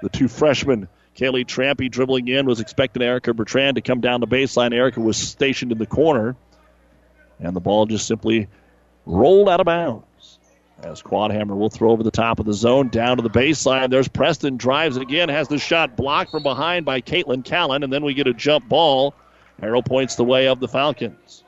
The 0.00 0.08
two 0.08 0.28
freshmen, 0.28 0.88
Kaylee 1.16 1.46
Trampy 1.46 1.90
dribbling 1.90 2.28
in, 2.28 2.46
was 2.46 2.60
expecting 2.60 3.02
Erica 3.02 3.32
Bertrand 3.32 3.76
to 3.76 3.80
come 3.80 4.00
down 4.00 4.20
the 4.20 4.26
baseline. 4.26 4.74
Erica 4.74 5.00
was 5.00 5.16
stationed 5.16 5.70
in 5.70 5.78
the 5.78 5.86
corner, 5.86 6.34
and 7.38 7.54
the 7.54 7.60
ball 7.60 7.86
just 7.86 8.06
simply 8.06 8.48
rolled 9.06 9.48
out 9.48 9.60
of 9.60 9.66
bounds. 9.66 10.38
As 10.82 11.02
Quadhammer 11.02 11.56
will 11.56 11.70
throw 11.70 11.92
over 11.92 12.02
the 12.02 12.10
top 12.10 12.40
of 12.40 12.46
the 12.46 12.52
zone 12.52 12.88
down 12.88 13.16
to 13.16 13.22
the 13.22 13.30
baseline. 13.30 13.90
There's 13.90 14.08
Preston 14.08 14.56
drives 14.56 14.96
again, 14.96 15.28
has 15.28 15.46
the 15.48 15.58
shot 15.58 15.96
blocked 15.96 16.32
from 16.32 16.42
behind 16.42 16.84
by 16.84 17.00
Caitlin 17.00 17.44
Callan, 17.44 17.84
and 17.84 17.92
then 17.92 18.04
we 18.04 18.12
get 18.12 18.26
a 18.26 18.34
jump 18.34 18.68
ball. 18.68 19.14
Arrow 19.62 19.82
points 19.82 20.16
the 20.16 20.24
way 20.24 20.48
of 20.48 20.58
the 20.58 20.66
Falcons. 20.66 21.44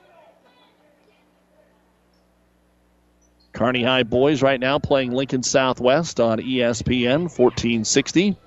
Kearney 3.51 3.83
High 3.83 4.03
boys 4.03 4.41
right 4.41 4.59
now 4.59 4.79
playing 4.79 5.11
Lincoln 5.11 5.43
Southwest 5.43 6.19
on 6.19 6.39
ESPN 6.39 7.23
1460. 7.23 8.37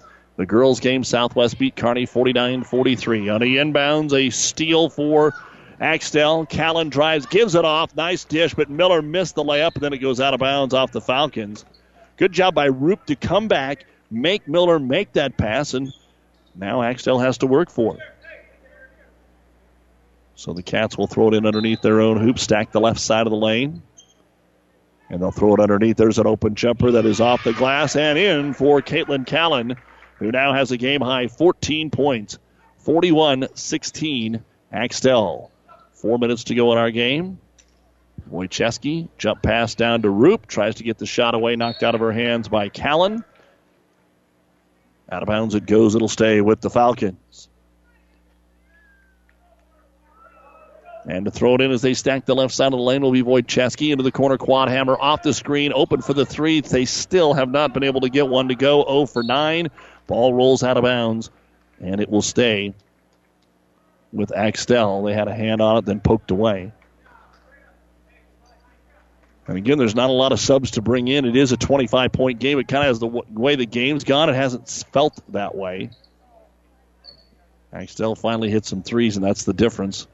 The 0.40 0.46
girls 0.46 0.80
game 0.80 1.04
Southwest 1.04 1.58
beat 1.58 1.76
Kearney 1.76 2.06
49-43. 2.06 3.34
On 3.34 3.42
the 3.42 3.58
inbounds, 3.58 4.14
a 4.14 4.30
steal 4.30 4.88
for 4.88 5.34
Axtell. 5.78 6.46
Callan 6.46 6.88
drives, 6.88 7.26
gives 7.26 7.54
it 7.54 7.66
off. 7.66 7.94
Nice 7.94 8.24
dish, 8.24 8.54
but 8.54 8.70
Miller 8.70 9.02
missed 9.02 9.34
the 9.34 9.44
layup, 9.44 9.74
and 9.74 9.82
then 9.82 9.92
it 9.92 9.98
goes 9.98 10.18
out 10.18 10.32
of 10.32 10.40
bounds 10.40 10.72
off 10.72 10.92
the 10.92 11.02
Falcons. 11.02 11.66
Good 12.16 12.32
job 12.32 12.54
by 12.54 12.64
Roop 12.64 13.04
to 13.04 13.16
come 13.16 13.48
back, 13.48 13.84
make 14.10 14.48
Miller 14.48 14.78
make 14.78 15.12
that 15.12 15.36
pass, 15.36 15.74
and 15.74 15.92
now 16.54 16.80
Axtell 16.80 17.18
has 17.18 17.36
to 17.36 17.46
work 17.46 17.68
for 17.68 17.96
it. 17.96 18.00
So 20.36 20.54
the 20.54 20.62
Cats 20.62 20.96
will 20.96 21.06
throw 21.06 21.28
it 21.28 21.34
in 21.34 21.44
underneath 21.44 21.82
their 21.82 22.00
own 22.00 22.18
hoop, 22.18 22.38
stack 22.38 22.72
the 22.72 22.80
left 22.80 23.00
side 23.00 23.26
of 23.26 23.30
the 23.30 23.36
lane. 23.36 23.82
And 25.10 25.20
they'll 25.20 25.32
throw 25.32 25.52
it 25.52 25.60
underneath. 25.60 25.98
There's 25.98 26.18
an 26.18 26.26
open 26.26 26.54
jumper 26.54 26.92
that 26.92 27.04
is 27.04 27.20
off 27.20 27.44
the 27.44 27.52
glass 27.52 27.94
and 27.94 28.16
in 28.16 28.54
for 28.54 28.80
Caitlin 28.80 29.26
Callan, 29.26 29.76
who 30.20 30.30
now 30.30 30.52
has 30.52 30.70
a 30.70 30.76
game 30.76 31.00
high 31.00 31.26
14 31.26 31.90
points. 31.90 32.38
41 32.78 33.48
16 33.54 34.44
Axtell. 34.72 35.50
Four 35.94 36.18
minutes 36.18 36.44
to 36.44 36.54
go 36.54 36.70
in 36.72 36.78
our 36.78 36.90
game. 36.90 37.40
Wojcicki 38.30 39.08
jump 39.18 39.42
pass 39.42 39.74
down 39.74 40.02
to 40.02 40.10
Roop. 40.10 40.46
Tries 40.46 40.76
to 40.76 40.84
get 40.84 40.98
the 40.98 41.06
shot 41.06 41.34
away, 41.34 41.56
knocked 41.56 41.82
out 41.82 41.94
of 41.94 42.00
her 42.00 42.12
hands 42.12 42.48
by 42.48 42.68
Callan. 42.68 43.24
Out 45.10 45.22
of 45.22 45.26
bounds 45.26 45.54
it 45.54 45.66
goes. 45.66 45.94
It'll 45.94 46.08
stay 46.08 46.40
with 46.40 46.60
the 46.60 46.70
Falcons. 46.70 47.48
And 51.08 51.24
to 51.24 51.30
throw 51.30 51.54
it 51.54 51.60
in 51.60 51.70
as 51.70 51.82
they 51.82 51.94
stack 51.94 52.26
the 52.26 52.34
left 52.34 52.54
side 52.54 52.66
of 52.66 52.72
the 52.72 52.78
lane 52.78 53.02
will 53.02 53.10
be 53.10 53.22
Wojcicki 53.22 53.90
into 53.90 54.04
the 54.04 54.12
corner. 54.12 54.36
Quadhammer 54.36 54.96
off 54.98 55.22
the 55.22 55.32
screen, 55.32 55.72
open 55.74 56.02
for 56.02 56.12
the 56.12 56.26
three. 56.26 56.60
They 56.60 56.84
still 56.84 57.32
have 57.34 57.50
not 57.50 57.72
been 57.72 57.84
able 57.84 58.02
to 58.02 58.10
get 58.10 58.28
one 58.28 58.48
to 58.48 58.54
go. 58.54 58.84
0 58.84 59.06
for 59.06 59.22
9. 59.22 59.70
Ball 60.06 60.34
rolls 60.34 60.62
out 60.62 60.76
of 60.76 60.82
bounds, 60.84 61.30
and 61.80 62.00
it 62.00 62.10
will 62.10 62.22
stay 62.22 62.74
with 64.12 64.36
Axtell. 64.36 65.02
They 65.02 65.14
had 65.14 65.28
a 65.28 65.34
hand 65.34 65.60
on 65.60 65.78
it, 65.78 65.84
then 65.84 66.00
poked 66.00 66.30
away. 66.30 66.72
And 69.46 69.56
again, 69.56 69.78
there's 69.78 69.96
not 69.96 70.10
a 70.10 70.12
lot 70.12 70.30
of 70.30 70.38
subs 70.38 70.72
to 70.72 70.82
bring 70.82 71.08
in. 71.08 71.24
It 71.24 71.34
is 71.34 71.50
a 71.50 71.56
25 71.56 72.12
point 72.12 72.38
game. 72.38 72.58
It 72.58 72.68
kind 72.68 72.84
of 72.84 72.88
has 72.88 72.98
the 73.00 73.08
w- 73.08 73.24
way 73.30 73.56
the 73.56 73.66
game's 73.66 74.04
gone. 74.04 74.28
It 74.28 74.36
hasn't 74.36 74.68
felt 74.92 75.20
that 75.32 75.56
way. 75.56 75.90
Axtell 77.72 78.14
finally 78.14 78.50
hit 78.50 78.64
some 78.64 78.82
threes, 78.82 79.16
and 79.16 79.24
that's 79.24 79.44
the 79.44 79.52
difference 79.52 80.06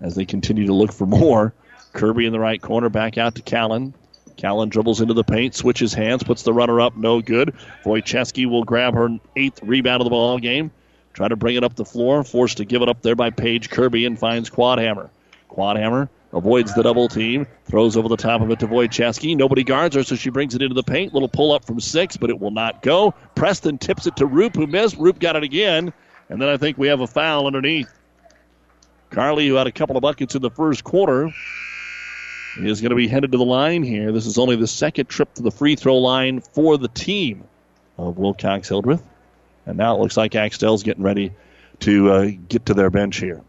as 0.00 0.14
they 0.14 0.26
continue 0.26 0.66
to 0.66 0.74
look 0.74 0.92
for 0.92 1.06
more. 1.06 1.54
Kirby 1.94 2.26
in 2.26 2.32
the 2.32 2.40
right 2.40 2.60
corner, 2.60 2.88
back 2.88 3.16
out 3.16 3.36
to 3.36 3.42
Callan. 3.42 3.94
Callan 4.36 4.68
dribbles 4.68 5.00
into 5.00 5.14
the 5.14 5.24
paint, 5.24 5.54
switches 5.54 5.94
hands, 5.94 6.22
puts 6.22 6.42
the 6.42 6.52
runner 6.52 6.80
up, 6.80 6.96
no 6.96 7.20
good. 7.20 7.54
Wojcicki 7.84 8.46
will 8.46 8.64
grab 8.64 8.94
her 8.94 9.08
eighth 9.36 9.62
rebound 9.62 10.00
of 10.00 10.04
the 10.04 10.10
ball 10.10 10.38
game. 10.38 10.70
Try 11.12 11.28
to 11.28 11.36
bring 11.36 11.56
it 11.56 11.62
up 11.62 11.76
the 11.76 11.84
floor, 11.84 12.24
forced 12.24 12.56
to 12.56 12.64
give 12.64 12.82
it 12.82 12.88
up 12.88 13.02
there 13.02 13.14
by 13.14 13.30
Paige 13.30 13.70
Kirby 13.70 14.04
and 14.04 14.18
finds 14.18 14.50
Quadhammer. 14.50 15.10
Quadhammer 15.48 16.08
avoids 16.32 16.74
the 16.74 16.82
double 16.82 17.08
team, 17.08 17.46
throws 17.66 17.96
over 17.96 18.08
the 18.08 18.16
top 18.16 18.40
of 18.40 18.50
it 18.50 18.58
to 18.58 18.66
Wojcicki. 18.66 19.36
Nobody 19.36 19.62
guards 19.62 19.94
her, 19.94 20.02
so 20.02 20.16
she 20.16 20.30
brings 20.30 20.56
it 20.56 20.62
into 20.62 20.74
the 20.74 20.82
paint. 20.82 21.14
Little 21.14 21.28
pull 21.28 21.52
up 21.52 21.64
from 21.64 21.78
six, 21.78 22.16
but 22.16 22.30
it 22.30 22.40
will 22.40 22.50
not 22.50 22.82
go. 22.82 23.14
Preston 23.36 23.78
tips 23.78 24.08
it 24.08 24.16
to 24.16 24.26
Roop, 24.26 24.56
who 24.56 24.66
missed. 24.66 24.96
Roop 24.96 25.20
got 25.20 25.36
it 25.36 25.44
again, 25.44 25.92
and 26.28 26.42
then 26.42 26.48
I 26.48 26.56
think 26.56 26.76
we 26.76 26.88
have 26.88 27.00
a 27.00 27.06
foul 27.06 27.46
underneath. 27.46 27.88
Carly, 29.10 29.46
who 29.46 29.54
had 29.54 29.68
a 29.68 29.72
couple 29.72 29.96
of 29.96 30.02
buckets 30.02 30.34
in 30.34 30.42
the 30.42 30.50
first 30.50 30.82
quarter, 30.82 31.32
is 32.56 32.80
going 32.80 32.90
to 32.90 32.96
be 32.96 33.08
headed 33.08 33.32
to 33.32 33.38
the 33.38 33.44
line 33.44 33.82
here. 33.82 34.12
This 34.12 34.26
is 34.26 34.38
only 34.38 34.56
the 34.56 34.66
second 34.66 35.08
trip 35.08 35.32
to 35.34 35.42
the 35.42 35.50
free 35.50 35.76
throw 35.76 35.98
line 35.98 36.40
for 36.40 36.78
the 36.78 36.88
team 36.88 37.44
of 37.98 38.18
Wilcox 38.18 38.68
Hildreth. 38.68 39.02
And 39.66 39.78
now 39.78 39.96
it 39.96 40.00
looks 40.00 40.16
like 40.16 40.34
Axtell's 40.34 40.82
getting 40.82 41.02
ready 41.02 41.32
to 41.80 42.10
uh, 42.10 42.30
get 42.48 42.66
to 42.66 42.74
their 42.74 42.90
bench 42.90 43.16
here. 43.16 43.42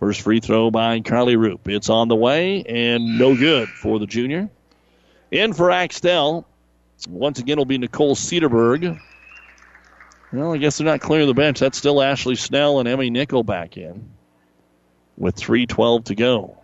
First 0.00 0.20
free 0.20 0.40
throw 0.40 0.70
by 0.70 1.00
Carly 1.00 1.36
Roop. 1.36 1.68
It's 1.68 1.88
on 1.88 2.08
the 2.08 2.16
way 2.16 2.62
and 2.62 3.18
no 3.18 3.36
good 3.36 3.68
for 3.68 3.98
the 3.98 4.06
junior. 4.06 4.50
In 5.30 5.52
for 5.52 5.70
Axtell. 5.70 6.46
Once 7.08 7.38
again, 7.38 7.54
it'll 7.54 7.64
be 7.64 7.78
Nicole 7.78 8.14
Cedarberg. 8.14 9.00
Well, 10.32 10.52
I 10.52 10.58
guess 10.58 10.78
they're 10.78 10.86
not 10.86 11.00
clearing 11.00 11.26
the 11.26 11.34
bench. 11.34 11.60
That's 11.60 11.78
still 11.78 12.02
Ashley 12.02 12.34
Snell 12.36 12.80
and 12.80 12.88
Emmy 12.88 13.10
Nickel 13.10 13.42
back 13.42 13.76
in 13.76 14.10
with 15.16 15.36
3.12 15.36 16.06
to 16.06 16.14
go. 16.14 16.58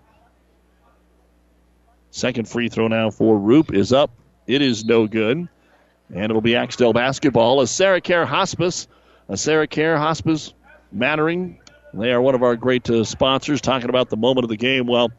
Second 2.11 2.49
free 2.49 2.69
throw 2.69 2.89
now 2.89 3.11
for 3.11 3.39
Roop 3.39 3.73
is 3.73 3.93
up. 3.93 4.11
It 4.47 4.63
is 4.63 4.85
no 4.85 5.07
good. 5.07 5.49
And 6.13 6.25
it'll 6.25 6.41
be 6.41 6.57
Axtell 6.57 6.93
basketball. 6.93 7.61
A 7.61 7.67
Sarah 7.67 8.01
Care 8.01 8.27
Hospice. 8.27 8.89
A 9.29 9.37
Sarah 9.37 9.69
Care 9.69 9.97
Hospice 9.97 10.53
mattering. 10.91 11.61
They 11.95 12.13
are 12.13 12.21
one 12.21 12.35
of 12.35 12.43
our 12.43 12.57
great 12.57 12.89
uh, 12.91 13.05
sponsors 13.05 13.61
talking 13.61 13.89
about 13.89 14.11
the 14.11 14.17
moment 14.17 14.45
of 14.45 14.49
the 14.49 14.57
game. 14.57 14.87
Well, 14.87 15.11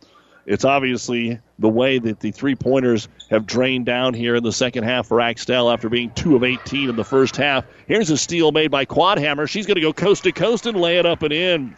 it's 0.45 0.65
obviously 0.65 1.39
the 1.59 1.69
way 1.69 1.99
that 1.99 2.19
the 2.19 2.31
three 2.31 2.55
pointers 2.55 3.07
have 3.29 3.45
drained 3.45 3.85
down 3.85 4.13
here 4.13 4.35
in 4.35 4.43
the 4.43 4.51
second 4.51 4.83
half 4.83 5.07
for 5.07 5.21
Axtell 5.21 5.69
after 5.69 5.87
being 5.87 6.11
2 6.11 6.35
of 6.35 6.43
18 6.43 6.89
in 6.89 6.95
the 6.95 7.05
first 7.05 7.37
half. 7.37 7.65
Here's 7.87 8.09
a 8.09 8.17
steal 8.17 8.51
made 8.51 8.71
by 8.71 8.85
Quadhammer. 8.85 9.47
She's 9.47 9.65
going 9.65 9.75
to 9.75 9.81
go 9.81 9.93
coast 9.93 10.23
to 10.23 10.31
coast 10.31 10.65
and 10.65 10.77
lay 10.79 10.97
it 10.97 11.05
up 11.05 11.23
and 11.23 11.31
in. 11.31 11.77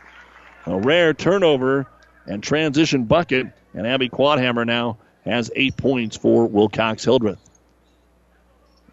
A 0.65 0.77
rare 0.77 1.13
turnover 1.13 1.87
and 2.27 2.43
transition 2.43 3.05
bucket. 3.05 3.47
And 3.73 3.87
Abby 3.87 4.09
Quadhammer 4.09 4.65
now 4.65 4.97
has 5.25 5.51
eight 5.55 5.77
points 5.77 6.15
for 6.15 6.45
Wilcox 6.47 7.03
Hildreth. 7.03 7.39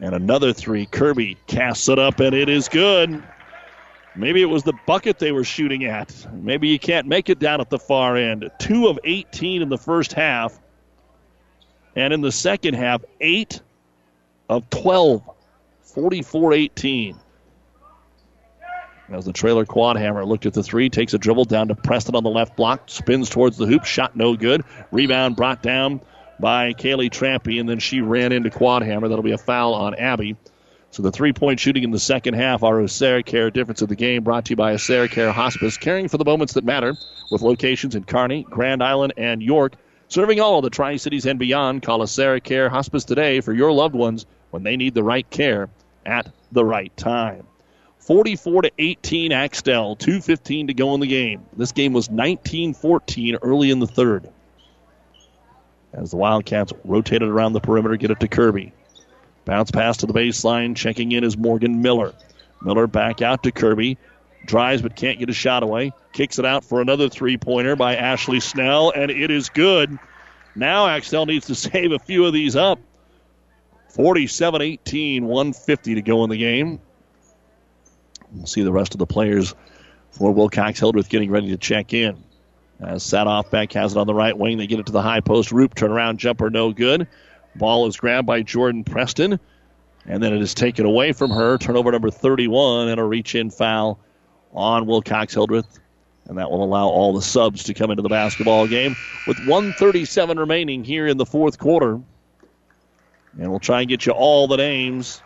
And 0.00 0.14
another 0.14 0.52
three. 0.52 0.86
Kirby 0.86 1.36
casts 1.46 1.88
it 1.88 1.98
up, 1.98 2.20
and 2.20 2.34
it 2.34 2.48
is 2.48 2.68
good. 2.68 3.22
Maybe 4.16 4.42
it 4.42 4.46
was 4.46 4.62
the 4.62 4.72
bucket 4.86 5.18
they 5.18 5.32
were 5.32 5.44
shooting 5.44 5.84
at. 5.84 6.26
Maybe 6.32 6.68
you 6.68 6.78
can't 6.78 7.06
make 7.06 7.28
it 7.28 7.38
down 7.38 7.60
at 7.60 7.70
the 7.70 7.78
far 7.78 8.16
end. 8.16 8.50
Two 8.58 8.88
of 8.88 8.98
18 9.04 9.62
in 9.62 9.68
the 9.68 9.78
first 9.78 10.12
half. 10.12 10.58
And 11.96 12.12
in 12.12 12.20
the 12.20 12.32
second 12.32 12.74
half, 12.74 13.04
eight 13.20 13.60
of 14.48 14.68
12. 14.70 15.22
44 15.82 16.52
18. 16.52 17.16
As 19.10 19.24
the 19.24 19.32
trailer 19.32 19.66
Quadhammer 19.66 20.24
looked 20.26 20.46
at 20.46 20.54
the 20.54 20.62
three, 20.62 20.88
takes 20.88 21.14
a 21.14 21.18
dribble 21.18 21.46
down 21.46 21.68
to 21.68 21.74
Preston 21.74 22.14
on 22.14 22.22
the 22.22 22.30
left 22.30 22.56
block, 22.56 22.84
spins 22.86 23.28
towards 23.28 23.56
the 23.56 23.66
hoop, 23.66 23.84
shot 23.84 24.14
no 24.14 24.36
good. 24.36 24.62
Rebound 24.92 25.34
brought 25.34 25.62
down 25.62 26.00
by 26.38 26.72
Kaylee 26.74 27.10
Trampy, 27.10 27.58
and 27.58 27.68
then 27.68 27.80
she 27.80 28.00
ran 28.00 28.30
into 28.30 28.50
Quadhammer. 28.50 29.08
That'll 29.08 29.22
be 29.22 29.32
a 29.32 29.38
foul 29.38 29.74
on 29.74 29.94
Abby. 29.96 30.36
So 30.92 31.02
the 31.02 31.10
three 31.10 31.32
point 31.32 31.58
shooting 31.58 31.82
in 31.82 31.90
the 31.90 31.98
second 31.98 32.34
half, 32.34 32.62
our 32.62 32.86
Care 33.22 33.50
difference 33.50 33.82
of 33.82 33.88
the 33.88 33.96
game 33.96 34.22
brought 34.22 34.44
to 34.46 34.50
you 34.50 34.56
by 34.56 34.76
Care 34.76 35.32
Hospice, 35.32 35.76
caring 35.76 36.08
for 36.08 36.18
the 36.18 36.24
moments 36.24 36.54
that 36.54 36.64
matter 36.64 36.94
with 37.30 37.42
locations 37.42 37.94
in 37.96 38.04
Kearney, 38.04 38.44
Grand 38.44 38.82
Island, 38.82 39.14
and 39.16 39.42
York. 39.42 39.74
Serving 40.08 40.40
all 40.40 40.58
of 40.58 40.64
the 40.64 40.70
Tri 40.70 40.96
Cities 40.96 41.26
and 41.26 41.38
beyond, 41.38 41.82
call 41.82 42.04
Care 42.40 42.68
Hospice 42.68 43.04
today 43.04 43.40
for 43.40 43.52
your 43.52 43.70
loved 43.70 43.94
ones 43.94 44.26
when 44.50 44.62
they 44.64 44.76
need 44.76 44.94
the 44.94 45.04
right 45.04 45.28
care 45.30 45.68
at 46.04 46.32
the 46.50 46.64
right 46.64 46.96
time. 46.96 47.46
44 48.10 48.62
to 48.62 48.72
18 48.76 49.30
Axtell, 49.30 49.94
2:15 49.94 50.66
to 50.66 50.74
go 50.74 50.94
in 50.94 51.00
the 51.00 51.06
game. 51.06 51.42
This 51.56 51.70
game 51.70 51.92
was 51.92 52.08
19-14 52.08 53.38
early 53.40 53.70
in 53.70 53.78
the 53.78 53.86
third. 53.86 54.28
As 55.92 56.10
the 56.10 56.16
Wildcats 56.16 56.72
rotated 56.84 57.28
around 57.28 57.52
the 57.52 57.60
perimeter, 57.60 57.94
get 57.94 58.10
it 58.10 58.18
to 58.18 58.26
Kirby. 58.26 58.72
Bounce 59.44 59.70
pass 59.70 59.98
to 59.98 60.06
the 60.06 60.12
baseline. 60.12 60.74
Checking 60.74 61.12
in 61.12 61.22
is 61.22 61.36
Morgan 61.36 61.82
Miller. 61.82 62.12
Miller 62.60 62.88
back 62.88 63.22
out 63.22 63.44
to 63.44 63.52
Kirby. 63.52 63.96
Drives 64.44 64.82
but 64.82 64.96
can't 64.96 65.20
get 65.20 65.30
a 65.30 65.32
shot 65.32 65.62
away. 65.62 65.92
Kicks 66.12 66.40
it 66.40 66.44
out 66.44 66.64
for 66.64 66.80
another 66.80 67.08
three 67.08 67.36
pointer 67.36 67.76
by 67.76 67.94
Ashley 67.94 68.40
Snell, 68.40 68.90
and 68.90 69.12
it 69.12 69.30
is 69.30 69.50
good. 69.50 69.96
Now 70.56 70.88
Axtell 70.88 71.26
needs 71.26 71.46
to 71.46 71.54
save 71.70 71.92
a 71.92 72.00
few 72.00 72.26
of 72.26 72.32
these 72.32 72.56
up. 72.56 72.80
47 73.90 74.62
18, 74.62 75.26
150 75.26 75.94
to 75.94 76.02
go 76.02 76.24
in 76.24 76.30
the 76.30 76.36
game. 76.36 76.80
We'll 78.32 78.46
see 78.46 78.62
the 78.62 78.72
rest 78.72 78.94
of 78.94 78.98
the 78.98 79.06
players 79.06 79.54
for 80.12 80.32
Wilcox 80.32 80.78
Hildreth 80.78 81.08
getting 81.08 81.30
ready 81.30 81.48
to 81.48 81.56
check 81.56 81.92
in. 81.92 82.16
Uh, 82.82 82.86
As 82.86 83.02
Sadoff 83.04 83.50
Beck 83.50 83.72
has 83.72 83.92
it 83.92 83.98
on 83.98 84.06
the 84.06 84.14
right 84.14 84.36
wing, 84.36 84.58
they 84.58 84.66
get 84.66 84.80
it 84.80 84.86
to 84.86 84.92
the 84.92 85.02
high 85.02 85.20
post. 85.20 85.52
Roop 85.52 85.74
turnaround 85.74 86.16
jumper, 86.16 86.50
no 86.50 86.72
good. 86.72 87.06
Ball 87.56 87.86
is 87.86 87.96
grabbed 87.96 88.26
by 88.26 88.42
Jordan 88.42 88.84
Preston, 88.84 89.38
and 90.06 90.22
then 90.22 90.32
it 90.32 90.40
is 90.40 90.54
taken 90.54 90.86
away 90.86 91.12
from 91.12 91.30
her. 91.30 91.58
Turnover 91.58 91.90
number 91.90 92.10
31 92.10 92.88
and 92.88 93.00
a 93.00 93.04
reach 93.04 93.34
in 93.34 93.50
foul 93.50 93.98
on 94.52 94.86
Wilcox 94.86 95.34
Hildreth. 95.34 95.78
And 96.26 96.38
that 96.38 96.48
will 96.50 96.62
allow 96.62 96.86
all 96.86 97.12
the 97.12 97.22
subs 97.22 97.64
to 97.64 97.74
come 97.74 97.90
into 97.90 98.02
the 98.02 98.08
basketball 98.08 98.68
game 98.68 98.94
with 99.26 99.36
137 99.46 100.38
remaining 100.38 100.84
here 100.84 101.08
in 101.08 101.16
the 101.16 101.26
fourth 101.26 101.58
quarter. 101.58 102.00
And 103.38 103.50
we'll 103.50 103.58
try 103.58 103.80
and 103.80 103.88
get 103.88 104.06
you 104.06 104.12
all 104.12 104.46
the 104.46 104.56
names. 104.56 105.22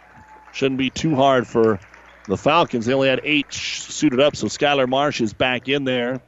Shouldn't 0.53 0.79
be 0.79 0.89
too 0.89 1.15
hard 1.15 1.47
for 1.47 1.79
the 2.27 2.37
Falcons. 2.37 2.87
They 2.87 2.95
only 2.95 3.09
had 3.09 3.21
eight 3.25 3.53
suited 3.53 4.21
up, 4.21 4.37
so 4.37 4.47
Skylar 4.47 4.89
Marsh 4.89 5.21
is 5.21 5.33
back 5.33 5.69
in 5.69 5.85
there, 5.85 6.21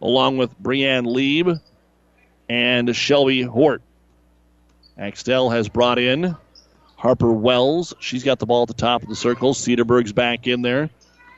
along 0.00 0.38
with 0.38 0.60
Brianne 0.62 1.06
Lieb 1.06 1.50
and 2.48 2.94
Shelby 2.94 3.42
Hort. 3.42 3.82
Axtell 4.98 5.50
has 5.50 5.68
brought 5.68 5.98
in 5.98 6.36
Harper 6.96 7.32
Wells. 7.32 7.94
She's 8.00 8.24
got 8.24 8.38
the 8.38 8.46
ball 8.46 8.62
at 8.62 8.68
the 8.68 8.74
top 8.74 9.02
of 9.02 9.08
the 9.08 9.16
circle. 9.16 9.54
Cedarberg's 9.54 10.12
back 10.12 10.46
in 10.46 10.62
there. 10.62 10.90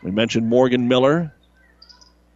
We 0.03 0.11
mentioned 0.11 0.49
Morgan 0.49 0.89
Miller. 0.89 1.33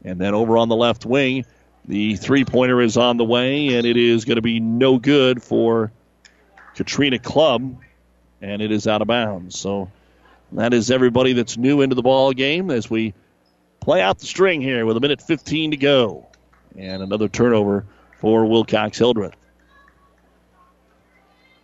And 0.03 0.19
then 0.19 0.35
over 0.35 0.57
on 0.57 0.69
the 0.69 0.77
left 0.77 1.05
wing, 1.05 1.45
the 1.85 2.17
three 2.17 2.45
pointer 2.45 2.81
is 2.81 2.97
on 2.97 3.19
the 3.19 3.25
way, 3.25 3.75
and 3.75 3.87
it 3.87 3.97
is 3.97 4.25
going 4.25 4.37
to 4.37 4.43
be 4.43 4.61
no 4.61 4.99
good 4.99 5.43
for 5.43 5.93
Katrina 6.75 7.19
Club, 7.19 7.77
and 8.41 8.63
it 8.63 8.73
is 8.73 8.87
out 8.87 9.03
of 9.03 9.09
bounds. 9.09 9.59
So 9.59 9.91
that 10.53 10.75
is 10.75 10.91
everybody 10.91 11.33
that's 11.33 11.57
new 11.57 11.81
into 11.81 11.95
the 11.95 12.03
ball 12.03 12.33
game 12.33 12.71
as 12.71 12.91
we 12.91 13.15
play 13.81 14.03
out 14.03 14.19
the 14.19 14.27
string 14.27 14.61
here 14.61 14.85
with 14.85 14.97
a 14.97 15.01
minute 15.01 15.23
15 15.23 15.73
to 15.73 15.77
go. 15.77 16.27
And 16.77 17.03
another 17.03 17.29
turnover 17.29 17.87
for 18.19 18.47
Wilcox 18.47 18.99
Hildreth. 18.99 19.35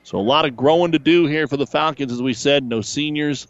So 0.02 0.18
a 0.18 0.20
lot 0.20 0.44
of 0.44 0.56
growing 0.56 0.92
to 0.92 0.98
do 0.98 1.26
here 1.26 1.48
for 1.48 1.56
the 1.56 1.66
Falcons, 1.66 2.12
as 2.12 2.22
we 2.22 2.32
said. 2.32 2.62
No 2.62 2.80
seniors, 2.80 3.48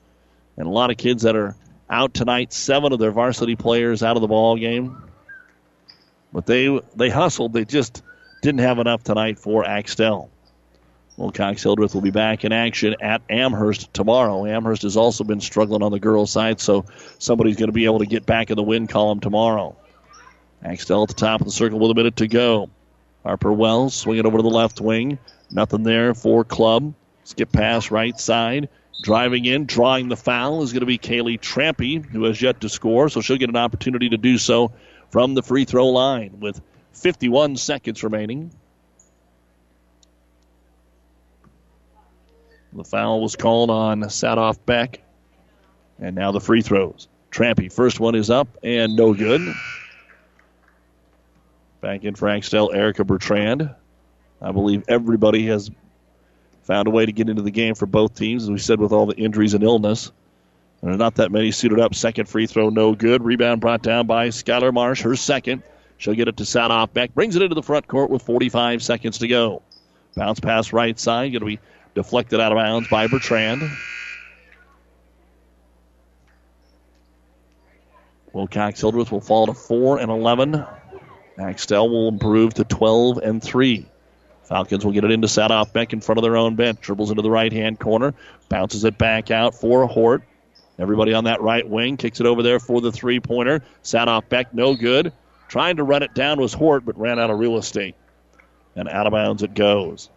and 0.56 0.66
a 0.66 0.70
lot 0.70 0.90
of 0.90 0.96
kids 0.96 1.22
that 1.22 1.36
are 1.36 1.54
out 1.90 2.14
tonight. 2.14 2.52
Seven 2.52 2.92
of 2.92 2.98
their 2.98 3.10
varsity 3.10 3.56
players 3.56 4.02
out 4.02 4.16
of 4.16 4.22
the 4.22 4.28
ball 4.28 4.56
game, 4.56 5.02
but 6.32 6.46
they 6.46 6.80
they 6.94 7.10
hustled. 7.10 7.52
They 7.52 7.66
just 7.66 8.02
didn't 8.40 8.60
have 8.60 8.78
enough 8.78 9.04
tonight 9.04 9.38
for 9.38 9.66
Axtell. 9.66 10.30
Wilcox 11.16 11.62
Hildreth 11.62 11.94
will 11.94 12.02
be 12.02 12.10
back 12.10 12.44
in 12.44 12.52
action 12.52 12.94
at 13.00 13.22
Amherst 13.30 13.92
tomorrow. 13.94 14.44
Amherst 14.44 14.82
has 14.82 14.96
also 14.96 15.24
been 15.24 15.40
struggling 15.40 15.82
on 15.82 15.90
the 15.90 15.98
girls' 15.98 16.30
side, 16.30 16.60
so 16.60 16.84
somebody's 17.18 17.56
going 17.56 17.68
to 17.68 17.72
be 17.72 17.86
able 17.86 18.00
to 18.00 18.06
get 18.06 18.26
back 18.26 18.50
in 18.50 18.56
the 18.56 18.62
win 18.62 18.86
column 18.86 19.20
tomorrow. 19.20 19.76
Axtell 20.62 21.02
at 21.02 21.08
the 21.08 21.14
top 21.14 21.40
of 21.40 21.46
the 21.46 21.52
circle 21.52 21.78
with 21.78 21.90
a 21.90 21.94
minute 21.94 22.16
to 22.16 22.28
go. 22.28 22.68
Harper 23.22 23.52
Wells 23.52 23.94
swinging 23.94 24.26
over 24.26 24.36
to 24.36 24.42
the 24.42 24.50
left 24.50 24.80
wing. 24.80 25.18
Nothing 25.50 25.82
there 25.82 26.14
for 26.14 26.44
Club. 26.44 26.94
Skip 27.24 27.50
pass 27.50 27.90
right 27.90 28.18
side. 28.18 28.68
Driving 29.02 29.44
in, 29.44 29.66
drawing 29.66 30.08
the 30.08 30.16
foul 30.16 30.62
is 30.62 30.72
going 30.72 30.80
to 30.80 30.86
be 30.86 30.98
Kaylee 30.98 31.40
Trampy, 31.40 32.04
who 32.04 32.24
has 32.24 32.40
yet 32.40 32.60
to 32.62 32.68
score, 32.68 33.08
so 33.08 33.20
she'll 33.20 33.36
get 33.36 33.50
an 33.50 33.56
opportunity 33.56 34.10
to 34.10 34.16
do 34.16 34.38
so 34.38 34.72
from 35.10 35.34
the 35.34 35.42
free 35.42 35.64
throw 35.64 35.88
line 35.88 36.40
with 36.40 36.60
51 36.92 37.56
seconds 37.56 38.02
remaining. 38.02 38.50
The 42.76 42.84
foul 42.84 43.22
was 43.22 43.36
called 43.36 43.70
on 43.70 44.02
Sadoff 44.02 44.58
Beck. 44.66 45.00
And 45.98 46.14
now 46.14 46.30
the 46.30 46.40
free 46.40 46.60
throws. 46.60 47.08
Trampy, 47.30 47.72
first 47.72 48.00
one 48.00 48.14
is 48.14 48.28
up 48.28 48.48
and 48.62 48.94
no 48.96 49.14
good. 49.14 49.54
Back 51.80 52.04
in 52.04 52.14
Axtell, 52.22 52.72
Erica 52.72 53.04
Bertrand. 53.04 53.70
I 54.42 54.52
believe 54.52 54.84
everybody 54.88 55.46
has 55.46 55.70
found 56.64 56.86
a 56.88 56.90
way 56.90 57.06
to 57.06 57.12
get 57.12 57.30
into 57.30 57.42
the 57.42 57.50
game 57.50 57.74
for 57.74 57.86
both 57.86 58.14
teams, 58.14 58.42
as 58.42 58.50
we 58.50 58.58
said, 58.58 58.78
with 58.78 58.92
all 58.92 59.06
the 59.06 59.16
injuries 59.16 59.54
and 59.54 59.64
illness. 59.64 60.12
There 60.82 60.92
are 60.92 60.96
not 60.98 61.14
that 61.14 61.32
many 61.32 61.52
suited 61.52 61.80
up. 61.80 61.94
Second 61.94 62.28
free 62.28 62.46
throw, 62.46 62.68
no 62.68 62.94
good. 62.94 63.22
Rebound 63.22 63.62
brought 63.62 63.82
down 63.82 64.06
by 64.06 64.28
Skylar 64.28 64.72
Marsh, 64.72 65.00
her 65.02 65.16
second. 65.16 65.62
She'll 65.96 66.14
get 66.14 66.28
it 66.28 66.36
to 66.36 66.42
Sadoff. 66.42 66.92
Beck 66.92 67.14
brings 67.14 67.36
it 67.36 67.42
into 67.42 67.54
the 67.54 67.62
front 67.62 67.88
court 67.88 68.10
with 68.10 68.22
45 68.22 68.82
seconds 68.82 69.18
to 69.18 69.28
go. 69.28 69.62
Bounce 70.14 70.40
pass 70.40 70.74
right 70.74 70.98
side. 70.98 71.32
Going 71.32 71.40
to 71.40 71.46
be 71.46 71.60
deflected 71.96 72.38
out 72.40 72.52
of 72.52 72.56
bounds 72.56 72.86
by 72.88 73.06
Bertrand. 73.06 73.62
Wilcox 78.34 78.80
Hildreth 78.82 79.10
will 79.10 79.22
fall 79.22 79.46
to 79.46 79.54
4 79.54 79.98
and 79.98 80.10
11. 80.10 80.62
Axtell 81.38 81.88
will 81.88 82.08
improve 82.08 82.52
to 82.54 82.64
12 82.64 83.16
and 83.16 83.42
3. 83.42 83.86
Falcons 84.44 84.84
will 84.84 84.92
get 84.92 85.04
it 85.04 85.10
into 85.10 85.26
Sadoff 85.26 85.72
Beck 85.72 85.94
in 85.94 86.02
front 86.02 86.18
of 86.18 86.22
their 86.22 86.36
own 86.36 86.54
bench. 86.54 86.80
Dribbles 86.82 87.10
into 87.10 87.22
the 87.22 87.30
right 87.30 87.52
hand 87.52 87.80
corner. 87.80 88.12
Bounces 88.50 88.84
it 88.84 88.98
back 88.98 89.30
out 89.30 89.54
for 89.54 89.86
Hort. 89.86 90.22
Everybody 90.78 91.14
on 91.14 91.24
that 91.24 91.40
right 91.40 91.66
wing 91.66 91.96
kicks 91.96 92.20
it 92.20 92.26
over 92.26 92.42
there 92.42 92.60
for 92.60 92.82
the 92.82 92.92
three 92.92 93.20
pointer. 93.20 93.62
Sadoff 93.82 94.28
Beck, 94.28 94.52
no 94.52 94.76
good. 94.76 95.14
Trying 95.48 95.76
to 95.76 95.82
run 95.82 96.02
it 96.02 96.14
down 96.14 96.38
was 96.38 96.52
Hort, 96.52 96.84
but 96.84 96.98
ran 96.98 97.18
out 97.18 97.30
of 97.30 97.38
real 97.38 97.56
estate. 97.56 97.94
And 98.76 98.86
out 98.86 99.06
of 99.06 99.12
bounds 99.12 99.42
it 99.42 99.54
goes. 99.54 100.10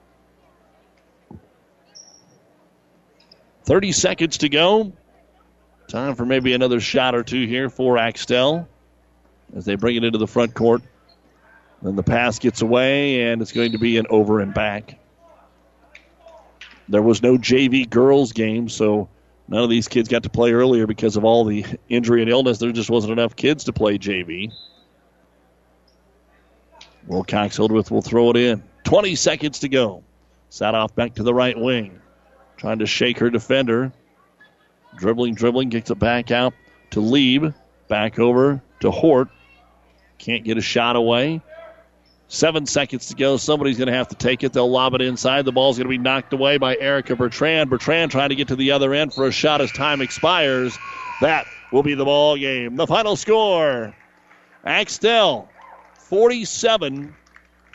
30 3.69 3.91
seconds 3.91 4.39
to 4.39 4.49
go. 4.49 4.91
Time 5.87 6.15
for 6.15 6.25
maybe 6.25 6.53
another 6.53 6.79
shot 6.79 7.13
or 7.13 7.23
two 7.23 7.45
here 7.45 7.69
for 7.69 7.99
Axtell 7.99 8.67
as 9.55 9.63
they 9.63 9.75
bring 9.75 9.95
it 9.95 10.03
into 10.03 10.17
the 10.17 10.25
front 10.25 10.55
court. 10.55 10.81
Then 11.83 11.95
the 11.95 12.01
pass 12.01 12.39
gets 12.39 12.63
away, 12.63 13.29
and 13.29 13.43
it's 13.43 13.51
going 13.51 13.73
to 13.73 13.77
be 13.77 13.97
an 13.97 14.07
over 14.09 14.39
and 14.39 14.55
back. 14.55 14.97
There 16.87 17.03
was 17.03 17.21
no 17.21 17.37
JV 17.37 17.87
girls 17.87 18.33
game, 18.33 18.69
so 18.69 19.07
none 19.47 19.61
of 19.61 19.69
these 19.69 19.87
kids 19.87 20.09
got 20.09 20.23
to 20.23 20.31
play 20.31 20.51
earlier 20.51 20.87
because 20.87 21.15
of 21.15 21.23
all 21.23 21.45
the 21.45 21.63
injury 21.89 22.23
and 22.23 22.31
illness. 22.31 22.57
There 22.57 22.71
just 22.71 22.89
wasn't 22.89 23.13
enough 23.13 23.35
kids 23.35 23.65
to 23.65 23.71
play 23.71 23.99
JV. 23.99 24.51
Wilcox 27.05 27.55
Hildreth 27.55 27.91
will 27.91 28.01
throw 28.01 28.31
it 28.31 28.35
in. 28.35 28.63
20 28.85 29.13
seconds 29.13 29.59
to 29.59 29.69
go. 29.69 30.03
Sadoff 30.49 30.95
Beck 30.95 31.13
to 31.15 31.23
the 31.23 31.35
right 31.35 31.55
wing. 31.55 32.01
Trying 32.59 32.79
to 32.79 32.85
shake 32.85 33.19
her 33.19 33.29
defender. 33.29 33.93
Dribbling, 34.97 35.33
dribbling, 35.33 35.69
gets 35.69 35.89
it 35.89 35.97
back 35.97 36.29
out 36.29 36.53
to 36.91 36.99
Lieb. 36.99 37.53
Back 37.87 38.19
over 38.19 38.61
to 38.81 38.91
Hort. 38.91 39.29
Can't 40.17 40.43
get 40.43 40.57
a 40.57 40.61
shot 40.61 40.97
away. 40.97 41.41
Seven 42.27 42.65
seconds 42.65 43.07
to 43.07 43.15
go. 43.15 43.37
Somebody's 43.37 43.77
going 43.77 43.87
to 43.87 43.93
have 43.93 44.09
to 44.09 44.15
take 44.15 44.43
it. 44.43 44.51
They'll 44.51 44.69
lob 44.69 44.93
it 44.93 45.01
inside. 45.01 45.45
The 45.45 45.53
ball's 45.53 45.77
going 45.77 45.85
to 45.85 45.89
be 45.89 45.97
knocked 45.97 46.33
away 46.33 46.57
by 46.57 46.75
Erica 46.77 47.15
Bertrand. 47.15 47.69
Bertrand 47.69 48.11
trying 48.11 48.29
to 48.29 48.35
get 48.35 48.49
to 48.49 48.57
the 48.57 48.71
other 48.71 48.93
end 48.93 49.13
for 49.13 49.25
a 49.25 49.31
shot 49.31 49.61
as 49.61 49.71
time 49.71 50.01
expires. 50.01 50.77
That 51.21 51.47
will 51.71 51.81
be 51.81 51.93
the 51.93 52.05
ball 52.05 52.37
game. 52.37 52.75
The 52.75 52.85
final 52.85 53.15
score 53.15 53.95
Axtell 54.65 55.49
47 55.95 57.15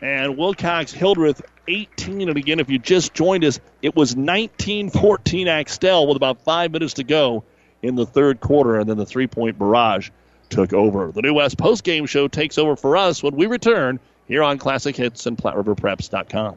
and 0.03 0.37
Wilcox 0.37 0.93
Hildreth 0.93 1.43
18. 1.69 2.29
And 2.29 2.37
again, 2.37 2.61
if 2.61 2.69
you 2.69 2.79
just 2.79 3.15
joined 3.15 3.45
us, 3.45 3.61
it 3.83 3.97
was 3.97 4.17
19 4.17 4.91
14 4.91 5.49
Axtell 5.49 6.07
with 6.07 6.17
about 6.17 6.43
five 6.43 6.71
minutes 6.73 6.95
to 6.95 7.05
go 7.05 7.45
in 7.83 7.95
the 7.95 8.07
third 8.07 8.41
quarter, 8.41 8.77
and 8.77 8.89
then 8.89 8.97
the 8.97 9.07
three 9.07 9.27
point 9.27 9.59
barrage 9.59 10.11
took 10.49 10.73
over. 10.73 11.13
The 11.13 11.23
New 11.23 11.35
West 11.35 11.59
post 11.59 11.85
game 11.85 12.07
show 12.07 12.29
takes 12.29 12.59
over 12.59 12.77
for 12.77 12.97
us 12.97 13.23
when 13.23 13.35
we 13.35 13.47
return 13.47 14.01
here 14.27 14.43
on 14.43 14.59
Classic 14.59 14.97
Hits 14.97 15.27
and 15.27 15.37
PlatteRiverPreps.com. 15.37 16.57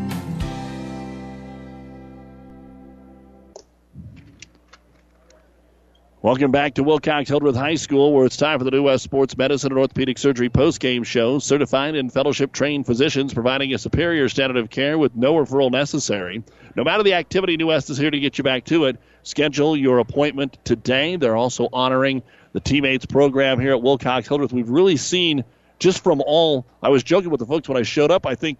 Welcome 6.23 6.51
back 6.51 6.75
to 6.75 6.83
Wilcox 6.83 7.29
Hildreth 7.29 7.55
High 7.55 7.73
School, 7.73 8.13
where 8.13 8.27
it's 8.27 8.37
time 8.37 8.59
for 8.59 8.63
the 8.63 8.69
New 8.69 8.83
West 8.83 9.03
Sports 9.03 9.35
Medicine 9.35 9.71
and 9.71 9.79
Orthopedic 9.79 10.19
Surgery 10.19 10.49
post-game 10.49 11.03
show. 11.03 11.39
Certified 11.39 11.95
and 11.95 12.13
fellowship-trained 12.13 12.85
physicians 12.85 13.33
providing 13.33 13.73
a 13.73 13.79
superior 13.79 14.29
standard 14.29 14.57
of 14.57 14.69
care 14.69 14.99
with 14.99 15.15
no 15.15 15.33
referral 15.33 15.71
necessary. 15.71 16.43
No 16.75 16.83
matter 16.83 17.01
the 17.01 17.15
activity, 17.15 17.57
New 17.57 17.65
West 17.65 17.89
is 17.89 17.97
here 17.97 18.11
to 18.11 18.19
get 18.19 18.37
you 18.37 18.43
back 18.43 18.65
to 18.65 18.85
it. 18.85 18.99
Schedule 19.23 19.75
your 19.75 19.97
appointment 19.97 20.59
today. 20.63 21.15
They're 21.15 21.35
also 21.35 21.69
honoring 21.73 22.21
the 22.53 22.59
teammates 22.59 23.07
program 23.07 23.59
here 23.59 23.71
at 23.71 23.81
Wilcox 23.81 24.27
Hildreth. 24.27 24.53
We've 24.53 24.69
really 24.69 24.97
seen 24.97 25.43
just 25.79 26.03
from 26.03 26.21
all. 26.23 26.67
I 26.83 26.89
was 26.89 27.01
joking 27.01 27.31
with 27.31 27.39
the 27.39 27.47
folks 27.47 27.67
when 27.67 27.79
I 27.79 27.81
showed 27.81 28.11
up. 28.11 28.27
I 28.27 28.35
think 28.35 28.59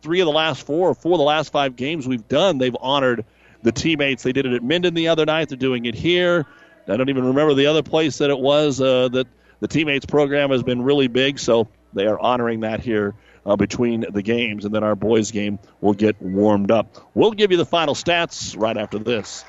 three 0.00 0.20
of 0.20 0.26
the 0.26 0.32
last 0.32 0.64
four 0.64 0.88
or 0.88 0.94
four 0.94 1.12
of 1.12 1.18
the 1.18 1.24
last 1.24 1.52
five 1.52 1.76
games 1.76 2.08
we've 2.08 2.26
done, 2.26 2.56
they've 2.56 2.76
honored 2.80 3.26
the 3.62 3.72
teammates. 3.72 4.22
They 4.22 4.32
did 4.32 4.46
it 4.46 4.54
at 4.54 4.62
Minden 4.62 4.94
the 4.94 5.08
other 5.08 5.26
night. 5.26 5.50
They're 5.50 5.58
doing 5.58 5.84
it 5.84 5.94
here. 5.94 6.46
I 6.88 6.96
don't 6.96 7.08
even 7.08 7.24
remember 7.24 7.54
the 7.54 7.66
other 7.66 7.82
place 7.82 8.18
that 8.18 8.30
it 8.30 8.38
was 8.38 8.80
uh, 8.80 9.08
that 9.08 9.26
the 9.60 9.68
teammates 9.68 10.06
program 10.06 10.50
has 10.50 10.62
been 10.62 10.82
really 10.82 11.08
big. 11.08 11.38
So 11.38 11.68
they 11.92 12.06
are 12.06 12.18
honoring 12.18 12.60
that 12.60 12.80
here 12.80 13.14
uh, 13.44 13.56
between 13.56 14.04
the 14.10 14.22
games, 14.22 14.64
and 14.64 14.74
then 14.74 14.84
our 14.84 14.94
boys 14.94 15.30
game 15.30 15.58
will 15.80 15.94
get 15.94 16.20
warmed 16.20 16.70
up. 16.70 17.10
We'll 17.14 17.32
give 17.32 17.50
you 17.50 17.56
the 17.56 17.66
final 17.66 17.94
stats 17.94 18.58
right 18.60 18.76
after 18.76 18.98
this. 18.98 19.44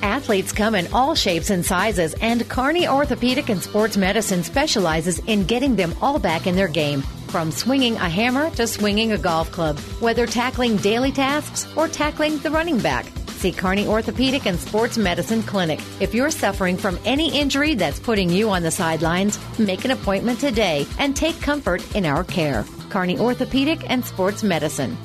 Athletes 0.00 0.52
come 0.52 0.74
in 0.74 0.92
all 0.92 1.14
shapes 1.14 1.50
and 1.50 1.64
sizes, 1.64 2.14
and 2.20 2.48
Kearney 2.48 2.86
Orthopedic 2.86 3.48
and 3.48 3.62
Sports 3.62 3.96
Medicine 3.96 4.42
specializes 4.42 5.18
in 5.20 5.44
getting 5.44 5.76
them 5.76 5.94
all 6.00 6.18
back 6.18 6.46
in 6.46 6.54
their 6.54 6.68
game. 6.68 7.02
From 7.28 7.50
swinging 7.50 7.96
a 7.96 8.08
hammer 8.08 8.48
to 8.50 8.66
swinging 8.66 9.12
a 9.12 9.18
golf 9.18 9.50
club, 9.50 9.78
whether 10.00 10.26
tackling 10.26 10.76
daily 10.78 11.12
tasks 11.12 11.66
or 11.76 11.88
tackling 11.88 12.38
the 12.38 12.50
running 12.50 12.78
back. 12.78 13.06
See 13.38 13.52
Kearney 13.52 13.86
Orthopedic 13.86 14.46
and 14.46 14.58
Sports 14.58 14.98
Medicine 14.98 15.44
Clinic. 15.44 15.78
If 16.00 16.12
you're 16.12 16.28
suffering 16.32 16.76
from 16.76 16.98
any 17.04 17.38
injury 17.38 17.76
that's 17.76 18.00
putting 18.00 18.30
you 18.30 18.50
on 18.50 18.64
the 18.64 18.70
sidelines, 18.72 19.38
make 19.60 19.84
an 19.84 19.92
appointment 19.92 20.40
today 20.40 20.88
and 20.98 21.14
take 21.14 21.40
comfort 21.40 21.94
in 21.94 22.04
our 22.04 22.24
care. 22.24 22.64
Kearney 22.90 23.16
Orthopedic 23.16 23.88
and 23.88 24.04
Sports 24.04 24.42
Medicine. 24.42 24.98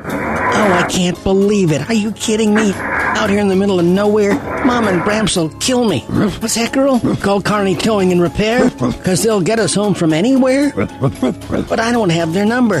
Oh, 0.00 0.72
I 0.72 0.88
can't 0.90 1.22
believe 1.22 1.70
it. 1.70 1.88
Are 1.88 1.94
you 1.94 2.10
kidding 2.10 2.52
me? 2.54 2.72
Out 2.74 3.30
here 3.30 3.38
in 3.38 3.46
the 3.46 3.54
middle 3.54 3.78
of 3.78 3.86
nowhere, 3.86 4.34
Mom 4.64 4.88
and 4.88 5.00
Bramps 5.02 5.36
will 5.36 5.50
kill 5.60 5.84
me. 5.84 6.00
What's 6.00 6.56
that, 6.56 6.72
girl? 6.72 6.98
Call 7.18 7.40
Kearney 7.40 7.76
Towing 7.76 8.10
and 8.10 8.20
Repair? 8.20 8.68
Because 8.70 9.22
they'll 9.22 9.40
get 9.40 9.60
us 9.60 9.76
home 9.76 9.94
from 9.94 10.12
anywhere? 10.12 10.72
But 10.74 11.78
I 11.78 11.92
don't 11.92 12.10
have 12.10 12.32
their 12.34 12.44
number. 12.44 12.80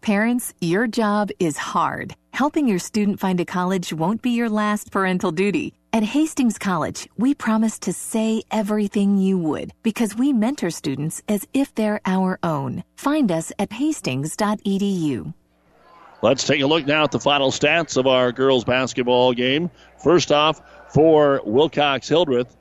Parents, 0.00 0.54
your 0.62 0.86
job 0.86 1.30
is 1.38 1.58
hard. 1.58 2.14
Helping 2.32 2.66
your 2.66 2.78
student 2.78 3.20
find 3.20 3.38
a 3.38 3.44
college 3.44 3.92
won't 3.92 4.22
be 4.22 4.30
your 4.30 4.48
last 4.48 4.90
parental 4.90 5.30
duty. 5.30 5.74
At 5.92 6.02
Hastings 6.02 6.58
College, 6.58 7.06
we 7.18 7.34
promise 7.34 7.78
to 7.80 7.92
say 7.92 8.42
everything 8.50 9.18
you 9.18 9.36
would 9.36 9.72
because 9.82 10.16
we 10.16 10.32
mentor 10.32 10.70
students 10.70 11.22
as 11.28 11.46
if 11.52 11.74
they're 11.74 12.00
our 12.06 12.38
own. 12.42 12.82
Find 12.96 13.30
us 13.30 13.52
at 13.58 13.72
hastings.edu. 13.72 15.34
Let's 16.22 16.46
take 16.46 16.62
a 16.62 16.66
look 16.66 16.86
now 16.86 17.04
at 17.04 17.10
the 17.10 17.20
final 17.20 17.50
stats 17.50 17.98
of 17.98 18.06
our 18.06 18.32
girls 18.32 18.64
basketball 18.64 19.34
game. 19.34 19.70
First 20.02 20.32
off, 20.32 20.62
for 20.94 21.42
Wilcox 21.44 22.08
Hildreth, 22.08 22.56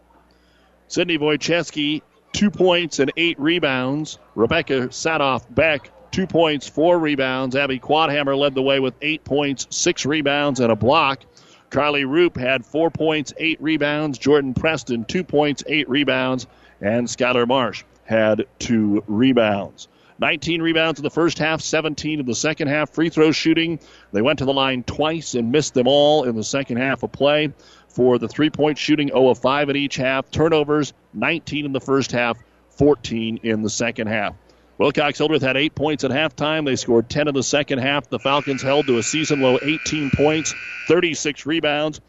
Sydney 0.88 1.18
Wojcicki 1.18 2.02
two 2.34 2.52
points 2.52 3.00
and 3.00 3.12
eight 3.18 3.40
rebounds. 3.40 4.18
Rebecca 4.36 4.90
Sadoff 4.90 5.44
Beck, 5.54 5.92
two 6.12 6.28
points, 6.28 6.68
four 6.68 6.98
rebounds. 7.00 7.56
Abby 7.56 7.80
Quadhammer 7.80 8.38
led 8.38 8.56
the 8.56 8.62
way 8.62 8.80
with 8.80 8.94
eight 9.02 9.24
points, 9.24 9.68
six 9.70 10.06
rebounds, 10.06 10.60
and 10.60 10.72
a 10.72 10.76
block. 10.76 11.22
Carly 11.70 12.06
Roop 12.06 12.38
had 12.38 12.66
four 12.66 12.90
points, 12.90 13.34
eight 13.38 13.62
rebounds. 13.62 14.18
Jordan 14.18 14.54
Preston, 14.54 15.06
two 15.06 15.24
points, 15.24 15.64
eight 15.68 15.88
rebounds. 15.90 16.48
And 16.82 17.08
Skylar 17.08 17.48
Marsh 17.48 17.84
had 18.06 18.46
two 18.58 19.04
rebounds. 19.08 19.88
19 20.20 20.62
rebounds 20.62 21.00
in 21.00 21.04
the 21.04 21.10
first 21.10 21.40
half, 21.40 21.62
17 21.62 22.20
in 22.20 22.26
the 22.26 22.36
second 22.36 22.68
half. 22.68 22.90
Free 22.90 23.10
throw 23.10 23.32
shooting, 23.32 23.80
they 24.12 24.22
went 24.22 24.40
to 24.40 24.46
the 24.46 24.54
line 24.54 24.84
twice 24.84 25.34
and 25.34 25.52
missed 25.52 25.74
them 25.74 25.88
all 25.88 26.24
in 26.24 26.36
the 26.36 26.44
second 26.44 26.78
half 26.78 27.04
of 27.04 27.12
play. 27.12 27.54
For 27.88 28.18
the 28.18 28.28
three 28.28 28.50
point 28.50 28.78
shooting, 28.78 29.08
0 29.08 29.30
of 29.30 29.40
5 29.40 29.70
in 29.70 29.76
each 29.76 29.96
half. 29.96 30.30
Turnovers, 30.30 30.94
19 31.14 31.66
in 31.66 31.72
the 31.72 31.80
first 31.80 32.12
half, 32.12 32.38
14 32.72 33.40
in 33.44 33.62
the 33.62 33.70
second 33.70 34.08
half. 34.08 34.36
Wilcox 34.80 35.18
Hildreth 35.18 35.42
had 35.42 35.58
eight 35.58 35.76
points 35.76 36.06
at 36.06 36.12
halftime. 36.12 36.66
They 36.66 36.78
scored 36.78 37.10
10 37.10 37.28
in 37.28 37.34
the 37.34 37.44
second 37.44 37.80
half. 37.80 38.10
The 38.10 38.18
Falcons 38.18 38.62
held 38.62 38.88
to 38.88 38.98
a 38.98 39.04
season 39.04 39.42
low 39.42 39.60
18 39.62 40.10
points, 40.12 40.56
36 40.88 41.46
rebounds. 41.46 42.00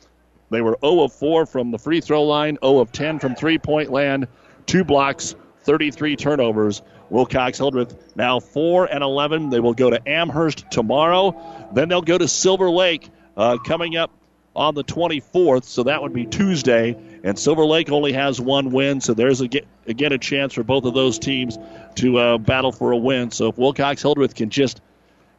They 0.51 0.61
were 0.63 0.79
0 0.81 1.03
of 1.03 1.13
4 1.13 1.47
from 1.47 1.73
the 1.73 1.79
free 1.79 2.01
throw 2.01 2.23
line, 2.23 2.59
0 2.63 2.79
of 2.79 2.93
10 2.93 3.19
from 3.19 3.35
three 3.35 3.59
point 3.59 3.91
land, 3.91 4.29
two 4.67 4.85
blocks, 4.85 5.35
33 5.65 6.15
turnovers. 6.15 6.81
Wilcox 7.11 7.59
Hildreth 7.59 8.17
now 8.17 8.39
4 8.39 8.85
and 8.85 9.03
11. 9.03 9.51
They 9.51 9.59
will 9.59 9.75
go 9.75 9.91
to 9.91 10.09
Amherst 10.09 10.71
tomorrow. 10.71 11.69
Then 11.75 11.89
they'll 11.89 12.03
go 12.03 12.19
to 12.19 12.29
Silver 12.29 12.71
Lake 12.71 13.11
uh, 13.37 13.59
coming 13.59 13.97
up 13.97 14.13
on 14.55 14.75
the 14.75 14.85
24th, 14.85 15.65
so 15.65 15.85
that 15.85 16.03
would 16.03 16.13
be 16.13 16.27
Tuesday. 16.27 16.97
And 17.25 17.37
Silver 17.39 17.65
Lake 17.65 17.91
only 17.91 18.13
has 18.13 18.41
one 18.41 18.71
win, 18.71 19.01
so 19.01 19.15
there's 19.15 19.41
a, 19.41 19.49
again 19.91 20.13
a 20.13 20.19
chance 20.19 20.55
for 20.55 20.63
both 20.63 20.85
of 20.85 20.95
those 20.95 21.19
teams 21.19 21.59
to 21.97 22.19
uh, 22.19 22.39
battle 22.39 22.73
for 22.73 22.93
a 22.93 22.97
win. 22.97 23.31
So 23.31 23.49
if 23.49 23.59
Wilcox 23.59 24.03
Hildreth 24.03 24.35
can 24.35 24.51
just 24.51 24.81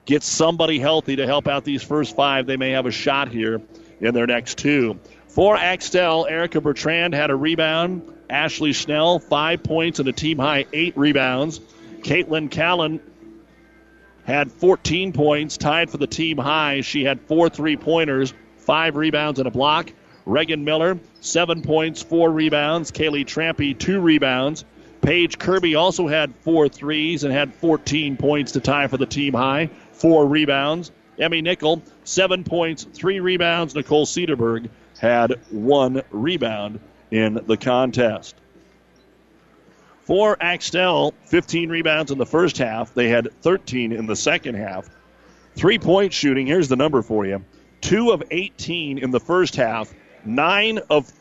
get 0.06 0.23
somebody 0.23 0.80
healthy 0.80 1.18
to 1.18 1.26
help 1.26 1.48
out 1.48 1.64
these 1.64 1.84
first 1.84 2.15
five, 2.15 2.45
they 2.45 2.57
may 2.57 2.72
have 2.72 2.86
a 2.86 2.91
shot 2.91 3.30
here 3.30 3.61
in 3.99 4.14
their 4.14 4.28
next 4.28 4.57
two. 4.57 4.99
For 5.28 5.56
Axtell, 5.56 6.28
Erica 6.28 6.61
Bertrand 6.61 7.14
had 7.14 7.30
a 7.30 7.36
rebound. 7.36 8.14
Ashley 8.30 8.73
Snell, 8.73 9.19
five 9.19 9.64
points 9.64 9.99
and 9.99 10.07
a 10.07 10.14
team 10.14 10.38
high 10.38 10.65
eight 10.73 10.98
rebounds. 10.98 11.60
Caitlin 12.02 12.49
Callan 12.49 12.99
had 14.23 14.52
14 14.52 15.14
points, 15.14 15.57
tied 15.57 15.90
for 15.90 15.98
the 15.98 16.07
team 16.07 16.38
high. 16.38 16.82
She 16.82 17.03
had 17.03 17.22
four 17.22 17.49
three 17.49 17.78
pointers 17.78 18.34
five 18.61 18.95
rebounds 18.95 19.40
and 19.40 19.48
a 19.48 19.52
block. 19.52 19.91
Reagan 20.26 20.64
Miller, 20.64 20.99
seven 21.19 21.61
points, 21.61 22.02
four 22.02 22.31
rebounds. 22.31 22.91
Kaylee 22.91 23.26
Trampy, 23.26 23.77
two 23.77 23.99
rebounds. 23.99 24.65
Paige 25.02 25.39
Kirby 25.39 25.76
also 25.76 26.07
had 26.07 26.35
four 26.41 26.69
threes 26.69 27.23
and 27.23 27.34
had 27.34 27.53
14 27.56 28.18
points 28.18 28.52
to 28.52 28.60
tie 28.60 28.88
for 28.88 28.98
the 28.98 29.06
team 29.06 29.34
high, 29.34 29.69
four 29.93 30.27
rebounds. 30.27 30.91
Emmy 31.18 31.41
Nickel, 31.41 31.81
seven 32.03 32.43
points, 32.43 32.84
three 32.84 33.19
rebounds. 33.19 33.73
Nicole 33.73 34.06
Cedarberg 34.06 34.69
had 34.99 35.39
one 35.49 36.03
rebound 36.11 36.80
in 37.10 37.41
the 37.48 37.57
contest. 37.57 38.35
For 40.02 40.38
Axtell, 40.39 41.14
15 41.26 41.69
rebounds 41.69 42.11
in 42.11 42.18
the 42.18 42.26
first 42.26 42.57
half. 42.57 42.93
They 42.93 43.10
had 43.10 43.30
13 43.41 43.91
in 43.91 44.06
the 44.06 44.15
second 44.15 44.56
half. 44.56 44.89
Three 45.56 45.80
point 45.80 46.14
shooting, 46.14 46.48
here's 46.48 46.69
the 46.69 46.76
number 46.76 47.02
for 47.02 47.26
you 47.26 47.43
two 47.81 48.11
of 48.11 48.23
18 48.30 48.99
in 48.99 49.11
the 49.11 49.19
first 49.19 49.56
half, 49.56 49.93
nine 50.26 50.80
of 50.89 51.11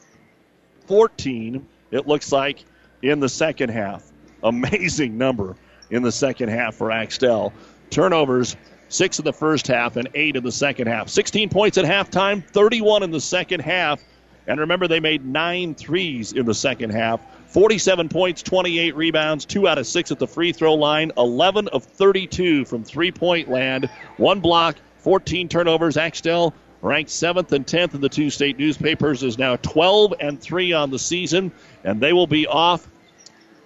14, 0.86 1.66
it 1.90 2.06
looks 2.06 2.32
like, 2.32 2.64
in 3.02 3.20
the 3.20 3.28
second 3.28 3.70
half. 3.70 4.04
Amazing 4.42 5.18
number 5.18 5.56
in 5.90 6.02
the 6.02 6.12
second 6.12 6.48
half 6.48 6.74
for 6.76 6.90
Axtell. 6.90 7.52
Turnovers, 7.90 8.56
six 8.88 9.18
in 9.18 9.24
the 9.24 9.32
first 9.32 9.66
half 9.66 9.96
and 9.96 10.08
eight 10.14 10.36
in 10.36 10.44
the 10.44 10.52
second 10.52 10.86
half. 10.86 11.08
16 11.08 11.48
points 11.48 11.78
at 11.78 11.84
halftime, 11.84 12.44
31 12.44 13.02
in 13.02 13.10
the 13.10 13.20
second 13.20 13.60
half. 13.60 14.00
And 14.46 14.60
remember, 14.60 14.88
they 14.88 15.00
made 15.00 15.24
nine 15.24 15.74
threes 15.74 16.32
in 16.32 16.46
the 16.46 16.54
second 16.54 16.90
half. 16.90 17.20
47 17.48 18.08
points, 18.08 18.42
28 18.42 18.96
rebounds, 18.96 19.44
two 19.44 19.66
out 19.66 19.78
of 19.78 19.86
six 19.86 20.10
at 20.12 20.18
the 20.18 20.26
free 20.26 20.52
throw 20.52 20.74
line, 20.74 21.12
11 21.16 21.68
of 21.68 21.84
32 21.84 22.64
from 22.64 22.84
three 22.84 23.10
point 23.10 23.48
land, 23.48 23.90
one 24.16 24.40
block, 24.40 24.76
14 24.98 25.48
turnovers. 25.48 25.96
Axtell 25.96 26.54
ranked 26.82 27.10
seventh 27.10 27.52
and 27.52 27.66
tenth 27.66 27.94
in 27.94 28.00
the 28.00 28.08
two 28.08 28.30
state 28.30 28.58
newspapers 28.58 29.22
is 29.22 29.38
now 29.38 29.56
12 29.56 30.14
and 30.20 30.40
three 30.40 30.72
on 30.72 30.90
the 30.90 30.98
season, 30.98 31.52
and 31.84 32.00
they 32.00 32.12
will 32.12 32.26
be 32.26 32.46
off 32.46 32.86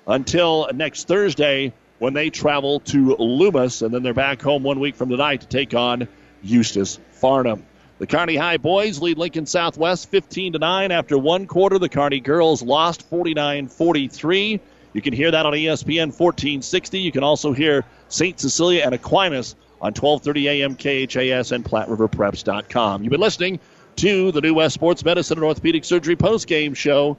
until 0.07 0.69
next 0.75 1.07
Thursday 1.07 1.73
when 1.99 2.13
they 2.13 2.31
travel 2.31 2.81
to 2.81 3.17
Loomis, 3.17 3.83
and 3.83 3.95
then 3.95 4.03
they're 4.03 4.15
back 4.15 4.43
home 4.43 4.63
one 4.63 4.81
week 4.81 4.97
from 4.97 5.09
tonight 5.09 5.43
to 5.43 5.47
take 5.47 5.75
on 5.75 6.09
Eustis 6.43 6.99
Farnham. 7.13 7.65
The 7.99 8.07
Kearney 8.09 8.37
High 8.37 8.57
boys 8.57 9.01
lead 9.01 9.19
Lincoln 9.19 9.47
Southwest 9.47 10.11
15 10.11 10.55
to 10.55 10.59
9 10.59 10.91
after 10.91 11.17
one 11.17 11.47
quarter. 11.47 11.79
The 11.79 11.89
Kearney 11.89 12.21
girls 12.21 12.61
lost 12.61 13.09
49-43. 13.09 14.61
You 14.93 15.01
can 15.01 15.13
hear 15.13 15.31
that 15.31 15.47
on 15.47 15.53
ESPN 15.53 16.09
1460. 16.09 16.99
You 16.99 17.13
can 17.13 17.23
also 17.23 17.53
hear 17.53 17.85
St. 18.09 18.39
Cecilia 18.39 18.85
and 18.85 18.95
Aquinas 18.95 19.55
on 19.85 19.93
1230 19.93 20.49
AM 20.49 20.75
KHAS 20.77 21.53
and 21.53 21.63
PlatteRiverPreps.com. 21.63 23.03
You've 23.03 23.11
been 23.11 23.21
listening 23.21 23.61
to 23.97 24.33
the 24.33 24.41
New 24.41 24.55
West 24.55 24.73
Sports 24.73 25.05
Medicine 25.05 25.37
and 25.37 25.45
Orthopedic 25.45 25.85
Surgery 25.85 26.17
post-game 26.17 26.73
show. 26.73 27.19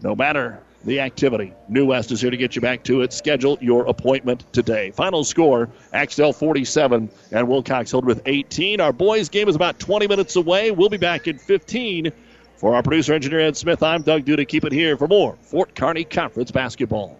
No 0.00 0.16
matter 0.16 0.60
the 0.86 1.00
activity, 1.00 1.52
New 1.68 1.84
West 1.84 2.10
is 2.10 2.22
here 2.22 2.30
to 2.30 2.38
get 2.38 2.56
you 2.56 2.62
back 2.62 2.82
to 2.84 3.02
it. 3.02 3.12
Schedule 3.12 3.58
your 3.60 3.84
appointment 3.84 4.50
today. 4.54 4.92
Final 4.92 5.24
score, 5.24 5.68
Axtell 5.92 6.32
47 6.32 7.10
and 7.32 7.48
Wilcox 7.48 7.90
Hildreth 7.90 8.22
18. 8.24 8.80
Our 8.80 8.94
boys 8.94 9.28
game 9.28 9.46
is 9.46 9.54
about 9.54 9.78
20 9.78 10.06
minutes 10.06 10.36
away. 10.36 10.70
We'll 10.70 10.88
be 10.88 10.96
back 10.96 11.28
in 11.28 11.36
15. 11.36 12.12
For 12.56 12.74
our 12.76 12.82
producer 12.82 13.12
engineer 13.12 13.40
Ed 13.40 13.58
Smith, 13.58 13.82
I'm 13.82 14.00
Doug 14.02 14.24
Duda. 14.24 14.48
Keep 14.48 14.64
it 14.64 14.72
here 14.72 14.96
for 14.96 15.06
more 15.06 15.36
Fort 15.42 15.74
Kearney 15.74 16.04
Conference 16.04 16.50
basketball. 16.50 17.18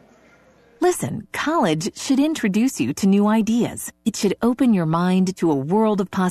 Listen, 0.83 1.29
college 1.31 1.97
should 1.97 2.19
introduce 2.19 2.81
you 2.81 2.93
to 2.93 3.07
new 3.07 3.29
ideas. 3.29 3.93
It 4.05 4.17
should 4.17 4.37
open 4.43 4.75
your 4.75 4.85
mind 4.85 5.37
to 5.37 5.49
a 5.49 5.55
world 5.55 6.01
of 6.01 6.11
possibilities 6.11 6.31